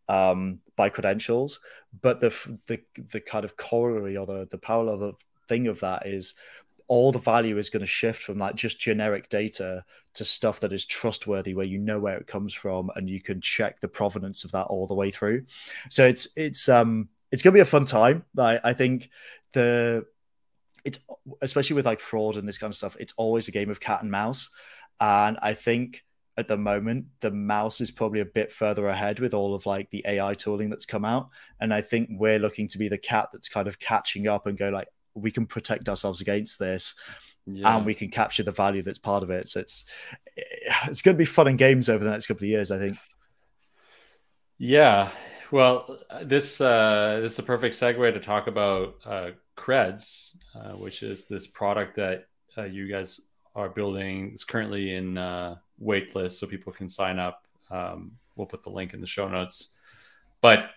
um 0.10 0.60
by 0.76 0.90
credentials. 0.90 1.60
But 2.02 2.20
the 2.20 2.30
the 2.68 2.82
the 3.12 3.22
kind 3.22 3.46
of 3.46 3.58
corollary 3.58 4.18
or 4.18 4.26
the 4.26 4.48
the 4.50 4.58
parallel 4.58 5.18
thing 5.48 5.68
of 5.68 5.80
that 5.82 6.06
is 6.08 6.34
all 6.90 7.12
the 7.12 7.20
value 7.20 7.58
is 7.60 7.70
going 7.70 7.82
to 7.82 7.86
shift 7.86 8.22
from 8.22 8.40
like 8.40 8.56
just 8.56 8.80
generic 8.80 9.30
data 9.30 9.86
to 10.16 10.26
stuff 10.26 10.60
that 10.60 10.74
is 10.74 10.86
trustworthy 10.86 11.54
where 11.54 11.66
you 11.66 11.78
know 11.78 12.00
where 12.00 12.18
it 12.18 12.26
comes 12.26 12.52
from 12.52 12.90
and 12.96 13.08
you 13.08 13.22
can 13.22 13.40
check 13.40 13.80
the 13.80 13.88
provenance 13.88 14.44
of 14.44 14.52
that 14.52 14.66
all 14.66 14.88
the 14.88 14.96
way 14.96 15.12
through. 15.12 15.46
So 15.90 16.06
it's 16.08 16.28
it's 16.36 16.68
um 16.68 17.08
it's 17.32 17.44
going 17.44 17.54
to 17.54 17.58
be 17.58 17.62
a 17.62 17.66
fun 17.66 17.86
time. 17.86 18.26
Like 18.36 18.60
i 18.64 18.74
think 18.74 19.10
the 19.54 20.06
it's 20.84 21.00
especially 21.42 21.76
with 21.76 21.86
like 21.86 22.00
fraud 22.00 22.38
and 22.38 22.48
this 22.48 22.58
kind 22.58 22.72
of 22.72 22.76
stuff 22.76 22.96
it's 23.00 23.14
always 23.18 23.48
a 23.48 23.52
game 23.52 23.70
of 23.70 23.80
cat 23.80 24.02
and 24.02 24.12
mouse. 24.12 24.50
And 25.00 25.38
i 25.44 25.54
think 25.54 26.04
at 26.38 26.48
the 26.48 26.58
moment 26.58 27.06
the 27.20 27.32
mouse 27.32 27.82
is 27.82 27.92
probably 27.92 28.22
a 28.22 28.26
bit 28.26 28.52
further 28.52 28.88
ahead 28.88 29.20
with 29.20 29.34
all 29.36 29.54
of 29.54 29.66
like 29.66 29.92
the 29.92 30.04
ai 30.08 30.34
tooling 30.34 30.72
that's 30.72 30.88
come 30.88 31.06
out. 31.06 31.30
And 31.62 31.72
i 31.72 31.82
think 31.82 32.10
we're 32.12 32.40
looking 32.40 32.68
to 32.70 32.80
be 32.80 32.90
the 32.90 32.98
cat 32.98 33.30
that's 33.32 33.48
kind 33.48 33.68
of 33.68 33.78
catching 33.78 34.28
up 34.28 34.48
and 34.48 34.58
go 34.58 34.70
like 34.70 34.88
we 35.14 35.32
can 35.32 35.46
protect 35.46 35.90
ourselves 35.90 36.22
against 36.22 36.60
this 36.60 36.96
yeah. 37.46 37.76
and 37.76 37.86
we 37.86 37.94
can 37.94 38.10
capture 38.10 38.44
the 38.44 38.52
value 38.52 38.82
that's 38.82 38.98
part 38.98 39.24
of 39.24 39.30
it. 39.30 39.50
So 39.50 39.60
it's 39.60 39.86
it's 40.88 41.02
going 41.02 41.16
to 41.16 41.20
be 41.20 41.26
fun 41.26 41.48
and 41.48 41.58
games 41.58 41.90
over 41.90 42.04
the 42.04 42.12
next 42.12 42.28
couple 42.28 42.44
of 42.44 42.50
years 42.50 42.72
i 42.72 42.78
think. 42.78 42.98
Yeah. 44.58 45.10
Well 45.52 46.00
this 46.22 46.62
uh 46.62 47.20
this 47.22 47.34
is 47.34 47.40
a 47.40 47.44
perfect 47.44 47.76
segue 47.76 48.14
to 48.14 48.20
talk 48.20 48.48
about 48.48 48.96
uh 49.06 49.32
creds 49.58 50.36
uh, 50.56 50.78
which 50.78 51.04
is 51.04 51.26
this 51.26 51.48
product 51.48 51.96
that 51.96 52.28
uh, 52.58 52.64
you 52.64 52.90
guys 52.90 53.22
are 53.56 53.70
building. 53.70 54.30
It's 54.34 54.44
currently 54.44 54.96
in 54.96 55.18
uh 55.18 55.56
waitlist 55.82 56.34
so 56.34 56.48
people 56.48 56.74
can 56.74 56.90
sign 56.90 57.20
up. 57.20 57.46
Um, 57.72 58.12
we'll 58.36 58.48
put 58.48 58.64
the 58.64 58.70
link 58.70 58.94
in 58.94 59.02
the 59.02 59.08
show 59.08 59.28
notes. 59.28 59.70
But 60.42 60.72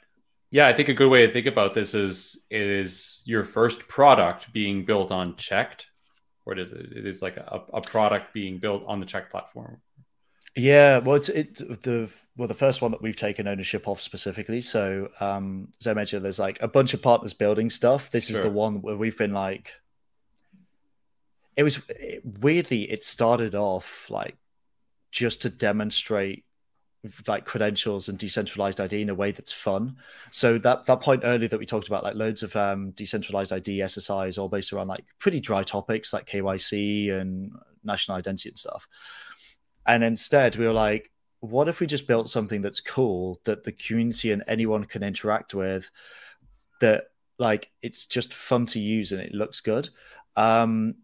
yeah, 0.53 0.69
I 0.69 0.75
think 0.75 0.91
a 0.91 0.95
good 0.95 1.09
way 1.09 1.27
to 1.27 1.33
think 1.33 1.47
about 1.47 1.73
this 1.73 1.95
is 1.95 2.45
is 2.51 3.23
your 3.25 3.43
first 3.43 3.89
product 3.89 4.53
being 4.53 4.85
built 4.85 5.11
on 5.11 5.33
Cheqd, 5.35 5.87
or 6.45 6.53
it 6.53 6.59
is 6.59 6.71
it 6.71 7.07
is 7.07 7.23
like 7.23 7.39
a, 7.39 7.63
a 7.73 7.81
product 7.81 8.35
being 8.35 8.59
built 8.59 8.85
on 8.87 9.01
the 9.01 9.07
Cheqd 9.07 9.31
platform. 9.31 9.81
Yeah, 10.55 10.99
well, 10.99 11.17
it's 11.17 11.31
it 11.31 11.55
the 11.57 12.11
well 12.37 12.49
the 12.49 12.55
first 12.55 12.83
one 12.83 12.91
that 12.91 13.01
we've 13.01 13.17
taken 13.17 13.49
ownership 13.49 13.89
of 13.89 14.03
specifically. 14.03 14.61
So, 14.61 15.09
um, 15.21 15.69
as 15.81 15.87
I 15.87 15.95
mentioned, 15.95 16.23
there's 16.23 16.39
like 16.39 16.63
a 16.63 16.69
bunch 16.69 16.93
of 16.93 17.01
partners 17.01 17.33
building 17.33 17.71
stuff. 17.71 18.11
This 18.11 18.27
sure. 18.27 18.37
is 18.37 18.43
the 18.43 18.51
one 18.51 18.83
where 18.83 18.97
we've 18.97 19.17
been 19.17 19.33
like, 19.33 19.73
it 21.57 21.63
was 21.63 21.83
it, 21.89 22.21
weirdly 22.27 22.93
it 22.93 23.03
started 23.03 23.55
off 23.55 24.11
like 24.11 24.37
just 25.11 25.41
to 25.43 25.49
demonstrate 25.49 26.45
like 27.27 27.45
credentials 27.45 28.09
and 28.09 28.17
decentralized 28.17 28.81
ID 28.81 29.03
in 29.03 29.11
a 29.11 29.15
way 29.15 29.33
that's 29.33 29.53
fun. 29.53 29.97
So 30.31 30.59
that 30.59 30.87
that 30.87 31.01
point 31.01 31.23
earlier 31.25 31.49
that 31.49 31.59
we 31.59 31.67
talked 31.67 31.89
about, 31.89 32.05
like 32.05 32.15
loads 32.15 32.43
of 32.43 32.55
um, 32.55 32.93
decentralized 32.93 33.53
ID 33.53 33.81
SSIs, 33.81 34.39
all 34.39 34.49
based 34.49 34.73
around 34.73 34.89
like 34.89 35.05
pretty 35.19 35.41
dry 35.41 35.63
topics 35.63 36.13
like 36.13 36.27
KYC 36.27 37.13
and 37.13 37.53
national 37.83 38.19
identity 38.19 38.51
and 38.51 38.59
stuff. 38.59 38.87
And 39.85 40.05
instead, 40.05 40.57
we 40.57 40.67
were 40.67 40.73
like, 40.73 41.11
what 41.41 41.69
if 41.69 41.81
we 41.81 41.89
just 41.89 42.07
built 42.07 42.29
something 42.29 42.61
that's 42.61 42.81
cool 42.81 43.41
that 43.45 43.65
the 43.65 43.73
community 43.73 44.31
and 44.31 44.45
anyone 44.47 44.85
can 44.85 45.03
interact 45.03 45.55
with? 45.55 45.91
That 46.81 47.07
like 47.39 47.71
it's 47.83 48.07
just 48.07 48.33
fun 48.33 48.67
to 48.67 48.79
use 48.79 49.11
and 49.11 49.21
it 49.21 49.35
looks 49.35 49.61
good. 49.61 49.89
Um, 50.37 50.95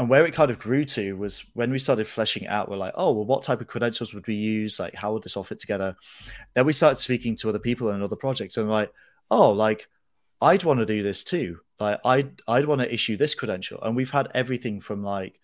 and 0.00 0.08
where 0.08 0.24
it 0.24 0.32
kind 0.32 0.50
of 0.50 0.58
grew 0.58 0.82
to 0.82 1.14
was 1.14 1.44
when 1.52 1.70
we 1.70 1.78
started 1.78 2.06
fleshing 2.06 2.46
out 2.46 2.70
we're 2.70 2.76
like 2.76 2.94
oh 2.96 3.12
well 3.12 3.26
what 3.26 3.42
type 3.42 3.60
of 3.60 3.66
credentials 3.66 4.14
would 4.14 4.26
we 4.26 4.34
use 4.34 4.80
like 4.80 4.94
how 4.94 5.12
would 5.12 5.22
this 5.22 5.36
all 5.36 5.44
fit 5.44 5.60
together 5.60 5.94
then 6.54 6.64
we 6.64 6.72
started 6.72 6.96
speaking 6.96 7.36
to 7.36 7.50
other 7.50 7.58
people 7.58 7.90
and 7.90 8.02
other 8.02 8.16
projects 8.16 8.56
and 8.56 8.70
like 8.70 8.90
oh 9.30 9.50
like 9.50 9.88
i'd 10.40 10.64
want 10.64 10.80
to 10.80 10.86
do 10.86 11.02
this 11.02 11.22
too 11.22 11.58
like 11.78 12.00
i'd 12.06 12.40
i'd 12.48 12.64
want 12.64 12.80
to 12.80 12.92
issue 12.92 13.18
this 13.18 13.34
credential 13.34 13.78
and 13.82 13.94
we've 13.94 14.10
had 14.10 14.28
everything 14.34 14.80
from 14.80 15.04
like 15.04 15.38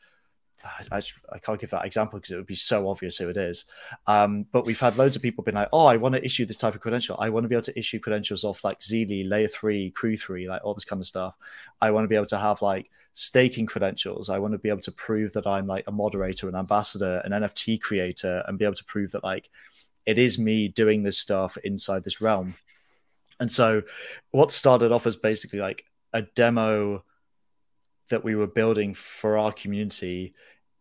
I, 0.91 1.01
I 1.33 1.39
can't 1.39 1.61
give 1.61 1.71
that 1.71 1.85
example 1.85 2.19
because 2.19 2.33
it 2.33 2.37
would 2.37 2.47
be 2.47 2.57
so 2.57 2.89
obvious 2.89 3.19
who 3.19 3.29
it 3.29 3.37
is. 3.37 3.67
Um, 4.09 4.47
but 4.51 4.67
we've 4.67 4.81
had 4.81 4.97
loads 4.97 5.15
of 5.15 5.23
people 5.23 5.45
been 5.45 5.55
like, 5.55 5.69
"Oh, 5.73 5.87
I 5.87 5.97
want 5.97 6.17
to 6.17 6.25
issue 6.25 6.45
this 6.45 6.57
type 6.57 6.75
of 6.75 6.81
credential. 6.81 7.15
I 7.21 7.29
want 7.29 7.45
to 7.45 7.49
be 7.49 7.55
able 7.55 7.63
to 7.65 7.79
issue 7.79 8.01
credentials 8.01 8.43
off 8.43 8.65
like 8.65 8.81
Zealy, 8.81 9.29
Layer 9.29 9.47
Three, 9.47 9.93
Crew 9.93 10.17
Three, 10.17 10.49
like 10.49 10.63
all 10.65 10.75
this 10.75 10.85
kind 10.85 11.01
of 11.01 11.07
stuff. 11.07 11.37
I 11.81 11.93
want 11.93 12.03
to 12.05 12.09
be 12.09 12.17
able 12.17 12.27
to 12.27 12.39
have 12.39 12.63
like 12.63 12.91
staking 13.19 13.65
credentials. 13.65 14.29
I 14.29 14.39
want 14.39 14.53
to 14.53 14.59
be 14.59 14.69
able 14.69 14.83
to 14.83 14.93
prove 14.93 15.33
that 15.33 15.47
I'm 15.47 15.67
like 15.67 15.85
a 15.87 15.93
moderator, 15.93 16.51
an 16.51 16.55
ambassador, 16.55 17.23
an 17.25 17.33
NFT 17.33 17.81
creator, 17.81 18.45
and 18.47 18.59
be 18.59 18.67
able 18.67 18.75
to 18.75 18.85
prove 18.85 19.13
that 19.13 19.25
like 19.25 19.49
it 20.05 20.19
is 20.19 20.39
me 20.39 20.69
doing 20.69 21.03
this 21.03 21.19
stuff 21.19 21.57
inside 21.65 22.05
this 22.05 22.21
realm." 22.21 22.55
And 23.41 23.51
so, 23.51 23.83
what 24.33 24.53
started 24.53 24.93
off 24.93 25.07
as 25.07 25.17
basically 25.17 25.61
like 25.61 25.85
a 26.13 26.23
demo 26.23 27.05
that 28.11 28.23
we 28.23 28.37
were 28.37 28.47
building 28.47 28.93
for 28.93 29.39
our 29.39 29.51
community 29.51 30.35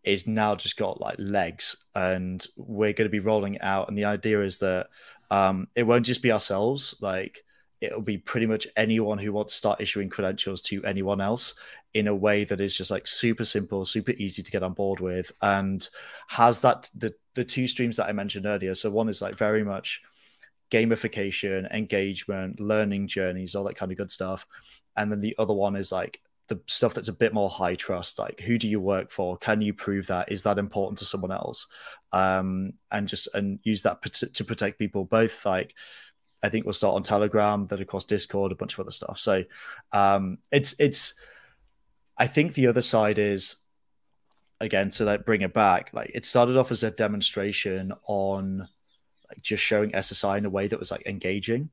is 0.03 0.27
now 0.27 0.55
just 0.55 0.75
got 0.75 0.99
like 0.99 1.15
legs 1.17 1.87
and 1.95 2.45
we're 2.57 2.93
going 2.93 3.07
to 3.07 3.09
be 3.09 3.19
rolling 3.19 3.59
out 3.61 3.87
and 3.87 3.97
the 3.97 4.05
idea 4.05 4.43
is 4.43 4.59
that 4.59 4.87
um, 5.31 5.67
it 5.73 5.83
won't 5.83 6.05
just 6.05 6.21
be 6.21 6.31
ourselves 6.31 6.95
like 7.01 7.44
it'll 7.85 8.01
be 8.01 8.17
pretty 8.17 8.45
much 8.45 8.67
anyone 8.75 9.17
who 9.17 9.31
wants 9.31 9.53
to 9.53 9.57
start 9.57 9.81
issuing 9.81 10.09
credentials 10.09 10.61
to 10.63 10.83
anyone 10.83 11.21
else 11.21 11.55
in 11.93 12.07
a 12.07 12.15
way 12.15 12.43
that 12.43 12.59
is 12.59 12.75
just 12.75 12.91
like 12.91 13.07
super 13.07 13.45
simple 13.45 13.85
super 13.85 14.11
easy 14.11 14.43
to 14.43 14.51
get 14.51 14.63
on 14.63 14.73
board 14.73 14.99
with 14.99 15.31
and 15.41 15.87
has 16.27 16.61
that 16.61 16.89
the 16.97 17.13
the 17.35 17.45
two 17.45 17.67
streams 17.67 17.97
that 17.97 18.07
i 18.07 18.11
mentioned 18.11 18.45
earlier. 18.45 18.73
So 18.73 18.89
one 18.89 19.09
is 19.09 19.21
like 19.21 19.37
very 19.37 19.63
much 19.63 20.01
gamification 20.71 21.71
engagement 21.71 22.59
learning 22.59 23.07
journeys 23.07 23.55
all 23.55 23.63
that 23.65 23.75
kind 23.75 23.91
of 23.91 23.97
good 23.97 24.11
stuff. 24.11 24.47
And 24.97 25.11
then 25.11 25.19
the 25.19 25.35
other 25.37 25.53
one 25.53 25.75
is 25.75 25.91
like 25.91 26.21
the 26.47 26.59
stuff 26.67 26.93
that's 26.93 27.07
a 27.07 27.13
bit 27.13 27.33
more 27.33 27.49
high 27.49 27.75
trust 27.75 28.19
like 28.19 28.39
who 28.39 28.57
do 28.57 28.67
you 28.67 28.79
work 28.79 29.11
for? 29.11 29.37
Can 29.37 29.61
you 29.61 29.73
prove 29.73 30.07
that? 30.07 30.31
Is 30.31 30.43
that 30.43 30.57
important 30.57 30.97
to 30.99 31.05
someone 31.05 31.31
else? 31.31 31.67
Um 32.11 32.73
and 32.91 33.07
just 33.07 33.27
and 33.33 33.59
use 33.63 33.83
that 33.83 34.01
to 34.01 34.43
protect 34.43 34.79
people 34.79 35.05
both 35.05 35.45
like 35.45 35.75
i 36.43 36.49
think 36.49 36.65
we'll 36.65 36.73
start 36.73 36.95
on 36.95 37.03
telegram 37.03 37.67
then 37.67 37.81
across 37.81 38.05
discord 38.05 38.51
a 38.51 38.55
bunch 38.55 38.73
of 38.73 38.79
other 38.79 38.91
stuff 38.91 39.19
so 39.19 39.43
um 39.91 40.37
it's 40.51 40.75
it's 40.79 41.13
i 42.17 42.27
think 42.27 42.53
the 42.53 42.67
other 42.67 42.81
side 42.81 43.17
is 43.17 43.57
again 44.61 44.89
to 44.89 45.03
like 45.03 45.25
bring 45.25 45.41
it 45.41 45.53
back 45.53 45.89
like 45.93 46.11
it 46.13 46.25
started 46.25 46.57
off 46.57 46.71
as 46.71 46.83
a 46.83 46.91
demonstration 46.91 47.91
on 48.07 48.67
like 49.29 49.41
just 49.41 49.63
showing 49.63 49.91
ssi 49.91 50.37
in 50.37 50.45
a 50.45 50.49
way 50.49 50.67
that 50.67 50.79
was 50.79 50.91
like 50.91 51.05
engaging 51.05 51.69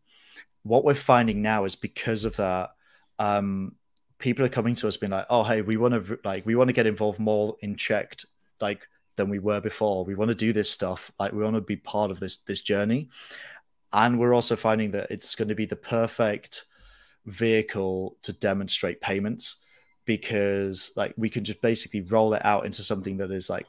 what 0.65 0.85
we're 0.85 0.95
finding 0.95 1.43
now 1.43 1.65
is 1.65 1.77
because 1.77 2.25
of 2.25 2.37
that 2.37 2.71
um 3.19 3.75
people 4.23 4.45
are 4.45 4.49
coming 4.49 4.75
to 4.77 4.89
us 4.89 4.97
being 4.97 5.11
like, 5.11 5.27
"Oh, 5.29 5.43
hey, 5.43 5.61
we 5.61 5.77
want 5.77 6.07
to 6.07 6.19
like 6.25 6.47
we 6.47 6.55
want 6.55 6.69
to 6.69 6.73
get 6.73 6.87
involved 6.87 7.19
more 7.19 7.57
in 7.61 7.75
Cheqd 7.77 8.25
like 8.61 8.89
than 9.17 9.29
we 9.29 9.39
were 9.39 9.61
before. 9.61 10.05
We 10.07 10.15
want 10.15 10.31
to 10.31 10.35
do 10.35 10.55
this 10.55 10.71
stuff. 10.71 11.13
Like 11.19 11.33
we 11.33 11.43
want 11.43 11.57
to 11.57 11.61
be 11.61 11.77
part 11.77 12.11
of 12.11 12.21
this 12.21 12.39
this 12.39 12.63
journey." 12.63 13.11
And 13.93 14.18
we're 14.18 14.34
also 14.34 14.57
finding 14.57 14.93
that 14.93 15.11
it's 15.11 15.34
going 15.34 15.49
to 15.49 15.55
be 15.55 15.66
the 15.66 15.76
perfect 15.76 16.64
vehicle 17.26 18.16
to 18.22 18.32
demonstrate 18.32 19.01
payments 19.01 19.57
because 20.05 20.93
like 20.97 21.14
we 21.16 21.28
can 21.28 21.45
just 21.45 21.61
basically 21.61 22.01
roll 22.01 22.34
it 22.34 22.45
out 22.45 22.66
into 22.66 22.82
something 22.82 23.18
that 23.18 23.30
is 23.30 23.49
like 23.49 23.66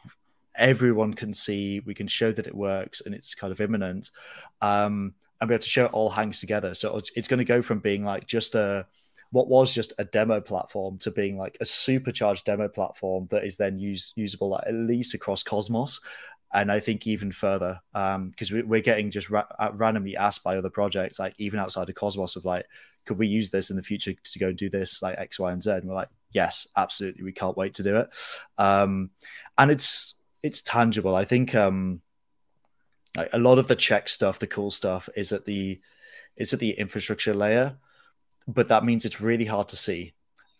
everyone 0.55 1.13
can 1.13 1.33
see 1.33 1.79
we 1.81 1.93
can 1.93 2.07
show 2.07 2.31
that 2.31 2.47
it 2.47 2.55
works 2.55 3.01
and 3.01 3.13
it's 3.13 3.35
kind 3.35 3.51
of 3.51 3.61
imminent 3.61 4.09
um 4.61 5.13
and 5.39 5.47
be 5.47 5.53
able 5.53 5.61
to 5.61 5.69
show 5.69 5.85
it 5.85 5.93
all 5.93 6.09
hangs 6.09 6.39
together 6.39 6.73
so 6.73 6.97
it's, 6.97 7.11
it's 7.15 7.27
going 7.27 7.37
to 7.37 7.43
go 7.43 7.61
from 7.61 7.77
being 7.79 8.03
like 8.03 8.25
just 8.25 8.55
a 8.55 8.85
what 9.33 9.47
was 9.47 9.73
just 9.73 9.93
a 9.97 10.05
demo 10.05 10.39
platform 10.39 10.99
to 10.99 11.09
being 11.09 11.39
like 11.39 11.57
a 11.59 11.65
supercharged 11.65 12.45
demo 12.45 12.67
platform 12.67 13.27
that 13.31 13.43
is 13.43 13.57
then 13.57 13.79
use, 13.79 14.13
usable 14.15 14.55
at 14.55 14.71
least 14.71 15.15
across 15.15 15.41
Cosmos. 15.41 15.99
And 16.53 16.71
I 16.71 16.79
think 16.79 17.07
even 17.07 17.31
further, 17.31 17.81
because 17.91 18.51
um, 18.51 18.67
we, 18.67 18.77
are 18.77 18.81
getting 18.81 19.09
just 19.09 19.29
ra- 19.29 19.47
uh, 19.57 19.71
randomly 19.73 20.15
asked 20.15 20.43
by 20.43 20.57
other 20.57 20.69
projects, 20.69 21.19
like 21.19 21.33
even 21.37 21.59
outside 21.59 21.89
of 21.89 21.95
Cosmos, 21.95 22.35
of 22.35 22.45
like, 22.45 22.65
could 23.05 23.17
we 23.17 23.27
use 23.27 23.49
this 23.49 23.69
in 23.69 23.75
the 23.75 23.81
future 23.81 24.13
to 24.13 24.39
go 24.39 24.47
and 24.49 24.57
do 24.57 24.69
this, 24.69 25.01
like 25.01 25.17
X, 25.17 25.39
Y, 25.39 25.51
and 25.51 25.63
Z? 25.63 25.71
And 25.71 25.85
we're 25.85 25.95
like, 25.95 26.09
yes, 26.31 26.67
absolutely, 26.75 27.23
we 27.23 27.31
can't 27.31 27.57
wait 27.57 27.73
to 27.75 27.83
do 27.83 27.97
it. 27.97 28.09
Um, 28.57 29.09
and 29.57 29.71
it's 29.71 30.15
it's 30.43 30.61
tangible. 30.61 31.15
I 31.15 31.25
think 31.25 31.55
um, 31.55 32.01
like 33.17 33.29
a 33.33 33.39
lot 33.39 33.57
of 33.57 33.67
the 33.67 33.75
Cheqd 33.75 34.09
stuff, 34.09 34.39
the 34.39 34.47
cool 34.47 34.71
stuff, 34.71 35.09
is 35.15 35.31
at 35.31 35.45
the 35.45 35.81
is 36.37 36.53
at 36.53 36.59
the 36.59 36.71
infrastructure 36.71 37.33
layer 37.33 37.77
but 38.47 38.67
that 38.69 38.83
means 38.83 39.05
it's 39.05 39.21
really 39.21 39.45
hard 39.45 39.69
to 39.69 39.77
see. 39.77 40.13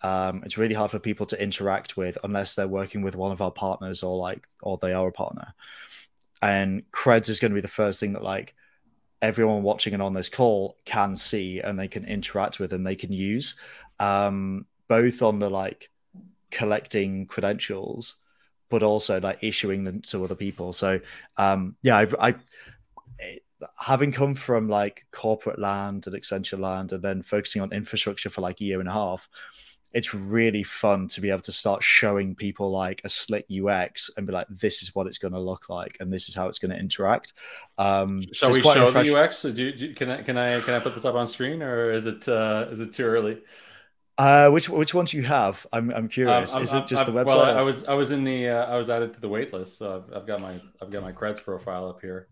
Um, 0.04 0.44
it's 0.44 0.58
really 0.58 0.76
hard 0.76 0.92
for 0.92 1.00
people 1.00 1.26
to 1.28 1.42
interact 1.42 1.96
with 1.96 2.18
unless 2.24 2.56
they're 2.56 2.68
working 2.68 3.02
with 3.02 3.16
one 3.16 3.32
of 3.32 3.42
our 3.42 3.52
partners 3.52 4.04
or 4.04 4.18
like 4.18 4.48
or 4.62 4.78
they 4.78 4.94
are 4.94 5.08
a 5.08 5.12
partner. 5.12 5.54
And 6.42 6.84
creds 6.92 7.30
is 7.30 7.40
going 7.40 7.52
to 7.52 7.56
be 7.56 7.62
the 7.62 7.68
first 7.68 8.00
thing 8.00 8.14
that 8.14 8.24
like 8.24 8.54
everyone 9.22 9.64
watching 9.64 9.94
and 9.94 10.04
on 10.04 10.14
this 10.14 10.30
call 10.30 10.78
can 10.84 11.16
see 11.16 11.62
and 11.62 11.80
they 11.80 11.88
can 11.88 12.06
interact 12.06 12.60
with 12.60 12.74
and 12.74 12.86
they 12.86 12.98
can 12.98 13.14
use 13.14 13.56
um, 14.00 14.66
both 14.90 15.22
on 15.22 15.40
the 15.40 15.50
like 15.50 15.90
collecting 16.52 17.26
credentials 17.26 18.16
but 18.70 18.84
also 18.84 19.20
like 19.22 19.40
issuing 19.42 19.84
them 19.84 20.02
to 20.02 20.24
other 20.24 20.36
people 20.36 20.72
so 20.72 21.00
um 21.38 21.76
yeah 21.82 21.98
I've, 21.98 22.14
i 22.20 22.36
having 23.78 24.12
come 24.12 24.36
from 24.36 24.68
like 24.68 25.06
corporate 25.12 25.60
land 25.60 26.08
and 26.08 26.16
Accenture 26.16 26.60
land 26.60 26.92
and 26.92 27.04
then 27.04 27.22
focusing 27.22 27.62
on 27.62 27.72
infrastructure 27.72 28.30
for 28.30 28.42
like 28.42 28.62
a 28.62 28.64
year 28.64 28.80
and 28.80 28.90
a 28.90 28.94
half, 28.94 29.30
it's 29.94 30.14
really 30.14 30.64
fun 30.64 31.08
to 31.08 31.22
be 31.22 31.30
able 31.30 31.42
to 31.42 31.52
start 31.52 31.84
showing 31.84 32.36
people 32.36 32.72
like 32.72 33.02
a 33.04 33.10
slick 33.10 33.46
UX 33.52 34.10
and 34.18 34.26
be 34.26 34.34
like, 34.34 34.48
this 34.50 34.82
is 34.82 34.96
what 34.96 35.06
it's 35.06 35.20
going 35.20 35.34
to 35.34 35.40
look 35.40 35.70
like 35.70 35.98
and 36.00 36.12
this 36.12 36.28
is 36.28 36.36
how 36.36 36.48
it's 36.48 36.60
going 36.60 36.72
to 36.72 36.78
interact. 36.78 37.34
Um, 37.78 38.24
Shall 38.34 38.50
so 38.50 38.56
we 38.56 38.62
show 38.62 38.92
fresh... 38.92 39.08
the 39.08 39.18
UX? 39.18 39.42
Do, 39.44 39.72
do, 39.72 39.94
can 39.94 40.10
I 40.10 40.24
can 40.24 40.38
I 40.38 40.60
can 40.60 40.74
I 40.74 40.80
put 40.80 40.96
this 40.96 41.06
up 41.06 41.16
on 41.16 41.28
screen 41.28 41.62
or 41.62 41.92
is 41.92 42.06
it 42.06 42.28
uh, 42.28 42.68
is 42.72 42.80
it 42.80 42.94
too 42.94 43.06
early? 43.06 43.42
Uh, 44.18 44.50
which 44.50 44.70
which 44.70 44.94
one 44.94 45.06
do 45.06 45.18
you 45.18 45.24
have? 45.24 45.66
I'm 45.72 45.92
I'm 45.92 46.08
curious. 46.08 46.56
Um, 46.56 46.64
is 46.64 46.74
it 46.74 46.86
just 46.86 47.08
I'm, 47.08 47.14
the 47.14 47.24
website? 47.24 47.26
Well, 47.28 47.58
I 47.58 47.62
was 47.62 47.86
I 47.86 47.94
was 47.94 48.12
in 48.12 48.24
the 48.24 48.50
uh, 48.50 48.66
I 48.66 48.78
was 48.78 48.90
added 48.90 49.14
to 49.14 49.20
the 49.20 49.30
waitlist, 49.30 49.78
so 49.78 50.04
I've, 50.08 50.18
I've 50.18 50.28
got 50.28 50.42
my 50.42 50.60
I've 50.82 50.92
got 50.92 51.02
my 51.02 51.12
creds 51.12 51.44
profile 51.44 51.88
up 51.88 52.02
here. 52.02 52.28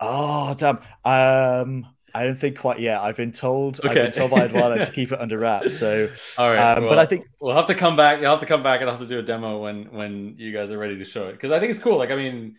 Oh 0.00 0.54
damn! 0.54 0.78
Um, 1.04 1.86
I 2.18 2.24
don't 2.24 2.34
think 2.34 2.58
quite 2.58 2.80
yet. 2.80 3.00
I've 3.00 3.16
been 3.16 3.30
told. 3.30 3.78
Okay. 3.78 3.88
I've 3.88 3.94
been 3.94 4.10
told 4.10 4.32
by 4.32 4.46
Eduardo 4.46 4.84
to 4.84 4.92
keep 4.92 5.12
it 5.12 5.20
under 5.20 5.38
wraps. 5.38 5.78
So, 5.78 6.10
all 6.36 6.50
right. 6.50 6.76
Um, 6.76 6.82
well, 6.82 6.90
but 6.90 6.98
I 6.98 7.06
think 7.06 7.28
we'll 7.40 7.54
have 7.54 7.66
to 7.66 7.76
come 7.76 7.94
back. 7.94 8.20
You'll 8.20 8.30
have 8.30 8.40
to 8.40 8.46
come 8.46 8.64
back 8.64 8.80
and 8.80 8.90
I'll 8.90 8.96
have 8.96 9.06
to 9.06 9.08
do 9.08 9.20
a 9.20 9.22
demo 9.22 9.58
when 9.58 9.84
when 9.92 10.34
you 10.36 10.52
guys 10.52 10.72
are 10.72 10.78
ready 10.78 10.98
to 10.98 11.04
show 11.04 11.28
it 11.28 11.32
because 11.34 11.52
I 11.52 11.60
think 11.60 11.70
it's 11.70 11.80
cool. 11.80 11.96
Like, 11.96 12.10
I 12.10 12.16
mean, 12.16 12.56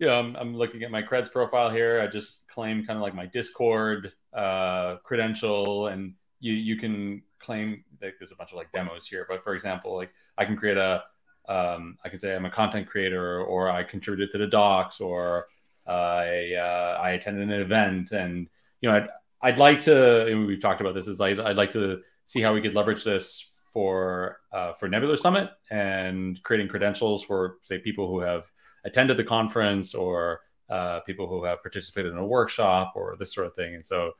you 0.00 0.08
know, 0.08 0.14
I'm, 0.14 0.34
I'm 0.34 0.56
looking 0.56 0.82
at 0.82 0.90
my 0.90 1.00
creds 1.00 1.30
profile 1.30 1.70
here. 1.70 2.00
I 2.00 2.08
just 2.08 2.48
claim 2.48 2.84
kind 2.84 2.96
of 2.96 3.02
like 3.02 3.14
my 3.14 3.26
Discord 3.26 4.12
uh, 4.34 4.96
credential, 5.04 5.86
and 5.86 6.14
you 6.40 6.54
you 6.54 6.76
can 6.76 7.22
claim 7.38 7.84
like 8.02 8.14
there's 8.18 8.32
a 8.32 8.36
bunch 8.36 8.50
of 8.50 8.56
like 8.56 8.72
demos 8.72 9.06
here. 9.06 9.26
But 9.28 9.44
for 9.44 9.54
example, 9.54 9.94
like 9.94 10.10
I 10.36 10.44
can 10.44 10.56
create 10.56 10.76
a 10.76 11.04
um, 11.48 11.98
I 12.04 12.08
can 12.08 12.18
say 12.18 12.34
I'm 12.34 12.46
a 12.46 12.50
content 12.50 12.88
creator, 12.88 13.44
or 13.44 13.70
I 13.70 13.84
contributed 13.84 14.32
to 14.32 14.38
the 14.38 14.48
docs, 14.48 15.00
or 15.00 15.46
I 15.86 16.54
uh, 16.54 16.98
I 17.00 17.10
attended 17.10 17.48
an 17.48 17.60
event, 17.60 18.10
and 18.10 18.48
you 18.80 18.90
know, 18.90 18.96
I'd, 18.96 19.08
I'd 19.40 19.58
like 19.58 19.82
to. 19.82 20.46
we've 20.46 20.60
talked 20.60 20.80
about 20.80 20.94
this. 20.94 21.08
Is 21.08 21.20
I'd, 21.20 21.40
I'd 21.40 21.56
like 21.56 21.70
to 21.72 22.00
see 22.26 22.40
how 22.40 22.54
we 22.54 22.60
could 22.60 22.74
leverage 22.74 23.04
this 23.04 23.50
for 23.72 24.38
uh, 24.52 24.72
for 24.74 24.88
Nebular 24.88 25.16
Summit 25.16 25.50
and 25.70 26.42
creating 26.42 26.68
credentials 26.68 27.22
for 27.22 27.58
say 27.62 27.78
people 27.78 28.08
who 28.08 28.20
have 28.20 28.50
attended 28.84 29.16
the 29.16 29.24
conference 29.24 29.94
or 29.94 30.40
uh, 30.68 31.00
people 31.00 31.28
who 31.28 31.44
have 31.44 31.62
participated 31.62 32.12
in 32.12 32.18
a 32.18 32.26
workshop 32.26 32.92
or 32.96 33.16
this 33.18 33.34
sort 33.34 33.46
of 33.46 33.54
thing. 33.54 33.74
And 33.74 33.84
so, 33.84 34.12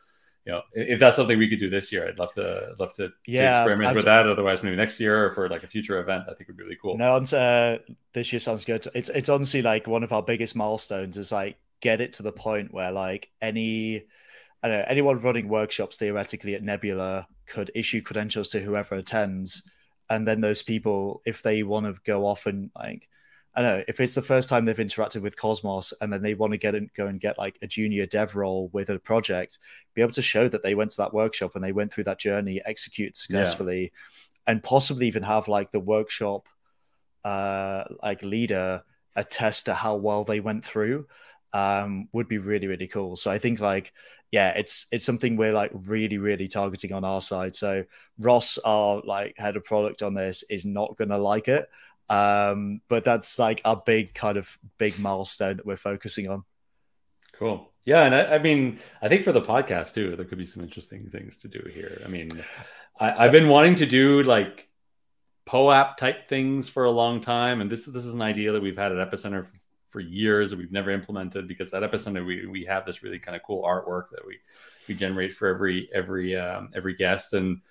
you 0.44 0.52
know, 0.52 0.62
if 0.72 0.98
that's 0.98 1.16
something 1.16 1.38
we 1.38 1.48
could 1.48 1.60
do 1.60 1.68
this 1.68 1.92
year, 1.92 2.08
I'd 2.08 2.18
love 2.18 2.32
to 2.34 2.74
love 2.78 2.94
to, 2.94 3.10
yeah, 3.26 3.64
to 3.64 3.70
experiment 3.70 3.96
with 3.96 4.04
that. 4.06 4.28
Otherwise, 4.28 4.62
maybe 4.62 4.76
next 4.76 4.98
year 4.98 5.26
or 5.26 5.30
for 5.32 5.48
like 5.48 5.62
a 5.62 5.66
future 5.66 6.00
event, 6.00 6.24
I 6.28 6.34
think 6.34 6.48
would 6.48 6.56
be 6.56 6.62
really 6.62 6.78
cool. 6.80 6.96
No, 6.96 7.16
uh, 7.16 7.78
this 8.12 8.32
year 8.32 8.40
sounds 8.40 8.64
good. 8.64 8.86
It's 8.94 9.08
it's 9.10 9.28
honestly 9.28 9.62
like 9.62 9.86
one 9.86 10.02
of 10.02 10.12
our 10.12 10.22
biggest 10.22 10.56
milestones 10.56 11.18
is 11.18 11.32
like 11.32 11.58
get 11.80 12.00
it 12.00 12.14
to 12.14 12.22
the 12.22 12.32
point 12.32 12.72
where 12.72 12.92
like 12.92 13.28
any 13.42 14.04
I 14.62 14.68
know, 14.68 14.84
anyone 14.86 15.18
running 15.18 15.48
workshops 15.48 15.98
theoretically 15.98 16.54
at 16.54 16.62
Nebular 16.62 17.26
could 17.46 17.70
issue 17.74 18.02
credentials 18.02 18.48
to 18.50 18.60
whoever 18.60 18.96
attends, 18.96 19.68
and 20.10 20.26
then 20.26 20.40
those 20.40 20.62
people, 20.62 21.22
if 21.26 21.42
they 21.42 21.62
want 21.62 21.86
to 21.86 21.94
go 22.04 22.26
off 22.26 22.46
and 22.46 22.70
like 22.76 23.08
I 23.54 23.62
don't 23.62 23.78
know 23.78 23.84
if 23.88 23.98
it's 23.98 24.14
the 24.14 24.22
first 24.22 24.48
time 24.48 24.64
they've 24.64 24.76
interacted 24.76 25.22
with 25.22 25.36
Cosmos 25.36 25.92
and 26.00 26.12
then 26.12 26.22
they 26.22 26.34
want 26.34 26.52
to 26.52 26.58
get 26.58 26.76
and 26.76 26.92
go 26.94 27.06
and 27.06 27.20
get 27.20 27.38
like 27.38 27.58
a 27.60 27.66
junior 27.66 28.06
dev 28.06 28.36
role 28.36 28.70
with 28.72 28.88
a 28.88 29.00
project, 29.00 29.58
be 29.94 30.02
able 30.02 30.12
to 30.12 30.22
show 30.22 30.46
that 30.48 30.62
they 30.62 30.76
went 30.76 30.92
to 30.92 30.98
that 30.98 31.12
workshop 31.12 31.56
and 31.56 31.64
they 31.64 31.72
went 31.72 31.92
through 31.92 32.04
that 32.04 32.20
journey, 32.20 32.60
execute 32.64 33.16
successfully, 33.16 33.82
yeah. 33.82 33.88
and 34.52 34.62
possibly 34.62 35.08
even 35.08 35.24
have 35.24 35.48
like 35.48 35.72
the 35.72 35.80
workshop 35.80 36.48
uh 37.24 37.84
like 38.02 38.22
leader 38.22 38.82
attest 39.16 39.66
to 39.66 39.74
how 39.74 39.96
well 39.96 40.22
they 40.22 40.38
went 40.38 40.64
through 40.64 41.06
um 41.52 42.08
would 42.12 42.28
be 42.28 42.38
really 42.38 42.68
really 42.68 42.86
cool 42.86 43.16
so 43.16 43.30
i 43.30 43.38
think 43.38 43.58
like 43.58 43.92
yeah 44.30 44.50
it's 44.50 44.86
it's 44.92 45.04
something 45.04 45.36
we're 45.36 45.52
like 45.52 45.70
really 45.72 46.18
really 46.18 46.48
targeting 46.48 46.92
on 46.92 47.04
our 47.04 47.20
side 47.20 47.56
so 47.56 47.84
ross 48.18 48.58
our 48.58 49.00
like 49.04 49.34
head 49.38 49.56
of 49.56 49.64
product 49.64 50.02
on 50.02 50.14
this 50.14 50.44
is 50.50 50.66
not 50.66 50.96
gonna 50.96 51.18
like 51.18 51.48
it 51.48 51.68
um, 52.10 52.80
but 52.88 53.04
that's 53.04 53.38
like 53.38 53.60
our 53.64 53.82
big 53.84 54.14
kind 54.14 54.38
of 54.38 54.58
big 54.78 54.98
milestone 54.98 55.56
that 55.56 55.66
we're 55.66 55.76
focusing 55.76 56.28
on. 56.28 56.44
Cool. 57.34 57.70
Yeah, 57.84 58.04
and 58.04 58.14
I, 58.14 58.36
I, 58.36 58.38
mean, 58.38 58.80
I 59.00 59.08
think 59.08 59.24
for 59.24 59.32
the 59.32 59.42
podcast 59.42 59.94
too, 59.94 60.16
there 60.16 60.24
could 60.24 60.38
be 60.38 60.46
some 60.46 60.62
interesting 60.62 61.08
things 61.10 61.36
to 61.38 61.48
do 61.48 61.62
here. 61.72 62.02
I 62.04 62.08
mean, 62.08 62.28
I, 62.98 63.24
have 63.24 63.32
been 63.32 63.48
wanting 63.48 63.76
to 63.76 63.86
do 63.86 64.22
like 64.22 64.68
POAP 65.46 65.96
type 65.96 66.26
things 66.26 66.68
for 66.68 66.84
a 66.84 66.90
long 66.90 67.20
time, 67.20 67.60
and 67.60 67.70
this 67.70 67.86
this 67.86 68.04
is 68.04 68.14
an 68.14 68.22
idea 68.22 68.52
that 68.52 68.62
we've 68.62 68.76
had 68.76 68.92
at 68.92 69.10
Epicenter 69.10 69.46
for 69.98 70.02
years 70.02 70.50
that 70.50 70.58
we've 70.60 70.70
never 70.70 70.92
implemented 70.92 71.48
because 71.48 71.74
at 71.74 71.82
Epicenter 71.82 72.24
we 72.24 72.46
we 72.46 72.64
have 72.64 72.86
this 72.86 73.02
really 73.02 73.18
kind 73.18 73.34
of 73.34 73.42
cool 73.42 73.64
artwork 73.64 74.10
that 74.12 74.24
we 74.24 74.38
we 74.86 74.94
generate 74.94 75.34
for 75.34 75.48
every 75.48 75.88
every 75.92 76.36
um, 76.36 76.70
every 76.72 76.94
guest. 76.94 77.32
And 77.32 77.62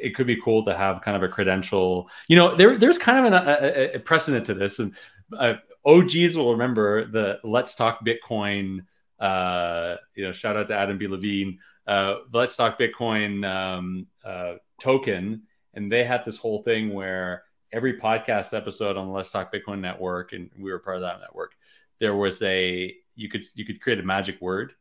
it 0.00 0.14
could 0.14 0.26
be 0.26 0.40
cool 0.40 0.64
to 0.64 0.74
have 0.74 1.02
kind 1.02 1.14
of 1.14 1.22
a 1.22 1.28
credential 1.28 2.08
you 2.26 2.36
know 2.36 2.56
there 2.56 2.78
there's 2.78 2.96
kind 2.96 3.18
of 3.18 3.24
an, 3.26 3.34
a, 3.34 3.96
a, 3.96 3.98
precedent 3.98 4.46
to 4.46 4.54
this. 4.54 4.78
And 4.78 4.94
uh, 5.36 5.54
og's 5.84 6.34
will 6.34 6.52
remember 6.52 7.04
the 7.04 7.38
let's 7.44 7.74
talk 7.74 8.02
bitcoin 8.02 8.86
uh, 9.20 9.96
you 10.14 10.24
know 10.24 10.32
shout 10.32 10.56
out 10.56 10.68
to 10.68 10.74
adam 10.74 10.96
b. 10.96 11.06
Levine. 11.06 11.58
Uh, 11.86 12.14
let's 12.32 12.56
talk 12.56 12.78
bitcoin 12.78 13.46
um, 13.46 14.06
uh, 14.24 14.54
token. 14.80 15.42
And 15.74 15.92
they 15.92 16.04
had 16.04 16.24
this 16.24 16.38
whole 16.38 16.62
thing 16.62 16.94
where 16.94 17.44
every 17.72 17.98
podcast 17.98 18.56
episode 18.56 18.96
on 18.96 19.06
the 19.06 19.12
let's 19.12 19.30
talk 19.30 19.52
bitcoin 19.52 19.80
network 19.80 20.32
and 20.32 20.50
we 20.58 20.70
were 20.70 20.78
part 20.78 20.96
of 20.96 21.02
that 21.02 21.20
network 21.20 21.54
there 21.98 22.14
was 22.14 22.42
a 22.42 22.94
you 23.14 23.28
could 23.28 23.44
you 23.54 23.64
could 23.64 23.80
create 23.80 23.98
a 23.98 24.02
magic 24.02 24.40
word 24.40 24.74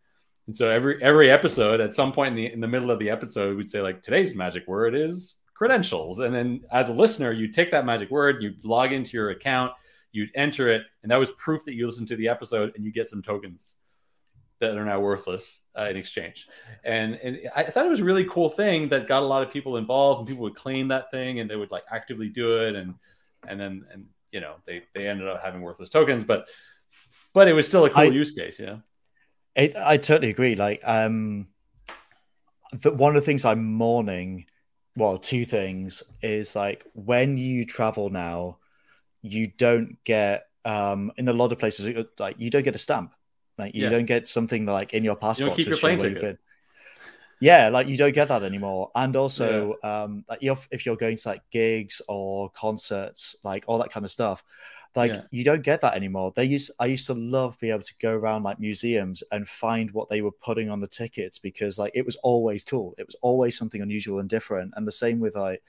and 0.47 0.55
so 0.55 0.69
every 0.69 1.01
every 1.01 1.31
episode, 1.31 1.79
at 1.79 1.93
some 1.93 2.11
point 2.11 2.29
in 2.29 2.35
the 2.35 2.51
in 2.51 2.59
the 2.59 2.67
middle 2.67 2.91
of 2.91 2.99
the 2.99 3.09
episode, 3.09 3.55
we'd 3.57 3.69
say 3.69 3.81
like 3.81 4.01
today's 4.01 4.35
magic 4.35 4.67
word 4.67 4.95
is 4.95 5.35
credentials. 5.53 6.19
And 6.19 6.33
then 6.33 6.61
as 6.71 6.89
a 6.89 6.93
listener, 6.93 7.31
you 7.31 7.47
take 7.47 7.71
that 7.71 7.85
magic 7.85 8.09
word, 8.09 8.41
you 8.41 8.55
log 8.63 8.91
into 8.91 9.15
your 9.15 9.29
account, 9.29 9.71
you'd 10.11 10.31
enter 10.35 10.67
it, 10.69 10.83
and 11.03 11.11
that 11.11 11.17
was 11.17 11.31
proof 11.33 11.63
that 11.65 11.75
you 11.75 11.85
listened 11.85 12.07
to 12.07 12.15
the 12.15 12.27
episode, 12.27 12.73
and 12.75 12.83
you 12.83 12.91
get 12.91 13.07
some 13.07 13.21
tokens 13.21 13.75
that 14.61 14.77
are 14.77 14.85
now 14.85 14.99
worthless 14.99 15.59
uh, 15.77 15.87
in 15.89 15.97
exchange. 15.97 16.47
And 16.83 17.15
and 17.15 17.39
I 17.55 17.63
thought 17.63 17.85
it 17.85 17.89
was 17.89 17.99
a 17.99 18.05
really 18.05 18.25
cool 18.25 18.49
thing 18.49 18.87
that 18.89 19.07
got 19.07 19.21
a 19.21 19.25
lot 19.25 19.43
of 19.43 19.51
people 19.51 19.77
involved, 19.77 20.19
and 20.19 20.27
people 20.27 20.43
would 20.43 20.55
claim 20.55 20.87
that 20.87 21.11
thing, 21.11 21.39
and 21.39 21.49
they 21.49 21.55
would 21.55 21.71
like 21.71 21.83
actively 21.91 22.29
do 22.29 22.61
it, 22.61 22.75
and 22.75 22.95
and 23.47 23.59
then 23.59 23.83
and 23.91 24.05
you 24.31 24.39
know 24.39 24.55
they 24.65 24.83
they 24.95 25.07
ended 25.07 25.27
up 25.27 25.43
having 25.43 25.61
worthless 25.61 25.89
tokens, 25.89 26.23
but 26.23 26.47
but 27.33 27.47
it 27.47 27.53
was 27.53 27.67
still 27.67 27.85
a 27.85 27.89
cool 27.89 27.99
I, 28.01 28.05
use 28.05 28.31
case, 28.31 28.59
you 28.59 28.65
know. 28.65 28.81
It, 29.55 29.75
I 29.75 29.97
totally 29.97 30.29
agree. 30.29 30.55
Like, 30.55 30.81
um, 30.83 31.47
the, 32.73 32.91
one 32.93 33.15
of 33.15 33.21
the 33.21 33.25
things 33.25 33.45
I'm 33.45 33.65
mourning, 33.65 34.45
well, 34.95 35.17
two 35.17 35.45
things 35.45 36.03
is 36.21 36.55
like 36.55 36.85
when 36.93 37.37
you 37.37 37.65
travel 37.65 38.09
now, 38.09 38.57
you 39.21 39.47
don't 39.47 39.97
get 40.03 40.47
um 40.63 41.11
in 41.17 41.27
a 41.27 41.33
lot 41.33 41.51
of 41.51 41.57
places 41.57 41.91
like 42.19 42.35
you 42.37 42.51
don't 42.51 42.63
get 42.63 42.75
a 42.75 42.79
stamp, 42.79 43.13
like 43.61 43.75
you 43.75 43.83
yeah. 43.83 43.89
don't 43.89 44.05
get 44.05 44.27
something 44.27 44.65
like 44.65 44.93
in 44.93 45.03
your 45.03 45.15
passport. 45.15 45.51
You 45.51 45.55
keep 45.55 45.67
your 45.67 45.77
plane 45.77 45.99
ticket. 45.99 46.39
Yeah, 47.39 47.69
like 47.69 47.87
you 47.87 47.97
don't 47.97 48.13
get 48.13 48.27
that 48.27 48.43
anymore. 48.43 48.91
And 48.93 49.15
also, 49.15 49.75
yeah. 49.83 50.03
um, 50.03 50.23
like 50.29 50.43
if, 50.43 50.67
if 50.69 50.85
you're 50.85 50.95
going 50.95 51.17
to 51.17 51.27
like 51.27 51.41
gigs 51.49 51.99
or 52.07 52.49
concerts, 52.51 53.35
like 53.43 53.63
all 53.65 53.79
that 53.79 53.89
kind 53.89 54.05
of 54.05 54.11
stuff, 54.11 54.43
like 54.95 55.13
yeah. 55.13 55.21
you 55.31 55.43
don't 55.43 55.63
get 55.63 55.81
that 55.81 55.95
anymore. 55.95 56.33
They 56.35 56.45
used 56.45 56.71
I 56.79 56.85
used 56.85 57.07
to 57.07 57.13
love 57.13 57.57
being 57.59 57.73
able 57.73 57.83
to 57.83 57.93
go 57.99 58.13
around 58.13 58.43
like 58.43 58.59
museums 58.59 59.23
and 59.31 59.47
find 59.47 59.89
what 59.91 60.09
they 60.09 60.21
were 60.21 60.31
putting 60.31 60.69
on 60.69 60.81
the 60.81 60.87
tickets 60.87 61.39
because 61.39 61.79
like 61.79 61.93
it 61.95 62.05
was 62.05 62.17
always 62.17 62.63
cool. 62.63 62.93
It 62.97 63.05
was 63.05 63.15
always 63.21 63.57
something 63.57 63.81
unusual 63.81 64.19
and 64.19 64.29
different. 64.29 64.73
And 64.75 64.85
the 64.85 64.91
same 64.91 65.19
with 65.19 65.35
like 65.35 65.63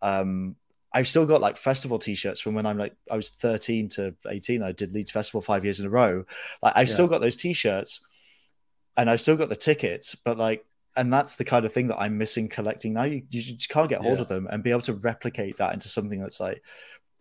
um 0.00 0.54
I've 0.92 1.08
still 1.08 1.26
got 1.26 1.40
like 1.40 1.56
festival 1.56 1.98
t-shirts 1.98 2.40
from 2.40 2.54
when 2.54 2.66
I'm 2.66 2.78
like 2.78 2.94
I 3.10 3.16
was 3.16 3.30
13 3.30 3.88
to 3.90 4.14
18. 4.28 4.62
I 4.62 4.72
did 4.72 4.92
Leeds 4.92 5.10
Festival 5.10 5.40
five 5.40 5.64
years 5.64 5.80
in 5.80 5.86
a 5.86 5.90
row. 5.90 6.24
Like 6.62 6.72
I've 6.76 6.88
yeah. 6.88 6.94
still 6.94 7.08
got 7.08 7.20
those 7.20 7.36
t-shirts 7.36 8.04
and 8.96 9.08
I've 9.10 9.20
still 9.20 9.36
got 9.36 9.48
the 9.48 9.56
tickets, 9.56 10.14
but 10.14 10.38
like 10.38 10.64
and 10.96 11.12
that's 11.12 11.36
the 11.36 11.44
kind 11.44 11.64
of 11.64 11.72
thing 11.72 11.88
that 11.88 11.98
I'm 11.98 12.18
missing 12.18 12.48
collecting 12.48 12.94
now. 12.94 13.04
You, 13.04 13.22
you 13.30 13.40
just 13.40 13.68
can't 13.68 13.88
get 13.88 14.00
hold 14.00 14.18
yeah. 14.18 14.22
of 14.22 14.28
them 14.28 14.48
and 14.50 14.64
be 14.64 14.72
able 14.72 14.80
to 14.82 14.94
replicate 14.94 15.58
that 15.58 15.72
into 15.72 15.88
something 15.88 16.20
that's 16.20 16.40
like 16.40 16.62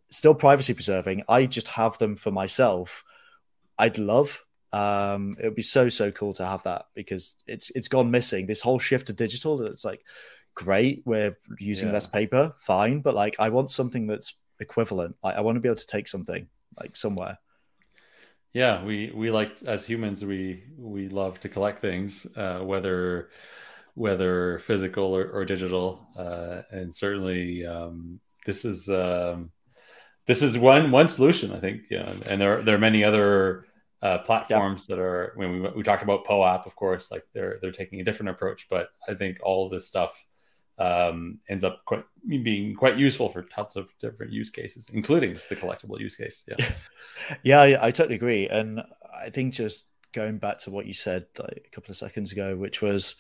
still 0.10 0.34
privacy 0.34 0.74
preserving. 0.74 1.24
I 1.30 1.46
just 1.46 1.68
have 1.68 1.98
them 2.00 2.16
for 2.16 2.32
myself. 2.32 3.04
I'd 3.78 4.00
love. 4.00 4.44
Um, 4.74 5.34
it 5.40 5.46
would 5.46 5.56
be 5.56 5.62
so 5.62 5.90
so 5.90 6.12
cool 6.12 6.34
to 6.34 6.46
have 6.46 6.64
that 6.64 6.86
because 6.96 7.36
it's 7.46 7.70
it's 7.72 7.88
gone 7.88 8.12
missing. 8.12 8.48
This 8.48 8.62
whole 8.62 8.80
shift 8.80 9.08
to 9.08 9.14
digital. 9.14 9.62
It's 9.66 9.86
like 9.86 10.04
great. 10.58 11.04
We're 11.06 11.38
using 11.60 11.90
yeah. 11.90 11.94
less 11.94 12.08
paper, 12.08 12.56
fine, 12.58 13.02
but 13.02 13.14
like 13.14 13.36
I 13.40 13.50
want 13.50 13.70
something 13.70 14.08
that's 14.08 14.34
equivalent. 14.60 15.16
Like 15.24 15.36
I 15.36 15.42
want 15.42 15.56
to 15.56 15.60
be 15.60 15.70
able 15.70 15.78
to 15.78 15.88
take 15.88 16.08
something 16.08 16.48
like 16.80 16.96
somewhere. 16.96 17.38
Yeah, 18.54 18.84
we 18.84 19.12
we 19.14 19.30
like 19.30 19.62
as 19.64 19.86
humans 19.86 20.26
we 20.26 20.64
we 20.78 21.10
love 21.10 21.40
to 21.42 21.50
collect 21.50 21.78
things, 21.80 22.26
uh, 22.36 22.60
whether 22.60 23.30
whether 23.94 24.60
physical 24.60 25.16
or, 25.16 25.30
or 25.30 25.46
digital, 25.46 26.08
uh, 26.18 26.64
and 26.72 26.94
certainly 26.94 27.66
um, 27.66 28.20
this 28.46 28.66
is 28.66 28.90
um, 28.90 29.52
this 30.26 30.42
is 30.42 30.58
one 30.58 30.90
one 30.90 31.08
solution, 31.08 31.54
I 31.54 31.60
think. 31.60 31.84
Yeah, 31.92 32.12
and 32.26 32.42
there 32.42 32.64
there 32.64 32.74
are 32.74 32.80
many 32.80 33.04
other 33.04 33.66
uh, 34.02 34.20
platforms 34.20 34.88
that 34.88 34.98
are. 34.98 35.34
When 35.36 35.62
we 35.62 35.70
we 35.70 35.84
talked 35.84 36.04
about 36.04 36.26
POAP, 36.26 36.66
of 36.66 36.76
course, 36.76 37.12
like 37.12 37.26
they're 37.36 37.60
they're 37.62 37.72
taking 37.72 38.02
a 38.02 38.04
different 38.04 38.32
approach, 38.32 38.66
but 38.72 38.90
I 39.08 39.14
think 39.14 39.38
all 39.44 39.68
of 39.68 39.72
this 39.72 39.88
stuff 39.88 40.26
um, 40.80 41.40
ends 41.50 41.64
up 41.64 41.84
quite 41.86 42.04
being 42.28 42.76
quite 42.76 42.98
useful 42.98 43.30
for 43.30 43.44
tons 43.44 43.76
of 43.76 43.90
different 44.00 44.32
use 44.32 44.50
cases, 44.50 44.90
including 44.94 45.34
the 45.50 45.56
collectible 45.56 46.00
use 46.00 46.16
case. 46.16 46.46
Yeah, 46.48 46.66
yeah, 47.44 47.62
I, 47.62 47.88
I 47.88 47.92
totally 47.92 48.16
agree, 48.16 48.48
and 48.48 48.82
I 49.14 49.30
think 49.30 49.54
just 49.54 49.88
going 50.14 50.38
back 50.38 50.58
to 50.60 50.72
what 50.72 50.86
you 50.86 50.94
said 50.94 51.26
like 51.40 51.66
a 51.68 51.70
couple 51.70 51.92
of 51.92 51.98
seconds 51.98 52.32
ago, 52.32 52.56
which 52.56 52.82
was 52.82 53.16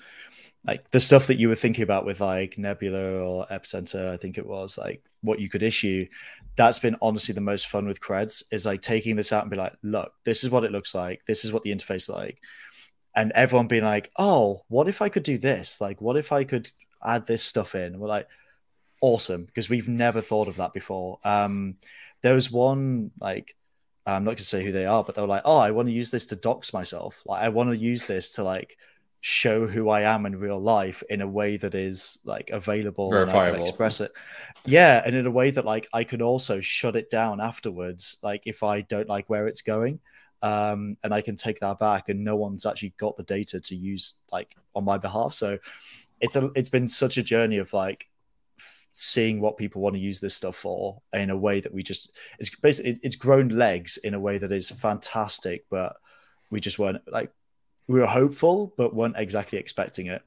like 0.65 0.89
the 0.91 0.99
stuff 0.99 1.27
that 1.27 1.39
you 1.39 1.47
were 1.47 1.55
thinking 1.55 1.84
about 1.84 2.05
with 2.05 2.19
like 2.19 2.57
Nebular 2.57 3.21
or 3.21 3.47
Epicenter, 3.47 4.09
I 4.09 4.17
think 4.17 4.38
it 4.38 4.45
was 4.45 4.77
like 4.77 5.03
what 5.21 5.39
you 5.39 5.49
could 5.49 5.63
issue. 5.63 6.07
That's 6.55 6.79
been 6.79 6.97
honestly 7.01 7.34
the 7.34 7.41
most 7.41 7.67
fun 7.67 7.88
with 7.88 8.01
creds 8.01 8.43
is 8.51 8.65
like 8.65 8.81
taking 8.81 9.15
this 9.15 9.31
out 9.31 9.43
and 9.43 9.51
be 9.51 9.57
like, 9.57 9.73
look, 9.84 10.11
this 10.25 10.43
is 10.43 10.49
what 10.49 10.63
it 10.63 10.71
looks 10.71 10.95
like. 10.95 11.21
This 11.25 11.45
is 11.45 11.51
what 11.51 11.63
the 11.63 11.73
interface 11.73 12.09
like. 12.09 12.41
And 13.15 13.31
everyone 13.31 13.67
being 13.67 13.84
like, 13.84 14.11
oh, 14.17 14.63
what 14.67 14.88
if 14.88 15.01
I 15.01 15.09
could 15.09 15.23
do 15.23 15.38
this? 15.38 15.81
Like, 15.81 16.01
what 16.01 16.17
if 16.17 16.31
I 16.31 16.43
could 16.43 16.69
add 17.03 17.28
this 17.28 17.44
stuff 17.44 17.76
in? 17.76 17.99
We're 17.99 18.07
like, 18.07 18.28
awesome, 19.02 19.45
because 19.45 19.69
we've 19.69 19.90
never 19.90 20.22
thought 20.22 20.48
of 20.48 20.57
that 20.57 20.74
before. 20.74 21.19
Um, 21.24 21.76
there 22.22 22.34
was 22.34 22.52
one 22.52 23.11
like 23.19 23.56
I'm 24.06 24.24
not 24.24 24.32
going 24.32 24.38
to 24.38 24.44
say 24.45 24.64
who 24.64 24.72
they 24.72 24.86
are, 24.86 25.03
but 25.03 25.15
they 25.15 25.22
were 25.22 25.28
like, 25.28 25.41
"Oh, 25.44 25.57
I 25.57 25.72
want 25.72 25.90
to 25.90 25.94
use 25.94 26.11
this 26.11 26.28
to 26.28 26.36
dox 26.36 26.74
myself. 26.74 27.22
Like, 27.26 27.44
I 27.44 27.49
want 27.49 27.69
to 27.69 27.78
use 27.78 28.06
this 28.06 28.34
to 28.34 28.44
like 28.44 28.78
show 29.19 29.68
who 29.68 29.90
I 29.90 30.02
am 30.02 30.26
in 30.26 30.38
real 30.38 30.60
life 30.60 31.03
in 31.10 31.22
a 31.22 31.28
way 31.28 31.57
that 31.57 31.76
is 31.76 32.19
like 32.24 32.49
available 32.52 33.14
and 33.14 33.30
I 33.30 33.52
can 33.52 33.61
express 33.61 33.99
it. 33.99 34.11
Yeah, 34.65 35.02
and 35.06 35.15
in 35.15 35.26
a 35.26 35.32
way 35.32 35.52
that 35.52 35.65
like 35.65 35.88
I 35.91 36.03
can 36.06 36.22
also 36.22 36.60
shut 36.61 36.95
it 36.95 37.10
down 37.10 37.41
afterwards, 37.41 38.18
like 38.24 38.44
if 38.45 38.64
I 38.64 38.82
don't 38.82 39.10
like 39.10 39.30
where 39.30 39.48
it's 39.48 39.61
going. 39.61 39.99
Um, 40.44 40.98
and 41.03 41.14
I 41.14 41.22
can 41.22 41.36
take 41.36 41.60
that 41.61 41.80
back, 41.80 42.10
and 42.10 42.24
no 42.24 42.36
one's 42.36 42.65
actually 42.65 42.94
got 42.98 43.18
the 43.18 43.24
data 43.24 43.60
to 43.60 43.76
use 43.76 44.14
like 44.32 44.56
on 44.76 44.86
my 44.86 44.99
behalf. 44.99 45.34
So 45.34 45.57
it's 46.19 46.35
a 46.35 46.52
it's 46.56 46.69
been 46.69 46.88
such 46.88 47.18
a 47.18 47.23
journey 47.23 47.57
of 47.57 47.73
like 47.73 48.07
seeing 48.89 49.39
what 49.39 49.57
people 49.57 49.81
want 49.81 49.95
to 49.95 50.02
use 50.02 50.19
this 50.19 50.35
stuff 50.35 50.56
for 50.56 51.02
in 51.14 51.30
a 51.30 51.38
way 51.38 51.60
that 51.60 51.73
we 51.73 51.84
just 51.84 52.11
it's 52.39 52.56
basically 52.56 52.98
it's 53.03 53.15
grown 53.15 53.49
legs 53.49 53.98
in 53.98 54.14
a 54.14 54.19
way 54.19 54.38
that 54.38 54.52
is 54.52 54.69
fantastic, 54.69 55.65
but 55.69 55.95
we 56.49 56.60
just 56.60 56.80
weren't 56.80 57.02
like 57.11 57.31
we 57.88 57.99
were 57.99 58.07
hopeful, 58.07 58.73
but 58.77 58.95
weren't 58.95 59.18
exactly 59.18 59.60
expecting 59.60 60.07
it. 60.07 60.22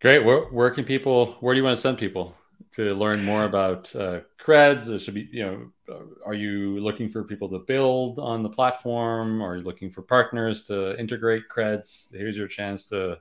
Great. 0.00 0.24
Where, 0.24 0.44
where 0.46 0.70
can 0.70 0.84
people? 0.84 1.36
Where 1.40 1.54
do 1.54 1.58
you 1.58 1.64
want 1.64 1.76
to 1.76 1.80
send 1.80 1.98
people 1.98 2.34
to 2.72 2.94
learn 2.94 3.24
more 3.24 3.44
about 3.44 3.94
uh, 3.96 4.20
creds? 4.38 4.88
It 4.88 5.00
should 5.00 5.14
be, 5.14 5.28
you 5.32 5.44
know, 5.44 6.06
are 6.24 6.34
you 6.34 6.78
looking 6.80 7.08
for 7.08 7.24
people 7.24 7.48
to 7.50 7.60
build 7.60 8.18
on 8.18 8.42
the 8.42 8.48
platform? 8.48 9.42
Are 9.42 9.56
you 9.56 9.62
looking 9.62 9.90
for 9.90 10.02
partners 10.02 10.64
to 10.64 10.98
integrate 10.98 11.44
creds? 11.48 12.12
Here's 12.12 12.36
your 12.36 12.48
chance 12.48 12.86
to 12.88 13.18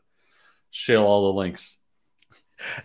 shill 0.72 1.04
all 1.04 1.32
the 1.32 1.40
links. 1.40 1.78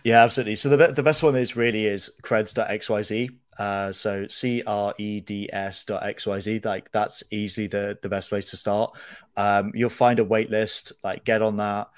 Yeah, 0.03 0.23
absolutely. 0.23 0.55
So 0.55 0.69
the 0.69 0.87
the 0.87 1.03
best 1.03 1.23
one 1.23 1.35
is 1.35 1.55
really 1.55 1.85
is 1.85 2.11
creds.xyz. 2.23 3.29
Uh, 3.57 3.91
so 3.91 4.27
C 4.27 4.63
R 4.65 4.93
E 4.97 5.19
D 5.19 5.49
S 5.51 5.85
dot 5.85 6.03
X 6.03 6.25
Y 6.25 6.39
Z. 6.39 6.61
Like 6.63 6.91
that's 6.91 7.23
easily 7.31 7.67
the 7.67 7.97
the 8.01 8.09
best 8.09 8.29
place 8.29 8.49
to 8.51 8.57
start. 8.57 8.97
Um, 9.37 9.71
you'll 9.73 9.89
find 9.89 10.19
a 10.19 10.23
wait 10.23 10.49
list. 10.49 10.93
Like 11.03 11.23
get 11.23 11.41
on 11.41 11.57
that. 11.57 11.89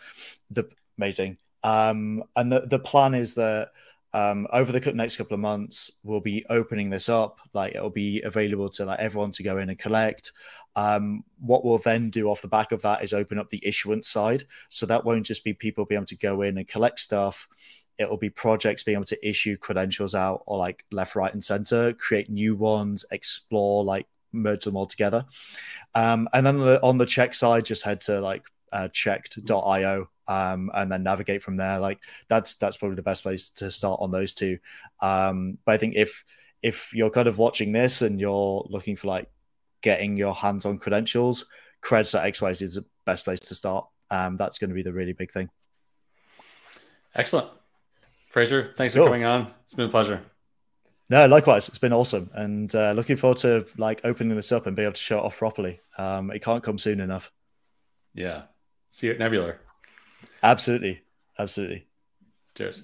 The 0.52 0.70
amazing. 0.98 1.38
Um, 1.64 2.24
and 2.36 2.52
the 2.52 2.62
the 2.62 2.80
plan 2.80 3.14
is 3.14 3.36
that 3.36 3.70
um, 4.14 4.48
over 4.52 4.72
the 4.72 4.94
next 4.94 5.18
couple 5.18 5.34
of 5.34 5.40
months, 5.40 5.92
we'll 6.04 6.22
be 6.22 6.46
opening 6.50 6.90
this 6.90 7.10
up. 7.10 7.40
Like 7.54 7.74
it'll 7.76 7.90
be 7.90 8.22
available 8.22 8.70
to 8.70 8.86
like 8.86 9.00
everyone 9.00 9.32
to 9.32 9.44
go 9.44 9.58
in 9.58 9.70
and 9.70 9.80
collect. 9.80 10.32
Um, 10.76 11.24
what 11.40 11.64
we'll 11.64 11.78
then 11.78 12.10
do 12.10 12.30
off 12.30 12.42
the 12.42 12.48
back 12.48 12.72
of 12.72 12.82
that 12.82 13.04
is 13.04 13.14
open 13.14 13.38
up 13.38 13.50
the 13.50 13.66
issuance 13.66 14.08
side. 14.08 14.44
So 14.70 14.86
that 14.88 15.06
won't 15.06 15.26
just 15.26 15.44
be 15.44 15.54
people 15.54 15.86
being 15.86 16.00
able 16.00 16.08
to 16.08 16.18
go 16.18 16.42
in 16.42 16.58
and 16.58 16.68
collect 16.68 17.00
stuff 17.00 17.48
it'll 17.98 18.18
be 18.18 18.30
projects 18.30 18.84
being 18.84 18.96
able 18.96 19.06
to 19.06 19.28
issue 19.28 19.58
credentials 19.58 20.16
out 20.16 20.44
or 20.46 20.58
like 20.58 20.84
left, 20.92 21.16
right, 21.16 21.34
and 21.34 21.44
center, 21.44 21.94
create 21.94 22.30
new 22.30 22.56
ones, 22.56 23.06
explore, 23.12 23.84
like 23.84 24.08
merge 24.32 24.66
them 24.66 24.76
all 24.76 24.86
together. 24.86 25.26
Um, 25.96 26.28
and 26.34 26.46
then 26.46 26.60
on 26.60 26.98
the 26.98 27.06
Cheqd 27.06 27.36
side, 27.36 27.66
just 27.66 27.84
head 27.84 28.02
to 28.02 28.20
like 28.20 28.44
uh, 28.72 28.90
cheqd.io 28.92 30.10
um, 30.28 30.72
and 30.74 30.92
then 30.92 31.04
navigate 31.04 31.44
from 31.44 31.58
there. 31.58 31.80
Like 31.80 32.00
that's 32.28 32.56
that's 32.56 32.78
probably 32.78 32.96
the 32.96 33.04
best 33.04 33.24
place 33.24 33.50
to 33.52 33.70
start 33.70 34.00
on 34.02 34.12
those 34.12 34.34
two. 34.34 34.58
Um, 35.00 35.58
but 35.66 35.74
I 35.76 35.78
think 35.78 35.96
if 35.96 36.26
if 36.62 36.94
you're 36.94 37.10
kind 37.10 37.28
of 37.28 37.38
watching 37.38 37.72
this 37.72 38.02
and 38.02 38.20
you're 38.20 38.66
looking 38.70 38.96
for 38.96 39.08
like 39.08 39.30
getting 39.84 40.18
your 40.18 40.34
hands 40.34 40.66
on 40.66 40.80
credentials, 40.80 41.46
creds.xyz 41.84 42.62
is 42.64 42.76
the 42.76 42.86
best 43.06 43.26
place 43.26 43.40
to 43.42 43.56
start. 43.56 43.86
um, 44.10 44.38
that's 44.38 44.58
going 44.58 44.70
to 44.70 44.76
be 44.76 44.84
the 44.84 44.94
really 44.94 45.14
big 45.14 45.32
thing. 45.32 45.50
Excellent. 47.16 47.48
Fraser, 48.30 48.74
thanks 48.76 48.96
cool. 48.96 49.04
for 49.04 49.10
coming 49.10 49.26
on. 49.26 49.52
It's 49.64 49.76
been 49.76 49.86
a 49.86 49.92
pleasure. 49.92 50.22
No, 51.10 51.28
likewise. 51.28 51.68
It's 51.68 51.78
been 51.78 51.94
awesome, 51.94 52.32
and 52.34 52.74
uh, 52.74 52.94
looking 52.94 53.18
forward 53.18 53.38
to 53.40 53.68
like 53.78 54.02
opening 54.04 54.36
this 54.36 54.52
up 54.52 54.66
and 54.66 54.76
being 54.76 54.88
able 54.88 54.94
to 54.94 55.02
show 55.02 55.20
it 55.20 55.26
off 55.26 55.38
properly. 55.38 55.80
Um, 55.98 56.32
it 56.32 56.42
can't 56.42 56.64
come 56.64 56.80
soon 56.80 57.00
enough. 57.00 57.32
Yeah. 58.16 58.44
See 58.90 59.08
you 59.08 59.14
at 59.14 59.20
Nebular. 59.20 59.58
Absolutely. 60.42 61.02
Absolutely. 61.38 61.86
Cheers. 62.56 62.82